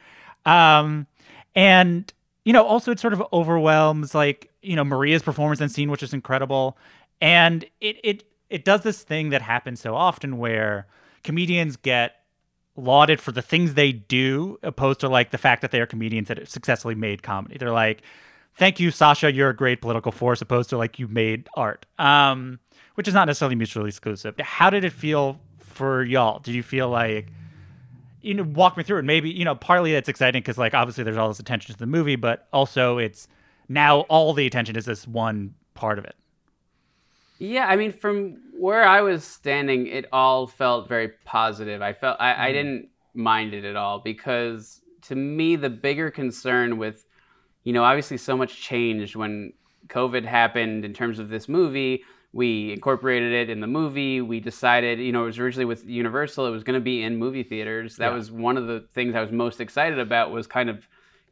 Um, 0.47 1.07
and 1.55 2.11
you 2.47 2.55
know, 2.55 2.65
also 2.65 2.91
it 2.91 2.99
sort 2.99 3.13
of 3.13 3.23
overwhelms 3.35 4.15
like 4.15 4.51
you 4.63 4.77
know 4.77 4.85
Maria's 4.85 5.23
performance 5.23 5.61
and 5.61 5.71
scene, 5.71 5.91
which 5.91 6.03
is 6.03 6.15
incredible, 6.15 6.79
and 7.21 7.65
it 7.83 7.99
it 8.03 8.25
it 8.49 8.65
does 8.65 8.81
this 8.81 9.03
thing 9.03 9.29
that 9.31 9.43
happens 9.43 9.81
so 9.81 9.95
often 9.95 10.39
where 10.39 10.87
comedians 11.23 11.77
get 11.77 12.15
lauded 12.77 13.21
for 13.21 13.33
the 13.33 13.43
things 13.43 13.75
they 13.75 13.93
do, 13.93 14.59
opposed 14.63 15.01
to 15.01 15.09
like 15.09 15.33
the 15.33 15.39
fact 15.39 15.61
that 15.63 15.71
they 15.71 15.81
are 15.81 15.87
comedians 15.87 16.29
that 16.29 16.39
have 16.39 16.49
successfully 16.49 16.95
made 16.95 17.23
comedy. 17.23 17.59
They're 17.59 17.73
like, 17.73 18.03
"Thank 18.57 18.81
you, 18.81 18.91
Sacha, 18.91 19.33
you're 19.33 19.51
a 19.51 19.57
great 19.57 19.81
political 19.81 20.13
force," 20.13 20.41
opposed 20.41 20.71
to 20.71 20.77
like 20.77 20.99
you 20.99 21.09
made 21.09 21.49
art, 21.55 21.87
um, 21.99 22.59
which 22.95 23.09
is 23.09 23.15
not 23.15 23.27
necessarily 23.27 23.55
mutually 23.55 23.89
exclusive. 23.89 24.35
How 24.41 24.71
did 24.71 24.85
it 24.85 24.93
feel 24.93 25.41
for 25.59 26.03
y'all? 26.03 26.41
Did 26.41 26.55
you 26.55 26.63
feel 26.63 26.89
like 26.89 27.29
you 28.23 28.35
know 28.35 28.43
walk 28.43 28.77
me 28.77 28.83
through 28.83 28.99
it 28.99 29.05
maybe 29.05 29.31
you 29.31 29.45
know 29.45 29.55
partly 29.55 29.93
that's 29.93 30.09
exciting 30.09 30.41
because 30.41 30.59
like 30.59 30.75
obviously 30.75 31.05
there's 31.05 31.17
all 31.17 31.29
this 31.29 31.39
attention 31.39 31.73
to 31.73 31.79
the 31.79 31.87
movie 31.87 32.17
but 32.17 32.49
also 32.53 32.99
it's 32.99 33.29
now 33.69 34.01
all 34.01 34.33
the 34.33 34.47
attention 34.47 34.75
is 34.75 34.85
this 34.85 35.07
one 35.07 35.55
part 35.75 35.99
of 35.99 36.05
it 36.05 36.17
Yeah, 37.39 37.67
I 37.67 37.77
mean, 37.77 37.93
from 37.93 38.39
where 38.59 38.85
I 38.85 39.03
was 39.03 39.23
standing, 39.23 39.87
it 39.87 40.07
all 40.13 40.47
felt 40.47 40.89
very 40.89 41.11
positive. 41.25 41.83
I 41.83 41.93
felt 41.93 42.17
I, 42.19 42.49
I 42.49 42.53
didn't 42.53 42.89
mind 43.15 43.55
it 43.55 43.65
at 43.65 43.77
all 43.77 43.99
because 44.01 44.81
to 45.03 45.15
me, 45.15 45.57
the 45.57 45.71
bigger 45.71 46.11
concern 46.11 46.79
with, 46.79 47.06
you 47.67 47.73
know, 47.73 47.83
obviously 47.83 48.17
so 48.17 48.37
much 48.37 48.61
changed 48.61 49.17
when 49.17 49.53
COVID 49.89 50.25
happened 50.25 50.85
in 50.85 50.95
terms 50.95 51.19
of 51.19 51.29
this 51.29 51.49
movie. 51.49 52.05
We 52.33 52.73
incorporated 52.73 53.33
it 53.33 53.51
in 53.51 53.59
the 53.59 53.67
movie. 53.67 54.21
We 54.21 54.39
decided, 54.39 55.01
you 55.01 55.11
know, 55.11 55.25
it 55.25 55.27
was 55.27 55.39
originally 55.41 55.65
with 55.65 55.85
Universal. 55.85 56.47
It 56.47 56.51
was 56.51 56.63
going 56.63 56.79
to 56.79 56.85
be 56.85 57.03
in 57.03 57.17
movie 57.17 57.43
theaters. 57.43 57.97
That 57.97 58.11
Yeah. 58.11 58.15
was 58.15 58.31
one 58.31 58.57
of 58.57 58.69
the 58.69 58.85
things 58.95 59.17
I 59.17 59.21
was 59.21 59.33
most 59.33 59.61
excited 59.61 59.99
about. 59.99 60.31
Was 60.31 60.47
kind 60.47 60.71
of 60.71 60.87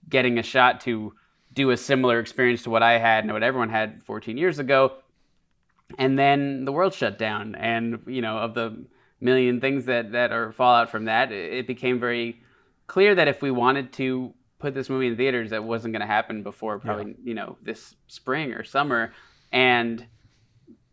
getting 0.08 0.36
a 0.38 0.42
shot 0.42 0.80
to 0.82 1.14
do 1.52 1.70
a 1.70 1.76
similar 1.76 2.18
experience 2.18 2.64
to 2.64 2.70
what 2.70 2.82
I 2.82 2.98
had 2.98 3.22
and 3.22 3.32
what 3.32 3.44
everyone 3.44 3.68
had 3.68 4.02
14 4.02 4.36
years 4.36 4.58
ago 4.58 4.94
and 5.98 6.18
then 6.18 6.64
the 6.64 6.72
world 6.72 6.92
shut 6.92 7.16
down 7.16 7.54
and 7.54 8.00
you 8.08 8.20
know 8.20 8.38
of 8.38 8.54
the 8.54 8.84
million 9.20 9.60
things 9.60 9.84
that 9.84 10.10
that 10.12 10.32
are 10.32 10.50
fallout 10.50 10.90
from 10.90 11.04
that 11.04 11.30
it 11.30 11.52
it 11.52 11.66
became 11.68 12.00
very 12.00 12.42
clear 12.88 13.14
that 13.14 13.28
if 13.28 13.40
we 13.40 13.50
wanted 13.52 13.92
to 13.92 14.34
put 14.64 14.72
this 14.74 14.88
movie 14.88 15.06
in 15.08 15.16
theaters 15.16 15.50
that 15.50 15.62
wasn't 15.62 15.92
going 15.92 16.00
to 16.00 16.06
happen 16.06 16.42
before 16.42 16.78
probably 16.78 17.14
you 17.22 17.34
know 17.34 17.58
this 17.62 17.94
spring 18.08 18.52
or 18.54 18.64
summer 18.64 19.12
and 19.52 20.06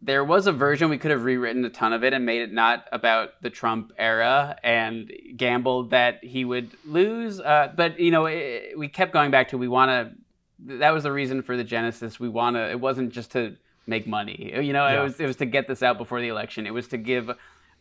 there 0.01 0.23
was 0.25 0.45
a 0.47 0.51
version 0.51 0.89
we 0.89 0.97
could 0.97 1.11
have 1.11 1.23
rewritten 1.23 1.63
a 1.63 1.69
ton 1.69 1.93
of 1.93 2.03
it 2.03 2.11
and 2.11 2.25
made 2.25 2.41
it 2.41 2.51
not 2.51 2.85
about 2.91 3.29
the 3.41 3.49
Trump 3.51 3.93
era 3.97 4.57
and 4.63 5.11
gambled 5.37 5.91
that 5.91 6.23
he 6.23 6.43
would 6.43 6.71
lose. 6.85 7.39
Uh, 7.39 7.71
but 7.75 7.99
you 7.99 8.09
know, 8.09 8.25
it, 8.25 8.73
we 8.75 8.87
kept 8.87 9.13
going 9.13 9.29
back 9.29 9.49
to 9.49 9.59
we 9.59 9.67
want 9.67 9.89
to. 9.91 10.77
That 10.79 10.89
was 10.89 11.03
the 11.03 11.11
reason 11.11 11.43
for 11.43 11.55
the 11.55 11.63
genesis. 11.63 12.19
We 12.19 12.29
want 12.29 12.55
to. 12.55 12.67
It 12.71 12.79
wasn't 12.79 13.13
just 13.13 13.31
to 13.33 13.55
make 13.85 14.07
money. 14.07 14.51
You 14.59 14.73
know, 14.73 14.87
Yeah. 14.87 15.01
it 15.01 15.03
was 15.03 15.19
it 15.19 15.27
was 15.27 15.35
to 15.35 15.45
get 15.45 15.67
this 15.67 15.83
out 15.83 15.99
before 15.99 16.19
the 16.19 16.29
election. 16.29 16.65
It 16.65 16.73
was 16.73 16.87
to 16.87 16.97
give 16.97 17.29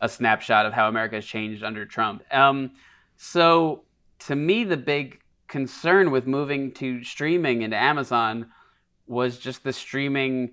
a 0.02 0.08
snapshot 0.08 0.66
of 0.66 0.74
how 0.74 0.88
America 0.88 1.14
has 1.16 1.24
changed 1.24 1.64
under 1.64 1.86
Trump. 1.86 2.22
Um, 2.30 2.72
so 3.16 3.84
to 4.26 4.36
me, 4.36 4.64
the 4.64 4.76
big 4.76 5.19
concern 5.50 6.10
with 6.10 6.26
moving 6.26 6.72
to 6.72 7.04
streaming 7.04 7.62
into 7.62 7.76
Amazon 7.76 8.46
was 9.06 9.38
just 9.38 9.64
the 9.64 9.72
streaming 9.72 10.52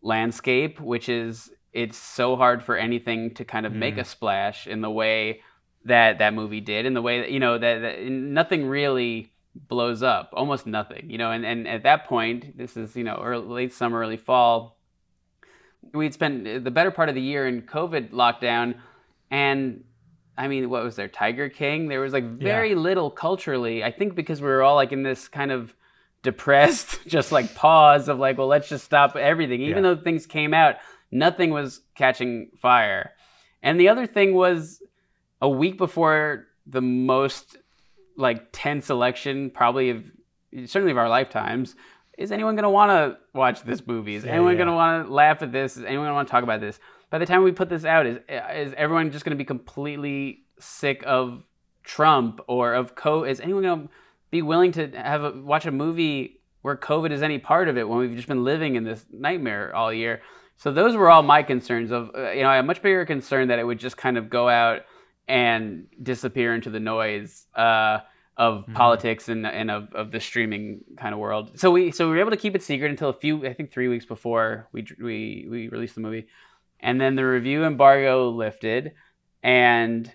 landscape, 0.00 0.80
which 0.80 1.08
is 1.08 1.50
it's 1.72 1.98
so 1.98 2.36
hard 2.36 2.62
for 2.62 2.76
anything 2.76 3.34
to 3.34 3.44
kind 3.44 3.66
of 3.66 3.72
make 3.72 3.98
a 3.98 4.02
mm. 4.02 4.06
splash 4.06 4.66
in 4.66 4.80
the 4.80 4.90
way 4.90 5.42
that 5.84 6.18
that 6.18 6.32
movie 6.32 6.60
did, 6.60 6.86
in 6.86 6.94
the 6.94 7.02
way 7.02 7.20
that 7.20 7.30
you 7.30 7.40
know 7.40 7.58
that, 7.58 7.80
that 7.80 8.02
nothing 8.02 8.66
really 8.66 9.32
blows 9.54 10.02
up, 10.02 10.30
almost 10.32 10.66
nothing, 10.66 11.10
you 11.10 11.18
know. 11.18 11.32
And 11.32 11.44
and 11.44 11.66
at 11.66 11.82
that 11.82 12.06
point, 12.06 12.56
this 12.56 12.76
is 12.76 12.96
you 12.96 13.04
know 13.04 13.20
early, 13.22 13.46
late 13.46 13.72
summer, 13.74 13.98
early 13.98 14.16
fall. 14.16 14.78
We'd 15.92 16.14
spent 16.14 16.64
the 16.64 16.70
better 16.70 16.90
part 16.90 17.08
of 17.08 17.14
the 17.14 17.20
year 17.20 17.46
in 17.46 17.62
COVID 17.62 18.10
lockdown, 18.10 18.76
and 19.30 19.84
I 20.38 20.48
mean, 20.48 20.68
what 20.68 20.84
was 20.84 20.96
there? 20.96 21.08
Tiger 21.08 21.48
King. 21.48 21.88
There 21.88 22.00
was 22.00 22.12
like 22.12 22.24
very 22.24 22.74
little 22.74 23.10
culturally. 23.10 23.82
I 23.82 23.90
think 23.90 24.14
because 24.14 24.40
we 24.40 24.48
were 24.48 24.62
all 24.62 24.74
like 24.74 24.92
in 24.92 25.02
this 25.02 25.28
kind 25.28 25.50
of 25.50 25.74
depressed, 26.22 26.98
just 27.06 27.32
like 27.32 27.54
pause 27.54 28.08
of 28.08 28.18
like, 28.18 28.36
well, 28.36 28.46
let's 28.46 28.68
just 28.68 28.84
stop 28.84 29.16
everything. 29.16 29.62
Even 29.62 29.84
Yeah. 29.84 29.94
though 29.94 30.02
things 30.02 30.26
came 30.26 30.52
out, 30.52 30.76
nothing 31.10 31.50
was 31.50 31.80
catching 31.94 32.50
fire. 32.60 33.12
And 33.62 33.80
the 33.80 33.88
other 33.88 34.06
thing 34.06 34.34
was 34.34 34.82
a 35.40 35.48
week 35.48 35.78
before 35.78 36.46
the 36.66 36.82
most 36.82 37.56
like 38.16 38.48
tense 38.52 38.90
election, 38.90 39.50
probably 39.50 39.90
of 39.90 40.10
certainly 40.66 40.92
of 40.92 40.98
our 40.98 41.08
lifetimes. 41.08 41.74
Is 42.18 42.32
anyone 42.32 42.54
going 42.54 42.64
to 42.64 42.70
want 42.70 42.90
to 42.90 43.18
watch 43.38 43.62
this 43.62 43.86
movie? 43.86 44.14
Is 44.14 44.24
anyone 44.24 44.52
yeah. 44.52 44.58
going 44.58 44.68
to 44.68 44.74
want 44.74 45.06
to 45.06 45.12
laugh 45.12 45.42
at 45.42 45.52
this? 45.52 45.76
Is 45.76 45.84
anyone 45.84 46.06
going 46.06 46.12
to 46.12 46.14
want 46.14 46.28
to 46.28 46.32
talk 46.32 46.42
about 46.44 46.60
this? 46.60 46.80
By 47.10 47.18
the 47.18 47.26
time 47.26 47.44
we 47.44 47.52
put 47.52 47.68
this 47.68 47.84
out, 47.84 48.06
is 48.06 48.18
is 48.28 48.74
everyone 48.76 49.10
just 49.10 49.24
going 49.24 49.36
to 49.36 49.38
be 49.38 49.44
completely 49.44 50.44
sick 50.58 51.02
of 51.06 51.44
Trump 51.84 52.40
or 52.48 52.74
of 52.74 52.94
co? 52.94 53.24
Is 53.24 53.40
anyone 53.40 53.62
going 53.62 53.82
to 53.82 53.88
be 54.30 54.42
willing 54.42 54.72
to 54.72 54.88
have 54.88 55.22
a, 55.22 55.30
watch 55.30 55.66
a 55.66 55.70
movie 55.70 56.40
where 56.62 56.76
COVID 56.76 57.12
is 57.12 57.22
any 57.22 57.38
part 57.38 57.68
of 57.68 57.78
it 57.78 57.88
when 57.88 57.98
we've 57.98 58.16
just 58.16 58.28
been 58.28 58.44
living 58.44 58.74
in 58.74 58.84
this 58.84 59.06
nightmare 59.10 59.74
all 59.74 59.92
year? 59.92 60.20
So 60.56 60.72
those 60.72 60.96
were 60.96 61.10
all 61.10 61.22
my 61.22 61.42
concerns. 61.42 61.90
Of 61.92 62.10
uh, 62.16 62.30
you 62.30 62.42
know, 62.42 62.48
I 62.48 62.56
had 62.56 62.64
a 62.64 62.66
much 62.66 62.82
bigger 62.82 63.04
concern 63.04 63.48
that 63.48 63.58
it 63.58 63.64
would 63.64 63.78
just 63.78 63.96
kind 63.96 64.18
of 64.18 64.28
go 64.28 64.48
out 64.48 64.82
and 65.28 65.86
disappear 66.02 66.54
into 66.54 66.70
the 66.70 66.80
noise 66.80 67.46
uh, 67.54 67.98
of 68.36 68.66
politics 68.74 69.28
and, 69.28 69.46
and 69.46 69.70
of, 69.70 69.92
of 69.94 70.12
the 70.12 70.20
streaming 70.20 70.84
kind 70.96 71.14
of 71.14 71.20
world. 71.20 71.58
So 71.58 71.70
we 71.70 71.90
so 71.92 72.08
we 72.08 72.14
were 72.14 72.20
able 72.20 72.30
to 72.30 72.36
keep 72.36 72.54
it 72.54 72.62
secret 72.62 72.90
until 72.90 73.08
a 73.08 73.12
few, 73.12 73.46
I 73.46 73.52
think, 73.52 73.70
three 73.70 73.88
weeks 73.88 74.04
before 74.04 74.68
we 74.72 74.86
we 75.00 75.46
we 75.48 75.68
released 75.68 75.94
the 75.94 76.00
movie, 76.00 76.26
and 76.80 77.00
then 77.00 77.16
the 77.16 77.24
review 77.24 77.64
embargo 77.64 78.30
lifted, 78.30 78.92
and 79.42 80.10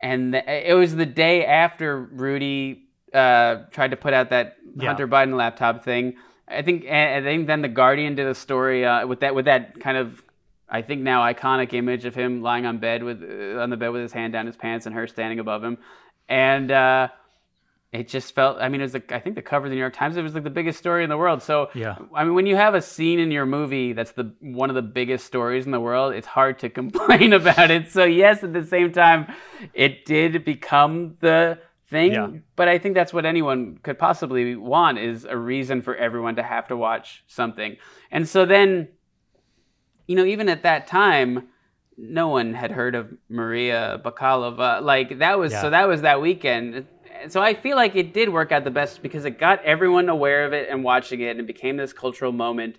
and 0.00 0.34
the, 0.34 0.70
it 0.70 0.74
was 0.74 0.94
the 0.94 1.06
day 1.06 1.44
after 1.44 2.00
Rudy 2.00 2.84
uh, 3.12 3.64
tried 3.70 3.90
to 3.90 3.96
put 3.96 4.12
out 4.12 4.30
that 4.30 4.56
Yeah. 4.76 4.88
Hunter 4.88 5.08
Biden 5.08 5.36
laptop 5.36 5.84
thing. 5.84 6.14
I 6.46 6.62
think 6.62 6.86
I 6.86 7.20
think 7.22 7.46
then 7.46 7.62
the 7.62 7.68
Guardian 7.68 8.14
did 8.14 8.26
a 8.26 8.34
story 8.34 8.84
uh, 8.84 9.06
with 9.06 9.20
that 9.20 9.34
with 9.34 9.46
that 9.46 9.80
kind 9.80 9.96
of 9.96 10.22
I 10.68 10.82
think 10.82 11.02
now 11.02 11.22
iconic 11.22 11.72
image 11.72 12.04
of 12.04 12.14
him 12.14 12.42
lying 12.42 12.66
on 12.66 12.78
bed 12.78 13.02
with 13.02 13.22
uh, 13.22 13.60
on 13.60 13.70
the 13.70 13.76
bed 13.76 13.88
with 13.88 14.02
his 14.02 14.12
hand 14.12 14.32
down 14.32 14.46
his 14.46 14.56
pants 14.56 14.86
and 14.86 14.94
her 14.94 15.06
standing 15.06 15.40
above 15.40 15.64
him, 15.64 15.78
and 16.28 16.70
uh, 16.70 17.08
it 17.92 18.06
just 18.06 18.34
felt. 18.34 18.58
I 18.60 18.68
mean, 18.68 18.80
it 18.82 18.84
was 18.84 18.92
like 18.92 19.12
I 19.12 19.18
think 19.18 19.34
the 19.34 19.42
cover 19.42 19.64
of 19.66 19.70
the 19.70 19.76
New 19.76 19.80
York 19.80 19.94
Times. 19.94 20.16
It 20.16 20.22
was 20.22 20.34
like 20.34 20.44
the 20.44 20.50
biggest 20.50 20.78
story 20.78 21.04
in 21.04 21.08
the 21.10 21.16
world. 21.16 21.42
So 21.42 21.70
Yeah. 21.74 21.96
I 22.14 22.22
mean, 22.24 22.34
when 22.34 22.44
you 22.46 22.54
have 22.56 22.74
a 22.74 22.82
scene 22.82 23.18
in 23.18 23.30
your 23.30 23.46
movie 23.46 23.94
that's 23.94 24.12
the 24.12 24.34
one 24.40 24.68
of 24.68 24.74
the 24.76 24.82
biggest 24.82 25.24
stories 25.24 25.64
in 25.64 25.72
the 25.72 25.80
world, 25.80 26.12
it's 26.12 26.26
hard 26.26 26.58
to 26.60 26.68
complain 26.80 27.32
about 27.32 27.70
it. 27.70 27.90
So 27.90 28.04
yes, 28.04 28.44
at 28.44 28.52
the 28.52 28.64
same 28.64 28.92
time, 28.92 29.32
it 29.72 30.04
did 30.04 30.44
become 30.44 31.14
the 31.20 31.58
thing. 31.88 32.12
Yeah. 32.12 32.28
But 32.56 32.68
I 32.68 32.76
think 32.78 32.94
that's 32.94 33.14
what 33.14 33.24
anyone 33.24 33.78
could 33.82 33.98
possibly 33.98 34.54
want 34.54 34.98
is 34.98 35.24
a 35.24 35.36
reason 35.36 35.80
for 35.80 35.96
everyone 35.96 36.36
to 36.36 36.42
have 36.42 36.68
to 36.68 36.76
watch 36.76 37.24
something. 37.26 37.78
And 38.10 38.28
so 38.28 38.44
then, 38.44 38.88
you 40.06 40.14
know, 40.14 40.24
even 40.26 40.50
at 40.50 40.62
that 40.64 40.86
time, 40.86 41.48
no 41.96 42.28
one 42.28 42.52
had 42.54 42.70
heard 42.70 42.94
of 42.94 43.08
Maria 43.30 44.00
Bakalova. 44.04 44.82
Like 44.82 45.18
that 45.20 45.38
was 45.38 45.52
Yeah. 45.52 45.62
so 45.62 45.70
that 45.70 45.88
was 45.88 46.02
that 46.02 46.20
weekend. 46.20 46.86
So 47.28 47.42
I 47.42 47.54
feel 47.54 47.76
like 47.76 47.96
it 47.96 48.12
did 48.14 48.28
work 48.28 48.52
out 48.52 48.64
the 48.64 48.70
best 48.70 49.02
because 49.02 49.24
it 49.24 49.38
got 49.38 49.62
everyone 49.64 50.08
aware 50.08 50.44
of 50.44 50.52
it 50.52 50.68
and 50.70 50.84
watching 50.84 51.20
it 51.20 51.30
and 51.30 51.40
it 51.40 51.46
became 51.46 51.76
this 51.76 51.92
cultural 51.92 52.32
moment. 52.32 52.76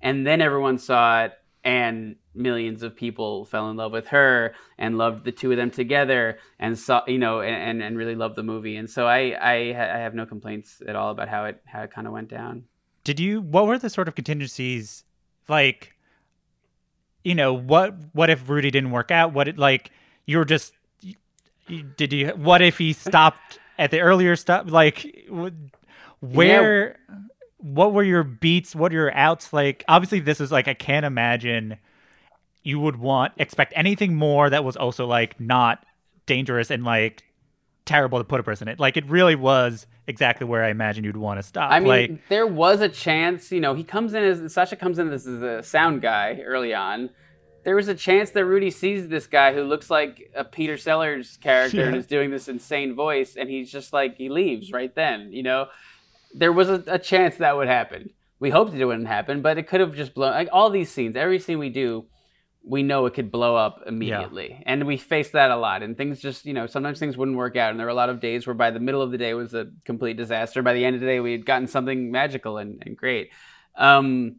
And 0.00 0.26
then 0.26 0.40
everyone 0.40 0.78
saw 0.78 1.24
it 1.24 1.32
and 1.64 2.16
millions 2.34 2.82
of 2.82 2.94
people 2.94 3.44
fell 3.44 3.70
in 3.70 3.76
love 3.76 3.90
with 3.90 4.06
her 4.08 4.54
and 4.78 4.96
loved 4.96 5.24
the 5.24 5.32
two 5.32 5.50
of 5.50 5.56
them 5.56 5.70
together 5.70 6.38
and 6.60 6.78
saw 6.78 7.02
you 7.08 7.18
know 7.18 7.40
and, 7.40 7.82
and 7.82 7.96
really 7.96 8.14
loved 8.14 8.36
the 8.36 8.42
movie. 8.42 8.76
And 8.76 8.88
so 8.88 9.06
I, 9.06 9.30
I 9.30 9.54
I 9.70 9.98
have 9.98 10.14
no 10.14 10.26
complaints 10.26 10.80
at 10.86 10.94
all 10.94 11.10
about 11.10 11.28
how 11.28 11.46
it 11.46 11.60
how 11.64 11.82
it 11.82 11.90
kind 11.90 12.06
of 12.06 12.12
went 12.12 12.28
down. 12.28 12.64
Did 13.06 13.20
you? 13.20 13.40
What 13.40 13.66
were 13.66 13.78
the 13.78 13.88
sort 13.88 14.08
of 14.08 14.16
contingencies? 14.16 15.04
Like, 15.48 15.94
you 17.22 17.36
know, 17.36 17.52
what 17.52 17.94
what 18.12 18.30
if 18.30 18.48
Rudy 18.48 18.70
didn't 18.70 18.90
work 18.90 19.10
out? 19.10 19.32
What 19.32 19.48
it 19.48 19.58
like? 19.58 19.90
You 20.24 20.38
were 20.38 20.44
just. 20.44 20.72
Did 21.96 22.12
you? 22.12 22.28
What 22.30 22.62
if 22.62 22.78
he 22.78 22.92
stopped 22.92 23.58
at 23.78 23.90
the 23.90 24.00
earlier 24.00 24.36
stuff 24.36 24.70
Like, 24.70 25.26
wh- 25.30 25.48
where? 26.20 26.98
What 27.58 27.92
were 27.94 28.02
your 28.02 28.22
beats? 28.22 28.74
What 28.76 28.92
are 28.92 28.94
your 28.94 29.14
outs? 29.14 29.52
Like, 29.52 29.84
obviously, 29.88 30.20
this 30.20 30.40
is 30.40 30.52
like 30.52 30.68
I 30.68 30.74
can't 30.74 31.06
imagine 31.06 31.78
you 32.62 32.80
would 32.80 32.96
want 32.96 33.32
expect 33.36 33.72
anything 33.76 34.14
more 34.14 34.50
that 34.50 34.64
was 34.64 34.76
also 34.76 35.06
like 35.06 35.38
not 35.40 35.84
dangerous 36.26 36.70
and 36.70 36.84
like 36.84 37.22
terrible 37.86 38.18
to 38.18 38.24
put 38.24 38.40
a 38.40 38.42
person 38.42 38.68
in. 38.68 38.76
Like, 38.78 38.96
it 38.96 39.08
really 39.08 39.34
was 39.34 39.86
exactly 40.06 40.46
where 40.46 40.62
I 40.64 40.68
imagine 40.68 41.04
you'd 41.04 41.16
want 41.16 41.38
to 41.38 41.42
stop. 41.42 41.70
I 41.70 41.80
mean, 41.80 41.88
like, 41.88 42.28
there 42.28 42.46
was 42.46 42.80
a 42.80 42.88
chance, 42.88 43.50
you 43.50 43.60
know, 43.60 43.74
he 43.74 43.84
comes 43.84 44.12
in 44.12 44.22
as 44.22 44.52
Sacha 44.52 44.76
comes 44.76 44.98
in 44.98 45.10
as 45.12 45.26
a 45.26 45.62
sound 45.62 46.02
guy 46.02 46.40
early 46.44 46.74
on. 46.74 47.10
There 47.66 47.74
was 47.74 47.88
a 47.88 47.96
chance 47.96 48.30
that 48.30 48.44
Rudy 48.44 48.70
sees 48.70 49.08
this 49.08 49.26
guy 49.26 49.52
who 49.52 49.64
looks 49.64 49.90
like 49.90 50.30
a 50.36 50.44
Peter 50.44 50.76
Sellers 50.76 51.36
character 51.38 51.82
and 51.82 51.96
is 51.96 52.06
doing 52.06 52.30
this 52.30 52.46
insane 52.46 52.94
voice, 52.94 53.34
and 53.34 53.50
he's 53.50 53.72
just 53.72 53.92
like 53.92 54.16
he 54.16 54.28
leaves 54.28 54.70
right 54.70 54.94
then. 54.94 55.32
You 55.32 55.42
know, 55.42 55.66
there 56.32 56.52
was 56.52 56.70
a, 56.70 56.84
a 56.86 57.00
chance 57.00 57.38
that 57.38 57.56
would 57.56 57.66
happen. 57.66 58.10
We 58.38 58.50
hoped 58.50 58.72
it 58.72 58.84
wouldn't 58.84 59.08
happen, 59.08 59.42
but 59.42 59.58
it 59.58 59.66
could 59.66 59.80
have 59.80 59.96
just 59.96 60.14
blown. 60.14 60.30
Like 60.30 60.48
all 60.52 60.70
these 60.70 60.92
scenes, 60.92 61.16
every 61.16 61.40
scene 61.40 61.58
we 61.58 61.70
do, 61.70 62.06
we 62.62 62.84
know 62.84 63.04
it 63.06 63.14
could 63.14 63.32
blow 63.32 63.56
up 63.56 63.82
immediately, 63.84 64.62
and 64.64 64.86
we 64.86 64.96
face 64.96 65.30
that 65.30 65.50
a 65.50 65.56
lot. 65.56 65.82
And 65.82 65.96
things 65.96 66.20
just, 66.20 66.46
you 66.46 66.54
know, 66.54 66.68
sometimes 66.68 67.00
things 67.00 67.16
wouldn't 67.16 67.36
work 67.36 67.56
out, 67.56 67.70
and 67.72 67.80
there 67.80 67.86
were 67.86 67.90
a 67.90 67.94
lot 67.94 68.10
of 68.10 68.20
days 68.20 68.46
where 68.46 68.54
by 68.54 68.70
the 68.70 68.78
middle 68.78 69.02
of 69.02 69.10
the 69.10 69.18
day 69.18 69.34
was 69.34 69.54
a 69.54 69.66
complete 69.84 70.16
disaster. 70.16 70.62
By 70.62 70.74
the 70.74 70.84
end 70.84 70.94
of 70.94 71.00
the 71.00 71.08
day, 71.08 71.18
we 71.18 71.32
had 71.32 71.44
gotten 71.44 71.66
something 71.66 72.12
magical 72.12 72.58
and, 72.58 72.80
and 72.86 72.96
great. 72.96 73.30
Um, 73.74 74.36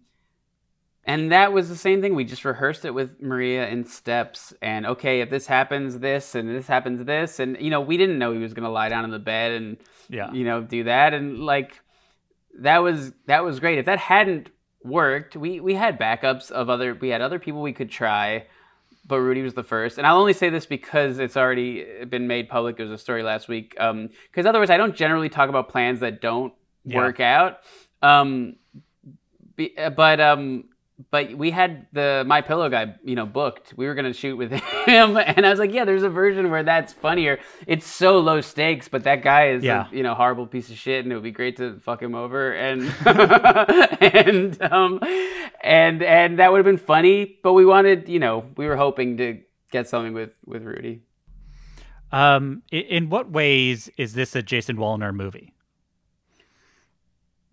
and 1.08 1.32
that 1.32 1.54
was 1.54 1.70
the 1.70 1.76
same 1.76 2.02
thing. 2.02 2.14
We 2.14 2.24
just 2.26 2.46
rehearsed 2.46 2.86
it 2.86 2.92
with 2.94 3.22
Maria 3.22 3.68
in 3.70 3.86
steps. 3.86 4.54
And 4.62 4.86
okay, 4.86 5.22
if 5.22 5.30
this 5.30 5.48
happens, 5.48 5.98
this, 6.00 6.36
and 6.36 6.48
this 6.50 6.68
happens, 6.68 7.04
this, 7.06 7.40
and 7.40 7.58
you 7.60 7.70
know, 7.72 7.82
we 7.82 7.98
didn't 7.98 8.20
know 8.20 8.34
he 8.34 8.40
was 8.40 8.54
gonna 8.54 8.70
lie 8.70 8.90
down 8.90 9.04
in 9.06 9.12
the 9.12 9.20
bed 9.20 9.54
and 9.54 9.78
Yeah. 10.10 10.32
you 10.32 10.44
know 10.44 10.62
do 10.62 10.84
that. 10.84 11.14
And 11.14 11.40
like 11.40 11.80
that 12.60 12.80
was 12.80 13.14
that 13.26 13.44
was 13.44 13.60
great. 13.60 13.80
If 13.80 13.86
that 13.86 14.00
hadn't 14.00 14.50
worked, 14.84 15.36
we 15.36 15.60
we 15.60 15.74
had 15.74 16.00
backups 16.00 16.52
of 16.52 16.70
other. 16.70 16.94
We 16.94 17.10
had 17.10 17.22
other 17.22 17.40
people 17.40 17.62
we 17.62 17.74
could 17.74 17.90
try. 17.90 18.46
But 19.10 19.22
Rudy 19.22 19.42
was 19.42 19.54
the 19.54 19.64
first, 19.64 19.98
and 19.98 20.06
I'll 20.06 20.20
only 20.20 20.34
say 20.34 20.50
this 20.50 20.66
because 20.66 21.18
it's 21.20 21.38
already 21.38 22.04
been 22.10 22.28
made 22.28 22.50
public. 22.50 22.76
There 22.76 22.86
was 22.86 22.92
a 23.00 23.02
story 23.02 23.24
last 23.24 23.48
week. 23.48 23.70
Because 23.74 24.46
otherwise, 24.46 24.70
I 24.70 24.76
don't 24.76 24.94
generally 24.98 25.30
talk 25.30 25.48
about 25.48 25.70
plans 25.70 26.02
that 26.02 26.20
don't 26.20 26.54
Yeah. 26.84 26.98
work 26.98 27.22
out. 27.22 27.60
Um, 28.02 28.58
be, 29.56 29.74
but 29.96 30.20
um, 30.20 30.66
but 31.12 31.36
we 31.36 31.52
had 31.52 31.86
the 31.94 32.24
My 32.26 32.42
Pillow 32.42 32.70
guy, 32.70 32.96
you 33.04 33.16
know, 33.16 33.26
booked. 33.26 33.74
We 33.78 33.86
were 33.86 33.94
gonna 33.94 34.14
shoot 34.14 34.36
with 34.36 34.52
him, 34.86 35.16
and 35.18 35.46
I 35.46 35.50
was 35.50 35.60
like, 35.60 35.72
yeah, 35.74 35.86
there's 35.86 36.04
a 36.04 36.10
version 36.10 36.50
where 36.50 36.64
that's 36.64 36.92
funnier. 36.94 37.40
It's 37.68 37.86
so 37.86 38.20
low 38.20 38.42
stakes, 38.42 38.88
but 38.88 39.04
that 39.04 39.22
guy 39.22 39.50
is 39.50 39.64
Yeah. 39.64 39.88
a 39.92 39.96
you 39.96 40.04
know 40.04 40.16
horrible 40.16 40.48
piece 40.48 40.70
of 40.70 40.78
shit, 40.78 41.04
and 41.06 41.12
it 41.12 41.16
would 41.16 41.24
be 41.24 41.32
great 41.32 41.58
to 41.58 41.80
fuck 41.82 42.02
him 42.02 42.16
over, 42.16 42.52
and 42.52 42.82
and 44.02 44.62
um, 44.64 45.00
and 45.62 46.02
and 46.04 46.40
that 46.40 46.52
would 46.52 46.58
have 46.58 46.66
been 46.66 46.78
funny. 46.78 47.38
But 47.44 47.54
we 47.54 47.66
wanted, 47.66 48.10
you 48.10 48.20
know, 48.20 48.46
we 48.58 48.68
were 48.68 48.76
hoping 48.78 49.18
to 49.18 49.40
get 49.72 49.88
something 49.88 50.14
with 50.14 50.32
with 50.46 50.64
Rudy. 50.64 51.02
Um, 52.12 52.64
in 52.72 53.10
what 53.10 53.30
ways 53.32 53.90
is 53.98 54.14
this 54.14 54.34
a 54.36 54.42
Jason 54.42 54.78
Woliner 54.78 55.14
movie? 55.14 55.54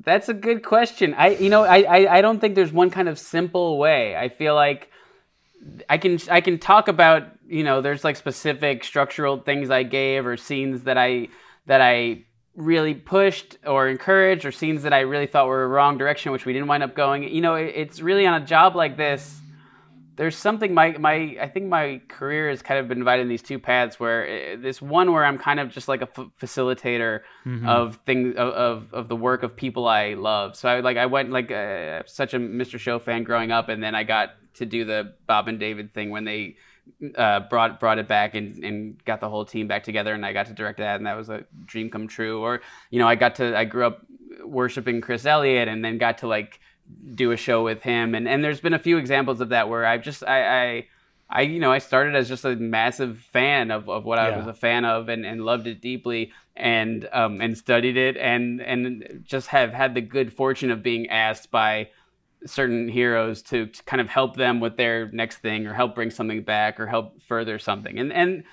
That's 0.05 0.29
a 0.29 0.35
good 0.35 0.63
question. 0.63 1.15
I, 1.15 1.31
you 1.31 1.49
know, 1.49 1.65
I, 1.65 1.83
I, 1.83 2.19
I 2.19 2.21
don't 2.21 2.41
think 2.41 2.55
there's 2.55 2.73
one 2.73 2.91
kind 2.91 3.09
of 3.09 3.19
simple 3.19 3.79
way. 3.79 4.17
I 4.17 4.29
feel 4.29 4.55
like 4.55 4.91
I 5.89 5.99
can, 5.99 6.19
I 6.31 6.41
can 6.41 6.59
talk 6.59 6.89
about, 6.89 7.25
you 7.47 7.65
know, 7.65 7.81
there's 7.81 8.05
like 8.05 8.17
specific 8.17 8.85
structural 8.85 9.39
things 9.39 9.71
I 9.71 9.83
gave 9.83 10.27
or 10.27 10.37
scenes 10.37 10.83
that 10.83 10.99
I, 10.99 11.29
that 11.67 11.81
I 11.81 12.25
really 12.55 12.95
pushed 12.95 13.59
or 13.67 13.89
encouraged 13.89 14.45
or 14.45 14.53
scenes 14.53 14.83
that 14.83 14.93
I 14.93 15.01
really 15.01 15.27
thought 15.27 15.49
were 15.49 15.65
a 15.65 15.69
wrong 15.69 15.99
direction, 15.99 16.33
which 16.33 16.45
we 16.45 16.53
didn't 16.53 16.69
wind 16.69 16.83
up 16.83 16.95
going. 16.95 17.25
You 17.25 17.41
know, 17.41 17.55
it, 17.55 17.73
it's 17.75 18.01
really 18.01 18.27
on 18.27 18.41
a 18.41 18.45
job 18.45 18.77
like 18.77 18.97
this. 18.97 19.41
There's 20.17 20.37
something 20.37 20.73
my 20.73 20.97
my 20.99 21.37
I 21.41 21.49
think 21.49 21.67
my 21.67 22.01
career 22.09 22.49
has 22.51 22.63
kind 22.63 22.79
of 22.79 22.89
been 22.89 22.99
divided 22.99 23.23
in 23.23 23.29
these 23.29 23.43
two 23.43 23.59
paths 23.59 23.99
where 23.99 24.25
uh, 24.25 24.57
this 24.61 24.81
one 24.81 25.13
where 25.13 25.25
I'm 25.25 25.39
kind 25.39 25.59
of 25.59 25.71
just 25.71 25.89
like 25.89 26.03
a 26.03 26.09
f- 26.17 26.29
facilitator 26.41 27.21
of 27.67 27.99
things 28.07 28.37
of, 28.37 28.49
of 28.49 28.95
of 28.95 29.09
the 29.09 29.17
work 29.17 29.43
of 29.43 29.57
people 29.57 29.87
I 29.89 30.15
love. 30.15 30.57
So 30.57 30.69
I 30.69 30.81
like 30.81 30.97
I 30.97 31.07
went 31.07 31.31
like 31.31 31.51
uh, 31.51 32.03
such 32.07 32.35
a 32.35 32.39
Mr. 32.39 32.79
Show 32.79 32.99
fan 32.99 33.25
growing 33.25 33.51
up, 33.51 33.69
and 33.69 33.83
then 33.83 33.95
I 33.95 34.05
got 34.05 34.31
to 34.55 34.67
do 34.67 34.85
the 34.85 35.15
Bob 35.27 35.49
and 35.49 35.59
David 35.59 35.93
thing 35.93 36.11
when 36.11 36.25
they 36.25 36.57
uh, 37.17 37.41
brought 37.41 37.81
brought 37.81 37.99
it 37.99 38.09
back 38.09 38.35
and, 38.35 38.63
and 38.65 39.05
got 39.05 39.21
the 39.21 39.29
whole 39.29 39.45
team 39.45 39.67
back 39.69 39.85
together, 39.85 40.15
and 40.15 40.25
I 40.25 40.33
got 40.33 40.47
to 40.47 40.53
direct 40.53 40.79
that, 40.79 40.97
and 40.97 41.07
that 41.07 41.17
was 41.17 41.29
a 41.29 41.45
dream 41.65 41.91
come 41.91 42.09
true. 42.09 42.41
Or 42.41 42.61
you 42.91 42.99
know, 42.99 43.09
I 43.09 43.15
got 43.15 43.37
to 43.37 43.57
I 43.57 43.65
grew 43.65 43.87
up 43.87 44.07
worshiping 44.45 45.01
Chris 45.01 45.27
Elliott, 45.27 45.69
and 45.69 45.85
then 45.85 45.99
got 45.99 46.19
to 46.19 46.27
like 46.27 46.61
do 47.15 47.31
a 47.33 47.37
show 47.37 47.65
with 47.65 47.83
him, 47.83 48.15
and 48.15 48.29
and 48.29 48.43
there's 48.43 48.61
been 48.61 48.75
a 48.75 48.79
few 48.79 48.99
examples 48.99 49.41
of 49.41 49.51
that 49.51 49.69
where 49.69 49.85
I've 49.85 50.03
just 50.03 50.25
I. 50.25 50.65
I 50.65 50.89
I, 51.31 51.41
you 51.41 51.59
know, 51.59 51.73
I 51.73 51.79
started 51.79 52.15
as 52.15 52.29
just 52.29 52.45
a 52.45 52.55
massive 52.55 53.19
fan 53.19 53.71
of, 53.71 53.89
of 53.89 54.05
what 54.05 54.19
I 54.19 54.37
was 54.37 54.47
a 54.47 54.53
fan 54.53 54.85
of 54.85 55.09
and, 55.09 55.25
and 55.25 55.45
loved 55.45 55.67
it 55.67 55.81
deeply 55.81 56.33
and 56.55 57.09
um, 57.13 57.41
and 57.41 57.57
studied 57.57 57.97
it 57.97 58.17
and 58.17 58.61
and 58.61 59.25
just 59.25 59.49
have 59.49 59.73
had 59.73 59.95
the 59.95 60.01
good 60.01 60.33
fortune 60.33 60.71
of 60.71 60.83
being 60.83 61.09
asked 61.09 61.51
by 61.51 61.89
certain 62.47 62.89
heroes 62.89 63.43
to, 63.43 63.67
to 63.67 63.83
kind 63.85 64.01
of 64.01 64.09
help 64.09 64.37
them 64.37 64.61
with 64.61 64.77
their 64.77 65.11
next 65.13 65.39
thing 65.39 65.67
or 65.67 65.73
help 65.73 65.95
bring 65.95 66.11
something 66.11 66.43
back 66.43 66.79
or 66.79 66.87
help 66.87 67.21
further 67.23 67.59
something. 67.59 67.99
And 67.99 68.13
and 68.13 68.45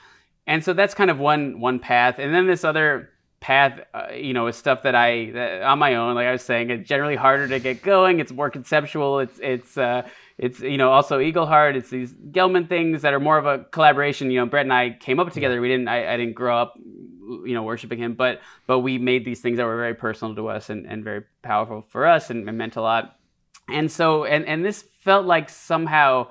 and 0.47 0.63
so 0.63 0.73
that's 0.73 0.93
kind 0.93 1.11
of 1.11 1.19
one 1.19 1.59
one 1.59 1.77
path. 1.77 2.17
And 2.17 2.33
then 2.33 2.47
this 2.47 2.63
other 2.63 3.10
path 3.41 3.80
uh, 3.93 4.07
you 4.13 4.34
know 4.34 4.47
is 4.47 4.55
stuff 4.55 4.84
that 4.84 4.95
i 4.95 5.31
that 5.31 5.63
on 5.63 5.80
my 5.80 5.95
own 5.95 6.15
like 6.15 6.27
i 6.27 6.31
was 6.31 6.43
saying 6.43 6.69
it's 6.69 6.88
generally 6.88 7.15
harder 7.15 7.47
to 7.47 7.59
get 7.59 7.81
going 7.81 8.19
it's 8.19 8.31
more 8.31 8.49
conceptual 8.49 9.19
it's 9.19 9.39
it's 9.41 9.77
uh 9.77 10.07
it's 10.38 10.59
you 10.59 10.77
know 10.77 10.91
also 10.91 11.19
Eagleheart 11.19 11.76
it's 11.76 11.89
these 11.89 12.13
gelman 12.13 12.69
things 12.69 13.01
that 13.01 13.13
are 13.13 13.19
more 13.19 13.39
of 13.39 13.47
a 13.47 13.65
collaboration 13.72 14.30
you 14.30 14.39
know 14.39 14.45
brett 14.45 14.65
and 14.65 14.72
i 14.72 14.91
came 14.91 15.19
up 15.19 15.34
together 15.34 15.59
we 15.59 15.68
didn't 15.68 15.88
i, 15.88 16.13
I 16.13 16.18
didn't 16.18 16.35
grow 16.35 16.55
up 16.55 16.76
you 16.77 17.53
know 17.53 17.63
worshiping 17.63 17.97
him 17.97 18.13
but 18.13 18.41
but 18.68 18.80
we 18.80 18.97
made 18.97 19.26
these 19.26 19.41
things 19.41 19.57
that 19.57 19.65
were 19.65 19.77
very 19.77 19.95
personal 19.95 20.35
to 20.35 20.47
us 20.47 20.69
and, 20.69 20.85
and 20.85 21.03
very 21.03 21.23
powerful 21.41 21.81
for 21.81 22.05
us 22.05 22.30
and, 22.30 22.47
and 22.47 22.57
meant 22.57 22.76
a 22.76 22.81
lot. 22.81 23.18
And 23.69 23.91
so 23.91 24.26
and 24.26 24.45
and 24.45 24.63
this 24.63 24.81
felt 24.81 25.26
like 25.26 25.49
somehow 25.49 26.27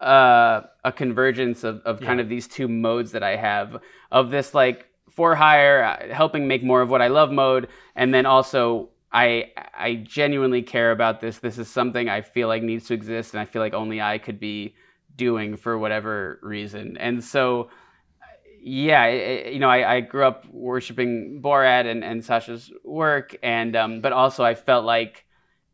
uh, 0.00 0.62
a 0.84 0.92
convergence 0.92 1.62
of, 1.64 1.80
of 1.84 2.00
kind 2.00 2.20
of 2.20 2.28
these 2.28 2.48
two 2.48 2.68
modes 2.68 3.12
that 3.12 3.22
I 3.22 3.36
have 3.36 3.82
of 4.10 4.30
this 4.30 4.54
like 4.54 4.86
for 5.10 5.34
hire 5.34 5.82
uh, 5.84 6.14
helping 6.14 6.48
make 6.48 6.62
more 6.62 6.82
of 6.82 6.90
what 6.90 7.02
I 7.02 7.08
love 7.08 7.30
mode. 7.32 7.68
And 7.96 8.12
then 8.14 8.26
also 8.26 8.90
I 9.12 9.52
I 9.74 9.96
genuinely 10.06 10.62
care 10.62 10.92
about 10.92 11.20
this. 11.20 11.38
This 11.38 11.58
is 11.58 11.68
something 11.68 12.08
I 12.08 12.22
feel 12.22 12.48
like 12.48 12.62
needs 12.62 12.86
to 12.88 12.94
exist 12.94 13.34
and 13.34 13.40
I 13.40 13.44
feel 13.44 13.62
like 13.62 13.74
only 13.74 14.00
I 14.00 14.18
could 14.18 14.40
be 14.40 14.74
doing 15.16 15.56
for 15.56 15.78
whatever 15.78 16.38
reason. 16.42 16.96
And 16.98 17.22
so 17.22 17.70
yeah, 18.62 19.02
i- 19.02 19.44
i- 19.46 19.48
you 19.50 19.58
know, 19.58 19.68
I, 19.70 19.94
I 19.96 20.00
grew 20.00 20.24
up 20.24 20.46
worshiping 20.50 21.40
Borat 21.42 21.86
and, 21.86 22.04
and 22.04 22.22
Sacha's 22.24 22.70
work, 22.84 23.36
and 23.42 23.74
um, 23.76 24.00
but 24.00 24.12
also 24.12 24.44
I 24.44 24.54
felt 24.54 24.84
like 24.84 25.24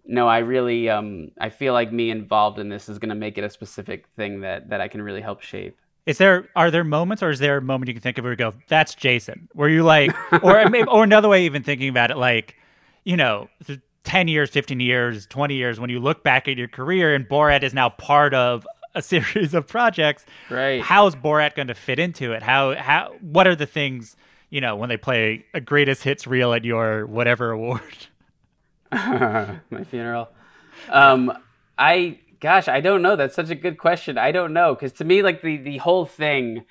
no, 0.06 0.28
I 0.28 0.38
really 0.38 0.88
um 0.88 1.30
I 1.40 1.48
feel 1.50 1.72
like 1.72 1.92
me 1.92 2.10
involved 2.10 2.58
in 2.60 2.68
this 2.68 2.88
is 2.88 2.98
going 2.98 3.08
to 3.10 3.14
make 3.16 3.38
it 3.38 3.44
a 3.44 3.50
specific 3.50 4.06
thing 4.16 4.40
that 4.42 4.70
that 4.70 4.80
I 4.80 4.88
can 4.88 5.02
really 5.02 5.20
help 5.22 5.42
shape. 5.42 5.78
Is 6.06 6.18
there 6.18 6.48
are 6.54 6.70
there 6.70 6.84
moments 6.84 7.22
or 7.22 7.30
is 7.30 7.40
there 7.40 7.58
a 7.58 7.62
moment 7.62 7.88
you 7.88 7.94
can 7.94 8.02
think 8.02 8.16
of 8.16 8.24
where 8.24 8.32
you 8.32 8.36
go, 8.36 8.54
that's 8.68 8.94
Jason? 8.94 9.48
Where 9.52 9.68
you 9.68 9.82
like 9.82 10.14
or 10.42 10.68
maybe, 10.70 10.88
or 10.88 11.02
another 11.02 11.28
way 11.28 11.44
even 11.44 11.64
thinking 11.64 11.88
about 11.88 12.12
it 12.12 12.16
like, 12.16 12.54
you 13.04 13.16
know, 13.16 13.48
10 14.04 14.28
years, 14.28 14.50
15 14.50 14.78
years, 14.78 15.26
20 15.26 15.54
years 15.54 15.80
when 15.80 15.90
you 15.90 15.98
look 15.98 16.22
back 16.22 16.46
at 16.46 16.56
your 16.56 16.68
career 16.68 17.14
and 17.14 17.28
Borat 17.28 17.64
is 17.64 17.74
now 17.74 17.88
part 17.88 18.34
of 18.34 18.66
a 18.94 19.02
series 19.02 19.52
of 19.52 19.66
projects. 19.66 20.24
Right. 20.48 20.80
How's 20.80 21.16
Borat 21.16 21.56
going 21.56 21.68
to 21.68 21.74
fit 21.74 21.98
into 21.98 22.32
it? 22.32 22.42
How 22.42 22.74
how 22.76 23.14
what 23.20 23.48
are 23.48 23.56
the 23.56 23.66
things, 23.66 24.16
you 24.48 24.60
know, 24.60 24.76
when 24.76 24.88
they 24.88 24.96
play 24.96 25.44
a 25.54 25.60
greatest 25.60 26.04
hits 26.04 26.26
reel 26.26 26.52
at 26.52 26.64
your 26.64 27.04
whatever 27.06 27.50
award? 27.50 28.06
my 28.92 29.84
funeral. 29.90 30.28
Um, 30.88 31.32
I 31.78 32.20
gosh, 32.40 32.68
I 32.68 32.80
don't 32.80 33.02
know. 33.02 33.16
That's 33.16 33.34
such 33.34 33.50
a 33.50 33.54
good 33.54 33.78
question. 33.78 34.18
I 34.18 34.32
don't 34.32 34.52
know 34.52 34.74
because 34.74 34.92
to 34.94 35.04
me, 35.04 35.22
like 35.22 35.42
the 35.42 35.56
the 35.58 35.78
whole 35.78 36.06
thing 36.06 36.64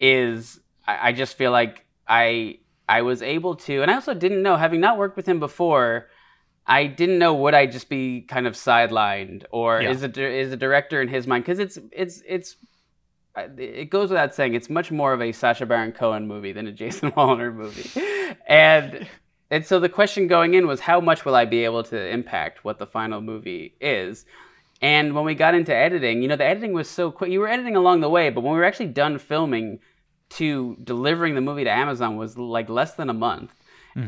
is, 0.00 0.60
I, 0.86 1.08
I 1.08 1.12
just 1.12 1.36
feel 1.36 1.50
like 1.52 1.84
I 2.06 2.58
I 2.88 3.02
was 3.02 3.22
able 3.22 3.56
to, 3.56 3.82
and 3.82 3.90
I 3.90 3.94
also 3.94 4.14
didn't 4.14 4.42
know, 4.42 4.56
having 4.56 4.80
not 4.80 4.98
worked 4.98 5.16
with 5.16 5.26
him 5.26 5.40
before. 5.40 6.08
I 6.68 6.86
didn't 6.88 7.18
know 7.20 7.32
would 7.34 7.54
I 7.54 7.66
just 7.66 7.88
be 7.88 8.22
kind 8.22 8.46
of 8.46 8.54
sidelined, 8.54 9.44
or 9.50 9.80
Yeah. 9.80 9.90
is 9.90 10.02
a 10.02 10.10
is 10.20 10.52
a 10.52 10.56
director 10.56 11.00
in 11.00 11.08
his 11.08 11.26
mind 11.26 11.44
because 11.44 11.60
it's 11.60 11.78
it's 11.92 12.22
it's 12.26 12.56
it 13.36 13.90
goes 13.90 14.08
without 14.10 14.34
saying 14.34 14.54
it's 14.54 14.70
much 14.70 14.90
more 14.90 15.12
of 15.12 15.20
a 15.20 15.30
Sacha 15.30 15.66
Baron 15.66 15.92
Cohen 15.92 16.26
movie 16.26 16.52
than 16.52 16.66
a 16.66 16.72
Jason 16.72 17.10
Woliner 17.16 17.54
movie, 17.54 17.88
and 18.48 19.06
and 19.50 19.64
so 19.64 19.78
the 19.78 19.88
question 19.88 20.26
going 20.26 20.54
in 20.54 20.66
was 20.66 20.80
how 20.80 21.00
much 21.00 21.24
will 21.24 21.36
I 21.36 21.44
be 21.44 21.64
able 21.64 21.84
to 21.84 22.08
impact 22.08 22.64
what 22.64 22.78
the 22.78 22.86
final 22.86 23.20
movie 23.20 23.76
is, 23.80 24.24
and 24.80 25.14
when 25.14 25.24
we 25.24 25.34
got 25.34 25.54
into 25.54 25.74
editing, 25.74 26.22
you 26.22 26.28
know, 26.28 26.36
the 26.36 26.44
editing 26.44 26.72
was 26.72 26.88
so 26.88 27.10
quick. 27.10 27.30
You 27.30 27.40
were 27.40 27.48
editing 27.48 27.76
along 27.76 28.00
the 28.00 28.10
way, 28.10 28.30
but 28.30 28.42
when 28.42 28.52
we 28.52 28.58
were 28.58 28.64
actually 28.64 28.88
done 28.88 29.18
filming, 29.18 29.80
to 30.28 30.76
delivering 30.82 31.34
the 31.34 31.40
movie 31.40 31.64
to 31.64 31.70
Amazon 31.70 32.16
was 32.16 32.36
like 32.36 32.68
less 32.68 32.94
than 32.94 33.08
a 33.08 33.14
month, 33.14 33.54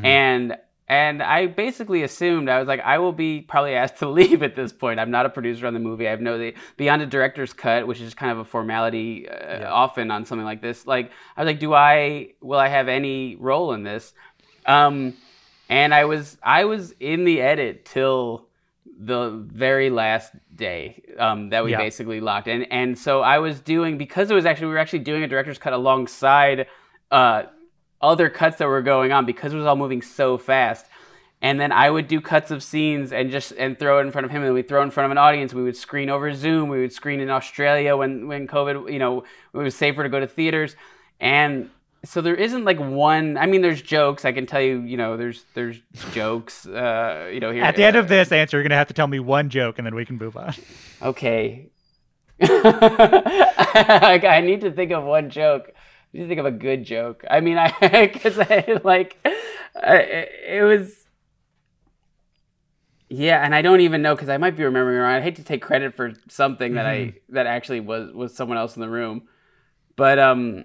and 0.05 0.57
and 0.89 1.23
I 1.23 1.47
basically 1.47 2.03
assumed 2.03 2.49
I 2.49 2.59
was 2.59 2.67
like 2.67 2.81
I 2.81 2.99
will 2.99 3.13
be 3.13 3.41
probably 3.41 3.75
asked 3.83 3.99
to 3.99 4.09
leave 4.09 4.43
at 4.43 4.57
this 4.57 4.73
point. 4.73 5.01
I'm 5.01 5.11
not 5.11 5.27
a 5.27 5.31
producer 5.31 5.67
on 5.67 5.75
the 5.75 5.81
movie. 5.81 6.07
I 6.07 6.11
have 6.11 6.21
no 6.21 6.39
the 6.39 6.55
beyond 6.77 7.03
a 7.03 7.07
director's 7.07 7.53
cut, 7.53 7.87
which 7.87 8.01
is 8.01 8.15
kind 8.15 8.33
of 8.33 8.39
a 8.39 8.45
formality 8.45 9.29
uh, 9.29 9.71
often 9.73 10.11
on 10.11 10.25
something 10.25 10.45
like 10.45 10.61
this. 10.61 10.87
Like 10.87 11.11
I 11.37 11.43
was 11.43 11.47
like, 11.47 11.61
do 11.61 11.73
I 11.73 12.31
will 12.41 12.59
I 12.59 12.69
have 12.69 12.89
any 12.89 13.37
role 13.37 13.73
in 13.73 13.83
this? 13.85 14.13
Um, 14.67 15.15
and 15.69 15.95
I 15.95 16.05
was 16.05 16.37
I 16.43 16.65
was 16.65 16.93
in 16.99 17.25
the 17.25 17.41
edit 17.41 17.85
till 17.85 18.48
the 19.01 19.31
very 19.47 19.91
last 19.91 20.33
day 20.55 21.03
um, 21.19 21.51
that 21.51 21.65
we 21.65 21.71
Yeah. 21.71 21.79
basically 21.79 22.21
locked 22.21 22.49
and 22.49 22.67
and 22.73 22.99
so 22.99 23.21
I 23.23 23.39
was 23.39 23.61
doing 23.61 23.97
because 23.97 24.31
it 24.31 24.35
was 24.35 24.45
actually 24.45 24.67
we 24.67 24.73
were 24.73 24.79
actually 24.79 25.01
doing 25.01 25.23
a 25.23 25.29
director's 25.29 25.59
cut 25.59 25.73
alongside 25.73 26.67
uh, 27.11 27.45
other 28.03 28.29
cuts 28.29 28.59
that 28.59 28.67
were 28.67 28.83
going 28.83 29.13
on 29.13 29.25
because 29.25 29.53
it 29.55 29.57
was 29.57 29.67
all 29.67 29.77
moving 29.77 30.03
so 30.03 30.37
fast. 30.39 30.87
And 31.41 31.61
then 31.61 31.71
I 31.71 31.89
would 31.89 32.09
do 32.09 32.21
cuts 32.21 32.51
of 32.51 32.65
scenes 32.65 33.13
and 33.13 33.31
just 33.31 33.53
and 33.53 33.79
throw 33.79 34.01
it 34.01 34.03
in 34.03 34.11
front 34.11 34.25
of 34.25 34.33
him 34.33 34.43
and 34.43 34.53
we'd 34.53 34.67
throw 34.67 34.81
it 34.81 34.85
in 34.85 34.91
front 34.91 35.05
of 35.07 35.13
an 35.13 35.19
audience. 35.19 35.55
We 35.55 35.63
would 35.63 35.77
screen 35.77 36.11
over 36.11 36.33
Zoom. 36.35 36.69
We 36.69 36.81
would 36.81 36.93
screen 36.93 37.21
in 37.21 37.31
Australia 37.31 37.97
when 37.97 38.27
when 38.27 38.49
COVID 38.49 38.93
you 38.93 38.99
know 38.99 39.23
it 39.55 39.57
was 39.59 39.77
safer 39.77 40.03
to 40.03 40.09
go 40.09 40.19
to 40.19 40.27
theaters. 40.27 40.75
And 41.21 41.71
so 42.09 42.23
there 42.23 42.35
isn't 42.35 42.65
like 42.65 42.79
one 42.79 43.37
I 43.37 43.45
mean 43.45 43.61
there's 43.61 43.83
jokes 43.83 44.25
I 44.25 44.33
can 44.33 44.47
tell 44.47 44.63
you 44.63 44.81
you 44.81 44.97
know 44.97 45.19
there's 45.19 45.45
there's 45.53 45.79
jokes 46.13 46.67
uh, 46.67 47.29
you 47.31 47.39
know 47.39 47.51
here 47.51 47.63
At 47.63 47.77
the 47.77 47.85
end 47.85 47.97
of 47.97 48.09
this 48.09 48.33
answer, 48.33 48.57
you're 48.57 48.63
going 48.63 48.71
to 48.71 48.77
have 48.77 48.89
to 48.89 48.95
tell 48.95 49.07
me 49.07 49.21
one 49.21 49.51
joke 49.51 49.79
and 49.79 49.87
then 49.87 49.95
we 49.95 50.07
can 50.07 50.17
move 50.17 50.37
on. 50.37 50.55
Okay. 51.03 51.69
I, 52.41 54.21
I 54.27 54.41
need 54.41 54.63
to 54.63 54.71
think 54.71 54.91
of 54.93 55.05
one 55.05 55.29
joke. 55.29 55.71
I 55.75 56.17
need 56.17 56.23
to 56.23 56.29
think 56.29 56.41
of 56.41 56.47
a 56.47 56.51
good 56.51 56.85
joke. 56.85 57.25
I 57.29 57.41
mean, 57.41 57.59
I 57.59 58.11
because 58.11 58.39
I 58.39 58.81
like 58.83 59.19
I, 59.77 59.97
it 60.47 60.65
was. 60.65 61.05
Yeah, 63.11 63.43
and 63.45 63.55
I 63.55 63.63
don't 63.63 63.81
even 63.81 64.03
know 64.03 64.15
because 64.15 64.29
I 64.29 64.39
might 64.39 64.57
be 64.57 64.65
remembering 64.65 64.99
wrong. 64.99 65.15
I 65.15 65.21
hate 65.21 65.37
to 65.37 65.45
take 65.45 65.63
credit 65.63 65.95
for 65.95 66.13
something 66.29 66.75
that 66.75 66.87
I 66.87 67.15
that 67.31 67.47
actually 67.47 67.81
was 67.81 68.13
was 68.13 68.35
someone 68.35 68.57
else 68.57 68.77
in 68.77 68.81
the 68.81 68.89
room, 68.89 69.29
but 69.97 70.19
um, 70.19 70.65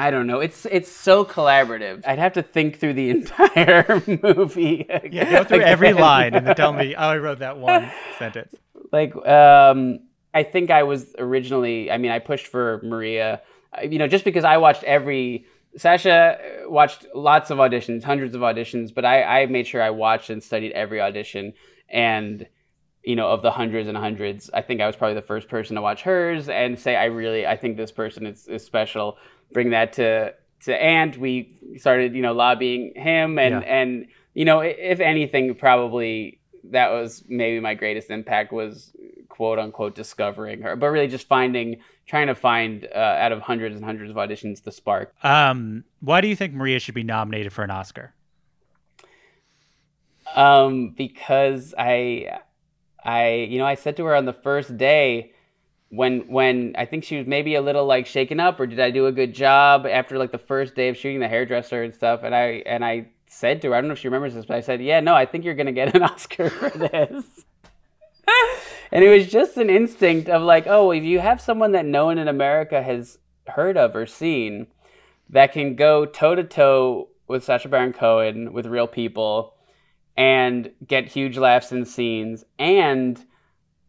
I 0.00 0.10
don't 0.10 0.26
know. 0.26 0.40
It's 0.40 0.66
it's 0.66 0.90
so 0.90 1.24
collaborative. 1.24 2.02
I'd 2.06 2.18
have 2.18 2.32
to 2.34 2.42
think 2.42 2.78
through 2.80 2.94
the 2.94 3.10
entire 3.16 4.02
movie. 4.22 4.86
Yeah, 4.88 5.30
go 5.30 5.44
through 5.44 5.60
every 5.60 5.92
line 5.92 6.34
and 6.34 6.46
then 6.46 6.56
tell 6.56 6.72
me, 6.72 6.94
oh, 6.94 7.08
I 7.08 7.18
wrote 7.18 7.40
that 7.40 7.58
one 7.58 7.90
sentence. 8.18 8.54
like 8.92 9.14
um 9.26 10.00
i 10.34 10.42
think 10.42 10.70
i 10.70 10.82
was 10.82 11.14
originally 11.18 11.90
i 11.90 11.98
mean 11.98 12.10
i 12.10 12.18
pushed 12.18 12.46
for 12.46 12.80
maria 12.84 13.40
you 13.82 13.98
know 13.98 14.06
just 14.06 14.24
because 14.24 14.44
i 14.44 14.56
watched 14.56 14.82
every 14.84 15.44
sacha 15.76 16.38
uh, 16.64 16.70
watched 16.70 17.06
lots 17.14 17.50
of 17.50 17.58
auditions 17.58 18.02
hundreds 18.02 18.34
of 18.34 18.40
auditions 18.40 18.92
but 18.94 19.04
i 19.04 19.16
i 19.42 19.46
made 19.46 19.66
sure 19.66 19.82
i 19.82 19.90
watched 19.90 20.30
and 20.30 20.42
studied 20.42 20.72
every 20.72 21.00
audition 21.00 21.52
and 21.88 22.46
you 23.04 23.16
know 23.16 23.28
of 23.28 23.42
the 23.42 23.50
hundreds 23.50 23.88
and 23.88 23.96
hundreds 23.96 24.50
i 24.54 24.62
think 24.62 24.80
i 24.80 24.86
was 24.86 24.96
probably 24.96 25.14
the 25.14 25.22
first 25.32 25.48
person 25.48 25.76
to 25.76 25.82
watch 25.82 26.02
hers 26.02 26.48
and 26.48 26.78
say 26.78 26.96
i 26.96 27.04
really 27.06 27.46
i 27.46 27.56
think 27.56 27.76
this 27.76 27.92
person 27.92 28.26
is, 28.26 28.46
is 28.48 28.64
special 28.64 29.16
bring 29.52 29.70
that 29.70 29.94
to 29.94 30.34
to 30.64 30.82
Ant. 30.82 31.16
We 31.16 31.56
started, 31.78 32.14
you 32.14 32.22
know, 32.22 32.32
lobbying 32.32 32.92
him, 32.94 33.38
and 33.38 33.54
Yeah. 33.54 33.60
and 33.60 34.06
you 34.34 34.44
know, 34.44 34.60
if 34.60 35.00
anything, 35.00 35.54
probably 35.54 36.38
that 36.64 36.90
was 36.90 37.24
maybe 37.28 37.58
my 37.60 37.74
greatest 37.74 38.10
impact 38.10 38.52
was 38.52 38.92
quote 39.28 39.58
unquote 39.58 39.94
discovering 39.94 40.60
her, 40.60 40.76
but 40.76 40.88
really 40.88 41.08
just 41.08 41.26
finding, 41.26 41.80
trying 42.06 42.26
to 42.26 42.34
find 42.34 42.86
uh, 42.94 42.98
out 42.98 43.32
of 43.32 43.40
hundreds 43.40 43.74
and 43.74 43.84
hundreds 43.84 44.10
of 44.10 44.16
auditions 44.16 44.62
the 44.62 44.70
spark. 44.70 45.14
Um, 45.24 45.84
why 46.00 46.20
do 46.20 46.28
you 46.28 46.36
think 46.36 46.52
Maria 46.52 46.78
should 46.78 46.94
be 46.94 47.02
nominated 47.02 47.52
for 47.52 47.64
an 47.64 47.70
Oscar? 47.70 48.12
um, 50.36 50.90
because 50.90 51.74
I, 51.76 52.38
I, 53.04 53.46
you 53.50 53.58
know, 53.58 53.66
I 53.66 53.74
said 53.74 53.96
to 53.96 54.04
her 54.04 54.14
on 54.14 54.26
the 54.26 54.32
first 54.32 54.76
day, 54.76 55.32
when 55.90 56.20
when 56.28 56.74
I 56.78 56.86
think 56.86 57.04
she 57.04 57.18
was 57.18 57.26
maybe 57.26 57.56
a 57.56 57.60
little 57.60 57.84
like 57.84 58.06
shaken 58.06 58.40
up, 58.40 58.58
or 58.58 58.66
did 58.66 58.80
I 58.80 58.90
do 58.90 59.06
a 59.06 59.12
good 59.12 59.34
job 59.34 59.86
after 59.86 60.18
like 60.18 60.32
the 60.32 60.38
first 60.38 60.74
day 60.74 60.88
of 60.88 60.96
shooting 60.96 61.20
the 61.20 61.28
hairdresser 61.28 61.82
and 61.82 61.92
stuff? 61.92 62.22
And 62.22 62.34
I 62.34 62.62
and 62.64 62.84
I 62.84 63.08
said 63.26 63.60
to 63.62 63.68
her, 63.68 63.74
I 63.74 63.80
don't 63.80 63.88
know 63.88 63.92
if 63.92 63.98
she 63.98 64.08
remembers 64.08 64.34
this, 64.34 64.46
but 64.46 64.56
I 64.56 64.60
said, 64.60 64.80
yeah, 64.80 65.00
no, 65.00 65.14
I 65.14 65.26
think 65.26 65.44
you're 65.44 65.54
gonna 65.54 65.72
get 65.72 65.94
an 65.94 66.02
Oscar 66.04 66.48
for 66.48 66.70
this. 66.70 67.44
and 68.92 69.04
it 69.04 69.10
was 69.10 69.26
just 69.26 69.56
an 69.56 69.68
instinct 69.68 70.28
of 70.28 70.42
like, 70.42 70.66
oh, 70.66 70.92
if 70.92 71.02
you 71.02 71.18
have 71.18 71.40
someone 71.40 71.72
that 71.72 71.86
no 71.86 72.06
one 72.06 72.18
in 72.18 72.28
America 72.28 72.82
has 72.82 73.18
heard 73.48 73.76
of 73.76 73.96
or 73.96 74.06
seen, 74.06 74.68
that 75.28 75.52
can 75.52 75.74
go 75.74 76.06
toe 76.06 76.36
to 76.36 76.44
toe 76.44 77.08
with 77.26 77.44
Sacha 77.44 77.68
Baron 77.68 77.92
Cohen 77.92 78.52
with 78.52 78.66
real 78.66 78.86
people 78.86 79.54
and 80.16 80.70
get 80.86 81.06
huge 81.06 81.38
laughs 81.38 81.72
in 81.72 81.84
scenes 81.84 82.44
and 82.58 83.24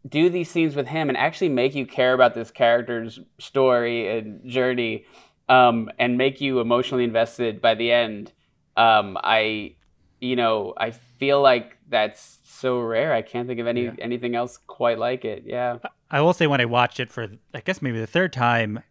do 0.08 0.28
these 0.28 0.50
scenes 0.50 0.74
with 0.74 0.88
him 0.88 1.08
and 1.08 1.16
actually 1.16 1.48
make 1.48 1.74
you 1.74 1.86
care 1.86 2.12
about 2.12 2.34
this 2.34 2.50
character's 2.50 3.20
story 3.38 4.18
and 4.18 4.48
journey 4.48 5.04
um, 5.48 5.90
and 5.98 6.18
make 6.18 6.40
you 6.40 6.60
emotionally 6.60 7.04
invested 7.04 7.60
by 7.60 7.74
the 7.74 7.92
end 7.92 8.32
um, 8.76 9.16
i 9.22 9.74
you 10.20 10.34
know 10.34 10.74
i 10.76 10.90
feel 10.90 11.40
like 11.40 11.76
that's 11.88 12.38
so 12.62 12.80
rare. 12.80 13.12
I 13.12 13.22
can't 13.22 13.46
think 13.46 13.60
of 13.60 13.66
any 13.66 13.90
anything 13.98 14.34
else 14.34 14.56
quite 14.56 14.98
like 14.98 15.24
it. 15.24 15.42
Yeah. 15.44 15.78
I 16.10 16.20
will 16.20 16.32
say 16.32 16.46
when 16.46 16.60
I 16.60 16.64
watched 16.64 17.00
it 17.00 17.10
for 17.10 17.28
I 17.52 17.60
guess 17.60 17.82
maybe 17.82 18.00
the 18.00 18.06
third 18.06 18.32
time, 18.32 18.82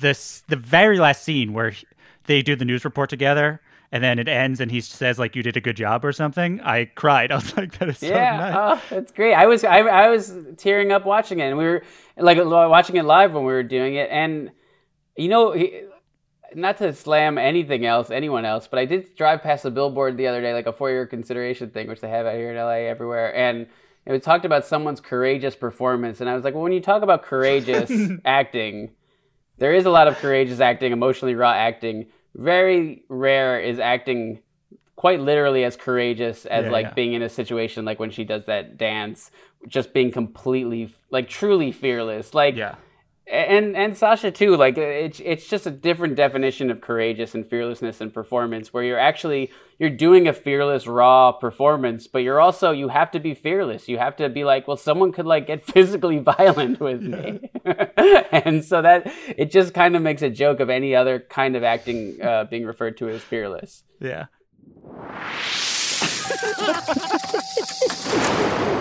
this 0.00 0.42
the 0.48 0.56
very 0.56 0.98
last 0.98 1.22
scene 1.22 1.52
where 1.52 1.74
they 2.24 2.42
do 2.42 2.56
the 2.56 2.64
news 2.64 2.84
report 2.84 3.10
together 3.10 3.60
and 3.90 4.04
then 4.04 4.18
it 4.18 4.28
ends 4.28 4.60
and 4.60 4.70
he 4.70 4.80
says 4.80 5.18
like 5.18 5.34
you 5.34 5.42
did 5.42 5.56
a 5.56 5.60
good 5.60 5.76
job 5.76 6.04
or 6.04 6.12
something. 6.12 6.60
I 6.60 6.86
cried. 6.86 7.32
I 7.32 7.36
was 7.36 7.56
like 7.56 7.78
that 7.78 7.88
is 7.88 7.98
so 7.98 8.06
yeah, 8.06 8.36
nice. 8.36 8.54
oh, 8.56 8.82
that's 8.90 9.12
great. 9.12 9.34
I 9.34 9.46
was 9.46 9.64
I, 9.64 9.78
I 9.78 10.08
was 10.08 10.32
tearing 10.56 10.92
up 10.92 11.04
watching 11.04 11.40
it, 11.40 11.48
and 11.48 11.58
we 11.58 11.64
were 11.64 11.82
like 12.16 12.38
watching 12.38 12.96
it 12.96 13.04
live 13.04 13.32
when 13.32 13.44
we 13.44 13.52
were 13.52 13.62
doing 13.62 13.94
it, 13.94 14.08
and 14.10 14.50
you 15.16 15.28
know, 15.28 15.52
he, 15.52 15.82
not 16.54 16.78
to 16.78 16.94
slam 16.94 17.36
anything 17.38 17.84
else, 17.84 18.10
anyone 18.10 18.44
else, 18.44 18.68
but 18.68 18.78
I 18.78 18.84
did 18.84 19.14
drive 19.16 19.42
past 19.42 19.64
a 19.64 19.70
billboard 19.70 20.16
the 20.16 20.26
other 20.28 20.40
day, 20.40 20.54
like 20.54 20.66
a 20.66 20.72
four-year 20.72 21.06
consideration 21.06 21.70
thing, 21.70 21.88
which 21.88 22.00
they 22.00 22.08
have 22.08 22.24
out 22.24 22.34
here 22.34 22.50
in 22.50 22.56
LA 22.56 22.88
everywhere, 22.88 23.34
and 23.34 23.66
it 24.06 24.12
was 24.12 24.22
talked 24.22 24.46
about 24.46 24.64
someone's 24.64 25.00
courageous 25.00 25.54
performance, 25.54 26.20
and 26.20 26.30
I 26.30 26.34
was 26.34 26.44
like, 26.44 26.54
well, 26.54 26.62
when 26.62 26.72
you 26.72 26.80
talk 26.80 27.02
about 27.02 27.22
courageous 27.22 27.90
acting, 28.24 28.90
there 29.58 29.74
is 29.74 29.84
a 29.84 29.90
lot 29.90 30.08
of 30.08 30.16
courageous 30.16 30.60
acting, 30.60 30.92
emotionally 30.92 31.34
raw 31.34 31.52
acting. 31.52 32.06
Very 32.38 33.02
rare 33.08 33.60
is 33.60 33.78
acting 33.78 34.40
quite 34.96 35.20
literally 35.20 35.64
as 35.64 35.76
courageous 35.76 36.46
as 36.46 36.64
Yeah, 36.64 36.70
like 36.70 36.86
yeah. 36.86 36.94
being 36.94 37.12
in 37.12 37.22
a 37.22 37.28
situation 37.28 37.84
like 37.84 38.00
when 38.00 38.10
she 38.10 38.24
does 38.24 38.44
that 38.46 38.78
dance, 38.78 39.30
just 39.66 39.92
being 39.92 40.10
completely 40.10 40.94
like 41.10 41.28
truly 41.28 41.72
fearless. 41.72 42.34
Like 42.34 42.56
Yeah. 42.56 42.76
And 43.30 43.76
and 43.76 43.96
Sacha 43.96 44.30
too. 44.30 44.56
Like 44.56 44.78
it's 44.78 45.20
it's 45.20 45.46
just 45.46 45.66
a 45.66 45.70
different 45.70 46.14
definition 46.14 46.70
of 46.70 46.80
courageous 46.80 47.34
and 47.34 47.46
fearlessness 47.46 48.00
and 48.00 48.12
performance, 48.12 48.72
where 48.72 48.82
you're 48.82 48.98
actually 48.98 49.50
you're 49.78 49.90
doing 49.90 50.26
a 50.26 50.32
fearless, 50.32 50.86
raw 50.86 51.32
performance, 51.32 52.06
but 52.06 52.20
you're 52.20 52.40
also 52.40 52.70
you 52.70 52.88
have 52.88 53.10
to 53.10 53.20
be 53.20 53.34
fearless. 53.34 53.86
You 53.86 53.98
have 53.98 54.16
to 54.16 54.30
be 54.30 54.44
like, 54.44 54.66
well, 54.66 54.78
someone 54.78 55.12
could 55.12 55.26
like 55.26 55.46
get 55.46 55.62
physically 55.74 56.18
violent 56.18 56.80
with 56.80 57.02
me, 57.02 57.50
and 58.32 58.64
so 58.64 58.80
that 58.80 59.12
it 59.36 59.50
just 59.50 59.74
kind 59.74 59.94
of 59.94 60.00
makes 60.00 60.22
a 60.22 60.30
joke 60.30 60.60
of 60.60 60.70
any 60.70 60.94
other 60.94 61.20
kind 61.20 61.54
of 61.54 61.62
acting 61.62 62.22
uh, 62.22 62.44
being 62.44 62.64
referred 62.64 62.96
to 62.98 63.10
as 63.10 63.20
fearless. 63.20 63.84
Yeah. 64.00 64.26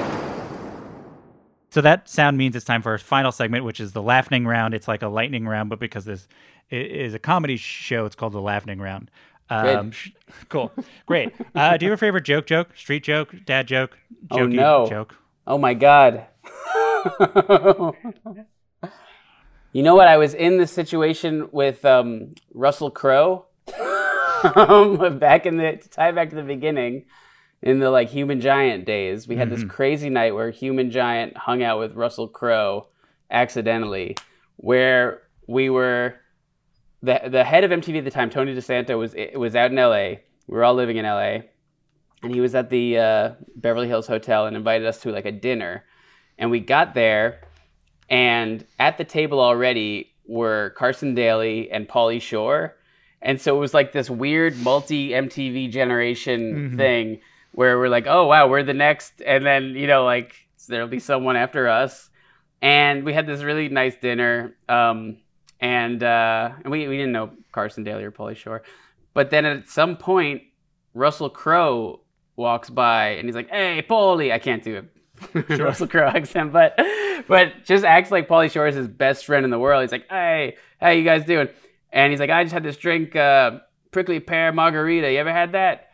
So 1.77 1.81
that 1.81 2.09
sound 2.09 2.39
means 2.39 2.55
it's 2.55 2.65
time 2.65 2.81
for 2.81 2.93
our 2.93 2.97
final 2.97 3.31
segment, 3.31 3.63
which 3.63 3.79
is 3.79 3.91
the 3.91 4.01
laughing 4.01 4.47
round. 4.47 4.73
It's 4.73 4.87
like 4.87 5.03
a 5.03 5.07
lightning 5.07 5.47
round, 5.47 5.69
but 5.69 5.77
because 5.77 6.05
this 6.05 6.27
is 6.71 7.13
a 7.13 7.19
comedy 7.19 7.55
show, 7.55 8.07
it's 8.07 8.15
called 8.15 8.33
the 8.33 8.41
laughing 8.41 8.79
round. 8.79 9.11
Um, 9.51 9.91
sh- 9.91 10.09
cool, 10.49 10.71
great. 11.05 11.35
Uh, 11.53 11.77
do 11.77 11.85
you 11.85 11.91
have 11.91 11.99
a 11.99 12.03
favorite 12.03 12.23
joke? 12.23 12.47
Joke, 12.47 12.75
street 12.75 13.03
joke, 13.03 13.35
dad 13.45 13.67
joke, 13.67 13.95
Oh 14.31 14.47
no! 14.47 14.87
joke. 14.89 15.13
Oh 15.45 15.59
my 15.59 15.75
god! 15.75 16.25
you 19.71 19.83
know 19.83 19.93
what? 19.93 20.07
I 20.07 20.17
was 20.17 20.33
in 20.33 20.57
this 20.57 20.71
situation 20.71 21.47
with 21.51 21.85
um, 21.85 22.33
Russell 22.55 22.89
Crowe 22.89 23.45
um, 24.55 25.19
back 25.19 25.45
in 25.45 25.57
the 25.57 25.73
to 25.73 25.89
tie 25.89 26.11
back 26.11 26.31
to 26.31 26.37
the 26.37 26.41
beginning 26.41 27.05
in 27.61 27.79
the 27.79 27.89
like 27.89 28.09
Human 28.09 28.39
Giant 28.41 28.85
days. 28.85 29.27
We 29.27 29.35
had 29.35 29.49
this 29.49 29.63
crazy 29.63 30.09
night 30.09 30.35
where 30.35 30.49
Human 30.51 30.91
Giant 30.91 31.35
hung 31.37 31.63
out 31.63 31.79
with 31.79 31.95
Russell 31.95 32.27
Crowe 32.27 32.87
accidentally, 33.31 34.15
where 34.57 35.23
we 35.47 35.69
were 35.69 36.15
the 37.01 37.21
the 37.27 37.43
head 37.43 37.63
of 37.63 37.71
MTV 37.71 37.99
at 37.99 38.05
the 38.05 38.11
time, 38.11 38.29
Tony 38.29 38.55
DiSanto, 38.55 38.97
was 38.97 39.15
was 39.35 39.55
out 39.55 39.71
in 39.71 39.77
LA. 39.77 40.19
We 40.47 40.55
were 40.55 40.63
all 40.63 40.75
living 40.75 40.97
in 40.97 41.05
LA, 41.05 41.39
and 42.23 42.33
he 42.33 42.41
was 42.41 42.55
at 42.55 42.69
the 42.69 42.97
uh, 42.97 43.31
Beverly 43.55 43.87
Hills 43.87 44.07
Hotel 44.07 44.45
and 44.45 44.55
invited 44.55 44.87
us 44.87 44.99
to 45.01 45.11
like 45.11 45.25
a 45.25 45.31
dinner. 45.31 45.83
And 46.37 46.51
we 46.51 46.59
got 46.59 46.93
there, 46.93 47.41
and 48.09 48.65
at 48.79 48.97
the 48.97 49.03
table 49.03 49.39
already 49.39 50.13
were 50.27 50.73
Carson 50.77 51.15
Daly 51.15 51.71
and 51.71 51.87
Pauly 51.87 52.21
Shore, 52.21 52.77
and 53.21 53.41
so 53.41 53.55
it 53.55 53.59
was 53.59 53.73
like 53.73 53.91
this 53.91 54.09
weird 54.09 54.57
multi 54.57 55.09
MTV 55.09 55.71
generation 55.71 56.77
thing 56.77 57.19
where 57.57 57.79
we're 57.79 57.89
like, 57.89 58.05
oh 58.05 58.27
wow, 58.27 58.47
we're 58.47 58.61
the 58.61 58.75
next, 58.75 59.19
and 59.25 59.43
then 59.43 59.69
you 59.69 59.87
know 59.87 60.05
like 60.05 60.35
there'll 60.67 60.87
be 60.87 60.99
someone 60.99 61.35
after 61.35 61.67
us, 61.67 62.07
and 62.61 63.03
we 63.03 63.13
had 63.13 63.25
this 63.25 63.41
really 63.41 63.67
nice 63.67 63.95
dinner. 63.95 64.55
Um, 64.69 65.17
and 65.59 66.03
uh, 66.03 66.51
and 66.63 66.71
we, 66.71 66.87
we 66.87 66.97
didn't 66.97 67.13
know 67.13 67.31
Carson 67.51 67.83
Daly 67.83 68.03
or 68.03 68.11
Pauly 68.11 68.35
Shore, 68.35 68.61
but 69.15 69.31
then 69.31 69.43
at 69.45 69.69
some 69.69 69.97
point, 69.97 70.43
Russell 70.93 71.31
Crowe 71.31 72.01
walks 72.35 72.69
by 72.69 73.13
and 73.15 73.27
he's 73.27 73.33
like, 73.33 73.49
"Hey, 73.49 73.83
Pauly," 73.89 74.31
I 74.31 74.37
can't 74.37 74.61
do 74.61 74.87
a 75.33 75.57
Russell 75.57 75.87
Crowe 75.87 76.09
accent, 76.09 76.53
but 76.53 76.79
but 77.27 77.65
just 77.65 77.83
acts 77.83 78.11
like 78.11 78.27
Pauly 78.27 78.51
Shore 78.51 78.67
is 78.67 78.75
his 78.75 78.87
best 78.87 79.25
friend 79.25 79.43
in 79.43 79.49
the 79.49 79.57
world. 79.57 79.81
He's 79.81 79.91
like, 79.91 80.07
"Hey, 80.11 80.57
how 80.79 80.89
you 80.91 81.03
guys 81.03 81.25
doing?" 81.25 81.49
And 81.91 82.11
he's 82.11 82.19
like, 82.19 82.29
"I 82.29 82.43
just 82.43 82.53
had 82.53 82.61
this 82.61 82.77
drink, 82.77 83.15
uh, 83.15 83.61
prickly 83.89 84.19
pear 84.19 84.51
margarita. 84.51 85.11
You 85.11 85.17
ever 85.17 85.33
had 85.33 85.53
that? 85.53 85.89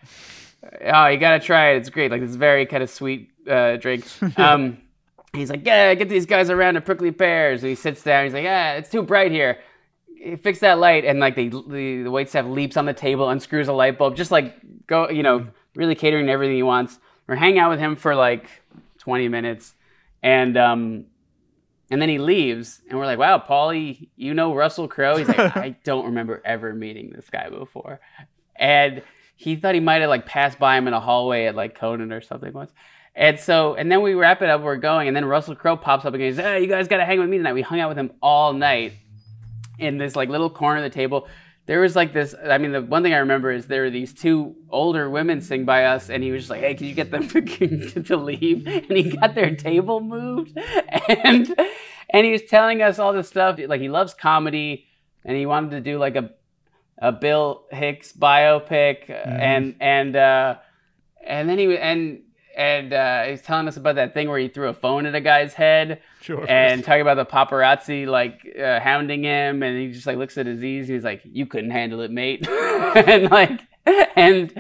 Oh, 0.86 1.08
you 1.08 1.18
gotta 1.18 1.40
try 1.40 1.72
it. 1.72 1.78
It's 1.78 1.90
great. 1.90 2.12
Like 2.12 2.22
this 2.22 2.36
very 2.36 2.66
kind 2.66 2.84
of 2.84 2.90
sweet 2.90 3.32
uh, 3.48 3.78
drink." 3.78 4.06
Um, 4.38 4.80
He's 5.34 5.50
like, 5.50 5.66
yeah, 5.66 5.96
get 5.96 6.10
these 6.10 6.28
guys 6.28 6.52
around 6.52 6.76
to 6.76 6.82
prickly 6.82 7.12
pears. 7.12 7.64
And 7.64 7.70
he 7.70 7.76
sits 7.76 8.04
down. 8.04 8.24
He's 8.26 8.34
like, 8.34 8.44
yeah, 8.44 8.74
it's 8.74 8.90
too 8.90 9.02
bright 9.02 9.32
here. 9.32 9.60
He 10.16 10.36
Fix 10.36 10.60
that 10.60 10.78
light. 10.78 11.06
And 11.06 11.20
like 11.20 11.36
the 11.36 11.50
the, 11.50 12.04
the 12.04 12.12
wait 12.12 12.30
staff 12.30 12.46
leaps 12.46 12.78
on 12.78 12.86
the 12.86 12.94
table, 12.94 13.28
unscrews 13.28 13.68
a 13.68 13.74
light 13.74 13.98
bulb, 13.98 14.16
just 14.16 14.30
like 14.30 14.56
go, 14.86 15.10
you 15.10 15.24
know, 15.24 15.48
really 15.76 15.96
catering 15.96 16.28
to 16.28 16.32
everything 16.32 16.56
he 16.56 16.64
wants. 16.64 17.00
We're 17.26 17.36
hanging 17.36 17.58
out 17.58 17.72
with 17.72 17.80
him 17.80 17.96
for 17.96 18.16
like 18.16 18.48
20 19.00 19.28
minutes, 19.28 19.74
and 20.22 20.56
um, 20.56 21.06
and 21.90 22.02
then 22.02 22.10
he 22.10 22.20
leaves, 22.20 22.82
and 22.90 23.00
we're 23.00 23.06
like, 23.06 23.18
wow, 23.18 23.40
Pauly, 23.40 24.10
you 24.16 24.34
know 24.34 24.54
Russell 24.54 24.88
Crowe? 24.88 25.18
He's 25.18 25.28
like, 25.28 25.40
I 25.58 25.76
don't 25.84 26.06
remember 26.06 26.42
ever 26.46 26.74
meeting 26.74 27.12
this 27.16 27.30
guy 27.30 27.50
before, 27.50 28.02
and 28.56 29.02
he 29.36 29.56
thought 29.56 29.74
he 29.74 29.80
might 29.80 30.02
have 30.02 30.10
like 30.10 30.26
passed 30.26 30.60
by 30.60 30.78
him 30.78 30.88
in 30.88 30.94
a 30.94 31.00
hallway 31.00 31.46
at 31.46 31.56
like 31.56 31.76
Conan 31.76 32.12
or 32.12 32.22
something 32.22 32.54
once. 32.54 32.72
And 33.16 33.40
so, 33.40 33.76
and 33.76 33.92
then 33.92 34.02
we 34.02 34.16
wrap 34.16 34.42
it 34.42 34.50
up, 34.50 34.62
we're 34.62 34.78
going, 34.78 35.08
and 35.08 35.16
then 35.16 35.26
Russell 35.26 35.56
Crowe 35.56 35.78
pops 35.78 36.04
up 36.06 36.14
again. 36.14 36.28
He's, 36.28 36.38
hey, 36.38 36.62
you 36.62 36.68
guys 36.68 36.88
got 36.88 36.98
to 36.98 37.06
hang 37.06 37.20
with 37.20 37.30
me 37.30 37.38
tonight. 37.38 37.54
We 37.54 37.62
hung 37.62 37.80
out 37.80 37.90
with 37.90 37.98
him 37.98 38.12
all 38.22 38.54
night 38.54 38.94
in 39.78 39.98
this 39.98 40.16
like 40.16 40.30
little 40.30 40.50
corner 40.50 40.78
of 40.78 40.84
the 40.84 40.90
table. 40.90 41.28
There 41.66 41.80
was 41.80 41.96
like 41.96 42.12
this, 42.12 42.36
I 42.44 42.58
mean, 42.58 42.72
the 42.72 42.82
one 42.82 43.04
thing 43.04 43.14
I 43.14 43.20
remember 43.20 43.52
is 43.52 43.68
there 43.68 43.84
were 43.84 43.90
these 43.90 44.14
two 44.14 44.56
older 44.70 45.10
women 45.10 45.42
sitting 45.42 45.64
by 45.64 45.86
us, 45.86 46.10
and 46.10 46.22
he 46.24 46.32
was 46.32 46.42
just 46.42 46.50
like, 46.50 46.62
hey, 46.62 46.74
can 46.74 46.88
you 46.88 46.94
get 46.94 47.12
them 47.12 47.28
to 48.06 48.18
leave? 48.18 48.68
And 48.68 48.98
he 48.98 49.12
got 49.12 49.36
their 49.36 49.56
table 49.56 50.02
moved. 50.02 50.58
And, 51.08 51.56
and 52.10 52.26
he 52.26 52.32
was 52.32 52.44
telling 52.44 52.82
us 52.82 53.00
all 53.00 53.14
this 53.14 53.30
stuff. 53.30 53.60
Like, 53.66 53.80
he 53.80 53.90
loves 53.90 54.14
comedy, 54.14 54.88
and 55.24 55.38
he 55.38 55.46
wanted 55.46 55.72
to 55.72 55.82
do 55.82 55.98
like 55.98 56.18
a, 56.18 56.32
a 57.04 57.12
Bill 57.12 57.66
Hicks 57.72 58.12
biopic. 58.14 59.10
And, 59.10 59.76
and, 59.80 60.16
uh, 60.16 60.56
and 61.26 61.48
then 61.50 61.58
he, 61.60 61.78
and, 61.78 62.22
and 62.56 62.94
uh, 62.94 63.24
he's 63.26 63.42
telling 63.42 63.68
us 63.68 63.78
about 63.78 63.96
that 63.96 64.14
thing 64.14 64.30
where 64.30 64.40
he 64.40 64.48
threw 64.48 64.70
a 64.70 64.74
phone 64.74 65.06
at 65.06 65.16
a 65.16 65.22
guy's 65.22 65.54
head, 65.54 66.02
Sure. 66.22 66.46
and 66.48 66.84
talking 66.84 67.02
about 67.02 67.16
the 67.18 67.26
paparazzi 67.26 68.06
like 68.08 68.42
uh, 68.58 68.80
hounding 68.80 69.24
him, 69.24 69.64
and 69.64 69.78
he 69.78 69.92
just 69.92 70.06
like 70.08 70.18
looks 70.18 70.38
at 70.38 70.48
Aziz, 70.48 70.88
he's 70.88 71.04
like, 71.04 71.22
"You 71.26 71.46
couldn't 71.48 71.72
handle 71.72 72.02
it, 72.02 72.12
mate," 72.12 72.48
and 72.96 73.32
like, 73.32 73.60
and 74.16 74.54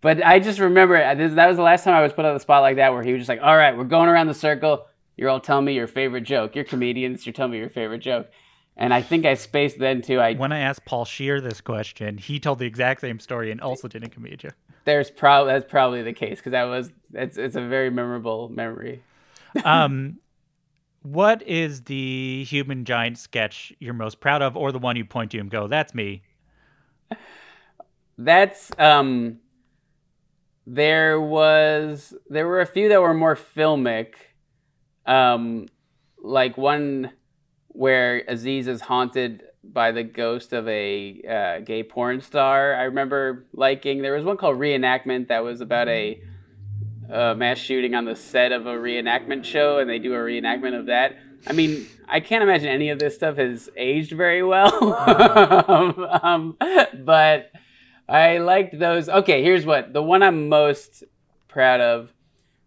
but 0.00 0.24
I 0.24 0.38
just 0.38 0.60
remember 0.60 0.96
uh, 0.96 1.14
this, 1.16 1.34
that 1.34 1.48
was 1.48 1.56
the 1.56 1.62
last 1.64 1.82
time 1.84 1.94
I 1.94 2.02
was 2.02 2.12
put 2.12 2.24
on 2.24 2.34
the 2.34 2.40
spot 2.40 2.62
like 2.62 2.76
that, 2.76 2.92
where 2.92 3.02
he 3.02 3.12
was 3.12 3.20
just 3.20 3.28
like, 3.28 3.40
"All 3.42 3.56
right, 3.56 3.76
we're 3.76 3.84
going 3.84 4.08
around 4.08 4.28
the 4.28 4.34
circle. 4.34 4.86
You're 5.16 5.28
all 5.28 5.40
telling 5.40 5.64
me 5.64 5.74
your 5.74 5.88
favorite 5.88 6.22
joke. 6.22 6.54
You're 6.54 6.64
comedians. 6.64 7.26
You're 7.26 7.32
telling 7.32 7.52
me 7.52 7.58
your 7.58 7.68
favorite 7.68 7.98
joke." 8.00 8.28
And 8.80 8.94
I 8.94 9.02
think 9.02 9.26
I 9.26 9.34
spaced 9.34 9.78
then 9.78 10.00
too. 10.00 10.20
I 10.20 10.34
When 10.34 10.52
I 10.52 10.60
asked 10.60 10.86
Paul 10.86 11.04
Scheer 11.04 11.42
this 11.42 11.60
question, 11.60 12.16
he 12.16 12.40
told 12.40 12.58
the 12.58 12.66
exact 12.66 13.02
same 13.02 13.20
story 13.20 13.50
and 13.52 13.60
also 13.60 13.86
didn't 13.88 14.14
you. 14.16 14.50
there's 14.86 15.10
probably 15.10 15.52
that's 15.52 15.70
probably 15.70 16.02
the 16.02 16.14
case 16.14 16.38
because 16.38 16.52
that 16.52 16.64
was 16.64 16.90
it's 17.12 17.36
it's 17.36 17.56
a 17.56 17.60
very 17.60 17.90
memorable 17.90 18.48
memory. 18.48 19.02
Um, 19.64 20.18
what 21.02 21.42
is 21.42 21.82
the 21.82 22.42
human 22.44 22.86
giant 22.86 23.18
sketch 23.18 23.70
you're 23.80 23.92
most 23.92 24.18
proud 24.18 24.40
of, 24.40 24.56
or 24.56 24.72
the 24.72 24.78
one 24.78 24.96
you 24.96 25.04
point 25.04 25.32
to 25.32 25.38
and 25.38 25.50
go, 25.50 25.68
"That's 25.68 25.94
me"? 25.94 26.22
That's 28.18 28.70
um 28.78 29.40
there 30.66 31.20
was 31.20 32.14
there 32.30 32.46
were 32.46 32.62
a 32.62 32.66
few 32.66 32.88
that 32.88 33.02
were 33.02 33.12
more 33.12 33.36
filmic. 33.36 34.14
Um 35.04 35.66
like 36.22 36.56
one 36.56 37.12
where 37.72 38.24
Aziz 38.28 38.66
is 38.66 38.82
haunted 38.82 39.44
by 39.62 39.92
the 39.92 40.02
ghost 40.02 40.52
of 40.52 40.66
a 40.68 41.22
uh, 41.28 41.60
gay 41.60 41.82
porn 41.82 42.20
star. 42.20 42.74
I 42.74 42.84
remember 42.84 43.46
liking. 43.52 44.02
There 44.02 44.14
was 44.14 44.24
one 44.24 44.36
called 44.36 44.58
Reenactment 44.58 45.28
that 45.28 45.44
was 45.44 45.60
about 45.60 45.88
a, 45.88 46.20
uh 47.10 47.34
mass 47.34 47.58
shooting 47.58 47.94
on 47.96 48.04
the 48.04 48.14
set 48.14 48.52
of 48.52 48.66
a 48.66 48.74
reenactment 48.74 49.44
show, 49.44 49.78
and 49.78 49.90
they 49.90 49.98
do 49.98 50.14
a 50.14 50.18
reenactment 50.18 50.78
of 50.78 50.86
that. 50.86 51.16
I 51.46 51.52
mean, 51.52 51.86
I 52.08 52.20
can't 52.20 52.42
imagine 52.42 52.68
any 52.68 52.90
of 52.90 52.98
this 52.98 53.14
stuff 53.14 53.36
has 53.36 53.70
aged 53.76 54.12
very 54.12 54.42
well. 54.42 54.94
um, 56.22 56.56
but 56.58 57.52
I 58.08 58.38
liked 58.38 58.78
those. 58.78 59.08
Okay, 59.08 59.42
here's 59.42 59.64
what 59.64 59.92
the 59.92 60.02
one 60.02 60.22
I'm 60.22 60.48
most 60.48 61.04
proud 61.48 61.80
of 61.80 62.12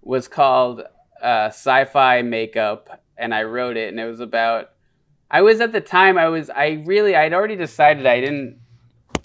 was 0.02 0.28
called 0.28 0.82
uh, 1.22 1.48
Sci-Fi 1.48 2.22
Makeup, 2.24 3.02
and 3.18 3.34
I 3.34 3.44
wrote 3.44 3.78
it, 3.78 3.90
and 3.90 4.00
it 4.00 4.06
was 4.06 4.20
about. 4.20 4.70
I 5.34 5.42
was 5.42 5.60
at 5.62 5.72
the 5.72 5.82
time. 5.82 6.18
I 6.20 6.30
was. 6.30 6.52
I 6.52 6.84
really. 6.86 7.16
I'd 7.16 7.34
already 7.34 7.56
decided 7.56 8.06
I 8.06 8.22
didn't 8.22 8.60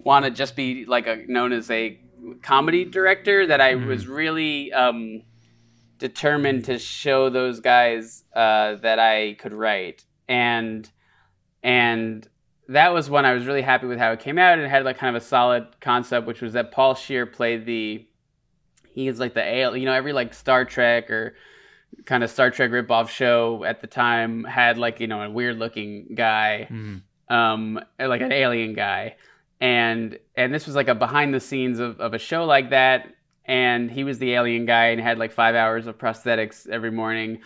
want 0.03 0.25
to 0.25 0.31
just 0.31 0.57
be 0.57 0.87
like 0.87 1.07
a 1.07 1.23
known 1.29 1.53
as 1.53 1.71
a 1.71 2.01
comedy 2.41 2.87
director. 2.87 3.47
That 3.47 3.61
I 3.61 3.75
was 3.75 4.07
really 4.09 4.73
um, 4.73 5.23
determined 5.99 6.65
to 6.65 6.79
show 6.79 7.29
those 7.29 7.61
guys 7.61 8.25
uh, 8.35 8.77
that 8.77 8.99
I 8.99 9.35
could 9.35 9.53
write, 9.53 10.07
and 10.27 10.91
and 11.63 12.27
that 12.69 12.95
was 12.95 13.11
when 13.11 13.27
I 13.27 13.35
was 13.35 13.45
really 13.45 13.63
happy 13.63 13.87
with 13.87 13.99
how 13.99 14.13
it 14.13 14.21
came 14.21 14.39
out 14.39 14.55
and 14.55 14.63
it 14.63 14.71
had 14.71 14.85
like 14.85 14.97
kind 14.97 15.15
of 15.15 15.23
a 15.23 15.25
solid 15.25 15.67
concept, 15.81 16.27
which 16.27 16.41
was 16.41 16.55
that 16.55 16.73
Paul 16.73 16.95
Scheer 16.95 17.27
played 17.27 17.67
the 17.67 18.07
he 18.93 19.09
is 19.09 19.21
like 19.21 19.35
the 19.35 19.45
ale, 19.45 19.77
you 19.77 19.85
know, 19.85 19.93
every 19.93 20.15
like 20.15 20.33
Star 20.33 20.65
Trek 20.65 21.11
or 21.11 21.35
kind 22.05 22.24
of 22.24 22.31
Star 22.31 22.51
Trek 22.51 22.70
ripoff 22.70 23.09
show 23.09 23.65
at 23.65 23.81
the 23.81 23.86
time 23.86 24.44
had 24.44 24.78
like 24.78 25.01
you 25.01 25.06
know 25.06 25.23
a 25.23 25.31
weird 25.31 25.59
looking 25.59 26.09
guy, 26.15 26.66
um, 27.28 27.81
like 27.98 28.20
an 28.20 28.32
alien 28.32 28.74
guy, 28.74 29.16
and 29.60 30.19
and 30.36 30.55
this 30.55 30.66
was 30.66 30.74
like 30.74 30.89
a 30.89 30.94
behind 30.94 31.35
the 31.35 31.40
scenes 31.40 31.78
of, 31.78 32.01
of 32.01 32.15
a 32.15 32.19
show 32.19 32.44
like 32.44 32.70
that, 32.70 33.15
and 33.44 33.90
he 33.90 34.05
was 34.05 34.19
the 34.19 34.32
alien 34.35 34.66
guy 34.66 34.86
and 34.86 35.01
had 35.01 35.19
like 35.19 35.32
five 35.32 35.55
hours 35.55 35.86
of 35.86 35.98
prosthetics 35.98 36.69
every 36.69 36.90
morning, 36.90 37.40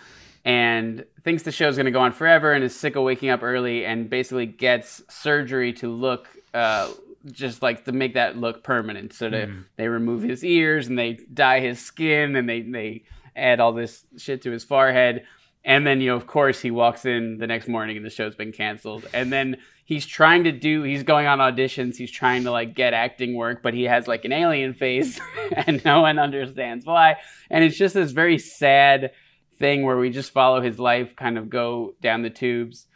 and 0.44 1.04
thinks 1.24 1.42
the 1.44 1.52
show's 1.52 1.76
going 1.76 1.86
to 1.86 1.92
go 1.92 2.00
on 2.00 2.12
forever 2.12 2.52
and 2.52 2.64
is 2.64 2.74
sick 2.74 2.96
of 2.96 3.04
waking 3.04 3.30
up 3.30 3.42
early 3.42 3.84
and 3.84 4.10
basically 4.10 4.46
gets 4.46 5.02
surgery 5.08 5.72
to 5.72 5.88
look 5.88 6.28
uh, 6.54 6.90
just 7.30 7.62
like 7.62 7.84
to 7.84 7.92
make 7.92 8.14
that 8.14 8.36
look 8.36 8.64
permanent. 8.64 9.12
So 9.12 9.30
they, 9.30 9.44
they 9.76 9.88
remove 9.88 10.22
his 10.22 10.44
ears 10.44 10.88
and 10.88 10.98
they 10.98 11.20
dye 11.32 11.60
his 11.60 11.78
skin 11.80 12.34
and 12.34 12.48
they, 12.48 12.62
they 12.62 13.04
add 13.36 13.60
all 13.60 13.72
this 13.72 14.04
shit 14.16 14.42
to 14.42 14.50
his 14.50 14.64
forehead. 14.64 15.24
And 15.64 15.86
then, 15.86 16.00
you 16.00 16.08
know, 16.08 16.16
of 16.16 16.26
course, 16.26 16.60
he 16.60 16.70
walks 16.70 17.04
in 17.04 17.38
the 17.38 17.46
next 17.46 17.68
morning 17.68 17.96
and 17.96 18.04
the 18.04 18.10
show's 18.10 18.34
been 18.34 18.52
canceled. 18.52 19.06
And 19.14 19.32
then 19.32 19.58
he's 19.84 20.06
trying 20.06 20.44
to 20.44 20.52
do, 20.52 20.82
he's 20.82 21.04
going 21.04 21.26
on 21.26 21.38
auditions. 21.38 21.96
He's 21.96 22.10
trying 22.10 22.44
to 22.44 22.50
like 22.50 22.74
get 22.74 22.94
acting 22.94 23.36
work, 23.36 23.62
but 23.62 23.72
he 23.72 23.84
has 23.84 24.08
like 24.08 24.24
an 24.24 24.32
alien 24.32 24.74
face 24.74 25.20
and 25.56 25.84
no 25.84 26.00
one 26.00 26.18
understands 26.18 26.84
why. 26.84 27.16
And 27.48 27.62
it's 27.62 27.76
just 27.76 27.94
this 27.94 28.10
very 28.10 28.38
sad 28.38 29.12
thing 29.58 29.84
where 29.84 29.96
we 29.96 30.10
just 30.10 30.32
follow 30.32 30.60
his 30.60 30.78
life 30.80 31.14
kind 31.14 31.38
of 31.38 31.48
go 31.48 31.94
down 32.00 32.22
the 32.22 32.30
tubes 32.30 32.86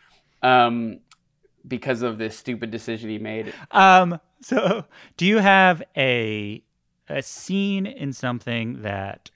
um, 0.42 0.98
because 1.66 2.02
of 2.02 2.18
this 2.18 2.36
stupid 2.36 2.72
decision 2.72 3.10
he 3.10 3.18
made. 3.18 3.54
Um, 3.70 4.18
so 4.40 4.84
do 5.16 5.26
you 5.26 5.38
have 5.38 5.82
a 5.96 6.62
a 7.08 7.22
scene 7.22 7.86
in 7.86 8.12
something 8.12 8.82
that 8.82 9.30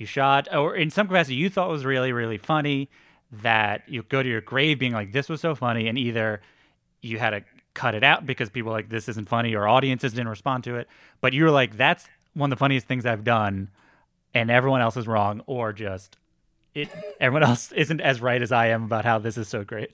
you 0.00 0.06
shot 0.06 0.48
or 0.54 0.74
in 0.74 0.90
some 0.90 1.06
capacity 1.06 1.34
you 1.34 1.50
thought 1.50 1.68
was 1.68 1.84
really, 1.84 2.12
really 2.12 2.38
funny 2.38 2.88
that 3.30 3.82
you 3.86 4.02
go 4.02 4.22
to 4.22 4.28
your 4.28 4.40
grave 4.40 4.78
being 4.78 4.92
like, 4.92 5.12
this 5.12 5.28
was 5.28 5.40
so 5.40 5.54
funny, 5.54 5.86
and 5.86 5.96
either 5.96 6.40
you 7.00 7.18
had 7.18 7.30
to 7.30 7.44
cut 7.74 7.94
it 7.94 8.02
out 8.02 8.26
because 8.26 8.50
people 8.50 8.72
like 8.72 8.88
this 8.88 9.08
isn't 9.08 9.28
funny 9.28 9.54
or 9.54 9.68
audiences 9.68 10.12
didn't 10.12 10.28
respond 10.28 10.64
to 10.64 10.76
it, 10.76 10.88
but 11.20 11.32
you 11.32 11.44
were 11.44 11.50
like, 11.50 11.76
that's 11.76 12.08
one 12.34 12.50
of 12.50 12.58
the 12.58 12.60
funniest 12.60 12.86
things 12.86 13.06
I've 13.06 13.24
done 13.24 13.68
and 14.34 14.50
everyone 14.50 14.80
else 14.80 14.96
is 14.96 15.06
wrong, 15.06 15.42
or 15.46 15.72
just 15.72 16.16
it 16.74 16.88
everyone 17.20 17.42
else 17.42 17.72
isn't 17.76 18.00
as 18.00 18.20
right 18.20 18.40
as 18.40 18.52
I 18.52 18.68
am 18.68 18.84
about 18.84 19.04
how 19.04 19.18
this 19.18 19.36
is 19.36 19.48
so 19.48 19.64
great. 19.64 19.90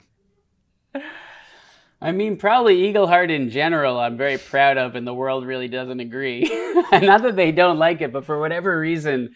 I 2.00 2.12
mean, 2.12 2.36
probably 2.36 2.92
Eagleheart 2.92 3.30
in 3.30 3.48
general, 3.50 3.98
I'm 3.98 4.18
very 4.18 4.36
proud 4.36 4.76
of, 4.76 4.96
and 4.96 5.06
the 5.06 5.14
world 5.14 5.46
really 5.46 5.66
doesn't 5.66 5.98
agree. 5.98 6.42
Not 6.92 7.22
that 7.22 7.36
they 7.36 7.52
don't 7.52 7.78
like 7.78 8.02
it, 8.02 8.12
but 8.12 8.26
for 8.26 8.38
whatever 8.38 8.78
reason, 8.78 9.34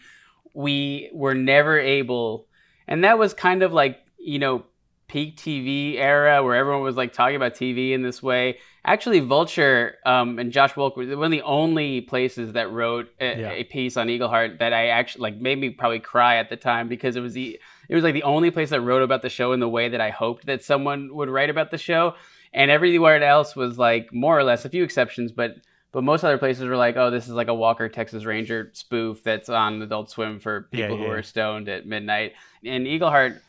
we 0.53 1.09
were 1.13 1.35
never 1.35 1.79
able. 1.79 2.47
And 2.87 3.03
that 3.03 3.17
was 3.17 3.33
kind 3.33 3.63
of 3.63 3.71
like, 3.73 3.99
you 4.17 4.39
know, 4.39 4.65
peak 5.07 5.35
TV 5.37 5.95
era 5.97 6.41
where 6.41 6.55
everyone 6.55 6.81
was 6.81 6.95
like 6.95 7.11
talking 7.11 7.35
about 7.35 7.53
TV 7.53 7.91
in 7.91 8.01
this 8.01 8.23
way. 8.23 8.57
Actually, 8.85 9.19
Vulture 9.19 9.97
um, 10.05 10.39
and 10.39 10.51
Josh 10.51 10.73
Wolk 10.73 10.95
were 10.95 11.05
one 11.17 11.25
of 11.25 11.31
the 11.31 11.41
only 11.41 12.01
places 12.01 12.53
that 12.53 12.71
wrote 12.71 13.09
a, 13.19 13.39
Yeah. 13.41 13.51
a 13.51 13.63
piece 13.65 13.97
on 13.97 14.07
Eagleheart 14.07 14.59
that 14.59 14.73
I 14.73 14.87
actually 14.87 15.21
like 15.23 15.35
made 15.37 15.59
me 15.59 15.69
probably 15.69 15.99
cry 15.99 16.37
at 16.37 16.49
the 16.49 16.55
time 16.55 16.87
because 16.87 17.15
it 17.15 17.19
was 17.21 17.33
the 17.33 17.59
it 17.89 17.95
was 17.95 18.03
like 18.05 18.13
the 18.13 18.23
only 18.23 18.51
place 18.51 18.69
that 18.69 18.79
wrote 18.81 19.01
about 19.03 19.21
the 19.21 19.29
show 19.29 19.51
in 19.51 19.59
the 19.59 19.67
way 19.67 19.89
that 19.89 19.99
I 19.99 20.11
hoped 20.11 20.45
that 20.45 20.63
someone 20.63 21.13
would 21.13 21.27
write 21.29 21.49
about 21.49 21.71
the 21.71 21.77
show, 21.77 22.15
and 22.53 22.71
everywhere 22.71 23.21
else 23.21 23.53
was 23.53 23.77
like 23.77 24.13
more 24.13 24.39
or 24.39 24.43
less 24.45 24.63
a 24.63 24.69
few 24.69 24.83
exceptions, 24.83 25.33
but 25.33 25.57
but 25.91 26.03
most 26.03 26.23
other 26.23 26.37
places 26.37 26.65
were 26.65 26.77
like, 26.77 26.95
oh, 26.97 27.09
this 27.11 27.25
is 27.27 27.33
like 27.33 27.47
a 27.47 27.53
Walker 27.53 27.89
Texas 27.89 28.25
Ranger 28.25 28.69
spoof 28.73 29.23
that's 29.23 29.49
on 29.49 29.81
Adult 29.81 30.09
Swim 30.09 30.39
for 30.39 30.67
Yeah, 30.71 30.87
people 30.87 30.97
who 30.97 31.03
yeah. 31.03 31.11
are 31.11 31.23
stoned 31.23 31.69
at 31.69 31.85
midnight. 31.85 32.33
And 32.63 32.85
Eagleheart, 32.85 33.39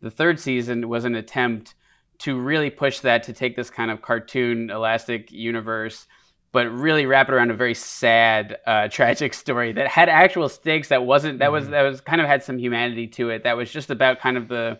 the 0.00 0.10
third 0.10 0.40
season 0.40 0.88
was 0.88 1.04
an 1.04 1.14
attempt 1.14 1.74
to 2.18 2.38
really 2.38 2.70
push 2.70 3.00
that 3.00 3.24
to 3.24 3.32
take 3.32 3.56
this 3.56 3.70
kind 3.70 3.90
of 3.90 4.02
cartoon 4.02 4.70
elastic 4.70 5.32
universe 5.32 6.06
but 6.52 6.70
really 6.70 7.06
wrap 7.06 7.28
it 7.28 7.34
around 7.34 7.50
a 7.50 7.54
very 7.54 7.74
sad 7.74 8.58
uh, 8.66 8.86
tragic 8.90 9.34
story 9.34 9.72
that 9.72 9.88
had 9.88 10.08
actual 10.08 10.48
stakes 10.48 10.88
that 10.88 11.04
wasn't 11.04 11.38
that 11.40 11.50
was 11.50 11.68
that 11.68 11.82
was 11.82 12.00
kind 12.00 12.20
of 12.20 12.26
had 12.26 12.42
some 12.42 12.58
humanity 12.58 13.06
to 13.08 13.30
it 13.30 13.42
that 13.42 13.56
was 13.56 13.70
just 13.70 13.90
about 13.90 14.20
kind 14.20 14.36
of 14.36 14.48
the 14.48 14.78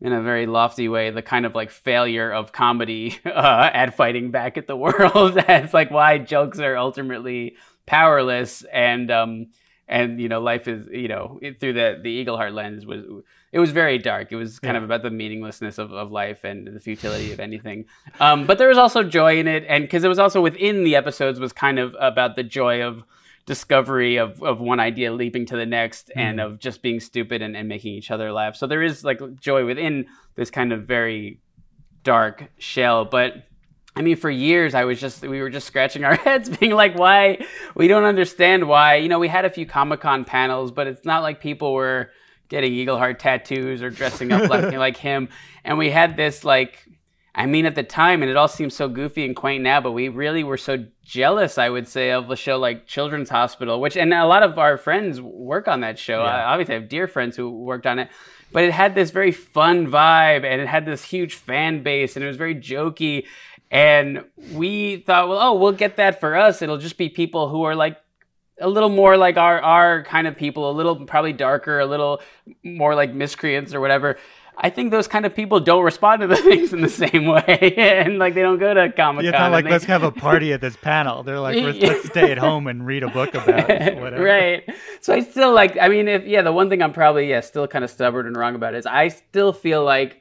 in 0.00 0.12
a 0.12 0.22
very 0.22 0.46
lofty 0.46 0.88
way 0.88 1.10
the 1.10 1.22
kind 1.22 1.44
of 1.44 1.54
like 1.54 1.70
failure 1.70 2.30
of 2.30 2.52
comedy 2.52 3.18
uh, 3.24 3.70
at 3.72 3.96
fighting 3.96 4.30
back 4.30 4.56
at 4.56 4.66
the 4.66 4.76
world. 4.76 5.38
It's 5.48 5.74
like 5.74 5.90
why 5.90 6.18
jokes 6.18 6.58
are 6.58 6.76
ultimately 6.76 7.56
powerless 7.86 8.64
and 8.72 9.10
um 9.10 9.46
and 9.88 10.20
you 10.20 10.28
know 10.28 10.40
life 10.40 10.68
is 10.68 10.86
you 10.92 11.08
know 11.08 11.38
it, 11.42 11.58
through 11.58 11.72
the 11.72 11.98
the 12.02 12.24
Eagleheart 12.24 12.54
lens 12.54 12.86
was 12.86 13.04
it 13.52 13.58
was 13.58 13.72
very 13.72 13.98
dark. 13.98 14.30
It 14.30 14.36
was 14.36 14.60
kind 14.60 14.76
of 14.76 14.84
about 14.84 15.02
the 15.02 15.10
meaninglessness 15.10 15.78
of, 15.78 15.92
of 15.92 16.12
life 16.12 16.44
and 16.44 16.68
the 16.68 16.78
futility 16.78 17.32
of 17.32 17.40
anything. 17.40 17.86
Um 18.20 18.46
but 18.46 18.58
there 18.58 18.68
was 18.68 18.78
also 18.78 19.02
joy 19.02 19.38
in 19.38 19.48
it 19.48 19.64
and 19.68 19.84
because 19.84 20.04
it 20.04 20.08
was 20.08 20.20
also 20.20 20.40
within 20.40 20.84
the 20.84 20.96
episodes 20.96 21.40
was 21.40 21.52
kind 21.52 21.78
of 21.78 21.96
about 21.98 22.36
the 22.36 22.44
joy 22.44 22.82
of 22.82 23.02
discovery 23.46 24.16
of, 24.16 24.42
of 24.42 24.60
one 24.60 24.80
idea 24.80 25.12
leaping 25.12 25.46
to 25.46 25.56
the 25.56 25.66
next 25.66 26.10
hmm. 26.14 26.20
and 26.20 26.40
of 26.40 26.58
just 26.58 26.82
being 26.82 27.00
stupid 27.00 27.42
and, 27.42 27.56
and 27.56 27.68
making 27.68 27.94
each 27.94 28.10
other 28.10 28.32
laugh 28.32 28.56
so 28.56 28.66
there 28.66 28.82
is 28.82 29.04
like 29.04 29.20
joy 29.40 29.64
within 29.64 30.06
this 30.34 30.50
kind 30.50 30.72
of 30.72 30.84
very 30.84 31.40
dark 32.02 32.50
shell 32.58 33.04
but 33.04 33.44
I 33.96 34.02
mean, 34.02 34.16
for 34.16 34.30
years, 34.30 34.74
I 34.74 34.84
was 34.84 35.00
just, 35.00 35.22
we 35.22 35.40
were 35.40 35.50
just 35.50 35.66
scratching 35.66 36.04
our 36.04 36.14
heads, 36.24 36.48
being 36.48 36.72
like, 36.72 36.96
why? 36.96 37.44
We 37.74 37.88
don't 37.88 38.04
understand 38.04 38.68
why. 38.68 38.96
You 38.96 39.08
know, 39.08 39.18
we 39.18 39.28
had 39.28 39.44
a 39.44 39.50
few 39.50 39.66
Comic 39.66 40.00
Con 40.00 40.24
panels, 40.24 40.70
but 40.70 40.86
it's 40.86 41.04
not 41.04 41.22
like 41.22 41.40
people 41.40 41.72
were 41.72 42.10
getting 42.48 42.72
Eagleheart 42.72 43.18
tattoos 43.18 43.82
or 43.82 43.90
dressing 43.90 44.32
up 44.32 44.48
like, 44.48 44.72
like 44.76 44.96
him. 44.96 45.28
And 45.64 45.76
we 45.76 45.90
had 45.90 46.16
this, 46.16 46.44
like, 46.44 46.86
I 47.34 47.46
mean, 47.46 47.64
at 47.64 47.76
the 47.76 47.82
time, 47.82 48.22
and 48.22 48.30
it 48.30 48.36
all 48.36 48.48
seems 48.48 48.74
so 48.74 48.88
goofy 48.88 49.24
and 49.24 49.36
quaint 49.36 49.62
now, 49.62 49.80
but 49.80 49.92
we 49.92 50.08
really 50.08 50.42
were 50.42 50.56
so 50.56 50.84
jealous, 51.04 51.58
I 51.58 51.68
would 51.68 51.86
say, 51.86 52.10
of 52.10 52.28
a 52.30 52.36
show 52.36 52.58
like 52.58 52.86
Children's 52.86 53.30
Hospital, 53.30 53.80
which, 53.80 53.96
and 53.96 54.12
a 54.12 54.26
lot 54.26 54.42
of 54.42 54.58
our 54.58 54.76
friends 54.76 55.20
work 55.20 55.68
on 55.68 55.80
that 55.80 55.98
show. 55.98 56.24
Yeah. 56.24 56.30
I 56.30 56.52
obviously 56.52 56.74
have 56.74 56.88
dear 56.88 57.06
friends 57.06 57.36
who 57.36 57.50
worked 57.50 57.86
on 57.86 58.00
it, 58.00 58.08
but 58.52 58.64
it 58.64 58.72
had 58.72 58.94
this 58.96 59.10
very 59.10 59.30
fun 59.30 59.86
vibe 59.86 60.44
and 60.44 60.60
it 60.60 60.66
had 60.66 60.86
this 60.86 61.04
huge 61.04 61.34
fan 61.34 61.82
base 61.84 62.16
and 62.16 62.24
it 62.24 62.28
was 62.28 62.36
very 62.36 62.56
jokey. 62.56 63.26
And 63.70 64.24
we 64.52 64.98
thought, 64.98 65.28
well, 65.28 65.38
oh, 65.40 65.54
we'll 65.54 65.72
get 65.72 65.96
that 65.96 66.18
for 66.18 66.36
us. 66.36 66.62
It'll 66.62 66.78
just 66.78 66.98
be 66.98 67.08
people 67.08 67.48
who 67.48 67.62
are 67.62 67.76
like 67.76 67.96
a 68.60 68.68
little 68.68 68.88
more 68.88 69.16
like 69.16 69.36
our 69.36 69.60
our 69.60 70.02
kind 70.04 70.26
of 70.26 70.36
people, 70.36 70.70
a 70.70 70.72
little 70.72 71.06
probably 71.06 71.32
darker, 71.32 71.78
a 71.78 71.86
little 71.86 72.20
more 72.62 72.94
like 72.94 73.14
miscreants 73.14 73.72
or 73.72 73.80
whatever. 73.80 74.18
I 74.56 74.70
think 74.70 74.90
those 74.90 75.08
kind 75.08 75.24
of 75.24 75.34
people 75.34 75.60
don't 75.60 75.82
respond 75.84 76.20
to 76.20 76.26
the 76.28 76.36
things 76.36 76.72
in 76.72 76.80
the 76.80 76.88
same 76.88 77.26
way, 77.26 77.74
and 77.76 78.18
like 78.18 78.34
they 78.34 78.42
don't 78.42 78.58
go 78.58 78.74
to 78.74 78.92
Comic 78.92 78.96
Con. 78.96 79.24
Yeah, 79.24 79.30
it's 79.30 79.38
not 79.38 79.52
like 79.52 79.64
let's 79.64 79.84
have 79.84 80.02
a 80.02 80.10
party 80.26 80.52
at 80.52 80.60
this 80.60 80.76
panel. 80.76 81.22
They're 81.22 81.40
like, 81.40 81.56
let's, 81.62 81.78
let's 81.78 82.06
stay 82.08 82.30
at 82.30 82.38
home 82.38 82.66
and 82.66 82.86
read 82.86 83.02
a 83.02 83.08
book 83.08 83.34
about 83.34 83.70
it, 83.70 83.98
whatever. 83.98 84.22
right. 84.22 84.64
So 85.00 85.14
I 85.14 85.20
still 85.20 85.52
like. 85.52 85.76
I 85.80 85.88
mean, 85.88 86.08
if 86.08 86.26
yeah, 86.26 86.42
the 86.42 86.52
one 86.52 86.68
thing 86.68 86.82
I'm 86.82 86.92
probably 86.92 87.28
yeah 87.28 87.40
still 87.40 87.66
kind 87.66 87.84
of 87.84 87.90
stubborn 87.90 88.26
and 88.26 88.36
wrong 88.36 88.54
about 88.54 88.74
is 88.74 88.86
I 88.86 89.08
still 89.08 89.52
feel 89.52 89.84
like 89.84 90.20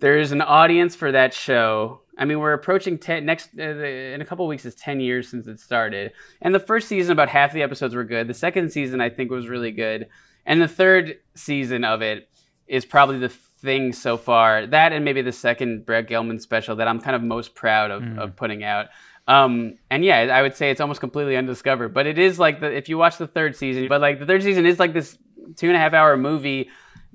there's 0.00 0.32
an 0.32 0.42
audience 0.42 0.94
for 0.94 1.12
that 1.12 1.32
show. 1.32 2.00
I 2.16 2.26
mean, 2.26 2.38
we're 2.38 2.52
approaching 2.52 2.98
ten 2.98 3.24
next 3.24 3.50
uh, 3.58 3.62
in 3.62 4.20
a 4.20 4.24
couple 4.24 4.46
weeks 4.46 4.64
is 4.64 4.74
ten 4.74 5.00
years 5.00 5.28
since 5.28 5.46
it 5.46 5.58
started, 5.58 6.12
and 6.42 6.54
the 6.54 6.60
first 6.60 6.88
season 6.88 7.12
about 7.12 7.28
half 7.28 7.52
the 7.52 7.62
episodes 7.62 7.94
were 7.94 8.04
good. 8.04 8.28
The 8.28 8.34
second 8.34 8.70
season 8.70 9.00
I 9.00 9.10
think 9.10 9.30
was 9.30 9.48
really 9.48 9.72
good, 9.72 10.08
and 10.46 10.60
the 10.60 10.68
third 10.68 11.16
season 11.34 11.84
of 11.84 12.02
it 12.02 12.28
is 12.66 12.84
probably 12.84 13.18
the 13.18 13.28
thing 13.28 13.92
so 13.92 14.16
far. 14.16 14.66
That 14.66 14.92
and 14.92 15.04
maybe 15.04 15.22
the 15.22 15.32
second 15.32 15.86
Brett 15.86 16.08
Gelman 16.08 16.40
special 16.40 16.76
that 16.76 16.88
I'm 16.88 17.00
kind 17.00 17.16
of 17.16 17.22
most 17.22 17.54
proud 17.54 17.90
of, 17.90 18.18
of 18.18 18.36
putting 18.36 18.62
out. 18.62 18.88
Um, 19.26 19.76
and 19.90 20.04
yeah, 20.04 20.18
I 20.32 20.42
would 20.42 20.54
say 20.54 20.70
it's 20.70 20.80
almost 20.80 21.00
completely 21.00 21.36
undiscovered, 21.36 21.94
but 21.94 22.06
it 22.06 22.18
is 22.18 22.38
like 22.38 22.60
the, 22.60 22.70
if 22.70 22.88
you 22.88 22.98
watch 22.98 23.16
the 23.16 23.26
third 23.26 23.56
season, 23.56 23.88
but 23.88 24.00
like 24.00 24.18
the 24.18 24.26
third 24.26 24.42
season 24.42 24.66
is 24.66 24.78
like 24.78 24.92
this 24.92 25.16
two 25.56 25.68
and 25.68 25.76
a 25.76 25.78
half 25.78 25.94
hour 25.94 26.16
movie 26.16 26.68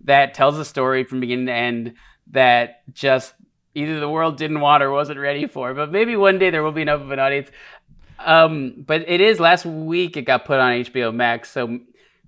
that 0.06 0.34
tells 0.34 0.58
a 0.58 0.66
story 0.66 1.04
from 1.04 1.20
beginning 1.20 1.46
to 1.46 1.54
end 1.54 1.94
that 2.32 2.82
just 2.94 3.34
either 3.76 4.00
the 4.00 4.10
world 4.10 4.38
didn't 4.38 4.60
want 4.60 4.82
or 4.82 4.92
wasn't 4.92 5.20
ready 5.20 5.46
for. 5.46 5.74
But 5.74 5.92
maybe 5.92 6.16
one 6.16 6.40
day 6.40 6.50
there 6.50 6.64
will 6.64 6.72
be 6.72 6.82
enough 6.82 7.02
of 7.02 7.12
an 7.12 7.20
audience. 7.20 7.50
Um, 8.18 8.84
but 8.86 9.08
it 9.08 9.22
is 9.22 9.40
last 9.40 9.66
week 9.66 10.18
it 10.18 10.24
got 10.24 10.46
put 10.46 10.60
on 10.60 10.74
HBO 10.74 11.14
Max, 11.14 11.52
so 11.52 11.80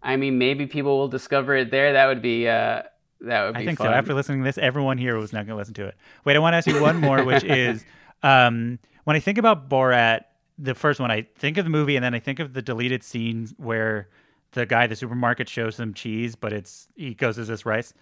I 0.01 0.15
mean 0.15 0.37
maybe 0.37 0.67
people 0.67 0.97
will 0.97 1.09
discover 1.09 1.55
it 1.55 1.71
there. 1.71 1.93
That 1.93 2.05
would 2.05 2.21
be 2.21 2.47
uh, 2.47 2.83
that 3.21 3.45
would 3.45 3.53
be 3.55 3.61
I 3.61 3.65
think 3.65 3.77
fun. 3.77 3.87
so. 3.87 3.93
After 3.93 4.13
listening 4.13 4.39
to 4.39 4.43
this, 4.45 4.57
everyone 4.57 4.97
here 4.97 5.17
was 5.17 5.31
not 5.31 5.45
going 5.45 5.55
to 5.55 5.55
listen 5.55 5.73
to 5.75 5.85
it. 5.87 5.95
Wait, 6.25 6.35
I 6.35 6.39
want 6.39 6.53
to 6.53 6.57
ask 6.57 6.67
you 6.67 6.81
one 6.81 6.97
more, 6.97 7.23
which 7.23 7.43
is 7.43 7.85
um, 8.23 8.79
when 9.03 9.15
I 9.15 9.19
think 9.19 9.37
about 9.37 9.69
Borat, 9.69 10.21
the 10.57 10.75
first 10.75 10.99
one, 10.99 11.11
I 11.11 11.27
think 11.35 11.57
of 11.57 11.65
the 11.65 11.69
movie 11.71 11.95
and 11.95 12.03
then 12.03 12.13
I 12.13 12.19
think 12.19 12.39
of 12.39 12.53
the 12.53 12.61
deleted 12.61 13.03
scenes 13.03 13.53
where 13.57 14.09
the 14.51 14.65
guy 14.65 14.83
at 14.83 14.89
the 14.89 14.95
supermarket 14.95 15.49
shows 15.49 15.75
some 15.75 15.93
cheese, 15.93 16.35
but 16.35 16.53
it's 16.53 16.87
he 16.95 17.13
goes, 17.13 17.37
"Is 17.37 17.47
this 17.47 17.65
rice?" 17.65 17.93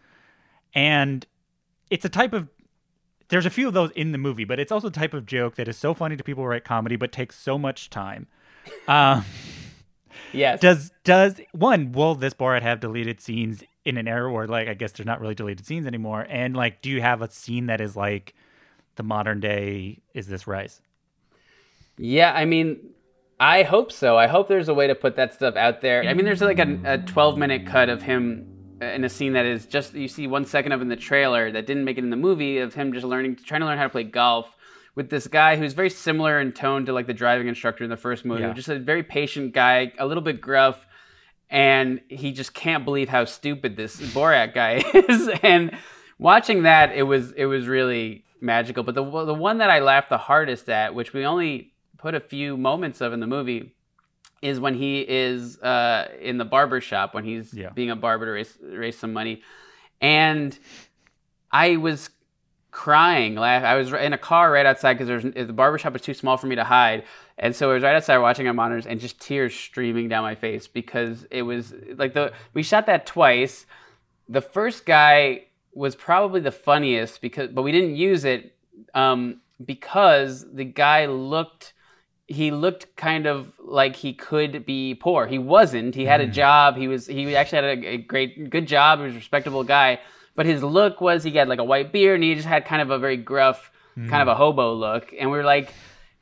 And 0.74 1.26
it's 1.90 2.06
a 2.06 2.10
type 2.10 2.34
of 2.34 2.50
there's 3.30 3.46
a 3.46 3.50
few 3.50 3.68
of 3.68 3.74
those 3.74 3.92
in 3.92 4.12
the 4.12 4.18
movie, 4.18 4.44
but 4.44 4.60
it's 4.60 4.72
also 4.72 4.88
a 4.88 4.92
type 4.92 5.14
of 5.14 5.26
joke 5.26 5.56
that 5.56 5.68
is 5.68 5.78
so 5.78 5.94
funny 5.94 6.18
to 6.18 6.24
people 6.24 6.44
who 6.44 6.50
write 6.50 6.66
comedy, 6.66 6.96
but 6.96 7.12
takes 7.12 7.38
so 7.38 7.58
much 7.58 7.90
time. 7.90 8.28
Um, 8.88 9.24
yes. 10.34 10.60
does 10.60 10.92
does 11.04 11.40
one 11.52 11.92
will 11.92 12.16
this 12.16 12.34
Borat 12.34 12.64
have 12.64 12.80
deleted 12.80 13.22
scenes 13.22 13.64
in 13.90 13.98
an 13.98 14.08
era 14.08 14.32
where 14.32 14.48
like 14.48 14.68
I 14.68 14.74
guess 14.74 14.94
there's 14.94 15.08
not 15.08 15.22
really 15.22 15.36
deleted 15.36 15.66
scenes 15.66 15.88
anymore? 15.88 16.26
And 16.30 16.56
like, 16.56 16.82
do 16.82 16.90
you 16.90 17.02
have 17.02 17.22
a 17.22 17.30
scene 17.30 17.68
that 17.68 17.82
is 17.82 17.96
like 17.96 18.34
the 18.96 19.04
modern 19.04 19.40
day? 19.40 20.00
Is 20.14 20.28
this 20.28 20.48
Rise? 20.48 20.82
Yeah, 21.98 22.32
I 22.34 22.46
mean, 22.46 22.80
I 23.40 23.64
hope 23.64 23.92
so. 23.92 24.18
I 24.18 24.28
hope 24.28 24.48
there's 24.48 24.70
a 24.70 24.74
way 24.74 24.88
to 24.88 24.96
put 24.96 25.16
that 25.18 25.34
stuff 25.34 25.56
out 25.56 25.82
there. 25.82 26.04
I 26.04 26.14
mean, 26.14 26.26
there's 26.26 26.42
like 26.42 26.60
a, 26.60 26.80
a 26.86 26.98
12 26.98 27.38
minute 27.38 27.66
cut 27.66 27.90
of 27.90 28.02
him 28.02 28.60
in 28.82 29.04
a 29.04 29.10
scene 29.10 29.34
that 29.34 29.46
is 29.46 29.66
just 29.66 29.94
you 29.94 30.08
see 30.08 30.28
one 30.28 30.46
second 30.46 30.72
of 30.72 30.82
in 30.82 30.88
the 30.88 30.96
trailer 30.96 31.52
that 31.52 31.66
didn't 31.66 31.84
make 31.84 31.98
it 31.98 32.04
in 32.04 32.10
the 32.10 32.16
movie 32.16 32.60
of 32.60 32.74
him 32.74 32.94
just 32.94 33.06
learning 33.06 33.36
trying 33.36 33.60
to 33.60 33.68
learn 33.68 33.78
how 33.78 33.84
to 33.84 33.90
play 33.90 34.04
golf 34.04 34.56
with 34.96 35.10
this 35.10 35.28
guy 35.28 35.56
who's 35.56 35.74
very 35.74 35.90
similar 35.90 36.40
in 36.40 36.52
tone 36.52 36.86
to 36.86 36.94
like 36.94 37.08
the 37.08 37.14
driving 37.14 37.48
instructor 37.48 37.84
in 37.84 37.90
the 37.90 37.98
first 37.98 38.26
movie. 38.26 38.42
Yeah. 38.42 38.54
Just 38.54 38.70
a 38.70 38.80
very 38.80 39.04
patient 39.04 39.54
guy, 39.54 39.94
a 39.98 40.06
little 40.06 40.24
bit 40.24 40.42
gruff, 40.42 40.86
and 41.50 42.02
he 42.10 42.32
just 42.32 42.54
can't 42.54 42.86
believe 42.86 43.10
how 43.10 43.26
stupid 43.26 43.76
this 43.76 44.00
Borat 44.00 44.54
guy 44.54 44.84
is. 44.94 45.30
and 45.44 45.76
watching 46.18 46.64
that, 46.64 46.94
it 46.96 47.04
was 47.04 47.32
it 47.32 47.46
was 47.46 47.68
really 47.68 48.24
magical. 48.42 48.84
But 48.84 48.96
the 48.96 49.04
the 49.26 49.34
one 49.34 49.58
that 49.60 49.70
I 49.70 49.80
laughed 49.80 50.10
the 50.10 50.18
hardest 50.18 50.70
at, 50.70 50.94
which 50.96 51.14
we 51.14 51.26
only 51.26 51.74
put 51.98 52.16
a 52.16 52.20
few 52.20 52.56
moments 52.58 53.02
of 53.02 53.12
in 53.14 53.20
the 53.20 53.28
movie, 53.28 53.74
is 54.42 54.60
when 54.60 54.74
he 54.76 55.02
is 55.02 55.58
uh, 55.62 56.08
in 56.22 56.38
the 56.38 56.46
barber 56.46 56.80
shop 56.82 57.14
when 57.14 57.26
he's 57.26 57.54
Yeah. 57.54 57.70
being 57.72 57.90
a 57.90 57.96
barber 57.96 58.26
to 58.26 58.32
raise, 58.32 58.58
raise 58.62 58.98
some 58.98 59.12
money, 59.12 59.42
and 60.00 60.58
I 61.52 61.78
was 61.78 62.10
crying. 62.72 63.36
Laugh. 63.36 63.64
I 63.64 63.76
was 63.76 63.92
in 63.92 64.14
a 64.14 64.18
car 64.18 64.52
right 64.52 64.66
outside 64.66 64.98
because 64.98 65.24
the 65.24 65.54
barber 65.54 65.78
shop 65.80 65.94
was 65.94 66.04
too 66.04 66.14
small 66.14 66.38
for 66.38 66.48
me 66.48 66.56
to 66.56 66.64
hide, 66.64 67.04
and 67.40 67.56
so 67.56 67.72
I 67.72 67.74
was 67.74 67.84
right 67.84 67.96
outside 67.96 68.18
watching 68.18 68.48
our 68.48 68.54
monitors 68.54 68.86
and 68.86 69.00
just 69.00 69.20
tears 69.20 69.56
streaming 69.56 70.10
down 70.10 70.24
my 70.24 70.36
face 70.36 70.68
because 70.68 71.26
it 71.32 71.42
was 71.42 71.74
like 71.96 72.14
the 72.14 72.34
we 72.54 72.64
shot 72.64 72.86
that 72.88 73.06
twice. 73.06 73.66
The 74.28 74.42
first 74.42 74.86
guy 74.86 75.46
was 75.74 75.96
probably 75.96 76.42
the 76.42 76.52
funniest 76.52 77.22
because, 77.22 77.50
but 77.50 77.62
we 77.62 77.72
didn't 77.72 77.96
use 77.96 78.26
it 78.26 78.56
um, 78.94 79.40
because 79.66 80.46
the 80.54 80.66
guy 80.66 81.06
looked 81.06 81.74
he 82.28 82.52
looked 82.52 82.96
kind 82.96 83.26
of 83.26 83.54
like 83.58 83.96
he 83.96 84.14
could 84.14 84.64
be 84.64 84.94
poor. 84.94 85.26
He 85.26 85.40
wasn't. 85.40 85.96
He 85.96 86.06
had 86.06 86.22
a 86.22 86.28
job. 86.28 86.78
He 86.78 86.88
was 86.88 87.08
he 87.08 87.36
actually 87.36 87.56
had 87.56 87.66
a, 87.80 87.88
a 87.88 87.98
great 87.98 88.50
good 88.52 88.68
job. 88.68 89.00
He 89.00 89.06
was 89.06 89.14
a 89.14 89.18
respectable 89.18 89.64
guy. 89.64 90.00
But 90.36 90.46
his 90.46 90.62
look 90.62 91.02
was 91.02 91.24
he 91.24 91.32
had 91.32 91.48
like 91.48 91.60
a 91.60 91.64
white 91.64 91.92
beard 91.92 92.16
and 92.16 92.24
he 92.24 92.36
just 92.36 92.48
had 92.48 92.66
kind 92.66 92.82
of 92.82 92.92
a 92.92 93.00
very 93.00 93.18
gruff, 93.18 93.72
kind 94.10 94.22
of 94.22 94.28
a 94.28 94.36
hobo 94.36 94.74
look. 94.74 95.14
And 95.20 95.32
we 95.32 95.38
were 95.38 95.44
like, 95.44 95.74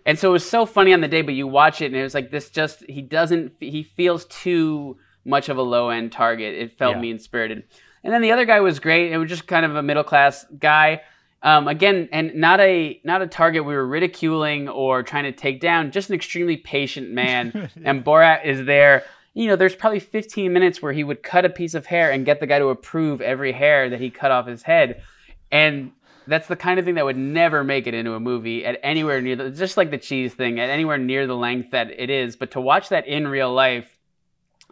and 0.07 0.17
so 0.17 0.29
it 0.29 0.31
was 0.31 0.49
so 0.49 0.65
funny 0.65 0.93
on 0.93 1.01
the 1.01 1.07
day. 1.07 1.21
But 1.21 1.35
you 1.35 1.45
watch 1.47 1.81
it 1.81 1.87
and 1.87 1.95
it 1.95 2.01
was 2.03 2.15
like 2.15 2.31
this. 2.31 2.49
Just 2.49 2.83
he 2.89 3.01
doesn't. 3.03 3.53
He 3.59 3.83
feels 3.83 4.25
too 4.25 4.97
much 5.25 5.49
of 5.49 5.57
a 5.57 5.61
low 5.61 5.89
end 5.89 6.11
target. 6.11 6.55
It 6.55 6.77
felt 6.77 6.95
Yeah. 6.95 7.01
mean 7.01 7.19
spirited. 7.19 7.63
And 8.03 8.13
then 8.13 8.21
the 8.21 8.31
other 8.31 8.45
guy 8.45 8.61
was 8.61 8.79
great. 8.79 9.11
It 9.11 9.17
was 9.17 9.29
just 9.29 9.45
kind 9.47 9.65
of 9.65 9.75
a 9.75 9.83
middle 9.83 10.03
class 10.03 10.45
guy. 10.57 11.01
Um, 11.43 11.67
again, 11.67 12.09
and 12.11 12.33
not 12.35 12.59
a 12.59 12.99
not 13.03 13.21
a 13.21 13.27
target 13.27 13.63
we 13.65 13.75
were 13.75 13.85
ridiculing 13.85 14.69
or 14.69 15.03
trying 15.03 15.25
to 15.25 15.31
take 15.31 15.61
down. 15.61 15.91
Just 15.91 16.09
an 16.09 16.15
extremely 16.15 16.57
patient 16.57 17.11
man. 17.11 17.69
and 17.83 18.03
Borat 18.03 18.45
is 18.45 18.65
there. 18.65 19.03
You 19.33 19.45
know, 19.47 19.55
there's 19.55 19.75
probably 19.75 19.99
15 19.99 20.51
minutes 20.51 20.81
where 20.81 20.93
he 20.93 21.03
would 21.03 21.21
cut 21.21 21.45
a 21.45 21.49
piece 21.49 21.75
of 21.75 21.85
hair 21.85 22.09
and 22.09 22.25
get 22.25 22.39
the 22.39 22.47
guy 22.47 22.57
to 22.57 22.69
approve 22.69 23.21
every 23.21 23.51
hair 23.51 23.87
that 23.89 23.99
he 24.01 24.09
cut 24.09 24.31
off 24.31 24.47
his 24.47 24.63
head, 24.63 25.03
and 25.51 25.91
that's 26.27 26.47
the 26.47 26.55
kind 26.55 26.79
of 26.79 26.85
thing 26.85 26.95
that 26.95 27.05
would 27.05 27.17
never 27.17 27.63
make 27.63 27.87
it 27.87 27.93
into 27.93 28.13
a 28.13 28.19
movie 28.19 28.65
at 28.65 28.79
anywhere 28.83 29.21
near 29.21 29.35
the, 29.35 29.49
just 29.51 29.77
like 29.77 29.91
the 29.91 29.97
cheese 29.97 30.33
thing 30.33 30.59
at 30.59 30.69
anywhere 30.69 30.97
near 30.97 31.25
the 31.27 31.35
length 31.35 31.71
that 31.71 31.89
it 31.99 32.09
is. 32.09 32.35
But 32.35 32.51
to 32.51 32.61
watch 32.61 32.89
that 32.89 33.07
in 33.07 33.27
real 33.27 33.53
life, 33.53 33.97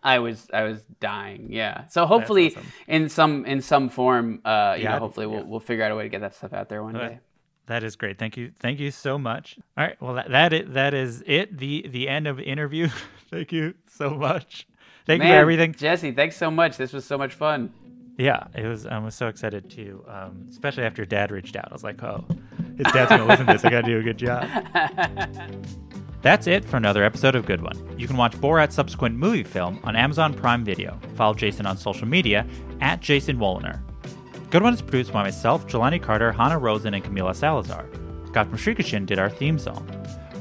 I 0.04 0.20
was 0.20 0.48
I 0.54 0.64
was 0.64 0.84
dying. 1.00 1.48
Yeah. 1.52 1.88
So 1.88 2.06
hopefully 2.06 2.52
awesome. 2.52 2.66
in 2.88 3.10
some 3.10 3.46
in 3.46 3.62
some 3.62 3.90
form, 3.90 4.42
uh, 4.46 4.76
you 4.78 4.84
Yeah, 4.84 4.94
know, 4.94 5.00
hopefully 5.00 5.26
we'll 5.28 5.46
we'll 5.46 5.60
figure 5.60 5.84
out 5.84 5.92
a 5.92 5.96
way 5.96 6.04
to 6.04 6.10
get 6.10 6.22
that 6.22 6.36
stuff 6.36 6.54
out 6.54 6.70
there 6.70 6.84
one 6.84 6.94
That- 6.94 7.10
day. 7.10 7.20
That 7.68 7.84
is 7.84 7.96
great. 7.96 8.20
Thank 8.20 8.38
you. 8.38 8.52
Thank 8.60 8.80
you 8.80 8.92
so 8.92 9.18
much. 9.18 9.58
All 9.76 9.84
right. 9.84 10.00
Well, 10.00 10.14
that 10.14 10.30
that 10.30 10.54
is, 10.54 10.74
that 10.74 10.94
is 10.94 11.24
it. 11.26 11.58
The 11.58 11.88
the 11.90 12.08
end 12.08 12.28
of 12.28 12.38
the 12.38 12.44
interview. 12.44 12.90
Thank 13.32 13.52
you 13.52 13.74
so 13.88 14.12
much. 14.12 14.68
Thank 15.08 15.24
you 15.24 15.30
for 15.30 15.34
everything. 15.36 15.74
Jesse. 15.74 16.12
Thanks 16.12 16.36
so 16.38 16.52
much. 16.52 16.78
This 16.78 16.94
was 16.94 17.06
so 17.06 17.18
much 17.18 17.34
fun. 17.34 17.74
Yeah, 18.18 18.48
it 18.56 18.66
was. 18.66 18.86
I 18.86 18.98
was 19.00 19.14
so 19.14 19.28
excited 19.28 19.70
to, 19.72 20.06
um, 20.08 20.48
especially 20.50 20.84
after 20.84 21.06
Dad 21.06 21.32
reached 21.32 21.56
out. 21.56 21.68
I 21.70 21.74
was 21.74 21.84
like, 21.84 22.02
oh, 22.02 22.26
his 22.78 22.88
dad's 22.94 23.10
gonna 23.10 23.26
listen 23.26 23.46
to 23.48 23.54
this. 23.54 23.66
I 23.66 23.70
gotta 23.70 23.88
do 23.88 24.00
a 24.00 24.04
good 24.04 24.18
job. 24.18 24.48
That's 26.22 26.48
it 26.48 26.66
for 26.66 26.78
another 26.78 27.04
episode 27.04 27.36
of 27.36 27.46
Good 27.46 27.62
One. 27.62 28.00
You 28.00 28.08
can 28.08 28.18
watch 28.18 28.32
Borat's 28.38 28.74
subsequent 28.74 29.16
movie 29.16 29.44
film 29.44 29.80
on 29.84 29.96
Amazon 29.96 30.34
Prime 30.34 30.64
Video. 30.66 31.00
Follow 31.16 31.36
Jason 31.36 31.66
on 31.66 31.78
social 31.78 32.08
media 32.08 32.48
at 32.82 33.00
Jason 33.00 33.38
Woliner. 33.38 33.80
Good 34.50 34.64
One 34.64 34.74
is 34.74 34.82
produced 34.82 35.12
by 35.14 35.22
myself, 35.22 35.68
Jelani 35.68 36.02
Carter, 36.02 36.32
Hannah 36.32 36.58
Rosen, 36.58 36.94
and 36.94 37.04
Camila 37.04 37.36
Salazar. 37.36 37.86
Scott 38.28 38.48
from 38.48 38.58
Shrikachin 38.58 39.06
did 39.06 39.20
our 39.20 39.30
theme 39.30 39.60
song. 39.60 39.88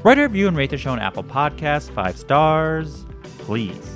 Write 0.03 0.17
a 0.17 0.23
review 0.23 0.47
and 0.47 0.55
rate 0.55 0.69
the 0.69 0.77
show 0.77 0.91
on 0.91 0.99
Apple 0.99 1.23
Podcasts, 1.23 1.91
five 1.91 2.17
stars, 2.17 3.05
please. 3.39 3.94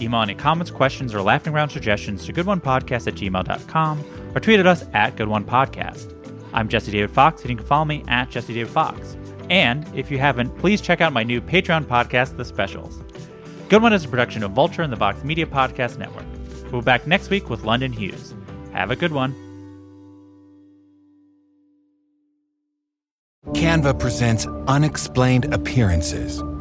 Email 0.00 0.22
any 0.22 0.34
comments, 0.34 0.70
questions, 0.70 1.14
or 1.14 1.22
laughing 1.22 1.52
round 1.52 1.70
suggestions 1.70 2.24
to 2.26 2.32
goodonepodcast 2.32 3.06
at 3.06 3.14
gmail.com 3.14 4.04
or 4.34 4.40
tweet 4.40 4.60
at 4.60 4.66
us 4.66 4.84
at 4.92 5.16
goodonepodcast. 5.16 6.12
I'm 6.52 6.68
Jesse 6.68 6.92
David 6.92 7.10
Fox, 7.10 7.42
and 7.42 7.50
you 7.50 7.56
can 7.56 7.66
follow 7.66 7.84
me 7.84 8.04
at 8.08 8.30
Jesse 8.30 8.54
David 8.54 8.72
Fox. 8.72 9.16
And 9.50 9.86
if 9.94 10.10
you 10.10 10.18
haven't, 10.18 10.56
please 10.58 10.80
check 10.80 11.00
out 11.00 11.12
my 11.12 11.22
new 11.22 11.40
Patreon 11.40 11.84
podcast, 11.84 12.36
The 12.36 12.44
Specials. 12.44 13.02
Good 13.68 13.82
One 13.82 13.92
is 13.92 14.04
a 14.04 14.08
production 14.08 14.42
of 14.42 14.52
Vulture 14.52 14.82
and 14.82 14.92
the 14.92 14.96
Vox 14.96 15.22
Media 15.24 15.46
Podcast 15.46 15.98
Network. 15.98 16.24
We'll 16.70 16.82
be 16.82 16.84
back 16.84 17.06
next 17.06 17.30
week 17.30 17.48
with 17.50 17.64
London 17.64 17.92
Hughes. 17.92 18.34
Have 18.72 18.90
a 18.90 18.96
good 18.96 19.12
one. 19.12 19.34
Canva 23.54 23.98
presents 23.98 24.46
unexplained 24.66 25.52
appearances. 25.54 26.42